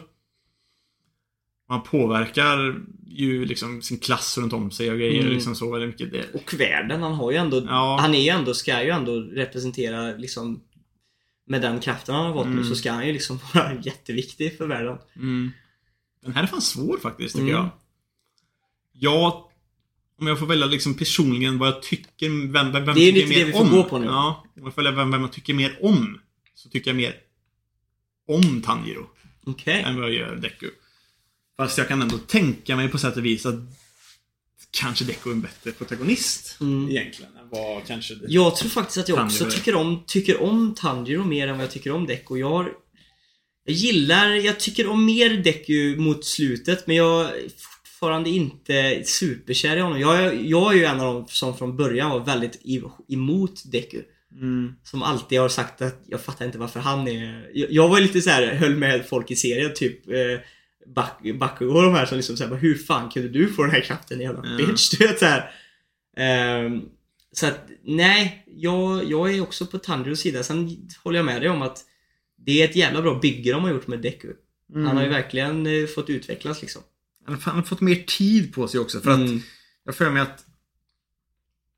Han 1.68 1.82
påverkar 1.82 2.80
ju 3.06 3.44
liksom 3.44 3.82
sin 3.82 3.98
klass 3.98 4.38
runt 4.38 4.52
om 4.52 4.70
sig 4.70 4.90
och 4.90 4.98
grejer 4.98 5.20
Mm. 5.22 5.34
liksom 5.34 5.54
så 5.54 5.72
väldigt 5.72 5.90
mycket. 5.90 6.12
Det, 6.12 6.40
Och 6.40 6.54
världen, 6.60 7.02
han 7.02 7.14
har 7.14 7.30
ju 7.30 7.36
ändå... 7.36 7.66
Ja. 7.66 7.98
Han 8.00 8.14
är 8.14 8.22
ju 8.22 8.28
ändå, 8.28 8.54
ska 8.54 8.82
ju 8.82 8.90
ändå 8.90 9.20
representera 9.20 10.16
liksom... 10.16 10.60
Med 11.48 11.62
den 11.62 11.80
kraften 11.80 12.14
han 12.14 12.26
har 12.26 12.34
fått 12.34 12.46
nu 12.46 12.52
Mm. 12.52 12.64
så 12.64 12.74
ska 12.74 12.92
han 12.92 13.06
ju 13.06 13.12
liksom 13.12 13.38
vara 13.54 13.74
jätteviktig 13.82 14.58
för 14.58 14.66
världen. 14.66 14.98
mm. 15.16 15.52
Den 16.26 16.34
här 16.34 16.42
är 16.42 16.46
fan 16.46 16.62
svår 16.62 16.98
faktiskt 16.98 17.34
tycker 17.34 17.48
Mm. 17.48 17.54
jag. 17.54 17.68
Jag 18.92 19.42
om 20.20 20.26
jag 20.26 20.38
får 20.38 20.46
välja 20.46 20.66
liksom 20.66 20.94
personligen 20.94 21.58
vad 21.58 21.68
jag 21.68 21.82
tycker, 21.82 22.28
vem, 22.52 22.72
vem, 22.72 22.72
vem 22.72 22.84
Det 22.84 22.90
är 22.90 22.94
tycker 22.94 23.12
lite 23.12 23.28
mer 23.28 23.38
det 23.38 23.44
vi 23.44 23.52
får 23.52 23.60
om. 23.60 23.70
gå 23.70 23.84
på 23.84 23.98
nu. 23.98 24.06
Ja, 24.06 24.44
om 24.56 24.62
jag 24.64 24.74
får 24.74 24.82
välja 24.82 24.96
vem, 24.98 25.10
vem 25.10 25.20
jag 25.20 25.32
tycker 25.32 25.54
mer 25.54 25.78
om. 25.82 26.20
Så 26.54 26.68
tycker 26.68 26.90
jag 26.90 26.96
mer 26.96 27.14
om 28.28 28.62
Tanjiro 28.62 29.06
Okej. 29.46 29.82
än 29.82 29.94
vad 30.00 30.04
jag 30.04 30.14
gör 30.14 30.36
Deku. 30.36 30.70
Fast 31.56 31.78
jag 31.78 31.88
kan 31.88 32.02
ändå 32.02 32.18
tänka 32.18 32.76
mig 32.76 32.88
på 32.88 32.98
sätt 32.98 33.16
och 33.16 33.24
vis 33.24 33.46
att 33.46 33.54
kanske 34.70 35.04
Deku 35.04 35.30
är 35.30 35.34
en 35.34 35.40
bättre 35.40 35.72
protagonist 35.72 36.56
Mm. 36.60 36.90
egentligen 36.90 37.36
än 37.36 37.48
kanske. 37.86 38.14
Jag 38.28 38.56
tror 38.56 38.70
faktiskt 38.70 38.98
att 38.98 39.08
jag 39.08 39.24
också 39.24 39.38
Tanjiro. 39.44 39.58
tycker 39.58 39.74
om, 39.74 40.02
tycker 40.06 40.42
om 40.42 40.74
Tanjiro 40.74 41.24
mer 41.24 41.48
än 41.48 41.56
vad 41.56 41.64
jag 41.64 41.72
tycker 41.72 41.92
om 41.92 42.06
Deku. 42.06 42.36
Jag 42.36 42.50
har... 42.50 42.72
Jag 43.66 43.74
gillar, 43.74 44.30
jag 44.30 44.60
tycker 44.60 44.88
om 44.88 45.04
mer 45.04 45.30
Deku 45.30 45.96
mot 45.96 46.24
slutet 46.24 46.86
men 46.86 46.96
jag 46.96 47.20
är 47.20 47.48
fortfarande 47.58 48.30
inte 48.30 49.02
superkär 49.04 49.76
i 49.76 49.80
honom. 49.80 50.00
Jag, 50.00 50.46
jag 50.46 50.72
är 50.72 50.76
ju 50.76 50.84
en 50.84 51.00
av 51.00 51.14
dem 51.14 51.26
som 51.28 51.56
från 51.56 51.76
början 51.76 52.10
var 52.10 52.20
väldigt 52.20 52.60
emot 53.08 53.62
Deku. 53.72 54.02
Mm. 54.32 54.72
Som 54.82 55.02
alltid 55.02 55.40
har 55.40 55.48
sagt 55.48 55.82
att 55.82 56.02
jag 56.06 56.20
fattar 56.20 56.44
inte 56.46 56.58
varför 56.58 56.80
han 56.80 57.08
är... 57.08 57.50
Jag, 57.54 57.72
jag 57.72 57.88
var 57.88 58.00
lite 58.00 58.20
så 58.20 58.30
här, 58.30 58.54
höll 58.54 58.76
med 58.76 59.06
folk 59.08 59.30
i 59.30 59.36
serien, 59.36 59.74
typ 59.74 60.08
eh, 60.08 60.40
Bakugo 61.34 61.74
och 61.74 61.82
de 61.82 61.94
här 61.94 62.06
som 62.06 62.16
liksom 62.16 62.36
såhär, 62.36 62.56
hur 62.56 62.74
fan 62.74 63.10
kunde 63.10 63.28
du 63.28 63.52
få 63.52 63.62
den 63.62 63.70
här 63.70 63.80
kraften 63.80 64.20
jävla 64.20 64.42
Ja. 64.44 64.66
bitch? 64.66 64.90
Du 64.98 65.06
vet 65.06 65.18
såhär. 65.18 65.50
Ehm, 66.16 66.82
så 67.32 67.46
att, 67.46 67.68
nej, 67.84 68.44
jag, 68.46 69.04
jag 69.04 69.34
är 69.34 69.40
också 69.40 69.66
på 69.66 69.78
Tanjiros 69.78 70.20
sida. 70.20 70.42
Sen 70.42 70.88
håller 71.04 71.18
jag 71.18 71.26
med 71.26 71.42
dig 71.42 71.50
om 71.50 71.62
att 71.62 71.84
det 72.46 72.62
är 72.62 72.68
ett 72.68 72.76
jävla 72.76 73.02
bra 73.02 73.18
bygge 73.18 73.52
de 73.52 73.62
har 73.62 73.70
gjort 73.70 73.86
med 73.86 74.00
Deku. 74.02 74.32
Mm. 74.74 74.86
Han 74.86 74.96
har 74.96 75.04
ju 75.04 75.10
verkligen 75.10 75.66
eh, 75.66 75.86
fått 75.86 76.10
utvecklas 76.10 76.62
liksom. 76.62 76.82
Han 77.24 77.38
har 77.56 77.62
fått 77.62 77.80
mer 77.80 77.94
tid 78.06 78.54
på 78.54 78.68
sig 78.68 78.80
också 78.80 79.00
för 79.00 79.10
att 79.10 79.18
Mm. 79.18 79.40
jag 79.84 79.94
för 79.96 80.10
mig 80.10 80.22
att 80.22 80.44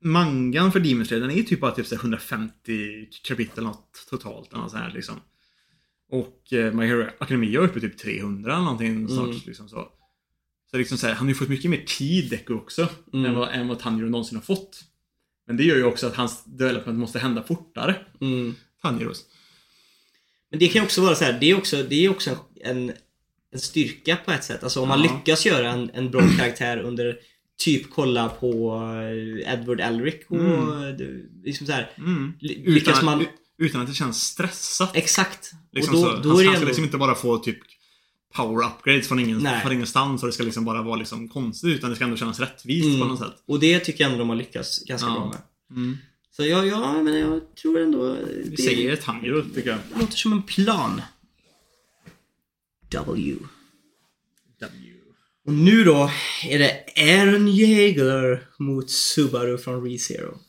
mangan 0.03 0.71
för 0.71 0.79
Demon 0.79 1.05
Slayer 1.05 1.21
den 1.21 1.31
är 1.31 1.43
typ 1.43 1.59
bara 1.59 1.71
typ 1.71 1.87
så 1.87 1.95
här 1.95 2.01
150 2.01 3.05
kapitel 3.23 3.63
något 3.63 4.05
totalt. 4.09 4.51
Något 4.51 4.73
här, 4.73 4.91
liksom. 4.91 5.15
Och 6.11 6.53
eh, 6.53 6.73
My 6.73 6.85
Hero 6.85 7.09
Academia 7.19 7.59
är 7.59 7.63
uppe 7.63 7.79
typ 7.79 7.97
300 7.97 8.53
eller 8.53 8.63
någonting. 8.63 9.05
Mm. 9.09 9.31
Liksom 9.45 9.69
så. 9.69 9.87
Så 10.71 10.77
liksom 10.77 10.97
så 10.97 11.07
här, 11.07 11.13
han 11.13 11.27
har 11.27 11.29
ju 11.29 11.35
fått 11.35 11.49
mycket 11.49 11.71
mer 11.71 11.83
tid 11.87 12.29
Deku 12.29 12.53
också. 12.53 12.89
Mm. 13.13 13.25
Än, 13.25 13.35
vad, 13.35 13.49
än 13.53 13.67
vad 13.67 13.79
Tanjiro 13.79 14.09
någonsin 14.09 14.37
har 14.37 14.43
fått. 14.43 14.83
Men 15.47 15.57
det 15.57 15.63
gör 15.63 15.75
ju 15.75 15.83
också 15.83 16.07
att 16.07 16.15
hans 16.15 16.43
development 16.45 16.99
måste 16.99 17.19
hända 17.19 17.43
fortare. 17.43 17.95
Mm. 18.21 18.55
Tanjiros. 18.81 19.25
Men 20.51 20.59
det 20.59 20.67
kan 20.67 20.83
också 20.83 21.01
vara 21.01 21.15
så 21.15 21.23
här, 21.23 21.37
det 21.39 21.51
är 21.51 21.57
också, 21.57 21.83
det 21.83 22.05
är 22.05 22.09
också 22.09 22.37
en, 22.63 22.91
en 23.53 23.59
styrka 23.59 24.15
på 24.25 24.31
ett 24.31 24.43
sätt. 24.43 24.63
Alltså 24.63 24.81
om 24.81 24.87
man 24.87 25.03
Ja. 25.03 25.11
lyckas 25.15 25.45
göra 25.45 25.71
en, 25.71 25.89
en 25.93 26.11
bra 26.11 26.21
karaktär 26.37 26.77
under 26.77 27.17
Typ 27.65 27.89
kolla 27.91 28.29
på 28.29 28.75
eh, 29.45 29.53
Edward 29.53 29.79
Elric 29.79 30.15
och 30.27 30.35
Mm. 30.39 30.97
det- 30.97 31.45
liksom 31.49 31.67
så 31.67 31.73
här, 31.73 31.91
Mm. 31.97 32.33
Utan, 32.65 33.05
man... 33.05 33.25
utan 33.57 33.81
att 33.81 33.87
det 33.87 33.93
känns 33.93 34.23
stressat. 34.23 34.95
Exakt. 34.95 35.51
Liksom 35.71 35.95
och 35.95 35.99
så. 36.01 36.05
då, 36.07 36.11
Han, 36.13 36.21
då 36.21 36.29
är 36.29 36.33
han 36.33 36.37
det 36.37 36.43
ska 36.43 36.55
ändå... 36.55 36.65
liksom 36.67 36.83
inte 36.83 36.97
bara 36.97 37.15
få 37.15 37.37
typ 37.37 37.57
power 38.35 38.65
upgrades 38.67 39.07
från, 39.07 39.19
ingen, 39.19 39.37
Nej. 39.37 39.61
från 39.61 39.71
ingenstans 39.71 40.21
och 40.23 40.27
det 40.27 40.33
ska 40.33 40.43
liksom 40.43 40.65
bara 40.65 40.81
vara 40.81 40.95
liksom 40.95 41.29
konstigt 41.29 41.69
utan 41.77 41.89
det 41.89 41.95
ska 41.95 42.05
ändå 42.05 42.17
kännas 42.17 42.39
rättvist 42.39 42.85
Mm. 42.87 42.99
på 42.99 43.05
något 43.05 43.19
sätt. 43.19 43.43
Och 43.47 43.59
det 43.59 43.79
tycker 43.79 44.03
jag 44.03 44.11
ändå 44.11 44.23
de 44.23 44.29
har 44.29 44.35
lyckats 44.35 44.83
ganska 44.83 45.07
Ja. 45.07 45.13
bra 45.13 45.25
med. 45.25 45.97
Så 46.39 46.45
ja, 46.45 46.65
ja, 46.65 47.03
men 47.03 47.19
jag 47.19 47.55
tror 47.55 47.79
ändå... 47.81 48.13
Vi 48.13 48.49
Det 48.49 48.63
säger 48.63 48.95
Tanjiro 48.95 49.43
tycker 49.55 49.69
jag. 49.69 49.79
låter 50.01 50.17
som 50.17 50.33
en 50.33 50.43
plan. 50.43 51.01
W. 52.89 53.35
W. 54.59 54.93
Och 55.45 55.53
nu 55.53 55.83
då 55.83 56.11
är 56.45 56.59
det 56.59 56.83
Aaron 56.97 57.55
Jaeger 57.55 58.47
mot 58.59 58.89
Subaru 58.91 59.57
från 59.57 59.83
ReZero. 59.83 60.39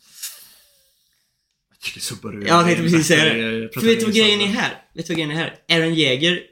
Jag 1.70 1.80
tycker 1.80 2.00
Subaru 2.00 2.46
Jag 2.46 2.66
tänkte 2.66 2.82
precis 2.82 3.06
säga 3.06 3.34
det. 3.34 3.70
För 3.74 3.80
vet 3.80 3.98
du 4.00 4.04
vad 4.04 4.14
grejen 4.14 4.40
är 4.40 4.46
här? 4.46 4.82
Vet 4.94 5.06
du 5.06 5.12
vad 5.12 5.16
grejen 5.16 5.30
är 5.30 5.34
här? 5.34 5.58
Aaron 5.68 5.94
Jäger 5.94 6.42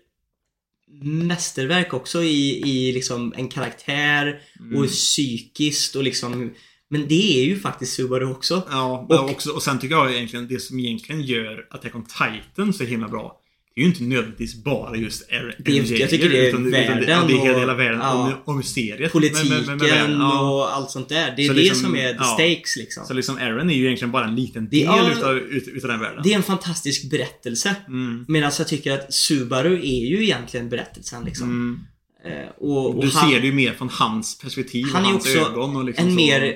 mästerverk 1.03 1.95
också 1.95 2.23
i, 2.23 2.63
i 2.71 2.93
liksom 2.93 3.35
en 3.37 3.49
karaktär 3.49 4.43
Mm. 4.61 4.77
och 4.83 4.89
psykiskt 4.89 5.97
och 5.97 6.03
liksom 6.03 6.55
Men 6.91 7.09
det 7.09 7.41
är 7.41 7.45
ju 7.45 7.59
faktiskt 7.61 7.93
Subaru 7.93 8.25
också. 8.31 8.63
Ja, 8.71 9.07
Och- 9.09 9.31
också, 9.31 9.51
och 9.51 9.63
sen 9.63 9.79
tycker 9.79 9.95
jag 9.95 10.15
egentligen 10.15 10.49
det 10.49 10.61
som 10.63 10.79
egentligen 10.79 11.23
gör 11.23 11.67
Attack 11.71 11.95
on 11.95 12.05
Titan 12.05 12.73
så 12.73 12.85
himla 12.85 13.09
bra 13.09 13.41
Det 13.75 13.81
är 13.83 13.85
ju 13.85 13.91
inte 13.91 14.03
nödvändigtvis 14.03 14.65
bara 14.65 14.97
just 14.97 15.33
Aaron 15.33 15.53
Det 15.59 15.79
är- 15.79 16.01
jag 16.01 16.11
tycker 16.11 16.29
det 16.31 16.39
är 16.45 16.49
utan, 16.49 16.67
utan 16.67 16.71
världen 16.71 17.09
ja, 17.09 17.25
det 17.29 17.33
är 17.49 17.59
hela, 17.59 17.75
världen 17.75 18.01
ja. 18.01 18.33
och, 18.45 18.49
och 18.49 18.57
mysteriet. 18.57 19.13
Politiken 19.13 19.49
med- 19.49 19.67
med- 19.67 19.79
med 19.79 19.89
världen, 19.91 20.21
ja. 20.21 20.51
och 20.51 20.77
allt 20.77 20.91
sånt 20.91 21.09
där. 21.09 21.35
Det 21.37 21.43
är 21.43 21.47
Så 21.49 21.53
det 21.53 21.61
liksom, 21.61 21.81
som 21.85 21.97
är 21.97 22.09
the 22.13 22.17
ja. 22.19 22.25
stakes 22.25 22.77
liksom. 22.77 23.05
Så 23.07 23.15
liksom 23.15 23.37
Aaron 23.37 23.71
är 23.71 23.75
ju 23.75 23.85
egentligen 23.85 24.13
bara 24.13 24.25
en 24.27 24.35
liten 24.37 24.69
del 24.69 24.81
ja, 24.85 25.13
utav, 25.13 25.37
ut, 25.39 25.69
utav 25.69 25.91
den 25.91 26.01
världen. 26.01 26.21
Det 26.25 26.33
är 26.33 26.37
en 26.37 26.43
fantastisk 26.43 27.11
berättelse. 27.11 27.75
Mm. 27.89 28.25
Medan 28.29 28.53
jag 28.59 28.69
tycker 28.69 28.93
att 28.93 29.15
Subaru 29.15 29.75
är 29.79 30.07
ju 30.07 30.23
egentligen 30.25 30.69
berättelsen 30.69 31.25
liksom. 31.25 31.47
Mm. 31.49 31.79
Eh, 32.25 32.49
och, 32.59 32.97
och 32.97 33.05
Du 33.05 33.11
han, 33.11 33.31
ser 33.31 33.41
det 33.41 33.47
ju 33.47 33.53
mer 33.53 33.73
från 33.73 33.89
hans 33.89 34.39
perspektiv 34.39 34.87
Han 34.93 35.03
och 35.03 35.09
är 35.09 35.13
hans 35.13 35.27
också 35.27 35.39
ögon 35.39 35.77
och 35.77 35.85
liksom 35.85 36.05
en 36.07 36.11
så. 36.11 36.17
mer 36.17 36.55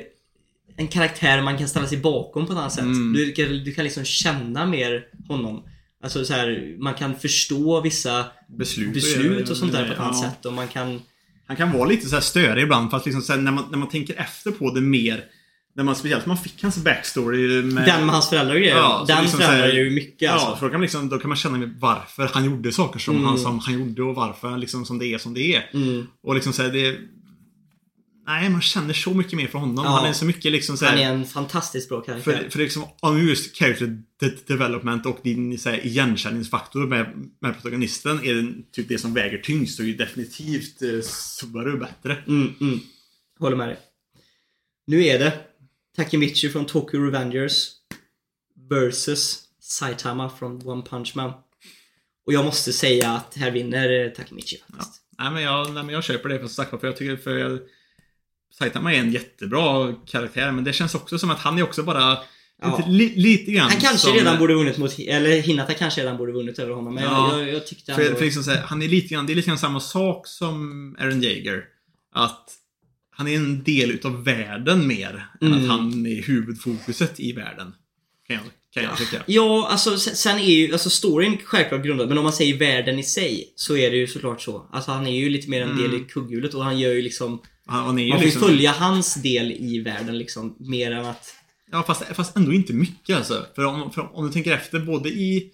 en 0.77 0.89
karaktär 0.89 1.43
man 1.43 1.59
kan 1.59 1.69
ställa 1.69 1.87
sig 1.87 1.99
bakom 1.99 2.47
på 2.47 2.53
ett 2.53 2.59
annat 2.59 2.73
sätt. 2.73 2.83
Mm. 2.83 3.13
Du, 3.13 3.33
kan, 3.33 3.47
du 3.47 3.75
kan 3.75 3.85
liksom 3.85 4.05
känna 4.05 4.67
mer 4.67 5.05
honom. 5.29 5.65
Alltså 6.03 6.25
så 6.25 6.33
här, 6.33 6.77
man 6.79 6.95
kan 6.95 7.15
förstå 7.15 7.81
vissa 7.81 8.25
beslut, 8.59 8.95
beslut 8.95 9.51
och 9.51 9.57
sånt 9.57 9.73
där 9.73 9.87
på 9.87 9.93
ett 9.93 9.99
annat 9.99 10.17
ja. 10.23 10.31
sätt. 10.31 10.47
Och 10.47 10.53
man 10.53 10.69
kan... 10.69 11.01
Han 11.47 11.57
kan 11.57 11.73
vara 11.73 11.89
lite 11.89 12.09
så 12.09 12.15
här 12.15 12.23
störig 12.23 12.63
ibland 12.63 12.91
fast 12.91 13.07
liksom 13.07 13.23
så 13.23 13.37
när, 13.37 13.53
man, 13.53 13.65
när 13.71 13.79
man 13.79 13.89
tänker 13.89 14.15
efter 14.15 14.51
på 14.51 14.75
det 14.75 14.81
mer 14.81 15.25
när 15.75 15.85
man, 15.85 15.97
speciellt 15.97 16.27
man 16.27 16.37
fick 16.37 16.63
hans 16.63 16.77
backstory 16.77 17.63
med... 17.63 17.87
Den 17.87 18.07
med 18.07 18.15
hans 18.15 18.29
föräldrar 18.29 18.55
grejer. 18.55 18.77
Ja, 18.77 19.05
den 19.09 19.23
liksom 19.23 19.41
förändrar 19.41 19.69
ju 19.69 19.91
mycket 19.91 20.23
Ja, 20.23 20.33
alltså. 20.33 20.57
för 20.57 20.67
då 20.67 20.71
kan, 20.71 20.81
man 20.81 20.83
liksom, 20.83 21.09
då 21.09 21.19
kan 21.19 21.29
man 21.29 21.37
känna 21.37 21.71
varför 21.79 22.31
han 22.33 22.45
gjorde 22.45 22.73
saker 22.73 22.99
som, 22.99 23.15
Mm. 23.17 23.27
han, 23.27 23.39
som 23.39 23.59
han 23.59 23.75
gjorde 23.75 24.03
och 24.03 24.15
varför 24.15 24.59
liksom 24.59 24.85
som 24.85 24.99
det 24.99 25.07
är 25.07 25.19
som 25.19 25.35
det 25.35 25.55
är. 25.55 25.71
Mm. 25.75 26.07
Och 26.23 26.35
liksom 26.35 26.53
så 26.53 26.63
här, 26.63 26.71
det... 26.71 26.99
Nej, 28.27 28.51
man 28.51 28.61
känner 28.61 28.95
så 28.95 29.15
mycket 29.15 29.33
mer 29.33 29.47
för 29.47 29.59
honom. 29.59 29.85
Ja. 29.85 29.91
Han 29.91 30.09
är 30.09 30.13
så 30.13 30.25
mycket 30.25 30.53
liksom 30.53 30.77
så 30.77 30.87
Han 30.87 30.99
är 30.99 31.13
en 31.13 31.27
fantastiskt 31.27 31.89
bra 31.89 32.01
karaktär. 32.01 32.33
För, 32.33 32.51
för 32.51 32.59
liksom, 32.59 32.85
om 33.01 33.29
just 33.29 33.57
character 33.57 34.03
de- 34.21 34.37
development 34.47 35.07
och 35.07 35.19
din 35.23 35.59
så 35.59 35.71
här, 35.71 35.87
igenkänningsfaktor 35.87 36.87
med, 36.87 37.31
med 37.41 37.55
protagonisten 37.55 38.25
är 38.25 38.35
den, 38.35 38.65
typ 38.73 38.89
det 38.89 38.99
som 38.99 39.15
väger 39.15 39.39
tyngst 39.39 39.77
så 39.77 39.83
är 39.83 39.93
definitivt 39.93 40.83
eh, 40.83 41.01
Subaru 41.03 41.79
bättre. 41.79 42.17
Mm, 42.27 42.55
mm. 42.61 42.81
Håller 43.39 43.57
med 43.57 43.69
dig. 43.69 43.79
Nu 44.87 45.05
är 45.05 45.19
det 45.19 45.33
Takemichi 45.97 46.49
från 46.49 46.67
Tokyo 46.67 47.01
Revengers 47.01 47.69
versus 48.69 49.43
Saitama 49.61 50.31
från 50.31 50.67
One 50.69 50.83
Punch 50.83 51.13
Man. 51.17 51.33
Och 52.27 52.33
jag 52.33 52.45
måste 52.45 52.73
säga 52.73 53.11
att 53.11 53.37
här 53.37 53.51
vinner 53.51 54.11
Takemichi 54.11 54.57
faktiskt. 54.71 55.03
Nej 55.19 55.31
men 55.31 55.43
jag, 55.43 55.75
nej, 55.75 55.83
men 55.83 55.95
jag 55.95 56.05
köper 56.05 56.29
det 56.29 56.39
för 56.39 56.47
sagt 56.47 56.71
för 56.71 56.87
jag 56.87 56.97
tycker 56.97 57.17
för 57.17 57.39
jag, 57.39 57.59
Saitama 58.59 58.95
är 58.95 58.99
en 58.99 59.13
jättebra 59.13 59.95
karaktär 60.07 60.53
men 60.53 60.65
det 60.65 60.73
känns 60.73 60.95
också 60.95 61.19
som 61.19 61.31
att 61.31 61.39
han 61.39 61.59
är 61.59 61.63
också 61.63 61.83
bara 61.83 62.19
Ja. 62.65 62.77
lite, 62.77 62.91
li, 62.91 63.13
lite 63.21 63.53
grann 63.53 63.71
Han 63.71 63.81
kanske 63.81 63.99
som, 63.99 64.15
redan 64.15 64.39
borde 64.39 64.55
vunnit 64.55 64.79
mot, 64.79 64.99
eller 64.99 65.41
Hinata 65.41 65.75
kanske 65.75 66.01
redan 66.01 66.17
borde 66.17 66.33
vunnit 66.33 66.59
över 66.59 66.73
honom. 66.75 66.95
Men 66.95 67.05
Ja. 67.05 67.39
jag, 67.39 67.55
jag, 67.55 67.67
tyckte 67.67 67.93
ändå... 67.93 68.05
För, 68.05 68.15
för 68.15 68.25
liksom 68.25 68.45
här, 68.47 68.63
han 68.67 68.83
är 68.83 68.89
lite 68.89 69.09
grann, 69.15 69.27
det 69.27 69.33
är 69.33 69.35
lite 69.35 69.47
grann 69.49 69.59
samma 69.59 69.81
sak 69.81 70.27
som 70.27 70.97
Aaron 71.01 71.23
Jaeger. 71.23 71.65
Att 72.15 72.49
han 73.11 73.29
är 73.29 73.37
en 73.37 73.63
del 73.63 73.91
utav 73.91 74.25
världen 74.25 74.87
mer 74.87 75.27
än 75.41 75.53
Mm. 75.53 75.63
att 75.63 75.69
han 75.69 76.07
är 76.07 76.23
huvudfokuset 76.23 77.21
i 77.21 77.33
världen. 77.33 77.75
Kan 78.27 78.37
jag, 78.37 78.45
kan 78.75 78.83
jag 78.83 78.97
tycka. 78.99 79.23
Ja, 79.27 79.69
alltså 79.71 79.97
sen 79.99 80.39
är 80.39 80.43
ju, 80.53 80.73
alltså 80.73 80.91
storyn 80.91 81.39
självklart 81.45 81.83
grundad, 81.85 82.09
men 82.09 82.19
om 82.19 82.25
man 82.25 82.33
säger 82.33 82.59
världen 82.59 82.99
i 82.99 83.03
sig 83.03 83.53
så 83.57 83.77
är 83.77 83.91
det 83.91 83.97
ju 83.97 84.07
såklart 84.07 84.41
så. 84.43 84.69
Alltså 84.73 84.91
han 84.91 85.07
är 85.07 85.13
ju 85.21 85.29
lite 85.29 85.51
mer 85.51 85.63
en 85.63 85.77
del 85.77 85.95
i 85.95 86.01
kugghjulet 86.09 86.55
och 86.55 86.65
han 86.65 86.79
gör 86.79 86.93
ju 86.93 87.03
liksom, 87.03 87.43
Han, 87.73 87.85
man 88.09 88.19
får 88.19 88.25
liksom, 88.25 88.43
följa 88.43 88.73
hans 88.73 89.15
del 89.15 89.53
i 89.53 89.83
världen 89.83 90.19
liksom, 90.19 90.57
mer 90.59 90.91
än 90.93 91.07
att... 91.07 91.35
Ja, 91.71 91.83
fast, 91.83 92.03
fast 92.03 92.37
ändå 92.37 92.53
inte 92.53 92.73
mycket 92.73 93.17
alltså. 93.17 93.47
För 93.55 93.65
om, 93.65 93.91
för 93.93 94.17
om 94.17 94.27
du 94.27 94.33
tänker 94.33 94.53
efter, 94.53 94.81
både 94.81 95.09
i, 95.09 95.51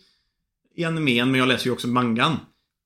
i 0.77 0.85
animen, 0.85 1.31
men 1.31 1.39
jag 1.41 1.49
läser 1.49 1.67
ju 1.67 1.73
också 1.73 1.89
mangan. 1.89 2.37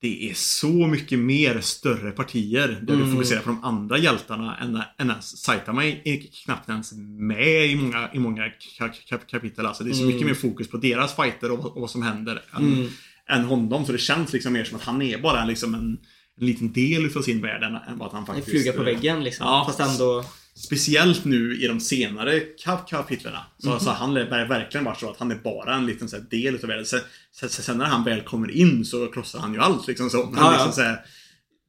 Det 0.01 0.29
är 0.29 0.33
så 0.33 0.67
mycket 0.87 1.19
mer 1.19 1.61
större 1.61 2.11
partier 2.11 2.67
där 2.81 2.93
Mm. 2.93 3.05
du 3.05 3.11
fokuserar 3.13 3.41
på 3.41 3.49
de 3.49 3.63
andra 3.63 3.97
hjältarna 3.97 4.57
än, 4.57 4.75
än 4.97 5.09
ens 5.09 5.37
Saitama 5.43 5.85
är, 5.85 6.43
knappt 6.45 6.69
ens 6.69 6.91
med 7.19 7.65
i 7.69 7.75
många, 7.75 8.09
i 8.13 8.19
många 8.19 8.43
ka- 8.47 8.91
ka- 9.09 9.25
kapitel. 9.27 9.65
Alltså 9.65 9.83
det 9.83 9.89
är 9.89 9.93
så 9.93 10.01
Mm. 10.03 10.13
mycket 10.13 10.27
mer 10.27 10.33
fokus 10.33 10.67
på 10.69 10.77
deras 10.77 11.15
fighter 11.15 11.51
och, 11.51 11.57
vad- 11.57 11.71
och 11.71 11.81
vad 11.81 11.89
som 11.89 12.01
händer 12.01 12.41
än, 12.57 12.73
Mm. 12.73 12.87
än 13.29 13.43
honom. 13.45 13.85
Så 13.85 13.91
det 13.91 13.97
känns 13.97 14.33
liksom 14.33 14.53
mer 14.53 14.63
som 14.63 14.75
att 14.77 14.83
han 14.83 15.01
är 15.01 15.17
bara 15.17 15.45
liksom 15.45 15.73
en, 15.73 15.97
en 16.39 16.45
liten 16.47 16.73
del 16.73 17.05
utav 17.05 17.21
sin 17.21 17.41
värld 17.41 17.63
än, 17.63 17.75
än 17.75 17.97
vad 17.97 18.11
han 18.11 18.19
En 18.21 18.25
faktiskt... 18.25 18.49
fluga 18.49 18.71
på 18.73 18.77
eh, 18.79 18.85
väggen 18.85 19.23
liksom. 19.23 19.45
Ja. 19.45 19.63
Fast 19.67 19.79
ändå... 19.79 20.25
Speciellt 20.55 21.25
nu 21.25 21.55
i 21.63 21.67
de 21.67 21.79
senare 21.79 22.39
kap 22.39 22.89
kapitlerna. 22.89 23.45
Så, 23.57 23.69
Mhm. 23.69 23.79
så 23.79 23.89
har 23.89 23.95
han 23.95 24.17
ver- 24.17 24.47
verkligen 24.47 24.83
varit 24.85 24.99
så 24.99 25.09
att 25.11 25.17
han 25.19 25.31
är 25.31 25.35
bara 25.35 25.75
en 25.75 25.85
liten 25.85 26.09
så 26.09 26.15
här, 26.15 26.23
del 26.29 26.55
utav 26.55 26.67
världen. 26.67 26.85
Sen, 26.85 26.99
sen, 27.31 27.49
sen 27.49 27.77
när 27.77 27.85
han 27.85 28.03
väl 28.03 28.21
kommer 28.21 28.51
in 28.51 28.85
så 28.85 29.07
krossar 29.07 29.39
han 29.39 29.53
ju 29.53 29.59
allt 29.59 29.87
liksom 29.87 30.09
så. 30.09 30.25
Men 30.25 30.39
Ja, 30.43 30.51
liksom. 30.51 30.71
Så 30.71 30.81
här, 30.81 30.99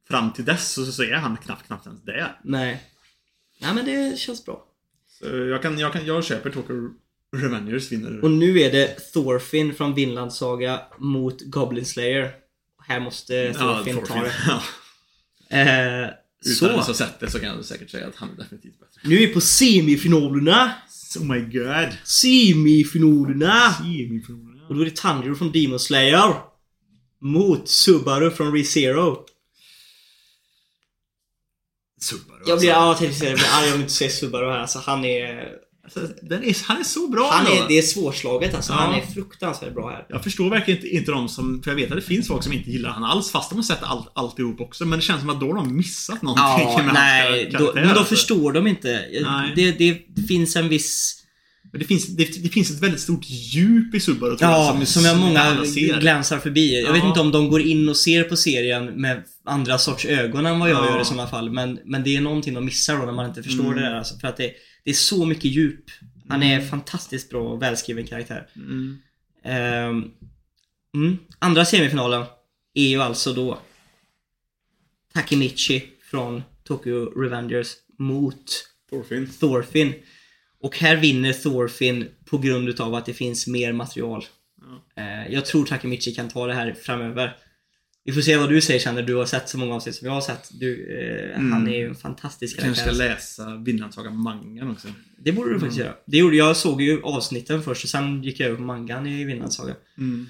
fram 0.09 0.33
till 0.33 0.45
dess 0.45 0.73
så, 0.73 0.85
så 0.87 1.03
är 1.03 1.13
han 1.15 1.37
knappt, 1.37 1.67
knappt 1.67 1.87
ens 1.87 2.03
det. 2.03 2.31
Nej. 2.45 2.83
Nej 3.61 3.75
men 3.75 3.85
det 3.85 4.19
känns 4.19 4.45
bra. 4.45 4.65
Så 5.09 5.27
jag, 5.37 5.63
kan, 5.63 5.79
jag, 5.79 5.93
kan, 5.93 6.07
jag 6.07 6.25
köper 6.25 6.51
Tokyo 6.51 6.91
Revengers 7.37 7.93
vinner. 7.93 8.25
Och 8.25 8.31
nu 8.31 8.61
är 8.61 8.73
det 8.73 8.87
Thorfinn 9.13 9.75
från 9.75 9.95
Vinland 9.95 10.33
Saga 10.33 10.81
mot 10.99 11.41
Goblin 11.43 11.85
Slayer. 11.87 12.33
Här 12.87 13.01
måste 13.01 13.55
Thorfinn 13.55 14.07
ta 14.07 14.15
det. 14.15 14.33
Ja. 15.49 15.59
Eh, 15.59 16.11
Utan 16.47 16.55
så. 16.55 16.69
ha 16.77 16.95
sett 16.95 17.21
det 17.21 17.31
så 17.31 17.41
kan 17.41 17.49
jag 17.49 17.65
säkert 17.65 17.91
säga 17.91 18.07
att 18.07 18.17
han 18.17 18.31
är 18.31 18.37
definitivt 18.37 18.81
bättre. 18.81 19.01
Nu 19.05 19.15
är 19.15 19.19
vi 19.19 19.27
på 19.27 19.41
semifinalerna. 19.41 20.73
Oh 21.19 21.25
my 21.25 21.41
god. 21.41 21.89
Semifinalerna. 22.05 23.75
Semifinalerna. 23.75 24.67
Och 24.69 24.75
då 24.75 24.81
är 24.81 24.85
det 24.85 24.97
Tanjiro 24.97 25.35
från 25.35 25.53
Demon 25.53 25.81
Slayer. 25.81 26.35
Mot 27.21 27.69
Subaru 27.69 28.31
från 28.31 28.53
ReZero. 28.53 29.27
Subaru 32.01 32.43
Jag 32.47 32.59
blir, 32.59 32.71
alltså. 32.73 32.81
ja, 32.81 32.87
jag 32.89 32.99
tänkte 32.99 33.19
säga 33.19 33.31
det, 33.31 33.37
jag 33.37 33.39
blir 33.39 33.59
arg 33.59 33.65
om 33.67 33.71
jag 33.73 33.81
inte 33.81 33.93
säger 33.93 34.11
Subaru 34.11 34.51
här. 34.51 34.59
Alltså 34.59 34.79
han 34.79 35.05
är... 35.05 35.53
Alltså, 35.85 36.01
är, 36.01 36.65
han 36.69 36.81
är 36.81 36.85
så 36.85 37.09
bra 37.09 37.31
Han 37.33 37.47
är, 37.47 37.69
det 37.69 37.79
är 37.79 37.83
svårslaget 37.83 38.55
alltså. 38.55 38.73
Ja. 38.73 38.77
Han 38.77 38.95
är 38.95 39.01
fruktansvärt 39.07 39.75
bra 39.75 39.91
här. 39.91 40.07
Jag 40.09 40.25
förstår 40.25 40.51
verkligen 40.51 40.79
inte, 40.81 40.97
inte 40.97 41.11
de 41.11 41.29
som, 41.29 41.63
för 41.63 41.71
jag 41.71 41.77
vet 41.77 41.91
att 41.91 41.97
det 41.97 42.03
finns 42.03 42.29
folk 42.29 42.43
som 42.43 42.53
inte 42.53 42.71
gillar 42.71 42.91
han 42.91 43.05
alls 43.05 43.31
fast 43.31 43.51
de 43.51 43.57
har 43.57 43.63
sett 43.63 43.83
all, 43.83 44.05
alltihop 44.15 44.61
också. 44.61 44.85
Men 44.85 44.99
det 44.99 45.05
känns 45.05 45.21
som 45.21 45.31
att 45.31 45.41
då 45.41 45.47
har 45.47 45.55
de 45.55 45.77
missat 45.77 46.23
någonting 46.23 46.45
Ja, 46.69 46.83
med 46.85 46.95
nej. 46.95 47.51
hans 47.53 47.65
Då, 47.65 47.73
men 47.75 47.85
då 47.85 47.89
alltså. 47.91 48.05
förstår 48.15 48.53
de 48.53 48.67
inte. 48.67 49.05
Nej. 49.25 49.53
Det, 49.57 49.73
det 50.17 50.23
finns 50.29 50.57
en 50.57 50.69
viss... 50.69 51.21
Det, 51.79 51.85
finns, 51.85 52.07
det, 52.07 52.43
det 52.43 52.49
finns 52.49 52.71
ett 52.71 52.81
väldigt 52.83 53.01
stort 53.01 53.25
djup 53.29 53.95
i 53.95 54.01
Subaru 54.01 54.37
tror 54.37 54.51
Ja, 54.51 54.77
jag, 54.79 54.89
som, 54.89 55.05
jag 55.05 55.15
inte 55.17 55.27
många 55.27 55.65
glänsar 56.01 56.39
förbi. 56.39 56.83
Jag 56.83 56.93
vet 56.93 57.03
Ja. 57.03 57.09
inte 57.09 57.21
om 57.21 57.33
de 57.33 57.49
går 57.49 57.61
in 57.63 57.89
och 57.89 57.97
ser 57.97 58.25
på 58.25 58.37
serien 58.37 58.85
med 58.87 59.23
andra 59.47 59.79
sorts 59.79 60.05
ögon 60.05 60.47
än 60.47 60.59
vad 60.61 60.71
jag 60.71 60.85
Ja. 60.85 60.91
gör 60.91 61.01
i 61.01 61.05
sådana 61.05 61.27
fall. 61.27 61.51
Men, 61.51 61.79
men 61.85 62.03
det 62.05 62.17
är 62.17 62.21
någonting 62.21 62.55
de 62.55 62.65
missar 62.65 62.99
då 62.99 63.05
när 63.05 63.13
man 63.13 63.27
inte 63.29 63.43
förstår 63.43 63.65
Mm. 63.65 63.77
det 63.77 63.83
där. 63.83 63.95
Alltså, 63.95 64.19
för 64.19 64.29
att 64.29 64.37
det, 64.37 64.51
det 64.85 64.91
är 64.91 64.95
så 64.95 65.27
mycket 65.27 65.45
djup. 65.45 65.85
Han 66.29 66.43
är 66.43 66.61
fantastiskt 66.61 67.31
bra 67.31 67.49
och 67.49 67.63
välskriven 67.63 68.07
karaktär. 68.07 68.49
Mm. 68.57 68.99
Ehm, 69.43 70.11
mm. 70.95 71.17
Andra 71.39 71.65
semifinalen 71.65 72.25
är 72.75 72.87
ju 72.87 73.01
alltså 73.03 73.33
då 73.33 73.59
Takemichi 75.15 75.83
från 76.11 76.43
Tokyo 76.65 77.21
Revengers 77.21 77.73
mot 77.99 78.69
Thorfinn. 78.91 79.31
Thorfinn. 79.41 79.95
Och 80.61 80.79
här 80.79 80.97
vinner 80.97 81.33
Thorfinn 81.33 82.09
på 82.25 82.39
grund 82.39 82.69
utav 82.69 82.95
att 82.95 83.07
det 83.07 83.15
finns 83.15 83.47
mer 83.47 83.73
material. 83.73 84.25
Eh, 84.97 85.33
jag 85.33 85.47
tror 85.47 85.65
Takemichi 85.65 86.15
kan 86.15 86.29
ta 86.29 86.47
det 86.47 86.55
här 86.55 86.73
framöver. 86.73 87.37
Vi 88.05 88.13
får 88.13 88.21
se 88.21 88.37
vad 88.37 88.49
du 88.49 88.61
säger 88.61 88.81
sen 88.81 88.95
när 88.95 89.03
du 89.03 89.15
har 89.15 89.27
sett 89.27 89.49
så 89.49 89.59
många 89.59 89.75
avsnitt 89.75 89.95
som 89.95 90.07
jag 90.07 90.15
har 90.15 90.21
sett. 90.21 90.51
Du, 90.53 90.99
eh, 91.35 91.41
Han 91.41 91.69
är 91.69 91.77
ju 91.77 91.89
en 91.89 91.95
fantastisk 91.95 92.61
Kanske 92.61 92.75
ska 92.75 92.85
karaktär. 92.85 93.09
läsa 93.09 93.57
Vinlandsaga 93.57 94.11
mangan 94.11 94.71
också. 94.71 94.89
Det 95.19 95.33
borde 95.33 95.53
du 95.53 95.61
faktiskt 95.61 95.81
göra. 95.81 95.95
Det 96.07 96.17
gjorde, 96.17 96.37
jag 96.37 96.57
såg 96.57 96.83
ju 96.83 97.03
avsnitten 97.03 97.63
först 97.63 97.85
och 97.85 97.91
sen 97.91 98.23
gick 98.23 98.41
jag 98.41 98.47
över 98.47 98.57
på 98.57 98.63
mangan 98.63 99.07
i 99.07 99.25
Vinlands 99.25 99.57
saga. 99.57 99.75
Mm. 99.99 100.27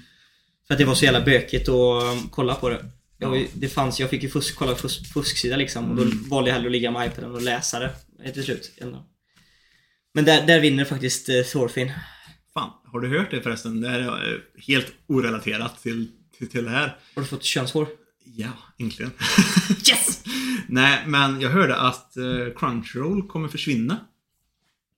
För 0.67 0.73
att 0.73 0.77
det 0.77 0.85
var 0.85 0.95
så 0.95 1.05
jävla 1.05 1.21
bökigt 1.25 1.69
att 1.69 2.03
um, 2.03 2.29
kolla 2.31 2.55
på 2.55 2.69
det. 2.69 2.85
Jag, 3.17 3.47
det 3.53 3.67
fanns, 3.67 3.99
jag 3.99 4.09
fick 4.09 4.23
ju 4.23 4.29
fusk, 4.29 4.55
kolla 4.55 4.75
fusk, 4.75 5.13
fusksida 5.13 5.55
liksom 5.55 5.89
och 5.89 5.95
då 5.95 6.11
valde 6.29 6.49
jag 6.49 6.55
hellre 6.55 6.67
att 6.67 6.71
ligga 6.71 6.91
med 6.91 7.07
iPaden 7.07 7.31
och 7.31 7.41
läsa 7.41 7.79
det 7.79 7.91
eh, 8.23 8.33
till 8.33 8.43
slut. 8.43 8.77
ändå. 8.81 9.05
Men 10.13 10.25
där, 10.25 10.47
där 10.47 10.59
vinner 10.59 10.85
faktiskt 10.85 11.29
eh, 11.29 11.41
Thorfinn. 11.41 11.91
Fan, 12.53 12.69
har 12.85 12.99
du 12.99 13.07
hört 13.07 13.31
det 13.31 13.41
förresten? 13.41 13.81
Det 13.81 13.89
här 13.89 13.99
är 13.99 14.33
eh, 14.33 14.39
helt 14.67 14.87
orelaterat 15.07 15.81
till, 15.83 16.07
till, 16.37 16.49
till 16.49 16.63
det 16.63 16.69
här. 16.69 16.97
Har 17.15 17.21
du 17.21 17.27
fått 17.27 17.43
könshår? 17.43 17.87
Ja, 18.23 18.51
äntligen. 18.77 19.11
Yes! 19.89 20.23
Nej, 20.67 21.03
men 21.07 21.41
jag 21.41 21.49
hörde 21.49 21.75
att 21.75 22.13
uh, 22.17 22.57
Crunchyroll 22.57 23.27
kommer 23.27 23.47
försvinna. 23.47 23.97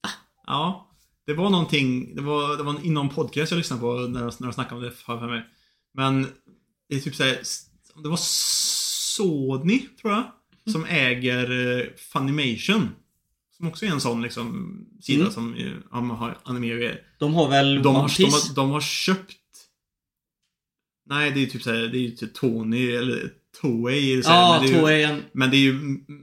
Ah. 0.01 0.09
Ja. 0.47 0.83
Det 1.25 1.33
var 1.33 1.49
någonting, 1.49 2.15
det 2.15 2.21
var, 2.21 2.57
det 2.57 2.63
var 2.63 2.85
inom 2.85 3.09
podcast 3.09 3.51
jag 3.51 3.57
lyssnade 3.57 3.81
på 3.81 3.93
när 3.93 4.19
de, 4.19 4.31
när 4.39 4.47
de 4.47 4.53
snackade 4.53 4.75
om 4.75 4.83
det 4.83 4.91
för 4.91 5.27
mig. 5.27 5.45
Men 5.93 6.27
det 6.89 6.95
är 6.95 6.99
typ 6.99 7.15
såhär, 7.15 7.41
det 8.03 8.09
var 8.09 8.17
Sony, 8.19 9.79
tror 10.01 10.13
jag, 10.13 10.23
som 10.73 10.85
äger 10.85 11.77
eh, 11.77 11.85
Funimation. 11.97 12.89
Som 13.57 13.67
också 13.67 13.85
är 13.85 13.89
en 13.89 14.01
sån 14.01 14.21
liksom 14.21 14.77
sida 15.01 15.21
Mm. 15.21 15.33
som 15.33 15.55
eh, 15.55 15.71
ja, 15.91 15.97
har 15.97 16.37
anime 16.43 16.73
och 16.89 16.95
De 17.19 17.33
har 17.33 17.49
väl 17.49 17.83
de 17.83 17.95
har, 17.95 18.17
de, 18.17 18.23
har, 18.23 18.55
de 18.55 18.69
har 18.69 18.81
köpt... 18.81 19.33
Nej, 21.09 21.31
det 21.31 21.39
är 21.39 21.41
ju 21.41 21.45
typ 21.47 21.61
såhär, 21.63 21.77
det 21.77 21.97
är 21.97 22.01
ju 22.01 22.11
typ 22.11 22.33
Tony 22.33 22.91
eller 22.91 23.29
Toei. 23.61 24.13
eller 24.13 24.21
så 24.23 24.29
här, 24.29 24.37
Ja, 24.37 24.59
men 24.61 24.69
det 24.69 24.75
är 24.75 24.79
ju- 24.99 25.03
en- 25.03 25.23
men 25.33 25.49
det 25.51 25.57
är 25.57 25.59
ju, 25.59 25.73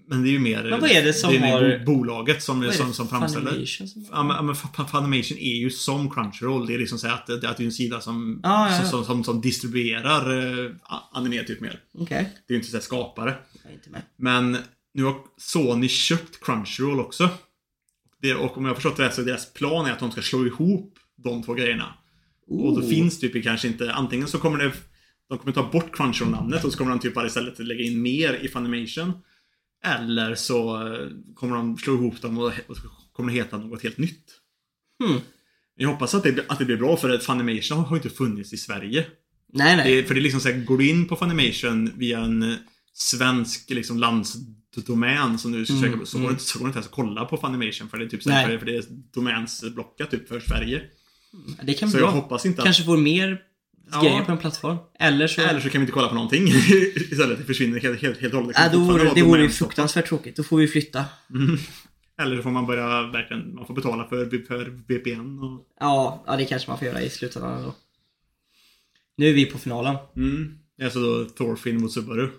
men 0.09 0.23
det 0.23 0.29
är 0.29 0.33
ju 0.33 0.39
mer... 0.39 0.63
Men 0.65 0.81
vad 0.81 0.91
är 0.91 1.03
det 1.03 1.13
som 1.13 1.31
det 1.33 1.37
är 1.39 1.53
har- 1.53 1.79
bo- 1.85 1.93
bolaget 1.97 2.43
som, 2.43 2.61
Vad 2.61 2.69
är 2.69 2.73
som, 2.73 2.89
det? 2.89 2.95
som 2.95 3.09
framställer. 3.09 3.51
Funimation 3.51 3.89
som- 3.89 4.07
Ja 4.13 4.43
men, 4.43 4.55
Funimation 4.87 5.39
är 5.39 5.57
ju 5.57 5.71
som 5.71 6.11
Crunchyroll. 6.11 6.67
Det 6.67 6.75
är 6.75 6.79
liksom 6.79 6.99
så 6.99 7.09
att, 7.09 7.27
det- 7.27 7.51
att 7.51 7.57
det 7.57 7.63
är 7.63 7.65
en 7.65 7.73
sida 7.73 8.01
som, 8.01 8.41
Ja, 8.43 8.71
ja, 8.71 8.77
ja. 8.83 8.89
Som, 8.91 9.05
som, 9.05 9.25
som, 9.25 9.41
distribuerar 9.41 10.67
a- 10.83 11.03
anime 11.13 11.43
typ 11.45 11.61
mer. 11.61 11.81
Okej. 11.99 12.31
Det 12.47 12.53
är 12.53 12.55
ju 12.55 12.61
inte 12.61 12.71
så 12.71 12.77
här 12.77 12.83
skapare. 12.83 13.35
Inte. 13.73 14.03
Men 14.17 14.57
nu 14.95 15.03
har 15.05 15.15
Sony 15.37 15.89
köpt 15.89 16.45
Crunchyroll 16.45 17.01
också. 17.01 17.29
Det, 18.23 18.35
och 18.35 18.57
om 18.59 18.65
jag 18.65 18.71
har 18.71 18.75
förstått 18.75 18.97
det 18.97 19.05
rätt 19.05 19.15
så 19.15 19.21
är 19.21 19.25
deras 19.25 19.53
plan 19.53 19.87
är 19.87 19.93
att 19.93 19.99
de 19.99 20.11
ska 20.11 20.23
slå 20.23 20.47
ihop 20.47 20.95
de 21.25 21.43
två 21.43 21.55
grejerna. 21.55 21.95
Och 22.47 22.81
då 22.81 22.89
finns 22.89 23.21
typ 23.21 23.45
kanske 23.45 23.69
inte, 23.69 23.93
antingen 23.93 24.29
så 24.29 24.39
kommer 24.39 24.59
det 24.59 24.73
de 25.29 25.39
kommer 25.39 25.53
ta 25.53 25.71
bort 25.71 25.97
Crunchyroll-namnet 25.97 26.65
och 26.65 26.73
så 26.73 26.79
kommer 26.79 26.91
de 26.91 27.01
typ 27.01 27.15
bara 27.15 27.27
istället 27.27 27.59
lägga 27.59 27.85
in 27.85 28.03
mer 28.03 28.35
i 28.35 28.49
Funimation. 28.49 29.13
Eller 29.85 30.35
så 30.35 30.87
eh, 30.87 31.09
kommer 31.35 31.57
de 31.57 31.79
slå 31.79 31.95
ihop 31.95 32.23
dem 32.23 32.39
och, 32.39 32.47
och 32.47 32.77
kommer 33.13 33.33
det 33.33 33.39
heta 33.39 33.59
något 33.59 33.83
helt 33.83 33.99
nytt. 33.99 34.25
Hmm. 35.05 35.21
Jag 35.77 35.89
hoppas 35.89 36.15
att 36.15 36.23
det, 36.23 36.45
att 36.49 36.59
det 36.59 36.65
blir 36.65 36.77
bra 36.77 36.97
för 36.97 37.11
att 37.11 37.25
Funimation 37.25 37.79
har 37.79 37.97
ju 37.97 38.03
inte 38.03 38.17
funnits 38.17 38.53
i 38.53 38.57
Sverige. 38.57 39.07
Nej, 39.53 39.77
nej. 39.77 39.97
Det, 39.97 40.05
för 40.05 40.15
det 40.15 40.21
är 40.21 40.23
liksom 40.23 40.41
så 40.41 40.49
här, 40.49 40.65
går 40.65 40.79
du 40.79 40.89
in 40.89 41.09
på 41.09 41.17
Funimation 41.17 41.91
via 41.97 42.21
en 42.21 42.43
eh, 42.43 42.57
svensk 42.93 43.71
liksom 43.71 43.99
landsdomän 43.99 45.39
som 45.39 45.53
du 45.53 45.65
ska 45.65 45.75
Mm, 45.75 45.85
söka 45.85 45.99
på 45.99 46.07
så, 46.07 46.19
går 46.19 46.25
mm. 46.25 46.37
det 46.37 46.59
inte 46.61 46.77
ens 46.77 46.87
att 46.87 46.93
kolla 46.93 47.25
på 47.25 47.37
Funimation 47.37 47.89
för 47.89 47.99
det 47.99 48.05
är 48.05 48.09
typ 48.09 48.23
så 48.23 48.31
här, 48.31 48.59
för 48.59 48.67
det 48.67 48.77
är 48.77 48.85
domänsblockat 49.15 50.11
typ 50.11 50.29
för 50.29 50.41
Sverige. 50.41 50.83
Det 51.63 51.75
kan 51.75 51.89
Så 51.91 51.97
bli 51.97 52.05
jag 52.05 52.13
bra. 52.13 52.21
hoppas 52.21 52.47
inte 52.47 52.61
att... 52.63 52.65
Kanske 52.65 52.83
får 52.85 52.97
mer 52.97 53.39
Ja. 53.93 54.03
grejer 54.03 54.25
på 54.25 54.33
en 54.33 54.39
plattform. 54.39 54.77
Eller 55.01 55.27
så... 55.27 55.41
Eller 55.41 55.61
så 55.61 55.69
kan 55.71 55.81
vi 55.81 55.83
inte 55.83 55.93
kolla 55.93 56.09
på 56.09 56.15
någonting 56.15 56.49
istället. 57.11 57.39
Det 57.39 57.45
försvinner 57.45 57.81
helt, 57.81 58.03
helt, 58.03 58.21
helt 58.21 58.35
och 58.35 58.41
hållet. 58.41 58.59
äh, 58.59 58.65
då 58.65 58.73
kommer 58.73 58.99
vore, 59.05 59.13
det 59.15 59.23
vore 59.23 59.49
fruktansvärt 59.49 60.07
tråkigt. 60.09 60.37
Då 60.37 60.43
får 60.43 60.57
vi 60.57 60.69
flytta. 60.69 61.05
Mm. 61.31 61.59
Eller 62.23 62.37
så 62.37 62.43
får 62.43 62.51
man 62.51 62.67
börja 62.67 63.03
verkligen, 63.07 63.55
man 63.55 63.67
får 63.67 63.75
betala 63.75 64.09
för, 64.09 64.45
för 64.47 64.65
VPN 64.89 65.39
och... 65.39 65.67
Ja, 65.81 66.25
ja, 66.27 66.37
det 66.37 66.45
kanske 66.45 66.71
man 66.71 66.79
får 66.79 66.87
göra 66.89 67.03
i 67.03 67.11
slutändan 67.11 67.57
ändå. 67.59 67.75
Nu 69.17 69.29
är 69.29 69.33
vi 69.33 69.47
på 69.47 69.59
finalen. 69.59 69.97
Mm. 70.17 70.59
Alltså 70.83 71.01
då 71.01 71.25
Thorfinn 71.25 71.81
mot 71.81 71.93
Subaru. 71.93 72.31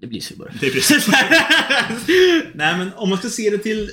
Det 0.00 0.06
blir 0.06 0.20
Subaru. 0.20 0.50
Det 0.60 0.66
är 0.66 0.70
precis. 0.70 1.08
Nej 2.54 2.78
men 2.78 2.92
om 2.96 3.08
man 3.08 3.18
ska 3.18 3.28
se 3.28 3.50
det 3.50 3.58
till 3.58 3.90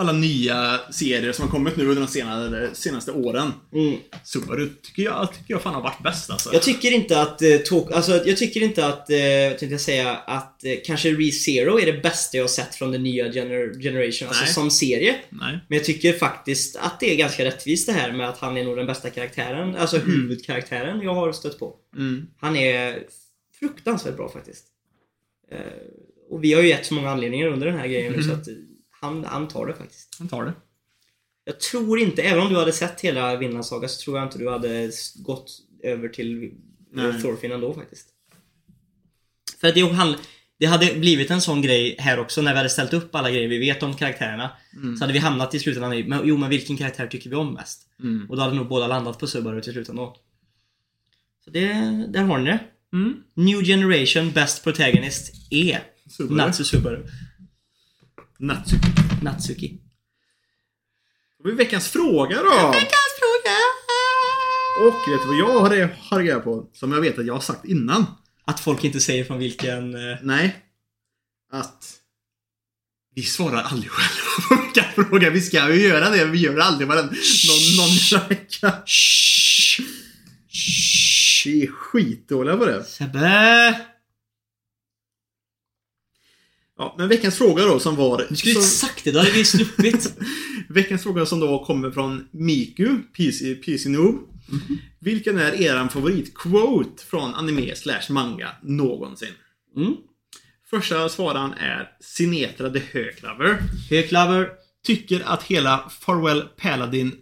alla 0.00 0.12
nya 0.12 0.80
serier 0.90 1.32
som 1.32 1.44
har 1.44 1.50
kommit 1.50 1.76
nu 1.76 1.86
under 1.86 2.02
de 2.02 2.08
senaste, 2.08 2.70
senaste 2.72 3.12
åren. 3.12 3.52
Mm. 3.72 3.96
Subaru 4.24 4.68
tycker 4.82 5.02
jag, 5.02 5.32
tycker 5.32 5.54
jag 5.54 5.62
fan 5.62 5.74
har 5.74 5.82
varit 5.82 6.02
bäst 6.02 6.30
alltså. 6.30 6.50
Jag 6.52 6.62
tycker 6.62 6.92
inte 6.92 7.22
att 7.22 7.42
eh, 7.42 7.58
alltså 7.94 8.26
jag 8.26 8.36
tycker 8.36 8.62
inte 8.62 8.86
att, 8.86 9.10
eh, 9.10 9.16
tänkte 9.48 9.66
jag 9.66 9.80
säga, 9.80 10.16
att 10.16 10.64
eh, 10.64 10.72
kanske 10.84 11.08
ReZero 11.12 11.80
är 11.80 11.86
det 11.86 12.02
bästa 12.02 12.36
jag 12.36 12.44
har 12.44 12.48
sett 12.48 12.74
från 12.74 12.92
den 12.92 13.02
nya 13.02 13.24
gener- 13.32 13.82
generation, 13.82 14.28
alltså 14.28 14.44
Nej. 14.44 14.52
som 14.52 14.70
serie. 14.70 15.14
Nej. 15.28 15.58
Men 15.68 15.78
jag 15.78 15.84
tycker 15.84 16.12
faktiskt 16.12 16.76
att 16.76 17.00
det 17.00 17.12
är 17.12 17.16
ganska 17.16 17.44
rättvist 17.44 17.86
det 17.86 17.92
här 17.92 18.12
med 18.12 18.28
att 18.28 18.38
han 18.38 18.56
är 18.56 18.64
nog 18.64 18.76
den 18.76 18.86
bästa 18.86 19.10
karaktären, 19.10 19.76
alltså 19.76 19.98
huvudkaraktären 19.98 21.00
jag 21.00 21.14
har 21.14 21.32
stött 21.32 21.58
på. 21.58 21.76
Mm. 21.96 22.26
Han 22.40 22.56
är 22.56 23.02
fruktansvärt 23.60 24.16
bra 24.16 24.28
faktiskt. 24.28 24.64
Eh, 25.52 25.58
och 26.30 26.44
vi 26.44 26.52
har 26.52 26.62
ju 26.62 26.68
gett 26.68 26.86
så 26.86 26.94
många 26.94 27.10
anledningar 27.10 27.48
under 27.48 27.66
den 27.66 27.78
här 27.78 27.88
grejen 27.88 28.12
nu 28.12 28.22
så 28.22 28.32
att 28.32 28.46
han, 29.00 29.24
han 29.24 29.48
tar 29.48 29.66
det 29.66 29.74
faktiskt. 29.74 30.16
Han 30.18 30.28
tar 30.28 30.44
det. 30.44 30.52
Jag 31.44 31.60
tror 31.60 31.98
inte, 31.98 32.22
även 32.22 32.42
om 32.42 32.52
du 32.52 32.58
hade 32.58 32.72
sett 32.72 33.00
hela 33.00 33.36
Vinland 33.36 33.66
Saga 33.66 33.88
så 33.88 34.02
tror 34.02 34.18
jag 34.18 34.26
inte 34.26 34.38
du 34.38 34.50
hade 34.50 34.90
gått 35.16 35.58
över 35.82 36.08
till 36.08 36.52
Nej. 36.92 37.22
Thorfinn 37.22 37.52
ändå 37.52 37.74
faktiskt. 37.74 38.08
För 39.60 39.68
att 39.68 39.74
det, 39.74 39.80
han, 39.80 40.16
det 40.58 40.66
hade 40.66 40.94
blivit 40.94 41.30
en 41.30 41.40
sån 41.40 41.62
grej 41.62 41.96
här 41.98 42.18
också 42.18 42.42
när 42.42 42.52
vi 42.52 42.56
hade 42.56 42.70
ställt 42.70 42.92
upp 42.92 43.14
alla 43.14 43.30
grejer 43.30 43.48
vi 43.48 43.58
vet 43.58 43.82
om 43.82 43.94
karaktärerna. 43.94 44.50
Så 44.98 45.04
hade 45.04 45.12
vi 45.12 45.18
hamnat 45.18 45.54
i 45.54 45.58
slutändan 45.58 45.92
i, 45.92 46.04
men, 46.04 46.20
jo 46.24 46.36
men 46.36 46.50
vilken 46.50 46.76
karaktär 46.76 47.06
tycker 47.06 47.30
vi 47.30 47.36
om 47.36 47.54
mest? 47.54 47.86
Mm. 48.02 48.30
Och 48.30 48.36
då 48.36 48.42
hade 48.42 48.54
nog 48.54 48.68
båda 48.68 48.86
landat 48.86 49.18
på 49.18 49.26
Subaru 49.26 49.60
till 49.60 49.72
slut 49.72 49.88
ändå. 49.88 50.16
Så 51.44 51.50
det, 51.50 51.68
där 52.08 52.22
har 52.22 52.38
ni 52.38 52.50
det. 52.50 52.58
Mm. 52.92 53.14
New 53.34 53.64
Generation 53.64 54.32
Best 54.32 54.64
Protagonist 54.64 55.32
är 55.50 55.82
Subaru. 56.08 56.36
Natsu 56.36 56.64
Subaru. 56.64 57.06
Natsuki. 58.40 58.88
Natsuki. 59.22 59.78
Då 61.38 61.44
blir 61.44 61.54
veckans 61.54 61.88
fråga 61.88 62.36
då. 62.36 62.70
Veckans 62.70 63.12
fråga! 63.20 63.56
Och 64.88 65.12
vet 65.12 65.22
du 65.22 65.26
vad 65.28 65.36
jag 65.36 65.60
har, 65.98 66.18
reda 66.22 66.40
på? 66.40 66.70
Som 66.72 66.92
jag 66.92 67.00
vet 67.00 67.18
att 67.18 67.26
jag 67.26 67.34
har 67.34 67.40
sagt 67.40 67.64
innan. 67.64 68.06
Att 68.44 68.60
folk 68.60 68.84
inte 68.84 69.00
säger 69.00 69.24
från 69.24 69.38
vilken... 69.38 69.94
eh, 69.94 70.18
Nej. 70.22 70.56
Att 71.52 71.96
vi 73.14 73.22
svarar 73.22 73.62
aldrig 73.62 73.90
själva 73.90 74.48
på 74.48 74.54
veckans 74.66 75.08
fråga. 75.08 75.30
Vi 75.30 75.40
ska 75.40 75.74
ju 75.74 75.82
göra 75.88 76.10
det, 76.10 76.16
men 76.24 76.32
vi 76.32 76.38
gör 76.38 76.56
det 76.56 76.64
aldrig 76.64 76.88
varenda, 76.88 77.12
någon, 77.12 77.76
någon 77.76 77.96
jävla 77.96 78.28
vecka. 78.28 78.72
Shh. 78.86 79.82
Shh. 80.48 81.46
Vi 81.48 81.62
är 81.62 81.70
skitdåliga 81.72 82.56
på 82.56 82.64
det. 82.66 82.84
Sebbe! 82.84 83.80
Ja, 86.80 86.94
men 86.98 87.08
veckans 87.08 87.38
fråga 87.38 87.64
då 87.64 87.80
som 87.80 87.96
var... 87.96 88.26
Du 88.28 88.36
skulle 88.36 88.54
som, 88.54 88.62
inte 88.62 88.70
sagt 88.70 89.04
det, 89.04 89.12
då 89.12 89.18
hade 89.18 89.30
vi 89.30 89.44
sluppit. 89.44 90.12
veckans 90.68 91.02
fråga 91.02 91.26
som 91.26 91.40
då 91.40 91.64
kommer 91.64 91.90
från 91.90 92.28
Miku, 92.30 92.98
PC, 93.16 93.54
PC 93.54 93.88
Noob. 93.88 94.14
Vilken 94.98 95.38
är 95.38 95.62
eran 95.62 95.88
favoritquote 95.88 97.04
från 97.06 97.34
anime 97.34 97.74
slash 97.74 98.02
manga 98.10 98.48
någonsin? 98.62 99.28
Mm. 99.76 99.96
Första 100.70 101.08
svararen 101.08 101.52
är 101.52 101.88
Sinetra 102.00 102.70
the 102.70 102.78
Höglover. 102.78 103.62
Högklaver. 103.90 104.48
Tycker 104.86 105.22
att 105.24 105.42
hela 105.42 105.90
Farewell 106.00 106.42
Paladin 106.56 107.12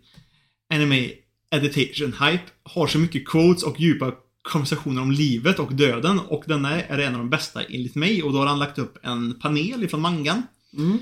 Anime 0.75 1.11
Editation 1.51 2.13
Hype 2.13 2.45
har 2.63 2.87
så 2.87 2.99
mycket 2.99 3.29
quotes 3.29 3.63
och 3.63 3.81
djupa 3.81 4.13
konversationer 4.49 5.03
om 5.03 5.11
livet 5.11 5.59
och 5.59 5.75
döden 5.75 6.19
och 6.19 6.45
denna 6.47 6.83
är 6.83 6.99
en 6.99 7.15
av 7.15 7.19
de 7.19 7.31
bästa 7.31 7.63
enligt 7.63 7.95
mig 7.95 8.23
och 8.23 8.33
då 8.33 8.39
har 8.39 8.47
han 8.47 8.59
lagt 8.59 8.79
upp 8.79 8.99
en 9.03 9.39
panel 9.41 9.85
ifrån 9.85 10.01
mangan. 10.01 10.43
Mm. 10.77 10.99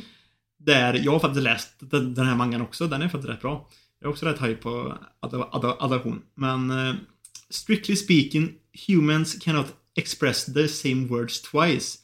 Där 0.59 0.94
jag 0.94 1.12
har 1.12 1.18
faktiskt 1.18 1.42
läst 1.42 1.70
den, 1.80 2.26
här 2.26 2.36
mangan 2.36 2.61
också, 2.61 2.86
den 2.86 3.03
är 3.03 3.09
faktiskt 3.09 3.28
rätt 3.28 3.40
bra. 3.40 3.68
Jag 4.01 4.09
är 4.09 4.12
också 4.12 4.26
rätt 4.26 4.42
hype 4.42 4.62
på 4.62 4.99
ad- 5.20 5.49
ad- 5.53 5.76
adaption. 5.78 6.22
Men 6.34 6.70
eh, 6.70 6.94
strictly 7.51 7.97
speaking, 7.97 8.53
humans 8.88 9.34
cannot 9.34 9.66
express 9.97 10.44
the 10.44 10.68
same 10.68 11.07
words 11.07 11.42
twice. 11.42 11.99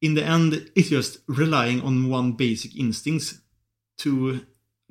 In 0.00 0.14
the 0.14 0.22
end, 0.22 0.52
it's 0.52 0.92
just 0.92 1.18
relying 1.26 1.82
on 1.82 2.12
one 2.12 2.32
basic 2.32 2.74
instincts 2.76 3.34
to 4.02 4.38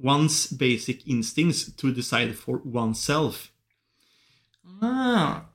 one's 0.04 0.58
basic 0.58 1.08
instincts 1.08 1.76
to 1.76 1.88
decide 1.88 2.36
for 2.36 2.62
oneself. 2.78 3.52
Ah. 4.82 5.49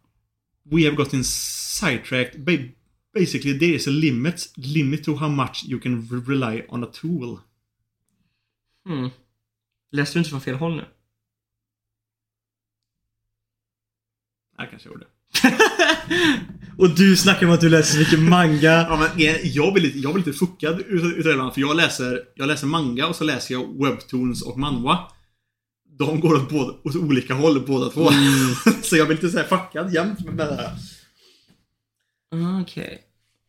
We 0.70 0.84
have 0.84 0.96
gotten 0.96 1.24
sidetracked. 1.24 2.44
Ba- 2.44 2.72
basically, 3.14 3.58
there 3.58 3.74
is 3.74 3.86
a 3.86 3.90
limit, 3.90 4.48
limit 4.56 5.04
to 5.04 5.14
how 5.14 5.28
much 5.28 5.64
you 5.64 5.80
can 5.80 6.08
re- 6.10 6.22
rely 6.26 6.64
on 6.68 6.84
a 6.84 6.86
tool. 6.86 7.40
Mm. 8.88 9.10
Läste 9.92 10.14
du 10.14 10.18
inte 10.18 10.30
från 10.30 10.40
fel 10.40 10.54
håll 10.54 10.76
nu? 10.76 10.84
Jag 14.58 14.70
kanske 14.70 14.88
gjorde. 14.88 15.06
Och 16.78 16.90
du 16.90 17.16
snackar 17.16 17.46
om 17.46 17.52
att 17.52 17.60
du 17.60 17.68
läser 17.68 17.92
så 17.92 17.98
mycket 17.98 18.18
manga. 18.18 18.60
Ja, 18.88 18.96
men 18.96 19.26
jag, 19.44 19.72
blir 19.72 19.82
lite, 19.82 19.98
jag 19.98 20.14
blir 20.14 20.24
lite 20.24 20.38
fuckad 20.38 20.80
utav 20.80 21.36
det 21.36 21.52
för 21.54 21.60
jag 21.60 21.76
läser, 21.76 22.22
jag 22.34 22.48
läser 22.48 22.66
manga 22.66 23.06
och 23.06 23.16
så 23.16 23.24
läser 23.24 23.54
jag 23.54 23.84
webtoons 23.84 24.42
och 24.42 24.58
manhwa. 24.58 25.12
De 25.99 26.20
går 26.20 26.34
åt, 26.34 26.51
båda, 26.51 26.72
åt 26.84 26.97
olika 26.97 27.34
håll 27.34 27.66
båda 27.66 27.90
två. 27.90 28.11
så 28.82 28.97
jag 28.97 29.07
blir 29.07 29.16
lite 29.16 29.30
såhär 29.30 29.45
fuckad 29.45 29.95
jämt 29.95 30.20
med 30.24 30.36
det 30.36 30.55
här. 30.55 30.70
Ah, 32.30 32.61
Okej. 32.61 33.03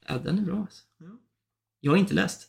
Ja, 0.08 0.18
den 0.18 0.38
är 0.39 0.41
bra 0.41 0.58
alltså. 0.60 0.84
Jag 1.82 1.91
har 1.91 1.98
inte 1.98 2.14
läst. 2.14 2.41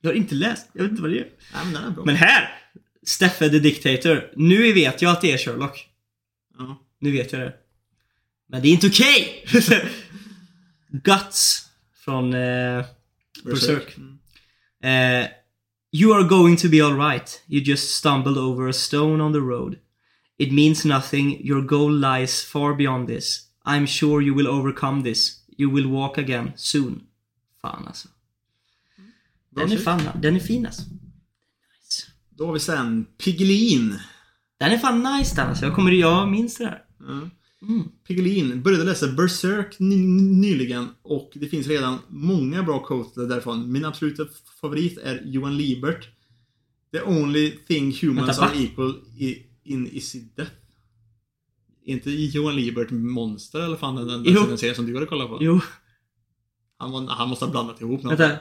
Jag 0.00 0.10
har 0.10 0.14
inte 0.14 0.34
läst. 0.34 0.68
Jag 0.72 0.82
vet 0.82 0.90
inte 0.90 1.02
vad 1.02 1.10
det 1.10 1.18
är. 1.18 1.28
Nej, 1.54 1.64
men 1.64 1.72
den 1.72 1.84
är 1.84 1.90
bra. 1.90 2.04
Men 2.04 2.16
här! 2.16 2.58
Steffe 3.06 3.48
the 3.50 3.58
Dictator. 3.58 4.32
Nu 4.36 4.72
vet 4.72 5.02
jag 5.02 5.12
att 5.12 5.20
det 5.20 5.32
är 5.32 5.38
Sherlock. 5.38 5.88
ja. 6.58 6.82
Nu 6.98 7.12
vet 7.12 7.32
jag 7.32 7.40
det. 7.40 7.54
Men 8.48 8.62
det 8.62 8.68
är 8.68 8.72
inte 8.72 8.86
okej! 8.86 9.44
Guts 10.88 11.68
från 12.04 12.34
eh, 12.34 12.84
Berserk. 13.44 13.96
Mm. 13.96 15.22
Eh, 15.22 15.28
you 15.92 16.12
are 16.12 16.24
going 16.24 16.56
to 16.56 16.68
be 16.68 16.82
alright. 16.82 17.40
You 17.46 17.60
just 17.60 17.94
stumbled 17.94 18.38
over 18.38 18.66
a 18.66 18.72
stone 18.72 19.20
on 19.20 19.32
the 19.32 19.40
road. 19.40 19.78
It 20.38 20.52
means 20.52 20.84
nothing. 20.84 21.40
Your 21.44 21.62
goal 21.62 21.92
lies 21.92 22.42
far 22.42 22.74
beyond 22.74 23.08
this. 23.08 23.48
I'm 23.64 23.86
sure 23.86 24.22
you 24.22 24.34
will 24.34 24.48
overcome 24.48 25.02
this. 25.02 25.40
You 25.56 25.70
will 25.70 25.88
walk 25.88 26.18
again 26.18 26.52
soon. 26.56 27.02
Fan 27.60 27.84
alltså. 27.86 28.08
Den 29.50 29.72
är 29.72 29.76
fan, 29.76 30.00
den 30.20 30.36
är 30.36 30.40
fin 30.40 30.66
alltså. 30.66 30.82
Nice. 30.82 32.06
Då 32.30 32.46
har 32.46 32.52
vi 32.52 32.60
sen 32.60 33.06
Piggelin. 33.18 33.98
Den 34.58 34.72
är 34.72 34.78
fan 34.78 35.02
nice 35.02 35.36
den 35.36 35.48
alltså. 35.48 35.64
Jag 35.64 35.74
kommer, 35.74 35.90
jag 35.90 36.28
minns 36.28 36.56
det 36.56 36.64
där. 36.64 36.84
Ja. 36.98 37.30
Mm. 37.68 37.88
Piggelin 38.06 38.62
började 38.62 38.84
läsa 38.84 39.08
Berserk 39.08 39.78
ny 39.78 39.96
nyligen 40.40 40.88
och 41.02 41.30
det 41.34 41.46
finns 41.46 41.66
redan 41.66 41.98
många 42.08 42.62
bra 42.62 42.78
quotes 42.78 43.28
därifrån. 43.28 43.72
Min 43.72 43.84
absoluta 43.84 44.26
favorit 44.60 44.98
är 44.98 45.22
Johan 45.24 45.56
Liebert. 45.56 46.08
The 46.92 47.02
only 47.02 47.50
thing 47.50 47.92
humans 48.02 48.28
Vänta, 48.28 48.44
are 48.44 48.62
equal 48.62 48.94
in 49.64 49.86
is 49.86 50.12
death. 50.12 50.50
Inte 51.84 52.10
Johan 52.10 52.56
Liebert 52.56 52.90
monster 52.90 53.60
eller 53.60 53.76
fan 53.76 53.96
den, 53.96 54.24
den, 54.24 54.58
serien 54.58 54.76
som 54.76 54.86
du 54.86 54.94
hade 54.94 55.06
kollat 55.06 55.28
på? 55.28 55.38
Jo, 55.40 55.60
Han, 56.78 57.08
han 57.08 57.28
måste 57.28 57.44
ha 57.44 57.52
blandat 57.52 57.80
ihop 57.80 58.02
något. 58.02 58.20
vänta. 58.20 58.36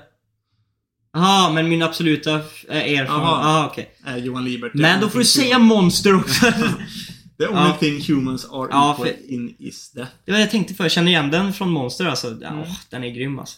Jaha, 1.13 1.53
men 1.53 1.69
min 1.69 1.81
absoluta 1.81 2.39
från... 2.39 2.77
Jaha. 2.77 3.67
Okej. 3.67 3.95
Är 4.03 4.17
Johan 4.17 4.45
Liebert. 4.45 4.73
Men 4.73 5.01
då 5.01 5.09
får 5.09 5.19
du 5.19 5.25
säga 5.25 5.59
monster 5.59 6.15
också. 6.15 6.45
The 7.41 7.47
only 7.47 7.69
Ja. 7.69 7.77
thing 7.79 8.01
humans 8.15 8.45
are 8.45 8.67
Ja, 8.71 8.93
equal 8.93 9.07
för- 9.07 9.31
in 9.31 9.55
is 9.59 9.91
death. 9.91 10.11
Det 10.25 10.31
var 10.31 10.37
det 10.37 10.43
jag 10.43 10.51
tänkte 10.51 10.73
för. 10.73 10.83
Jag 10.83 10.91
känner 10.91 11.11
igen 11.11 11.31
den 11.31 11.53
från 11.53 11.69
Monster 11.71 12.05
alltså. 12.05 12.27
Mm. 12.27 12.59
åh, 12.59 12.77
den 12.89 13.03
är 13.03 13.09
grym 13.09 13.39
alltså. 13.39 13.57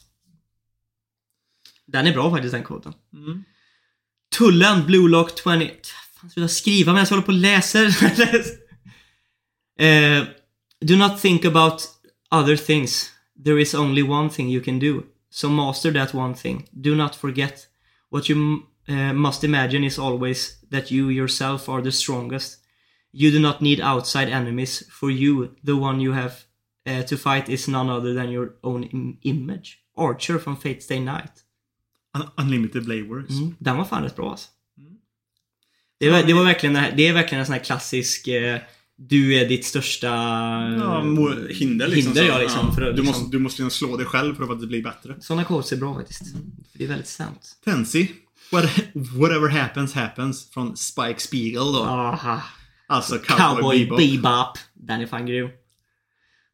Den 1.85 2.07
är 2.07 2.13
bra 2.13 2.31
faktiskt 2.31 2.53
den 2.53 2.63
koden. 2.63 2.93
Mm. 3.13 3.43
Tullen, 4.37 4.85
Blue 4.85 5.09
Lock 5.09 5.29
20... 5.43 5.43
Fan, 5.43 6.29
sluta 6.29 6.47
skriva 6.47 6.91
medan 6.93 7.03
jag 7.05 7.09
håller 7.09 7.21
på 7.23 7.31
och 7.31 7.37
läser. 7.37 7.85
eh, 9.79 10.23
do 10.81 10.95
not 10.95 11.21
think 11.21 11.45
about 11.45 11.83
other 12.31 12.55
things. 12.55 13.09
There 13.45 13.61
is 13.61 13.73
only 13.75 14.03
one 14.03 14.29
thing 14.29 14.49
you 14.51 14.63
can 14.63 14.79
do. 14.79 15.03
So 15.31 15.49
master 15.49 15.91
that 15.93 16.13
one 16.15 16.35
thing. 16.35 16.67
Do 16.71 16.95
not 16.95 17.15
forget. 17.15 17.67
What 18.11 18.29
you 18.29 18.59
uh, 18.89 19.13
must 19.13 19.43
imagine 19.43 19.87
is 19.87 19.99
always 19.99 20.61
that 20.71 20.91
you 20.91 21.11
yourself 21.11 21.69
are 21.69 21.81
the 21.83 21.91
strongest. 21.91 22.59
You 23.13 23.31
do 23.31 23.39
not 23.39 23.61
need 23.61 23.79
outside 23.81 24.29
enemies. 24.31 24.83
For 24.91 25.11
you, 25.11 25.47
the 25.65 25.71
one 25.71 26.01
you 26.03 26.13
have 26.13 26.33
uh, 26.89 27.01
to 27.05 27.17
fight 27.17 27.49
is 27.49 27.67
none 27.67 27.89
other 27.89 28.15
than 28.15 28.31
your 28.31 28.49
own 28.63 28.83
im- 28.83 29.17
image. 29.21 29.77
Archer 29.97 30.37
från 30.39 30.55
Fate 30.55 30.81
Stay 30.81 30.99
Night. 30.99 31.31
Un- 32.17 32.43
Unlimited 32.45 32.83
Blade 32.85 33.03
Works. 33.03 33.29
Mm, 33.29 33.55
den 33.59 33.77
var 33.77 33.85
fan 33.85 34.03
rätt 34.03 34.15
bra 34.15 34.31
alltså. 34.31 34.49
Det, 35.99 36.09
var, 36.09 36.23
det, 36.23 36.33
var 36.33 36.43
verkligen, 36.43 36.73
det 36.73 37.07
är 37.07 37.13
verkligen 37.13 37.39
en 37.39 37.45
sån 37.45 37.53
här 37.53 37.63
klassisk 37.63 38.27
eh, 38.27 38.59
du 38.95 39.35
är 39.35 39.47
ditt 39.49 39.65
största 39.65 40.07
Ja, 40.07 41.01
mo- 41.03 41.47
hinder 41.53 41.87
liksom. 41.87 42.13
hinder 42.13 42.23
ja, 42.33 42.37
liksom, 42.39 42.75
för 42.75 42.81
att, 42.81 42.95
du, 42.95 43.01
liksom, 43.01 43.21
måste, 43.21 43.37
du 43.37 43.39
måste 43.39 43.69
slå 43.69 43.97
dig 43.97 44.05
själv 44.05 44.35
för 44.35 44.53
att 44.53 44.61
det 44.61 44.67
blir 44.67 44.83
bättre. 44.83 45.15
Sådana 45.21 45.43
quotes 45.43 45.71
är 45.71 45.77
bra 45.77 45.95
faktiskt. 45.95 46.31
För 46.71 46.77
det 46.77 46.83
är 46.83 46.87
väldigt 46.87 47.07
sant. 47.07 47.57
Tensi. 47.65 48.11
What, 48.51 48.65
whatever 48.93 49.49
happens 49.49 49.93
happens 49.93 50.49
från 50.51 50.77
Spike 50.77 51.19
Spiegel 51.19 51.73
då. 51.73 51.83
Aha. 51.83 52.41
Alltså 52.93 53.17
Cowboy, 53.17 53.37
Cowboy 53.55 53.85
Bebop. 53.85 53.97
Bebop. 53.99 54.57
Den 54.73 55.01
är 55.01 55.05
fan 55.07 55.25
grym. 55.25 55.49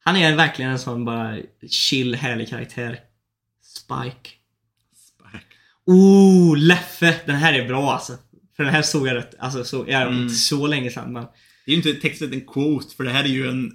Han 0.03 0.15
är 0.15 0.35
verkligen 0.35 0.71
en 0.71 0.79
sån 0.79 1.05
bara 1.05 1.37
chill, 1.69 2.15
härlig 2.15 2.49
karaktär. 2.49 2.99
Spike. 3.63 4.29
Spike. 4.95 5.45
Ooh, 5.85 6.57
Leffe. 6.57 7.15
Den 7.25 7.35
här 7.35 7.53
är 7.53 7.67
bra 7.67 7.93
alltså. 7.93 8.13
För 8.55 8.63
den 8.63 8.73
här 8.73 8.81
såg 8.81 9.07
jag 9.07 9.15
rätt, 9.15 9.35
alltså 9.39 9.63
så, 9.63 9.85
jag 9.87 10.01
Mm. 10.01 10.21
inte 10.23 10.35
så 10.35 10.67
länge 10.67 10.89
sedan 10.91 11.13
men. 11.13 11.23
Det 11.65 11.71
är 11.71 11.75
ju 11.75 11.75
inte 11.75 11.93
textet 11.93 12.33
en 12.33 12.41
quote, 12.41 12.95
för 12.95 13.03
det 13.03 13.09
här 13.11 13.23
är 13.23 13.27
ju 13.27 13.49
en, 13.49 13.71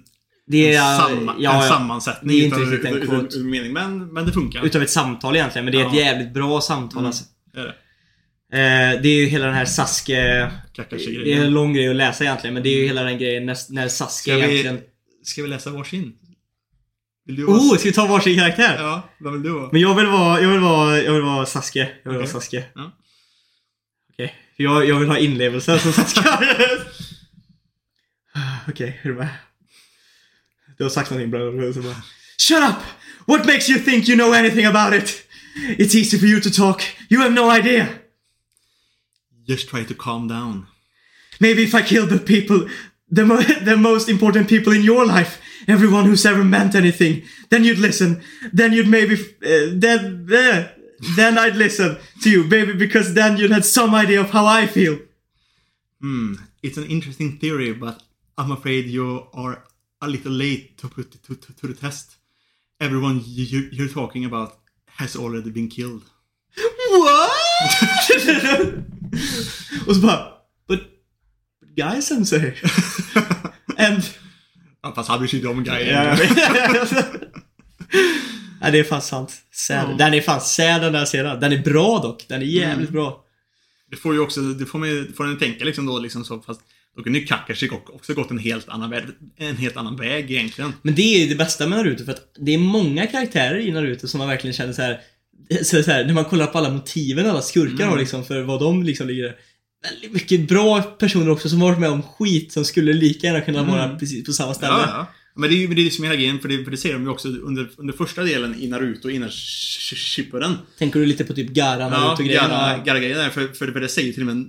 Det 0.47 0.75
en, 0.75 0.81
är, 0.83 0.97
samma, 0.97 1.35
ja, 1.39 1.63
en 1.63 1.69
sammansättning 1.69 2.37
Det 2.37 2.43
är 2.43 2.45
inte 2.45 2.57
utav- 2.57 2.71
riktigt 2.71 2.91
en 2.91 2.97
utav- 2.97 3.07
quote. 3.09 3.25
utav 3.25 3.41
mening. 3.45 3.73
Men, 3.73 4.13
men 4.13 4.25
det 4.25 4.31
funkar. 4.31 4.65
Utav 4.65 4.81
ett 4.81 4.89
samtal 4.89 5.35
egentligen, 5.35 5.65
men 5.65 5.71
det 5.73 5.81
är 5.81 5.85
ett 5.87 5.93
Ja. 5.95 5.99
jävligt 5.99 6.33
bra 6.33 6.61
samtal 6.61 6.97
Mm. 6.97 7.05
alltså. 7.07 7.23
Det 7.53 7.59
är 7.59 7.63
det. 7.63 7.75
Eh, 8.53 9.01
det 9.01 9.09
är 9.09 9.15
ju 9.19 9.25
hela 9.25 9.45
den 9.45 9.55
här 9.55 9.65
Sasuke... 9.65 10.51
Det 10.75 11.33
är 11.33 11.43
en 11.45 11.51
lång 11.53 11.73
grej 11.73 11.89
att 11.89 11.95
läsa 11.95 12.23
egentligen, 12.23 12.53
men 12.53 12.63
det 12.63 12.69
är 12.69 12.77
ju 12.79 12.85
hela 12.87 13.03
den 13.03 13.17
grejen 13.17 13.45
när, 13.45 13.57
när 13.73 13.87
Sasuke 13.87 14.21
Ska 14.21 14.35
vi- 14.47 14.51
egentligen... 14.59 14.81
Ska 15.23 15.41
vi 15.43 15.47
läsa 15.47 15.69
varsin? 15.69 16.13
Vill 17.25 17.35
du 17.35 17.45
vara... 17.45 17.57
Oh, 17.57 17.77
ska 17.77 17.89
vi 17.89 17.93
ta 17.93 18.05
varsin 18.07 18.39
karaktär? 18.39 18.75
Ja, 18.79 19.09
vad 19.19 19.33
vill 19.33 19.43
du 19.43 19.49
vara? 19.49 19.69
Men 19.71 19.81
jag 19.81 19.95
vill 19.95 20.05
vara, 20.05 20.41
jag 20.41 20.49
vill 20.49 20.59
vara, 20.59 21.01
jag 21.01 21.13
vill 21.13 21.21
vara 21.21 21.45
Sasuke. 21.45 21.79
Jag 22.03 22.11
vill 22.11 22.21
Okej. 22.21 22.31
vara 22.33 22.41
Sasuke. 22.41 22.63
Ja. 22.75 22.91
Okej. 24.13 24.35
Jag, 24.57 24.87
jag 24.87 24.99
vill 24.99 25.09
ha 25.09 25.17
inlevelse 25.17 25.79
som 25.79 25.93
Sasuke. 25.93 26.29
Okej, 28.67 28.99
är 29.03 29.07
du 29.09 29.15
med? 29.15 29.27
Du 30.77 30.83
har 30.83 30.89
sagt 30.89 31.11
någonting 31.11 31.31
bra. 31.31 31.73
Så 31.73 31.81
bara, 31.81 31.95
Shut 32.37 32.57
up! 32.69 32.75
What 33.27 33.45
makes 33.45 33.69
you 33.69 33.79
think 33.79 34.09
you 34.09 34.17
know 34.17 34.33
anything 34.33 34.65
about 34.65 34.93
it? 35.03 35.23
It's 35.77 35.95
easy 35.95 36.19
for 36.19 36.25
you 36.27 36.41
to 36.41 36.49
talk. 36.49 36.81
You 37.09 37.21
have 37.21 37.33
no 37.33 37.55
idea. 37.57 37.87
Just 39.47 39.69
try 39.69 39.83
to 39.83 39.93
calm 39.93 40.27
down. 40.27 40.67
Maybe 41.39 41.63
if 41.63 41.75
I 41.75 41.81
killed 41.81 42.09
the 42.09 42.19
people, 42.19 42.67
the, 43.09 43.25
mo- 43.25 43.41
the 43.61 43.77
most 43.77 44.09
important 44.09 44.47
people 44.47 44.73
in 44.73 44.83
your 44.83 45.05
life, 45.05 45.41
everyone 45.67 46.05
who's 46.05 46.25
ever 46.25 46.43
meant 46.43 46.75
anything, 46.75 47.23
then 47.49 47.63
you'd 47.63 47.79
listen. 47.79 48.21
Then 48.53 48.73
you'd 48.73 48.87
maybe, 48.87 49.15
uh, 49.15 49.73
then, 49.73 50.27
uh, 50.31 50.69
then 51.15 51.37
I'd 51.37 51.55
listen 51.55 51.97
to 52.23 52.29
you, 52.29 52.43
baby, 52.45 52.73
because 52.73 53.13
then 53.13 53.37
you'd 53.37 53.51
have 53.51 53.65
some 53.65 53.93
idea 53.93 54.21
of 54.21 54.31
how 54.31 54.45
I 54.45 54.67
feel. 54.67 54.99
Hmm. 56.01 56.35
It's 56.63 56.77
an 56.77 56.85
interesting 56.85 57.37
theory, 57.37 57.73
but 57.73 58.01
I'm 58.37 58.51
afraid 58.51 58.85
you 58.85 59.27
are 59.33 59.63
a 60.01 60.07
little 60.07 60.31
late 60.31 60.77
to 60.79 60.87
put 60.87 61.13
it 61.13 61.23
to, 61.23 61.35
to, 61.35 61.55
to 61.55 61.67
the 61.67 61.73
test. 61.73 62.17
Everyone 62.79 63.21
you, 63.23 63.69
you're 63.71 63.87
talking 63.87 64.25
about 64.25 64.57
has 64.97 65.15
already 65.15 65.49
been 65.51 65.67
killed. 65.67 66.09
Och 69.87 69.95
så 69.95 70.01
bara, 70.01 70.27
but, 70.67 70.79
but 71.61 71.75
guy 71.75 72.01
sensei. 72.01 72.49
And... 73.77 74.03
ja, 74.83 74.93
fast 74.95 75.09
han 75.09 75.19
bryr 75.19 75.27
sig 75.27 75.39
inte 75.39 75.49
om 75.49 75.63
grejer. 75.63 75.93
Ja, 75.93 76.17
ja, 78.61 78.71
det 78.71 78.79
är 78.79 78.83
fan 78.83 79.01
sant. 79.01 79.33
Sad. 79.51 79.91
Ja. 79.91 79.95
Den 79.97 80.13
är 80.13 80.21
fan 80.21 80.41
sad 80.41 80.81
den 80.81 80.93
där 80.93 81.05
serien. 81.05 81.39
Den 81.39 81.53
är 81.53 81.63
bra 81.63 81.99
dock. 81.99 82.25
Den 82.27 82.41
är 82.41 82.45
jävligt 82.45 82.89
bra. 82.89 83.21
Det 83.91 83.97
får 83.97 84.13
ju 84.13 84.19
också, 84.19 84.41
det 84.41 84.65
får 84.65 84.79
man 84.79 85.13
får 85.17 85.25
en 85.25 85.37
tänka 85.37 85.65
liksom 85.65 85.85
då 85.85 85.99
liksom 85.99 86.25
så, 86.25 86.41
fast 86.41 86.61
då 86.95 87.03
kunde 87.03 87.19
ju 87.19 87.25
Kakashi 87.25 87.69
också 87.69 88.13
gått 88.13 88.31
en 88.31 88.37
helt 88.37 88.69
annan 88.69 88.89
väg, 88.89 89.03
en 89.37 89.57
helt 89.57 89.77
annan 89.77 89.95
väg 89.95 90.31
egentligen. 90.31 90.73
Men 90.81 90.95
det 90.95 91.01
är 91.01 91.19
ju 91.19 91.27
det 91.27 91.35
bästa 91.35 91.67
med 91.67 91.77
Naruto 91.77 92.05
för 92.05 92.11
att 92.11 92.35
det 92.39 92.53
är 92.53 92.57
många 92.57 93.07
karaktärer 93.07 93.59
i 93.59 93.71
Naruto 93.71 94.07
som 94.07 94.17
man 94.17 94.27
verkligen 94.27 94.53
känner 94.53 94.73
så 94.73 94.81
här. 94.81 94.99
Så, 95.63 95.83
så 95.83 95.91
här 95.91 96.05
när 96.05 96.13
man 96.13 96.25
kollar 96.25 96.47
på 96.47 96.57
alla 96.57 96.69
motiven 96.69 97.29
alla 97.29 97.41
skurkar 97.41 97.87
har 97.87 97.97
liksom 97.97 98.25
för 98.25 98.41
vad 98.41 98.59
de 98.59 98.83
liksom 98.83 99.07
ligger 99.07 99.35
Väldigt 99.91 100.13
mycket 100.13 100.47
bra 100.47 100.81
personer 100.81 101.29
också 101.29 101.49
som 101.49 101.59
varit 101.59 101.79
med 101.79 101.89
om 101.89 102.01
skit 102.01 102.51
som 102.51 102.65
skulle 102.65 102.93
lika 102.93 103.27
gärna 103.27 103.41
kunna 103.41 103.63
vara 103.63 103.95
precis 103.95 104.25
på 104.25 104.33
samma 104.33 104.53
ställe. 104.53 104.73
Ja, 104.73 104.85
ja. 104.87 105.07
Men 105.35 105.49
det 105.49 105.55
är 105.55 105.57
ju 105.57 105.67
det 105.73 105.85
är 105.85 105.89
som 105.89 106.03
hela 106.03 106.15
grejen, 106.15 106.39
för 106.39 106.47
det, 106.49 106.63
för 106.63 106.71
det 106.71 106.77
ser 106.77 106.93
de 106.93 107.03
ju 107.03 107.09
också 107.09 107.27
under, 107.27 107.69
under 107.77 107.93
första 107.93 108.23
delen 108.23 108.55
i 108.61 108.67
Naruto 108.67 109.09
innan 109.09 109.29
Sh- 109.29 109.79
Sh- 109.79 109.95
Shippuden. 109.95 110.53
Tänker 110.79 110.99
du 110.99 111.05
lite 111.05 111.23
på 111.23 111.33
typ 111.33 111.49
Gara 111.49 111.79
Ja, 111.79 111.89
Naruto-grejen? 111.89 112.43
Gara- 112.49 112.83
Gara-grejen 112.85 113.17
där, 113.17 113.29
för, 113.29 113.47
för, 113.47 113.71
för 113.71 113.79
det 113.81 113.89
säger 113.89 114.13
till 114.13 114.29
och 114.29 114.35
med 114.35 114.45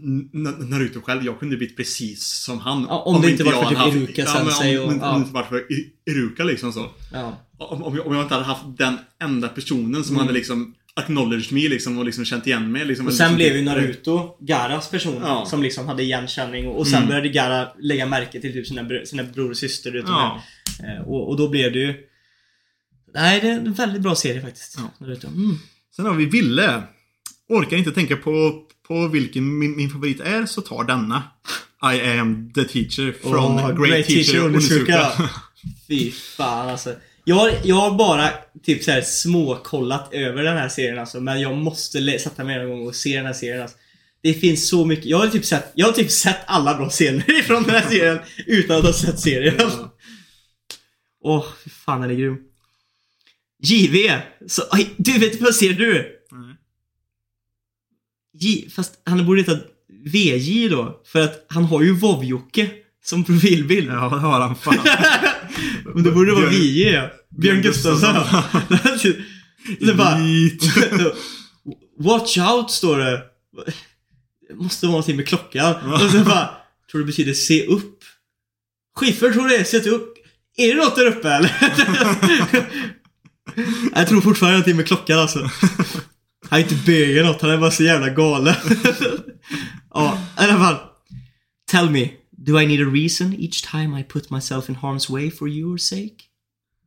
Naruto 0.71 1.01
själv, 1.01 1.25
jag 1.25 1.39
kunde 1.41 1.57
blivit 1.57 1.77
precis 1.77 2.25
som 2.45 2.59
han. 2.61 2.87
Ja, 2.89 3.03
om 3.07 3.23
det 3.23 3.31
inte 3.31 3.45
var 3.45 3.53
för 3.53 3.69
typ 3.69 3.79
haft- 3.79 3.97
Iruka 3.97 4.23
ja, 4.23 4.33
sensei 4.33 4.79
om, 4.79 4.85
och- 4.85 4.93
om, 4.93 4.99
ja. 5.03 5.09
om 5.11 5.21
det 5.21 5.23
inte 5.25 5.35
varit 5.35 5.49
för 5.49 5.63
Iruka 6.11 6.45
liksom 6.45 6.73
så. 6.73 6.91
ja. 7.13 7.43
Om, 7.59 7.83
om, 7.83 7.97
jag, 7.97 8.07
om 8.07 8.15
jag 8.15 8.23
inte 8.25 8.35
hade 8.35 8.47
haft 8.47 8.65
den 8.79 8.99
enda 9.23 9.49
personen 9.49 10.05
som 10.05 10.15
Mm. 10.17 10.27
hade 10.27 10.39
liksom 10.39 10.75
acknowledged 10.97 11.53
me 11.53 11.69
liksom 11.69 11.99
och 11.99 12.05
liksom 12.05 12.25
känt 12.25 12.47
igen 12.47 12.73
mig 12.73 12.85
liksom. 12.85 13.07
Och 13.07 13.15
sen 13.15 13.35
blev 13.37 13.57
ju 13.57 13.63
Naruto 13.63 14.37
Garas 14.41 14.91
person 14.91 15.19
Ja. 15.23 15.47
som 15.47 15.63
liksom 15.63 15.87
hade 15.87 16.03
igenkänning 16.03 16.67
och, 16.67 16.79
och 16.79 16.87
sen 16.87 16.97
Mm. 16.97 17.09
började 17.09 17.29
Gara 17.29 17.69
lägga 17.81 18.07
märke 18.07 18.41
till 18.41 18.53
typ 18.53 18.67
sina, 18.67 18.89
sina 19.05 19.23
bror 19.23 19.51
och 19.51 19.57
syster. 19.57 20.03
Ja. 20.07 20.43
Eh, 20.85 21.09
och, 21.09 21.29
och 21.29 21.37
då 21.37 21.49
blev 21.49 21.73
det 21.73 21.79
ju... 21.79 21.95
Nej, 23.15 23.41
det 23.41 23.49
är 23.49 23.53
en 23.53 23.73
väldigt 23.73 24.03
bra 24.03 24.15
serie 24.15 24.41
faktiskt. 24.43 24.75
Ja. 24.79 25.07
Naruto. 25.07 25.27
Mm. 25.29 25.59
Sen 25.97 26.07
har 26.07 26.15
vi 26.15 26.25
Ville. 26.25 26.83
Orkar 27.49 27.77
inte 27.77 27.91
tänka 27.93 28.17
på, 28.17 28.63
på 28.89 29.09
vilken 29.09 29.59
min, 29.59 29.77
min 29.77 29.91
favorit 29.91 30.21
är, 30.21 30.47
så 30.47 30.61
tar 30.61 30.85
denna. 30.85 31.23
I 31.95 32.19
am 32.19 32.53
the 32.55 32.65
teacher 32.65 33.13
from 33.23 33.35
Åh, 33.35 33.85
Great, 33.87 34.07
Teacher, 34.07 34.45
Onizuka. 34.45 35.13
Fy 35.89 36.11
fan 36.11 36.69
alltså. 36.69 36.95
Jag, 37.29 37.37
har- 37.37 37.53
jag 37.65 37.77
har 37.77 37.99
bara 37.99 38.31
typ 38.63 38.85
så 38.85 38.91
här 38.91 39.01
småkollat 39.03 40.09
över 40.13 40.43
den 40.43 40.57
här 40.57 40.69
serien 40.69 40.99
alltså, 40.99 41.21
men 41.21 41.41
jag 41.41 41.57
måste 41.57 42.19
sätta 42.19 42.45
mig 42.45 42.57
en 42.61 42.69
gång 42.71 42.87
och 42.87 42.95
se 42.95 43.17
den 43.17 43.27
här 43.27 43.33
serien 43.33 43.63
alltså. 43.63 43.77
Det 44.23 44.35
finns 44.35 44.69
så 44.69 44.85
mycket. 44.85 45.05
Jag 45.07 45.19
har 45.19 45.27
typ 45.29 45.45
sett, 45.45 45.73
jag 45.75 45.87
har 45.87 45.93
typ 45.93 46.11
sett 46.11 46.39
alla 46.47 46.75
bra 46.75 46.89
scener 46.91 47.43
från 47.47 47.63
den 47.63 47.75
här 47.75 47.89
serien 47.91 48.19
utan 48.47 48.77
att 48.79 48.85
ha 48.85 48.93
sett 48.93 49.21
serien. 49.21 49.55
Åh, 49.61 49.71
Ja. 51.23 51.47
fy 51.65 51.71
fan 51.71 52.01
den 52.01 52.11
är 52.11 52.15
grym. 52.15 52.37
JV! 53.63 54.21
Så, 54.49 54.63
oj, 54.73 54.95
du 54.97 55.19
vet 55.19 55.41
vad 55.41 55.55
ser 55.55 55.73
du? 55.73 55.93
Nej. 56.33 56.57
J, 58.33 58.71
fast 58.71 59.01
han 59.05 59.27
borde 59.27 59.41
heta 59.41 59.59
VJ 60.13 60.69
då, 60.69 61.01
för 61.07 61.21
att 61.21 61.47
han 61.49 61.65
har 61.65 61.83
ju 61.83 61.93
Vovjocke 61.93 62.71
som 63.05 63.25
profilbild. 63.25 63.89
Ja, 63.91 63.95
det 63.95 64.21
har 64.21 64.41
han 64.41 64.57
fan. 64.57 64.79
Men 65.95 66.03
då 66.03 66.13
borde 66.13 66.31
det 66.31 66.41
vara 66.41 66.53
ja. 66.53 67.11
Björn 67.39 67.63
Gustafsson. 67.63 68.15
det 69.81 69.95
bara... 69.95 70.19
Watch 71.99 72.39
out 72.39 72.71
står 72.71 72.99
det. 72.99 73.23
Det 74.49 74.55
måste 74.55 74.87
vara 74.87 74.93
någonting 74.93 75.17
med 75.17 75.29
klockan. 75.29 75.93
Och 75.93 76.11
så 76.11 76.19
bara... 76.19 76.51
Tror 76.91 77.01
det 77.01 77.07
betyder 77.07 77.33
se 77.33 77.67
upp. 77.67 78.05
Schiffer 78.99 79.33
tror 79.33 79.49
det 79.49 79.57
är 79.57 79.65
se 79.65 79.91
upp. 79.91 80.15
Är 80.57 80.69
det 80.69 80.75
något 80.75 80.97
där 80.97 81.07
uppe 81.07 81.31
eller? 81.31 81.57
Jag 83.95 84.09
tror 84.09 84.21
fortfarande 84.21 84.59
någonting 84.59 84.77
med 84.77 84.87
klockan 84.87 85.19
alltså. 85.19 85.51
Han 86.49 86.59
är 86.59 86.63
inte 86.63 86.75
böger 86.75 87.25
något, 87.25 87.43
han 87.43 87.51
är 87.51 87.59
bara 87.59 87.71
så 87.71 87.83
jävla 87.83 88.09
galen. 88.09 88.55
ja, 89.95 90.19
i 90.41 90.43
alla 90.43 90.59
fall. 90.59 90.77
Tell 91.71 91.91
me, 91.91 92.09
do 92.47 92.61
I 92.61 92.67
need 92.67 92.81
a 92.81 92.91
reason 92.91 93.35
each 93.35 93.63
time 93.63 94.01
I 94.01 94.03
put 94.03 94.31
myself 94.31 94.69
in 94.69 94.77
harm's 94.77 95.11
way 95.11 95.31
for 95.31 95.49
your 95.49 95.79
sake? 95.79 96.31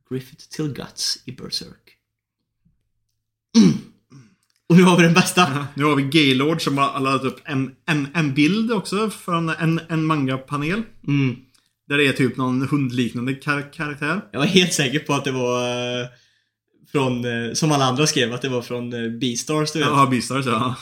Griffith 0.08 0.48
till 0.50 0.68
guts 0.68 1.18
i 1.26 1.32
Berserk. 1.32 1.98
Mm. 3.56 3.78
Och 4.68 4.76
nu 4.76 4.82
har 4.82 4.96
vi 4.96 5.02
den 5.02 5.14
bästa. 5.14 5.66
Nu 5.74 5.84
har 5.84 5.96
vi 5.96 6.02
Gaylord 6.02 6.62
som 6.62 6.78
har 6.78 7.00
laddat 7.00 7.24
upp 7.24 7.40
en, 7.44 7.74
en, 7.86 8.08
en 8.14 8.34
bild 8.34 8.72
också 8.72 9.10
från 9.10 9.48
en, 9.48 9.80
en 9.88 10.04
manga-panel. 10.04 10.82
Mm. 11.06 11.36
Där 11.88 11.98
det 11.98 12.06
är 12.06 12.12
typ 12.12 12.36
någon 12.36 12.68
hundliknande 12.68 13.34
kar 13.34 13.72
karaktär. 13.72 14.20
Jag 14.32 14.38
var 14.38 14.46
helt 14.46 14.72
säker 14.72 14.98
på 14.98 15.14
att 15.14 15.24
det 15.24 15.32
var 15.32 15.62
eh, 16.00 16.06
från, 16.92 17.24
eh, 17.24 17.52
som 17.52 17.72
alla 17.72 17.84
andra 17.84 18.06
skrev, 18.06 18.32
att 18.32 18.42
det 18.42 18.48
var 18.48 18.62
från 18.62 18.92
uh, 18.92 19.18
Beastars 19.18 19.72
du 19.72 19.78
vet. 19.78 19.88
Ja, 19.88 20.06
Beastars 20.10 20.46
ja. 20.46 20.76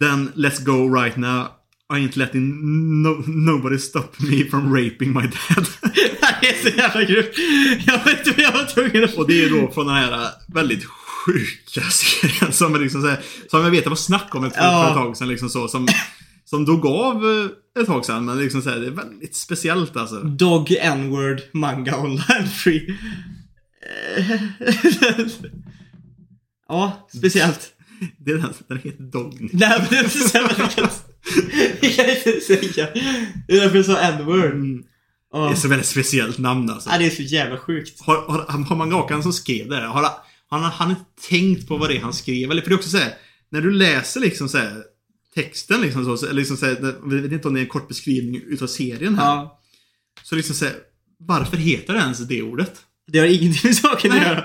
Then 0.00 0.32
let's 0.34 0.64
go 0.64 0.94
right 0.94 1.16
now. 1.16 1.46
I 1.92 1.98
ain't 1.98 2.16
letting 2.16 3.02
no, 3.02 3.22
nobody 3.26 3.78
stop 3.78 4.08
me 4.18 4.44
from 4.44 4.74
raping 4.74 5.12
my 5.12 5.22
dad. 5.22 5.66
det 6.40 6.48
är 6.48 6.62
så 6.62 6.76
jävla 6.76 7.04
grymt. 7.04 7.30
Jag 7.86 8.04
vet 8.04 8.26
inte 8.26 8.42
jag 8.42 8.52
var 8.52 8.64
tvungen 8.64 9.04
att... 9.04 9.14
Och 9.14 9.28
det 9.28 9.44
är 9.44 9.50
då 9.50 9.72
från 9.72 9.86
den 9.86 9.96
här 9.96 10.30
väldigt 10.48 10.84
sjuka 10.84 11.80
serien 11.90 12.52
som, 12.52 12.74
är 12.74 12.78
liksom 12.78 13.02
så 13.02 13.08
här, 13.08 13.20
som 13.50 13.62
jag 13.62 13.70
vet 13.70 13.84
det 13.84 13.90
var 13.90 13.96
snack 13.96 14.34
om 14.34 14.44
ett, 14.44 14.52
Ja. 14.56 14.82
för 14.82 14.88
ett 14.90 14.96
tag 14.96 15.16
sedan. 15.16 15.28
Liksom 15.28 15.48
så, 15.48 15.68
som, 15.68 15.88
som 16.44 16.64
då 16.64 16.76
gav 16.76 17.24
eh, 17.24 17.80
ett 17.82 17.86
tag 17.86 18.04
sedan. 18.04 18.24
Men 18.24 18.38
liksom 18.38 18.62
så 18.62 18.70
här, 18.70 18.78
det 18.78 18.86
är 18.86 18.90
väldigt 18.90 19.36
speciellt 19.36 19.96
alltså. 19.96 20.20
Dog 20.20 20.70
N-word 20.80 21.40
manga 21.52 21.98
online 21.98 22.48
free. 22.48 22.96
Ja, 26.68 27.08
speciellt. 27.16 27.72
Det 28.18 28.30
är 28.30 28.36
den, 28.36 28.52
den 28.68 28.78
heter 28.78 29.02
Dogny. 29.02 29.48
Nej 29.52 29.78
men 29.78 29.86
det 29.90 29.96
är 29.96 30.04
inte 30.04 30.18
så 30.18 30.38
vi 31.80 31.90
kan- 31.92 32.04
kan 32.06 32.14
inte 32.16 32.40
säga. 32.40 32.88
Det 33.48 33.56
är 33.56 33.60
därför 33.60 33.76
jag 33.76 33.84
sa 33.86 33.98
N-word. 34.00 34.44
Mm. 34.44 34.82
Det 35.32 35.38
är 35.38 35.54
så 35.54 35.68
väldigt 35.68 35.86
speciellt 35.88 36.38
namn 36.38 36.70
alltså. 36.70 36.90
Ja, 36.90 36.98
det 36.98 37.06
är 37.06 37.10
så 37.10 37.22
jävla 37.22 37.58
sjukt. 37.58 38.00
Har, 38.00 38.14
har, 38.16 38.64
har 38.64 38.76
Mangaka 38.76 39.22
som 39.22 39.32
skrev 39.32 39.68
det 39.68 39.76
har 39.86 40.10
han, 40.50 40.62
har 40.62 40.70
han 40.70 40.90
inte 40.90 41.02
tänkt 41.28 41.68
på 41.68 41.76
vad 41.76 41.90
det 41.90 41.96
är 41.96 42.00
han 42.00 42.12
skrev? 42.12 42.50
Eller 42.50 42.62
för 42.62 42.68
det 42.68 42.74
är 42.74 42.78
också 42.78 42.90
så 42.90 42.98
här, 42.98 43.14
när 43.50 43.60
du 43.60 43.70
läser 43.70 44.20
liksom 44.20 44.48
så 44.48 44.58
här, 44.58 44.82
texten 45.34 45.80
liksom 45.80 46.16
så, 46.16 46.32
liksom 46.32 46.56
så 46.56 46.66
här, 46.66 47.08
vi 47.10 47.20
vet 47.20 47.32
inte 47.32 47.48
om 47.48 47.54
det 47.54 47.60
är 47.60 47.62
en 47.62 47.68
kort 47.68 47.88
beskrivning 47.88 48.42
utav 48.46 48.66
serien 48.66 49.14
här. 49.18 49.24
Ja. 49.24 49.60
Så 50.22 50.34
liksom 50.34 50.54
så 50.54 50.64
här, 50.64 50.74
varför 51.18 51.56
heter 51.56 51.92
det 51.94 51.98
ens 52.00 52.18
det 52.18 52.42
ordet? 52.42 52.72
Det 53.12 53.18
har 53.18 53.26
ingenting 53.26 53.60
med 53.64 53.76
saken 53.76 54.12
att 54.12 54.22
göra. 54.22 54.44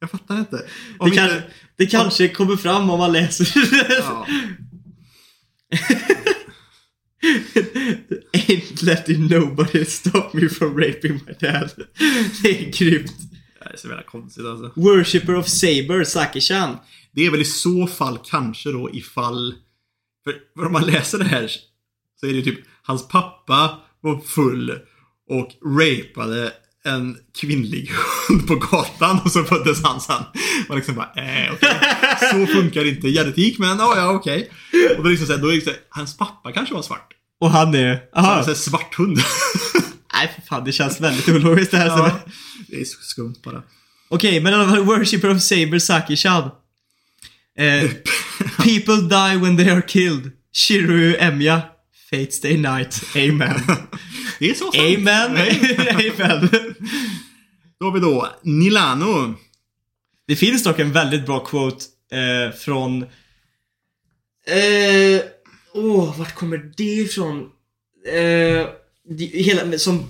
Jag 0.00 0.10
fattar 0.10 0.38
inte. 0.38 0.62
Om 0.98 1.10
Det, 1.10 1.16
kan, 1.16 1.24
inte- 1.24 1.44
det 1.76 1.86
kanske 1.86 2.28
kommer 2.28 2.56
fram 2.56 2.90
om 2.90 2.98
man 2.98 3.12
läser. 3.12 3.48
ja. 3.98 4.26
Ain't 8.32 8.82
letting 8.82 9.28
nobody 9.28 9.84
stop 9.84 10.34
me 10.34 10.48
from 10.48 10.76
raping 10.76 11.20
my 11.26 11.32
dad. 11.40 11.70
Det 12.42 12.48
är 12.48 12.72
grymt. 12.72 13.12
Det 13.58 13.64
är 13.72 13.76
så 13.76 13.88
jävla 13.88 14.02
konstigt 14.02 14.44
alltså. 14.44 14.80
Worshipper 14.80 15.34
of 15.34 15.48
Saber, 15.48 16.04
Saki-chan. 16.04 16.76
Det 17.12 17.26
är 17.26 17.30
väl 17.30 17.40
i 17.40 17.44
så 17.44 17.86
fall 17.86 18.18
kanske 18.24 18.72
då 18.72 18.90
ifall... 18.92 19.54
För, 20.24 20.34
för 20.56 20.66
om 20.66 20.72
man 20.72 20.86
läser 20.86 21.18
det 21.18 21.24
här 21.24 21.50
så 22.20 22.26
är 22.26 22.32
det 22.32 22.42
typ 22.42 22.60
hans 22.82 23.08
pappa 23.08 23.80
var 24.00 24.20
full 24.20 24.78
och 25.28 25.50
rapade 25.64 26.52
en 26.84 27.16
kvinnlig 27.40 27.90
hund 28.28 28.46
på 28.46 28.54
gatan 28.54 29.20
och 29.24 29.32
så 29.32 29.44
föddes 29.44 29.82
han 29.82 30.00
sen. 30.00 30.22
Man 30.68 30.76
liksom 30.76 30.94
bara, 30.94 31.12
äh, 31.16 31.52
okej. 31.52 31.76
Så 32.20 32.46
funkar 32.46 32.84
inte 32.84 33.08
genetik 33.08 33.58
men 33.58 33.78
ja, 33.78 33.96
ja 33.96 34.10
okej. 34.10 34.50
Och 34.96 35.04
då 35.04 35.10
liksom 35.10 35.26
så 35.26 35.32
här, 35.32 35.40
då 35.40 35.48
är 35.48 35.54
det 35.54 35.60
så 35.60 35.70
här, 35.70 35.78
hans 35.88 36.16
pappa 36.16 36.52
kanske 36.52 36.74
var 36.74 36.82
svart. 36.82 37.12
Och 37.40 37.50
han 37.50 37.74
är... 37.74 38.00
Han 38.12 38.24
Aha. 38.24 38.42
så 38.42 38.48
här 38.48 38.54
svart 38.54 38.94
hund. 38.94 39.18
Nej, 40.14 40.32
för 40.34 40.42
fan. 40.42 40.64
Det 40.64 40.72
känns 40.72 41.00
väldigt 41.00 41.28
ologiskt 41.28 41.70
det 41.70 41.76
här. 41.76 41.86
ja, 41.86 42.20
det 42.68 42.80
är 42.80 42.84
så 42.84 42.98
skumt 43.00 43.34
bara. 43.44 43.62
Okej, 44.08 44.40
men 44.40 44.52
i 44.52 44.56
alla 44.56 44.68
fall 44.68 44.84
Worshipper 44.84 45.30
of 45.30 45.42
Saber, 45.42 45.78
Saki-chan. 45.78 46.50
Eh, 47.58 47.90
people 48.62 48.96
die 48.96 49.36
when 49.36 49.56
they 49.56 49.70
are 49.70 49.82
killed. 49.82 50.32
Shiryu 50.52 51.16
Emiya. 51.18 51.62
Fate 52.10 52.32
stay 52.32 52.56
night. 52.56 53.02
Amen. 53.16 53.60
Det 54.38 54.50
är 54.50 54.54
så 54.54 54.72
sant. 54.72 54.76
Amen. 54.76 55.30
Amen. 55.90 56.48
Då 57.80 57.86
har 57.86 57.92
vi 57.92 58.00
då 58.00 58.28
Nilano. 58.42 59.34
Det 60.26 60.36
finns 60.36 60.64
dock 60.64 60.78
en 60.78 60.92
väldigt 60.92 61.26
bra 61.26 61.44
quote 61.44 61.84
eh, 62.12 62.52
från... 62.54 63.02
Eh, 64.46 65.20
Åh, 65.74 66.18
vart 66.18 66.34
kommer 66.34 66.72
det 66.76 66.84
ifrån? 66.84 67.50
Eh, 68.12 68.66
hela, 69.32 69.78
som 69.78 70.04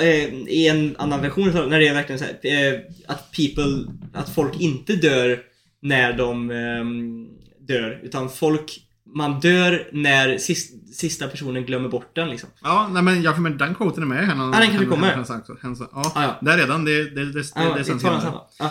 eh, 0.00 0.34
i 0.48 0.68
en 0.68 0.96
annan 0.98 1.22
version 1.22 1.68
när 1.68 1.80
det 1.80 1.88
är 1.88 1.94
verkligen 1.94 2.18
så 2.18 2.24
här, 2.24 2.38
eh, 2.42 2.80
att 3.06 3.32
people, 3.32 3.92
att 4.12 4.34
folk 4.34 4.60
inte 4.60 4.96
dör 4.96 5.40
när 5.82 6.12
de 6.12 6.50
ehm, 6.50 7.28
dör, 7.60 8.00
utan 8.02 8.30
folk, 8.30 8.80
man 9.14 9.40
dör 9.40 9.88
när 9.92 10.38
sis, 10.38 10.72
sista 10.94 11.28
personen 11.28 11.64
glömmer 11.64 11.88
bort 11.88 12.10
den 12.16 12.28
liksom. 12.30 12.48
Ja, 12.62 12.88
nej 12.92 13.02
men 13.02 13.22
jag 13.22 13.40
med 13.40 13.52
den 13.52 13.74
quoten 13.74 14.02
är 14.02 14.06
med 14.06 14.26
här. 14.26 14.36
Ja, 14.36 14.42
den 14.60 14.66
kanske 14.70 14.86
kommer. 14.86 15.24
Ja, 15.28 16.12
Ah, 16.14 16.22
ja. 16.22 16.38
där 16.42 16.58
redan. 16.58 16.84
Det, 16.84 17.04
det, 17.04 17.24
det, 17.24 17.32
det, 17.32 17.44
Ja, 17.54 17.74
det 17.74 17.80
är 17.80 17.84
sen 17.84 18.00
senare. 18.00 18.20
sen 18.20 18.32
då. 18.32 18.48
Ja. 18.58 18.64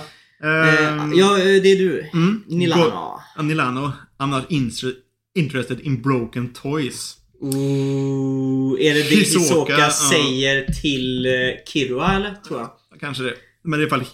Eh, 0.44 0.92
Ehm, 0.92 1.14
ja, 1.16 1.38
eh, 1.38 1.44
det 1.44 1.72
är 1.72 1.78
du. 1.78 2.10
mm, 2.14 2.44
Nilano. 2.48 2.84
Go- 2.84 3.20
Ja, 3.36 3.42
Nilano. 3.42 3.92
I'm 4.20 4.28
not 4.30 4.50
inter- 4.50 4.94
interested 5.36 5.80
in 5.80 6.02
broken 6.02 6.54
toys. 6.54 7.18
Ooh, 7.42 8.82
är 8.82 8.94
det 8.94 9.00
det 9.10 9.16
Hisoka, 9.16 9.44
Hisoka, 9.44 9.78
ja. 9.78 9.90
säger 9.90 10.66
till 10.82 11.26
eh, 11.26 11.32
Kirua 11.68 12.16
eller? 12.16 12.36
Tror 12.48 12.60
jag. 12.60 12.70
Kanske 13.00 13.24
det. 13.24 13.34
Men 13.64 13.80
i 13.80 13.84
alla 13.84 13.90
fall, 13.90 14.02
ja. 14.02 14.08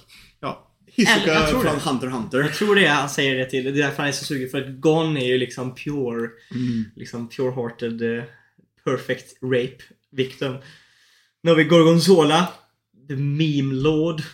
Hisoka 0.94 1.22
Eller, 1.22 1.34
jag 1.34 1.50
tror 1.50 1.62
från 1.62 1.76
det. 1.76 1.82
Hunter 1.82 2.08
Hunter. 2.08 2.40
Jag 2.40 2.54
tror 2.54 2.76
det 2.76 2.86
är 2.86 2.94
han 2.94 3.10
säger 3.10 3.36
det 3.36 3.46
till. 3.46 3.64
Det 3.64 3.70
är 3.70 3.74
därför 3.74 3.98
han 3.98 4.08
är 4.08 4.12
så 4.12 4.26
sugen. 4.26 4.50
För 4.50 4.62
att 4.62 4.68
Gon 4.68 5.18
är 5.18 5.26
ju 5.26 5.38
liksom 5.38 5.76
pure. 5.76 6.30
Liksom 6.96 7.30
pure-hearted 7.30 8.18
eh, 8.18 8.24
perfect 8.84 9.44
rape 9.44 9.78
victim. 10.12 10.58
Nu 11.44 11.52
har 11.52 11.58
vi 11.58 11.64
Gorgonzola. 11.64 12.48
The 13.08 13.16
meme 13.16 13.74
lord. 13.74 14.22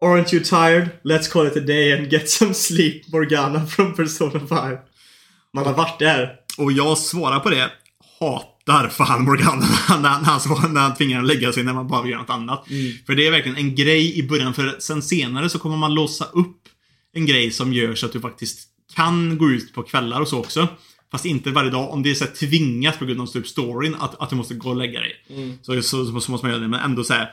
Aren't 0.00 0.34
you 0.34 0.44
tired? 0.44 0.88
Let's 1.02 1.28
call 1.28 1.46
it 1.46 1.56
a 1.56 1.60
day 1.60 1.92
and 1.92 2.12
get 2.12 2.30
some 2.30 2.54
sleep 2.54 3.12
Morgana 3.12 3.66
from 3.66 3.94
Persona 3.94 4.46
5. 4.46 4.78
Man 5.52 5.66
har 5.66 5.74
varit 5.74 5.98
där. 5.98 6.36
Och 6.58 6.72
jag 6.72 6.98
svarar 6.98 7.40
på 7.40 7.50
det. 7.50 7.70
Hatar 8.72 8.88
fan 8.88 9.24
Morgana 9.24 9.60
när 9.88 10.08
han, 10.08 10.22
när 10.22 10.58
han, 10.60 10.74
när 10.74 10.80
han 10.80 10.94
tvingar 10.94 11.16
honom 11.16 11.28
lägga 11.28 11.52
sig 11.52 11.62
när 11.62 11.74
man 11.74 11.88
bara 11.88 12.02
vill 12.02 12.10
göra 12.10 12.20
något 12.20 12.30
annat. 12.30 12.70
Mm. 12.70 12.92
För 13.06 13.14
det 13.14 13.26
är 13.26 13.30
verkligen 13.30 13.56
en 13.56 13.74
grej 13.74 14.18
i 14.18 14.22
början. 14.22 14.54
För 14.54 14.76
sen 14.78 15.02
senare 15.02 15.48
så 15.48 15.58
kommer 15.58 15.76
man 15.76 15.94
låsa 15.94 16.24
upp 16.24 16.56
en 17.12 17.26
grej 17.26 17.50
som 17.50 17.72
gör 17.72 17.94
så 17.94 18.06
att 18.06 18.12
du 18.12 18.20
faktiskt 18.20 18.68
kan 18.94 19.38
gå 19.38 19.50
ut 19.50 19.72
på 19.72 19.82
kvällar 19.82 20.20
och 20.20 20.28
så 20.28 20.38
också. 20.38 20.68
Fast 21.10 21.24
inte 21.24 21.50
varje 21.50 21.70
dag. 21.70 21.92
Om 21.92 22.02
det 22.02 22.10
är 22.10 22.14
så 22.14 22.24
här 22.24 22.32
tvingat 22.32 22.98
på 22.98 23.04
grund 23.04 23.20
av 23.20 23.26
typ 23.26 23.46
storyn 23.46 23.94
att, 23.94 24.22
att 24.22 24.30
du 24.30 24.36
måste 24.36 24.54
gå 24.54 24.68
och 24.70 24.76
lägga 24.76 25.00
dig. 25.00 25.12
Mm. 25.30 25.58
Så, 25.62 25.82
så, 25.82 26.20
så, 26.20 26.30
måste 26.30 26.46
man 26.46 26.50
göra 26.50 26.60
det. 26.60 26.68
Men 26.68 26.80
ändå 26.80 27.04
så 27.04 27.14
här. 27.14 27.30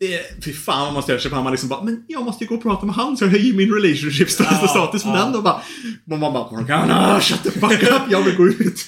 Det, 0.00 0.44
fy 0.44 0.52
fan 0.52 0.84
vad 0.84 0.94
man 0.94 1.02
stör 1.02 1.18
sig 1.18 1.30
på. 1.30 1.42
Man 1.42 1.52
liksom 1.52 1.68
bara, 1.68 1.82
men 1.82 2.04
jag 2.08 2.24
måste 2.24 2.44
ju 2.44 2.48
gå 2.48 2.54
och 2.54 2.62
prata 2.62 2.86
med 2.86 2.94
han 2.94 3.16
så 3.16 3.24
jag 3.24 3.30
höjer 3.30 3.54
min 3.54 3.72
relationship 3.72 4.30
status 4.30 4.70
status 4.70 5.02
för 5.02 5.10
ja. 5.10 5.24
den. 5.24 5.34
Och 5.34 5.42
bara, 5.42 5.62
man 6.04 6.20
bara 6.20 6.50
Morgana, 6.50 7.20
shut 7.20 7.42
the 7.42 7.50
fuck 7.50 7.82
up, 7.82 8.02
jag 8.10 8.22
vill 8.22 8.36
gå 8.36 8.46
ut. 8.46 8.80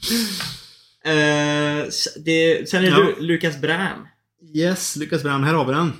Eh, 1.04 1.86
det, 2.24 2.68
sen 2.70 2.84
är 2.84 2.88
Ja. 2.88 2.98
det 3.00 3.20
Lukas 3.20 3.60
Bram. 3.60 4.06
Yes, 4.54 4.96
lyckas 4.96 5.22
Bram, 5.22 5.42
här 5.42 5.54
har 5.54 5.64
vi 5.64 5.72
den. 5.72 5.92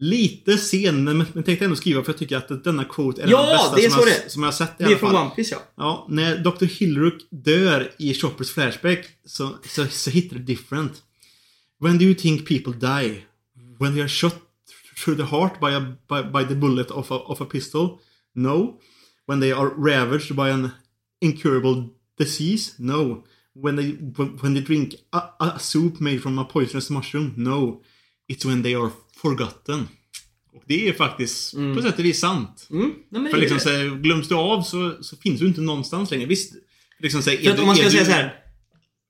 Lite 0.00 0.58
sen, 0.58 1.04
men 1.04 1.26
men 1.32 1.42
tänkte 1.44 1.64
ändå 1.64 1.76
skriva 1.76 2.04
för 2.04 2.12
jag 2.12 2.18
tycker 2.18 2.36
att 2.36 2.64
denna 2.64 2.84
quote 2.84 3.22
är 3.22 3.28
Ja, 3.28 3.42
den 3.42 3.52
bästa 3.56 3.76
det 3.76 3.84
är 3.84 3.90
som, 3.90 3.98
jag, 3.98 4.08
det- 4.24 4.30
som 4.30 4.42
jag 4.42 4.46
har 4.46 4.52
sett 4.52 4.68
i 4.70 4.74
Det 4.78 4.84
är 4.84 4.86
alla 4.88 4.98
från 4.98 5.10
fall. 5.10 5.22
One 5.26 5.34
Piece 5.36 5.54
ja. 5.54 5.62
Ja, 5.76 6.06
när 6.10 6.38
Dr. 6.38 6.64
Hillrook 6.64 7.14
dör 7.30 7.90
i 7.98 8.14
Choppers 8.14 8.50
Flashback 8.50 9.04
så, 9.24 9.56
så, 9.68 9.86
så 9.86 10.10
hittar 10.10 10.36
det 10.36 10.42
different. 10.42 11.02
When 11.80 11.98
do 11.98 12.04
you 12.04 12.14
think 12.14 12.48
people 12.48 12.72
die? 12.72 13.22
When 13.78 13.92
they 13.92 14.00
are 14.00 14.08
shot 14.08 14.34
through 15.04 15.16
the 15.20 15.36
heart 15.36 15.60
by, 15.60 15.66
a, 15.66 15.94
by, 16.08 16.22
by 16.38 16.48
the 16.48 16.54
bullet 16.54 16.90
of 16.90 17.10
a, 17.12 17.14
of 17.14 17.40
a 17.40 17.44
pistol? 17.44 17.98
No. 18.34 18.80
When 19.26 19.40
they 19.40 19.52
are 19.52 19.68
ravaged 19.76 20.36
by 20.36 20.50
an 20.50 20.70
incurable 21.20 21.84
disease? 22.18 22.72
No. 22.78 23.24
When 23.64 23.76
they, 23.76 23.92
when, 24.16 24.38
when 24.42 24.54
they 24.54 24.62
drink 24.64 24.94
a, 25.12 25.20
a 25.40 25.58
soup 25.58 26.00
made 26.00 26.18
from 26.20 26.38
a 26.38 26.44
poisonous 26.44 26.90
mushroom? 26.90 27.32
No. 27.36 27.82
It's 28.32 28.44
when 28.48 28.62
they 28.62 28.74
are 28.74 28.90
forgotten. 29.22 29.88
Och 30.54 30.62
det 30.66 30.88
är 30.88 30.92
faktiskt 30.92 31.54
på 31.76 31.82
sätt 31.82 31.98
och 31.98 32.04
vis 32.04 32.20
sant. 32.20 32.66
Mm. 32.70 32.92
Nej, 33.10 33.30
För 33.32 33.38
liksom 33.38 33.58
så 33.60 33.70
glöms 34.02 34.28
du 34.28 34.34
av 34.34 34.62
så, 34.62 34.96
så 35.00 35.16
finns 35.16 35.40
du 35.40 35.46
inte 35.46 35.60
någonstans 35.60 36.10
längre. 36.10 36.26
Visst, 36.26 36.52
liksom 37.00 37.22
så 37.22 37.30
För 37.30 37.50
att 37.50 37.56
du- 37.56 37.60
om 37.62 37.66
man 37.66 37.76
ska 37.76 37.86
är 37.86 37.90
säga 37.90 38.02
du- 38.04 38.06
så 38.06 38.12
här. 38.12 38.34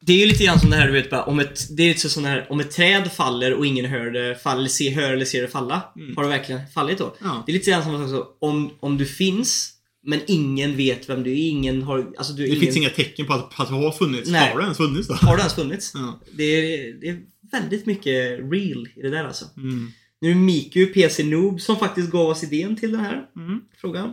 Det 0.00 0.12
är 0.12 0.16
ju 0.16 0.26
lite 0.26 0.44
grann 0.44 0.60
som 0.60 0.70
det 0.70 0.76
här 0.76 0.86
du 0.86 0.92
vet 0.92 1.10
bara, 1.10 1.22
om 1.24 1.40
ett, 1.40 1.76
det 1.76 1.82
är 1.82 1.88
lite 1.88 2.08
sån 2.08 2.24
här, 2.24 2.46
om 2.52 2.60
ett 2.60 2.70
träd 2.70 3.12
faller 3.12 3.54
och 3.54 3.66
ingen 3.66 3.84
hör 3.84 4.10
det 4.10 4.20
eller 4.46 4.68
ser, 4.68 4.90
hör 4.90 5.12
eller 5.12 5.24
ser 5.24 5.42
det 5.42 5.48
falla. 5.48 5.82
Har 6.16 6.22
det 6.22 6.28
verkligen 6.28 6.60
fallit 6.74 6.98
då? 6.98 7.14
Ja. 7.22 7.42
Det 7.46 7.52
är 7.52 7.54
lite 7.54 7.70
grann 7.70 7.82
som 7.82 8.04
att 8.04 8.10
så, 8.10 8.26
om, 8.40 8.70
om 8.80 8.98
du 8.98 9.06
finns, 9.06 9.72
men 10.08 10.20
ingen 10.26 10.76
vet 10.76 11.08
vem 11.08 11.22
du 11.22 11.30
är, 11.30 11.48
ingen 11.48 11.82
har, 11.82 12.12
alltså 12.18 12.32
du, 12.32 12.42
Det 12.42 12.48
ingen, 12.48 12.60
finns 12.60 12.76
inga 12.76 12.90
tecken 12.90 13.26
på 13.26 13.32
att, 13.32 13.50
på 13.50 13.62
att 13.62 13.68
det 13.68 13.74
har 13.74 13.92
funnits. 13.92 14.30
Nej. 14.30 14.50
Har 14.52 14.58
det 14.58 14.64
ens 14.64 14.76
funnits 14.76 15.08
då? 15.08 15.14
Har 15.14 15.36
det 15.36 15.40
ens 15.40 15.54
funnits? 15.54 15.92
Ja. 15.94 16.20
Det, 16.32 16.44
är, 16.44 16.92
det 17.00 17.08
är 17.08 17.20
väldigt 17.52 17.86
mycket 17.86 18.38
real 18.52 18.88
i 18.96 19.02
det 19.02 19.10
där 19.10 19.24
alltså. 19.24 19.44
Mm. 19.56 19.90
Nu 20.20 20.30
är 20.30 20.34
det 20.34 20.40
Miku, 20.40 20.86
PC 20.86 21.24
Noob, 21.24 21.60
som 21.60 21.76
faktiskt 21.76 22.10
gav 22.10 22.28
oss 22.28 22.42
idén 22.44 22.76
till 22.76 22.92
den 22.92 23.00
här 23.00 23.26
Mm. 23.36 23.60
frågan. 23.80 24.12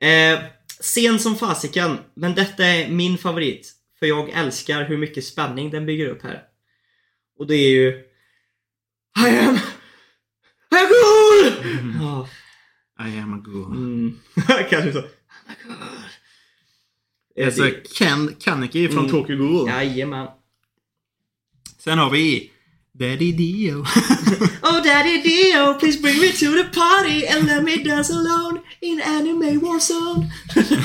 Eh, 0.00 0.38
sen 0.80 1.18
som 1.18 1.36
fasiken, 1.36 1.96
men 2.14 2.34
detta 2.34 2.64
är 2.66 2.90
min 2.90 3.18
favorit. 3.18 3.72
För 3.98 4.06
jag 4.06 4.30
älskar 4.30 4.84
hur 4.84 4.96
mycket 4.96 5.24
spänning 5.24 5.70
den 5.70 5.86
bygger 5.86 6.08
upp 6.08 6.22
här. 6.22 6.42
Och 7.38 7.46
det 7.46 7.56
är 7.56 7.70
ju... 7.70 7.88
I 9.26 9.38
am... 9.38 9.58
I 10.72 10.76
am 10.76 10.88
cool! 10.88 11.72
Ja, 12.00 12.28
I 13.08 13.18
am 13.18 13.34
a 13.34 13.38
god. 13.44 13.76
mm. 13.76 14.18
Kanske 14.70 14.92
så. 14.92 14.98
I'm 14.98 15.02
a 15.48 15.54
cool. 15.66 17.44
Alltså 17.46 17.62
Ken 17.98 18.34
Kaneki 18.40 18.88
från 18.88 18.98
Mm. 18.98 19.10
Tokyo 19.10 19.36
Ghoul. 19.36 19.68
Jajamän. 19.68 20.26
Sen 21.78 21.98
har 21.98 22.10
vi 22.10 22.50
Daddy 22.92 23.32
Dio. 23.32 23.84
Oh 24.62 24.82
daddy 24.84 25.22
Dio, 25.22 25.74
please 25.74 26.00
bring 26.00 26.20
me 26.20 26.28
to 26.32 26.46
the 26.46 26.64
party 26.64 27.26
and 27.26 27.46
let 27.46 27.64
me 27.64 27.76
dance 27.84 28.12
alone 28.12 28.60
in 28.80 29.02
anime 29.06 29.58
warzone. 29.58 30.30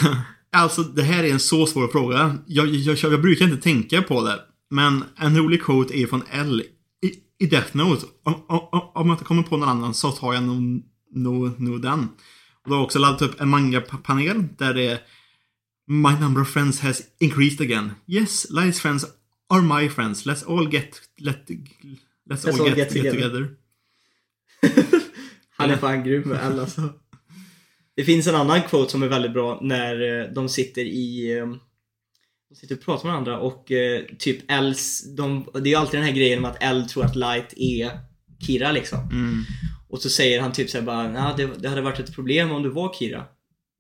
alltså, 0.52 0.84
det 0.84 1.02
här 1.04 1.24
är 1.24 1.32
en 1.32 1.40
så 1.40 1.66
svår 1.66 1.88
fråga. 1.88 2.38
Jag, 2.48 2.68
jag, 2.68 2.96
jag, 2.98 3.12
jag 3.14 3.22
brukar 3.22 3.46
inte 3.46 3.64
tänka 3.64 4.02
på 4.02 4.24
det. 4.24 4.40
Men 4.70 5.04
en 5.18 5.38
rolig 5.38 5.62
quote 5.64 5.98
är 6.00 6.08
från 6.08 6.24
L 6.32 6.64
i, 7.06 7.44
i 7.46 7.48
Death 7.48 7.78
Note. 7.78 8.06
Om, 8.24 8.34
om, 8.48 8.90
om 8.96 9.08
jag 9.08 9.14
inte 9.14 9.24
kommer 9.26 9.44
på 9.44 9.58
någon 9.58 9.70
annan 9.70 9.94
så 9.94 10.12
tar 10.12 10.34
jag 10.34 10.44
nog, 10.44 10.84
nog, 11.16 11.60
nog 11.60 11.82
den. 11.82 12.00
Och 12.64 12.70
då 12.70 12.72
har 12.72 12.78
jag 12.78 12.86
också 12.86 13.00
laddat 13.00 13.22
upp 13.22 13.42
en 13.42 13.50
manga-panel 13.50 14.44
där 14.58 14.74
det 14.74 14.88
är 14.88 15.00
My 15.88 16.20
number 16.20 16.42
of 16.42 16.50
friends 16.50 16.80
has 16.80 17.02
increased 17.20 17.62
again. 17.62 17.92
Yes, 18.08 18.50
Lies 18.50 18.80
friends 18.80 19.06
are 19.50 19.62
my 19.62 19.90
friends. 19.90 20.26
Let's 20.26 20.44
all 20.48 20.74
get... 20.74 21.02
Let, 21.18 21.50
let's, 22.30 22.48
all, 22.48 22.68
get, 22.68 22.78
get 22.78 22.90
together. 22.90 23.50
Han 25.58 25.70
är 25.70 25.78
fan 25.78 26.04
grym 26.04 26.22
med 26.22 26.40
L 26.44 26.60
alltså. 26.60 26.94
Det 27.96 28.04
finns 28.04 28.28
en 28.28 28.36
annan 28.36 28.62
quote 28.62 28.92
som 28.92 29.04
är 29.04 29.08
väldigt 29.08 29.34
bra 29.34 29.60
när 29.62 30.22
eh, 30.22 30.34
de 30.34 30.50
sitter 30.50 30.86
i 30.86 31.38
eh, 31.38 31.46
De 32.50 32.56
sitter 32.56 32.76
och 32.76 32.82
pratar 32.82 33.06
med 33.06 33.12
varandra 33.12 33.40
och 33.40 33.72
eh, 33.72 34.06
typ 34.20 34.52
Els, 34.52 35.16
de, 35.16 35.50
det 35.54 35.60
är 35.60 35.72
ju 35.72 35.76
alltid 35.76 36.00
den 36.00 36.08
här 36.08 36.16
grejen 36.16 36.42
med 36.42 36.52
att 36.52 36.64
L 36.64 36.90
tror 36.90 37.06
att 37.06 37.16
Light 37.16 37.54
är 37.58 38.00
Kira 38.40 38.72
liksom. 38.72 39.00
Mm. 39.00 39.44
Och 39.96 40.02
så 40.02 40.10
säger 40.10 40.42
han 40.42 40.52
typ 40.52 40.70
såhär 40.70 40.86
bara 40.86 41.12
nah, 41.12 41.38
det, 41.38 41.46
det 41.46 41.70
hade 41.70 41.82
varit 41.82 42.00
ett 42.00 42.16
problem 42.16 42.52
om 42.52 42.64
du 42.64 42.70
var 42.70 42.94
Kira. 42.94 43.26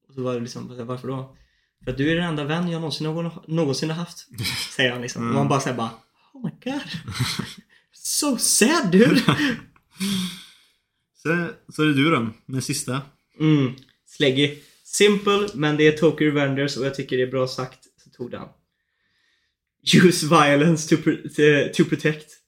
Och 0.07 0.13
så 0.13 0.21
var 0.21 0.33
det 0.33 0.39
liksom, 0.39 0.87
varför 0.87 1.07
då? 1.07 1.35
För 1.83 1.91
att 1.91 1.97
du 1.97 2.11
är 2.11 2.15
den 2.15 2.25
enda 2.25 2.43
vän 2.43 2.69
jag 2.69 2.81
någonsin, 2.81 3.03
någon, 3.03 3.31
någonsin 3.47 3.89
har 3.89 3.97
haft. 3.97 4.27
Säger 4.75 4.91
han 4.91 5.01
liksom. 5.01 5.27
Och 5.27 5.33
man 5.33 5.47
bara 5.47 5.59
säger 5.59 5.77
bara 5.77 5.89
Oh 6.33 6.43
my 6.43 6.51
god. 6.63 6.81
So 7.93 8.37
sad 8.37 8.91
dude. 8.91 9.21
Så, 11.23 11.49
så 11.69 11.83
är 11.83 11.85
det 11.85 11.93
du 11.93 12.11
då, 12.11 12.27
den 12.45 12.61
sista. 12.61 13.01
Mm. 13.39 13.73
Släggig. 14.07 14.63
Simple, 14.83 15.49
men 15.53 15.77
det 15.77 15.87
är 15.87 15.91
Tokyo 15.91 16.27
Revengers 16.27 16.77
och 16.77 16.85
jag 16.85 16.95
tycker 16.95 17.17
det 17.17 17.23
är 17.23 17.31
bra 17.31 17.47
sagt. 17.47 17.79
Så 18.03 18.09
tog 18.09 18.31
det 18.31 18.37
han. 18.37 18.49
Use 20.03 20.25
violence 20.25 20.89
to, 20.89 21.09
pr- 21.09 21.73
to 21.73 21.83
protect. 21.85 22.44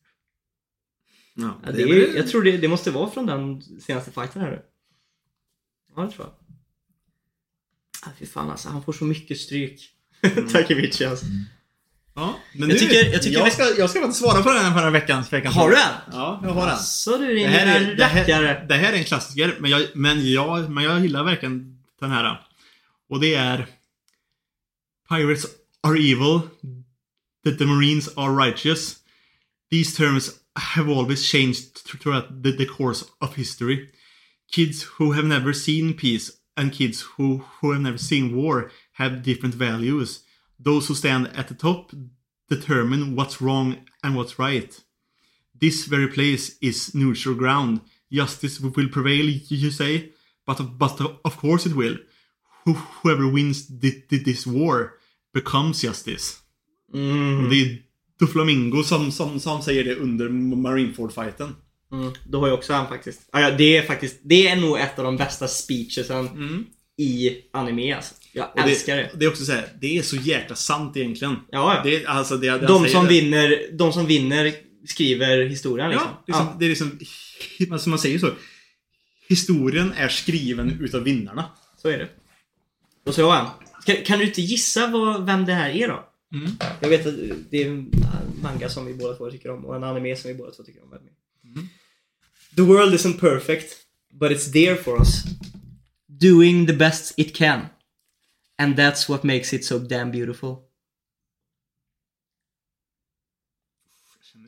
Ja, 1.40 1.60
Ja, 1.66 1.72
det 1.72 1.82
är, 1.84 2.16
jag 2.16 2.28
tror 2.30 2.44
det, 2.44 2.58
det 2.58 2.68
måste 2.68 2.92
vara 2.92 3.10
från 3.12 3.26
den 3.26 3.62
senaste 3.82 4.12
fighten 4.12 4.42
här 4.42 4.52
nu. 4.52 4.62
Ja, 5.96 6.02
det 6.02 6.12
tror 6.12 6.26
jag. 6.28 6.34
Ah, 8.10 8.14
fy 8.20 8.26
fan 8.26 8.50
alltså, 8.52 8.70
han 8.70 8.84
får 8.84 8.94
så 8.94 9.04
mycket 9.04 9.38
stryk. 9.40 9.90
Takevichi 10.52 11.06
alltså. 11.06 11.26
Ja, 12.16 12.36
men 12.54 12.62
Jag 12.62 12.68
nu, 12.70 12.80
tycker- 12.80 13.12
jag 13.14 13.22
tycker 13.22 13.38
jag, 13.38 13.46
vi- 13.46 13.52
ska, 13.52 13.64
jag 13.78 13.90
ska 13.90 14.00
faktiskt 14.00 14.20
svara 14.22 14.44
på 14.44 14.50
den 14.54 14.66
här 14.66 14.74
förra 14.80 14.90
veckans, 14.90 15.34
veckans 15.34 15.56
Har 15.56 15.70
du 15.70 15.76
fråga. 15.76 15.88
en? 15.90 16.12
Ja, 16.12 16.40
jag 16.44 16.50
har 16.50 16.70
en. 16.72 16.78
Så 16.80 17.18
du 17.18 17.28
din 17.28 17.44
Det 17.44 17.48
här, 17.50 17.82
är, 17.82 17.96
det, 17.96 18.04
här, 18.06 18.66
det 18.68 18.76
här 18.76 18.94
är 18.94 18.98
en 18.98 19.04
klassiker, 19.04 19.56
men 19.60 19.72
jag, 19.72 19.82
men, 19.96 20.32
jag, 20.32 20.70
men 20.70 20.84
jag 20.84 21.02
gillar 21.02 21.24
verkligen 21.24 21.84
den 22.00 22.12
här. 22.12 22.48
Och 23.10 23.20
det 23.20 23.36
är 23.36 23.68
Pirates 25.10 25.46
are 25.82 25.98
evil, 26.00 26.40
that 27.46 27.58
the 27.58 27.66
Marines 27.66 28.10
are 28.18 28.46
righteous. 28.48 28.96
These 29.72 29.98
terms 29.98 30.32
have 30.58 30.90
always 30.90 31.26
changed 31.28 31.78
throughout 31.80 32.44
the, 32.44 32.52
the 32.52 32.66
course 32.66 33.10
of 33.22 33.36
history. 33.36 33.92
Kids 34.52 34.84
who 34.84 35.12
have 35.12 35.26
never 35.26 35.54
seen 35.54 35.94
peace 35.94 36.32
and 36.56 36.72
kids 36.72 37.02
who, 37.02 37.38
who 37.60 37.72
have 37.72 37.82
never 37.82 37.98
seen 37.98 38.36
war 38.36 38.72
have 38.94 39.24
different 39.24 39.56
values. 39.56 40.24
Those 40.60 40.88
who 40.88 40.96
stand 40.96 41.28
at 41.36 41.48
the 41.48 41.54
top 41.54 41.92
determine 42.50 43.16
what's 43.16 43.42
wrong 43.42 43.78
and 44.04 44.16
what's 44.16 44.40
right. 44.40 44.84
This 45.60 45.86
very 45.86 46.08
place 46.08 46.58
is 46.62 46.94
neutral 46.96 47.36
ground. 47.36 47.82
Justice 48.12 48.60
will 48.60 48.72
prevail, 48.72 49.26
you 49.26 49.70
say, 49.70 50.12
but 50.46 50.78
but 50.78 51.00
of 51.26 51.38
course 51.38 51.66
it 51.66 51.76
will. 51.76 51.98
Who, 52.64 52.74
whoever 52.74 53.28
wins 53.28 53.66
thi- 53.66 54.04
thi- 54.08 54.24
this 54.24 54.48
war 54.48 54.98
becomes 55.34 55.82
justice. 55.82 56.42
Mm. 56.94 57.52
Är 57.52 57.84
Doflamingo 58.20 58.84
som, 58.84 59.12
som, 59.12 59.40
som 59.40 59.62
säger 59.62 59.84
det 59.84 59.96
under 59.96 60.30
Marineford-fighten. 60.30 61.56
Mm. 61.92 62.14
Då 62.26 62.40
har 62.40 62.48
jag 62.48 62.58
också 62.58 62.74
han 62.74 62.88
faktiskt. 62.88 63.30
Ja, 63.32 63.42
ja, 63.42 63.52
det 63.52 63.78
är 63.78 63.82
faktiskt, 63.82 64.20
det 64.24 64.48
är 64.48 64.56
nog 64.56 64.80
ett 64.80 65.00
av 65.00 65.06
de 65.06 65.18
bästa 65.18 65.48
speechesen 65.48 66.30
i 66.98 67.38
anime 67.54 67.94
alltså. 67.96 68.14
Jag 68.32 68.50
Och 68.54 68.60
älskar 68.60 68.96
det. 68.96 69.12
Det 69.14 69.26
är 69.26 69.30
också 69.30 69.46
så 69.46 69.52
här, 69.52 69.70
det 69.82 69.98
är 69.98 70.02
så 70.02 70.16
jäkla 70.16 70.56
sant 70.56 70.98
egentligen. 70.98 71.36
Ja, 71.52 71.76
ja. 71.76 71.82
Det 71.84 72.06
alltså, 72.06 72.38
det, 72.38 72.48
det 72.48 72.52
han 72.52 72.84
De 72.84 72.90
som, 72.90 73.06
det. 73.06 73.10
vinner, 73.10 73.78
de 73.78 73.94
som 73.94 74.06
vinner 74.06 74.54
skriver 74.86 75.46
historien 75.46 75.90
liksom. 75.90 76.08
Ja, 76.26 76.26
det 76.26 76.32
är, 76.32 76.38
som, 76.38 76.48
det 76.60 76.66
är 76.66 76.70
liksom, 76.70 77.00
alltså 77.72 77.90
man 77.90 78.00
säger 78.00 78.20
så. 78.20 78.30
Historien 79.30 79.94
är 79.98 80.08
skriven 80.08 80.78
utav 80.82 81.04
vinnarna. 81.04 81.46
Så 81.82 81.90
är 81.90 81.98
det. 81.98 82.10
Och 83.06 83.16
så 83.16 83.32
har 83.32 83.40
en. 83.40 83.46
Kan, 83.86 83.96
kan 84.06 84.20
du 84.20 84.26
inte 84.26 84.42
gissa 84.42 84.88
vad, 84.88 85.26
vem 85.26 85.46
det 85.46 85.54
här 85.54 85.70
är 85.70 85.88
då? 85.88 86.10
Mm. 86.34 86.52
Jag 86.82 86.90
vet 86.90 87.06
att 87.06 87.16
det 87.50 87.64
är 87.64 87.70
en 87.70 87.92
manga 88.42 88.70
som 88.70 88.86
vi 88.86 88.94
båda 88.94 89.18
två 89.18 89.32
tycker 89.32 89.52
om 89.52 89.66
och 89.66 89.76
en 89.76 89.84
anime 89.84 90.16
som 90.16 90.32
vi 90.32 90.38
båda 90.38 90.52
två 90.52 90.64
tycker 90.64 90.84
om 90.84 90.90
väldigt 90.90 91.12
mycket. 91.44 91.72
The 92.56 92.62
world 92.62 92.94
isn't 92.94 93.20
perfect, 93.20 93.76
but 94.10 94.32
it's 94.32 94.52
there 94.52 94.76
for 94.76 95.00
us. 95.00 95.24
Doing 96.08 96.68
the 96.68 96.74
best 96.74 97.14
it 97.18 97.36
can. 97.36 97.62
And 98.58 98.76
that's 98.76 99.10
what 99.10 99.24
makes 99.24 99.54
it 99.54 99.66
so 99.66 99.80
damn 99.80 100.12
beautiful. 100.12 100.56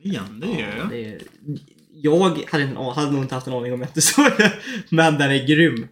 Igen, 0.02 0.40
det 0.40 0.46
gör 0.46 0.76
jag. 0.76 0.88
Det 0.88 1.04
är, 1.04 1.22
jag 1.92 2.46
hade, 2.46 2.64
en, 2.64 2.76
hade 2.76 3.12
nog 3.12 3.22
inte 3.22 3.34
haft 3.34 3.46
en 3.46 3.52
aning 3.52 3.72
om 3.72 3.80
jag 3.80 3.88
inte 3.88 4.02
såg 4.02 4.30
det. 4.38 4.58
Men 4.90 5.18
den 5.18 5.30
är 5.30 5.46
grym. 5.46 5.88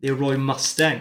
Det 0.00 0.08
är 0.08 0.14
Roy 0.14 0.36
Mustang. 0.36 1.00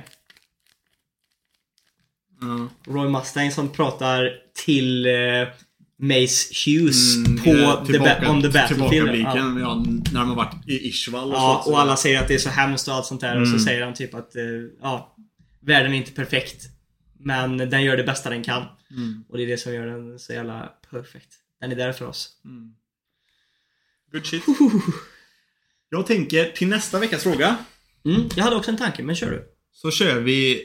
Ja. 2.42 2.68
Roy 2.94 3.10
Mustang 3.10 3.52
som 3.52 3.70
pratar 3.70 4.32
till 4.66 5.06
eh, 5.06 5.14
Mace 6.00 6.54
Hughes 6.66 7.16
Mm, 7.16 7.38
på 7.44 7.50
eh, 7.50 7.86
the 7.86 8.00
ba- 8.00 8.30
on 8.30 8.42
the 8.42 8.50
battlefield. 8.50 9.16
Ja. 9.16 9.38
ja. 9.60 9.76
när 10.12 10.20
de 10.20 10.30
har 10.30 10.36
varit 10.36 10.68
i 10.70 10.88
Ishval 10.88 11.30
och 11.30 11.36
Ja, 11.38 11.62
så. 11.66 11.72
och 11.72 11.80
alla 11.80 11.98
säger 11.98 12.22
att 12.22 12.28
det 12.28 12.34
är 12.34 12.38
så 12.40 12.50
hemskt 12.50 12.88
och 12.88 12.94
allt 12.94 13.06
sånt 13.06 13.22
där 13.22 13.42
och 13.42 13.48
så 13.48 13.54
Mm. 13.54 13.66
säger 13.66 13.82
han 13.84 13.94
typ 13.94 14.14
att 14.14 14.36
eh, 14.36 14.44
ja, 14.82 15.16
världen 15.62 15.94
är 15.94 15.98
inte 15.98 16.12
perfekt. 16.12 16.64
Men 17.20 17.58
den 17.58 17.84
gör 17.84 17.98
det 17.98 18.04
bästa 18.04 18.30
den 18.30 18.44
kan. 18.44 18.64
Mm. 18.92 19.24
Och 19.30 19.38
det 19.38 19.44
är 19.44 19.48
det 19.48 19.58
som 19.58 19.74
gör 19.74 19.86
den 19.88 20.20
så 20.20 20.34
jävla 20.34 20.72
perfekt. 20.92 21.30
Den 21.62 21.72
är 21.72 21.76
där 21.76 21.94
för 21.94 22.06
oss. 22.08 22.30
Good 24.12 24.26
shit. 24.26 24.44
Jag 25.90 26.08
tänker 26.08 26.52
till 26.52 26.68
nästa 26.68 27.00
veckas 27.00 27.24
fråga. 27.24 27.58
Mm, 28.06 28.30
jag 28.36 28.44
hade 28.44 28.56
också 28.56 28.72
en 28.72 28.78
tanke, 28.78 29.04
men 29.04 29.16
kör 29.16 29.32
du. 29.32 29.44
Så 29.72 29.92
kör 29.92 30.20
vi 30.20 30.62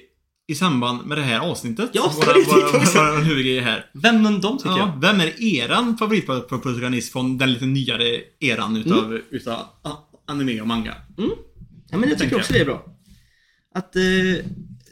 i 0.51 0.55
samband 0.55 1.07
med 1.07 1.19
det 1.19 1.25
här 1.25 1.39
avsnittet. 1.41 1.91
Ja, 1.93 2.13
våra, 2.17 2.33
det 2.33 2.39
jag 2.41 2.47
våra, 2.47 2.79
också. 2.81 2.99
våra 2.99 3.17
huvudgrejer 3.21 3.63
här. 3.63 3.87
Vem 3.93 4.23
men 4.23 4.41
de 4.41 4.59
tycker 4.59 4.71
Ja, 4.71 4.79
jag. 4.79 5.01
vem 5.01 5.21
är 5.21 5.43
eran 5.45 5.97
favoritprotagonist 5.99 7.13
från 7.13 7.39
den 7.39 7.53
lite 7.53 7.67
nyare 7.67 8.21
eran 8.41 8.77
utav, 8.77 9.05
Mm. 9.05 9.23
utav 9.31 9.59
anime 10.27 10.61
och 10.61 10.67
manga? 10.67 10.95
Ja, 11.17 11.25
men 11.99 12.01
jag 12.01 12.09
tycker 12.09 12.17
tänker 12.19 12.37
också 12.37 12.53
det 12.53 12.59
är 12.61 12.65
bra. 12.65 12.85
Att 13.75 13.97
eh, 13.97 14.03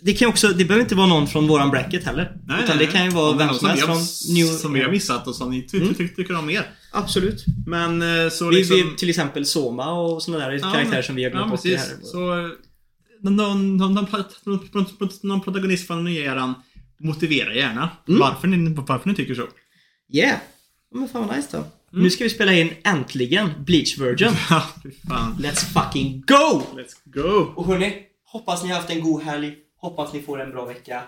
det 0.03 0.13
kan 0.13 0.29
också, 0.29 0.49
det 0.49 0.65
behöver 0.65 0.83
inte 0.83 0.95
vara 0.95 1.07
någon 1.07 1.27
från 1.27 1.47
våran 1.49 1.71
bracket 1.71 2.05
heller. 2.05 2.37
utan 2.65 2.79
det 2.79 2.87
kan 2.87 3.05
ju 3.05 3.11
vara 3.11 3.37
vem 3.37 3.55
som 3.55 3.69
helst 3.69 3.85
från 3.85 4.35
New... 4.35 4.47
Som 4.47 4.73
vi 4.73 4.83
har 4.83 4.91
missat 4.91 5.27
och 5.29 5.35
som 5.35 5.51
ni 5.51 5.63
ty 5.63 5.77
Mm. 5.81 5.95
ty 5.95 6.09
tycker 6.09 6.39
om 6.39 6.47
mer. 6.47 6.67
Absolut. 6.93 7.45
Men 7.67 8.03
eh, 8.03 8.31
så 8.31 8.49
Vi, 8.49 8.57
liksom... 8.57 8.77
vi, 8.77 8.97
till 8.97 9.09
exempel 9.11 9.47
Soma 9.47 9.93
och 9.93 10.23
sådana 10.23 10.49
där 10.49 10.59
karaktärer 10.59 11.03
som 11.03 11.15
vi 11.15 11.25
har 11.25 11.31
glömt 11.31 11.47
ja, 11.47 11.51
bort 11.51 11.65
här. 11.65 11.97
Så... 12.03 12.51
Någon, 13.21 13.37
någon, 13.37 13.77
någon, 13.77 14.09
någon, 15.23 15.41
protagonist 15.41 15.87
från 15.87 15.97
den 15.97 16.05
nya 16.05 16.33
eran 16.33 16.55
Motivera 17.01 17.55
gärna 17.55 17.91
Mm. 18.09 18.21
varför, 18.21 18.49
ni, 18.49 18.75
varför 18.75 19.09
ni 19.09 19.15
tycker 19.15 19.35
så. 19.35 19.47
Yeah! 20.13 20.39
Men 20.95 21.09
fan 21.09 21.27
vad 21.27 21.37
nice 21.37 21.49
då. 21.53 21.59
Mm. 21.59 21.71
Nu 22.05 22.11
ska 22.11 22.25
vi 22.25 22.31
spela 22.31 22.53
in 22.53 22.71
äntligen 22.85 23.51
Bleach 23.65 23.99
Virgin. 23.99 24.33
Ja, 24.51 24.63
fy 24.83 24.91
fan. 25.09 25.37
Let's 25.41 25.83
fucking 25.83 26.25
go! 26.27 26.63
Let's 26.77 26.95
go! 27.05 27.53
Och 27.57 27.67
hörni, 27.67 28.03
hoppas 28.25 28.63
ni 28.63 28.69
har 28.69 28.77
haft 28.77 28.91
en 28.91 29.01
god 29.01 29.23
helg. 29.23 29.55
Hoppas 29.81 30.13
ni 30.13 30.23
får 30.23 30.41
en 30.41 30.51
bra 30.51 30.65
vecka. 30.65 31.03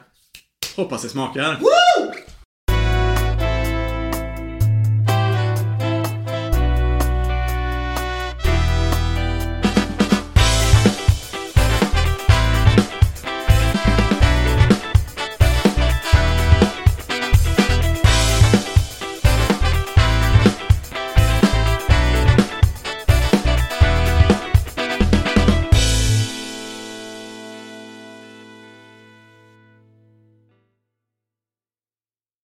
Hoppas 0.76 1.02
det 1.02 1.08
smakar. 1.08 1.58
Woo! 1.60 2.12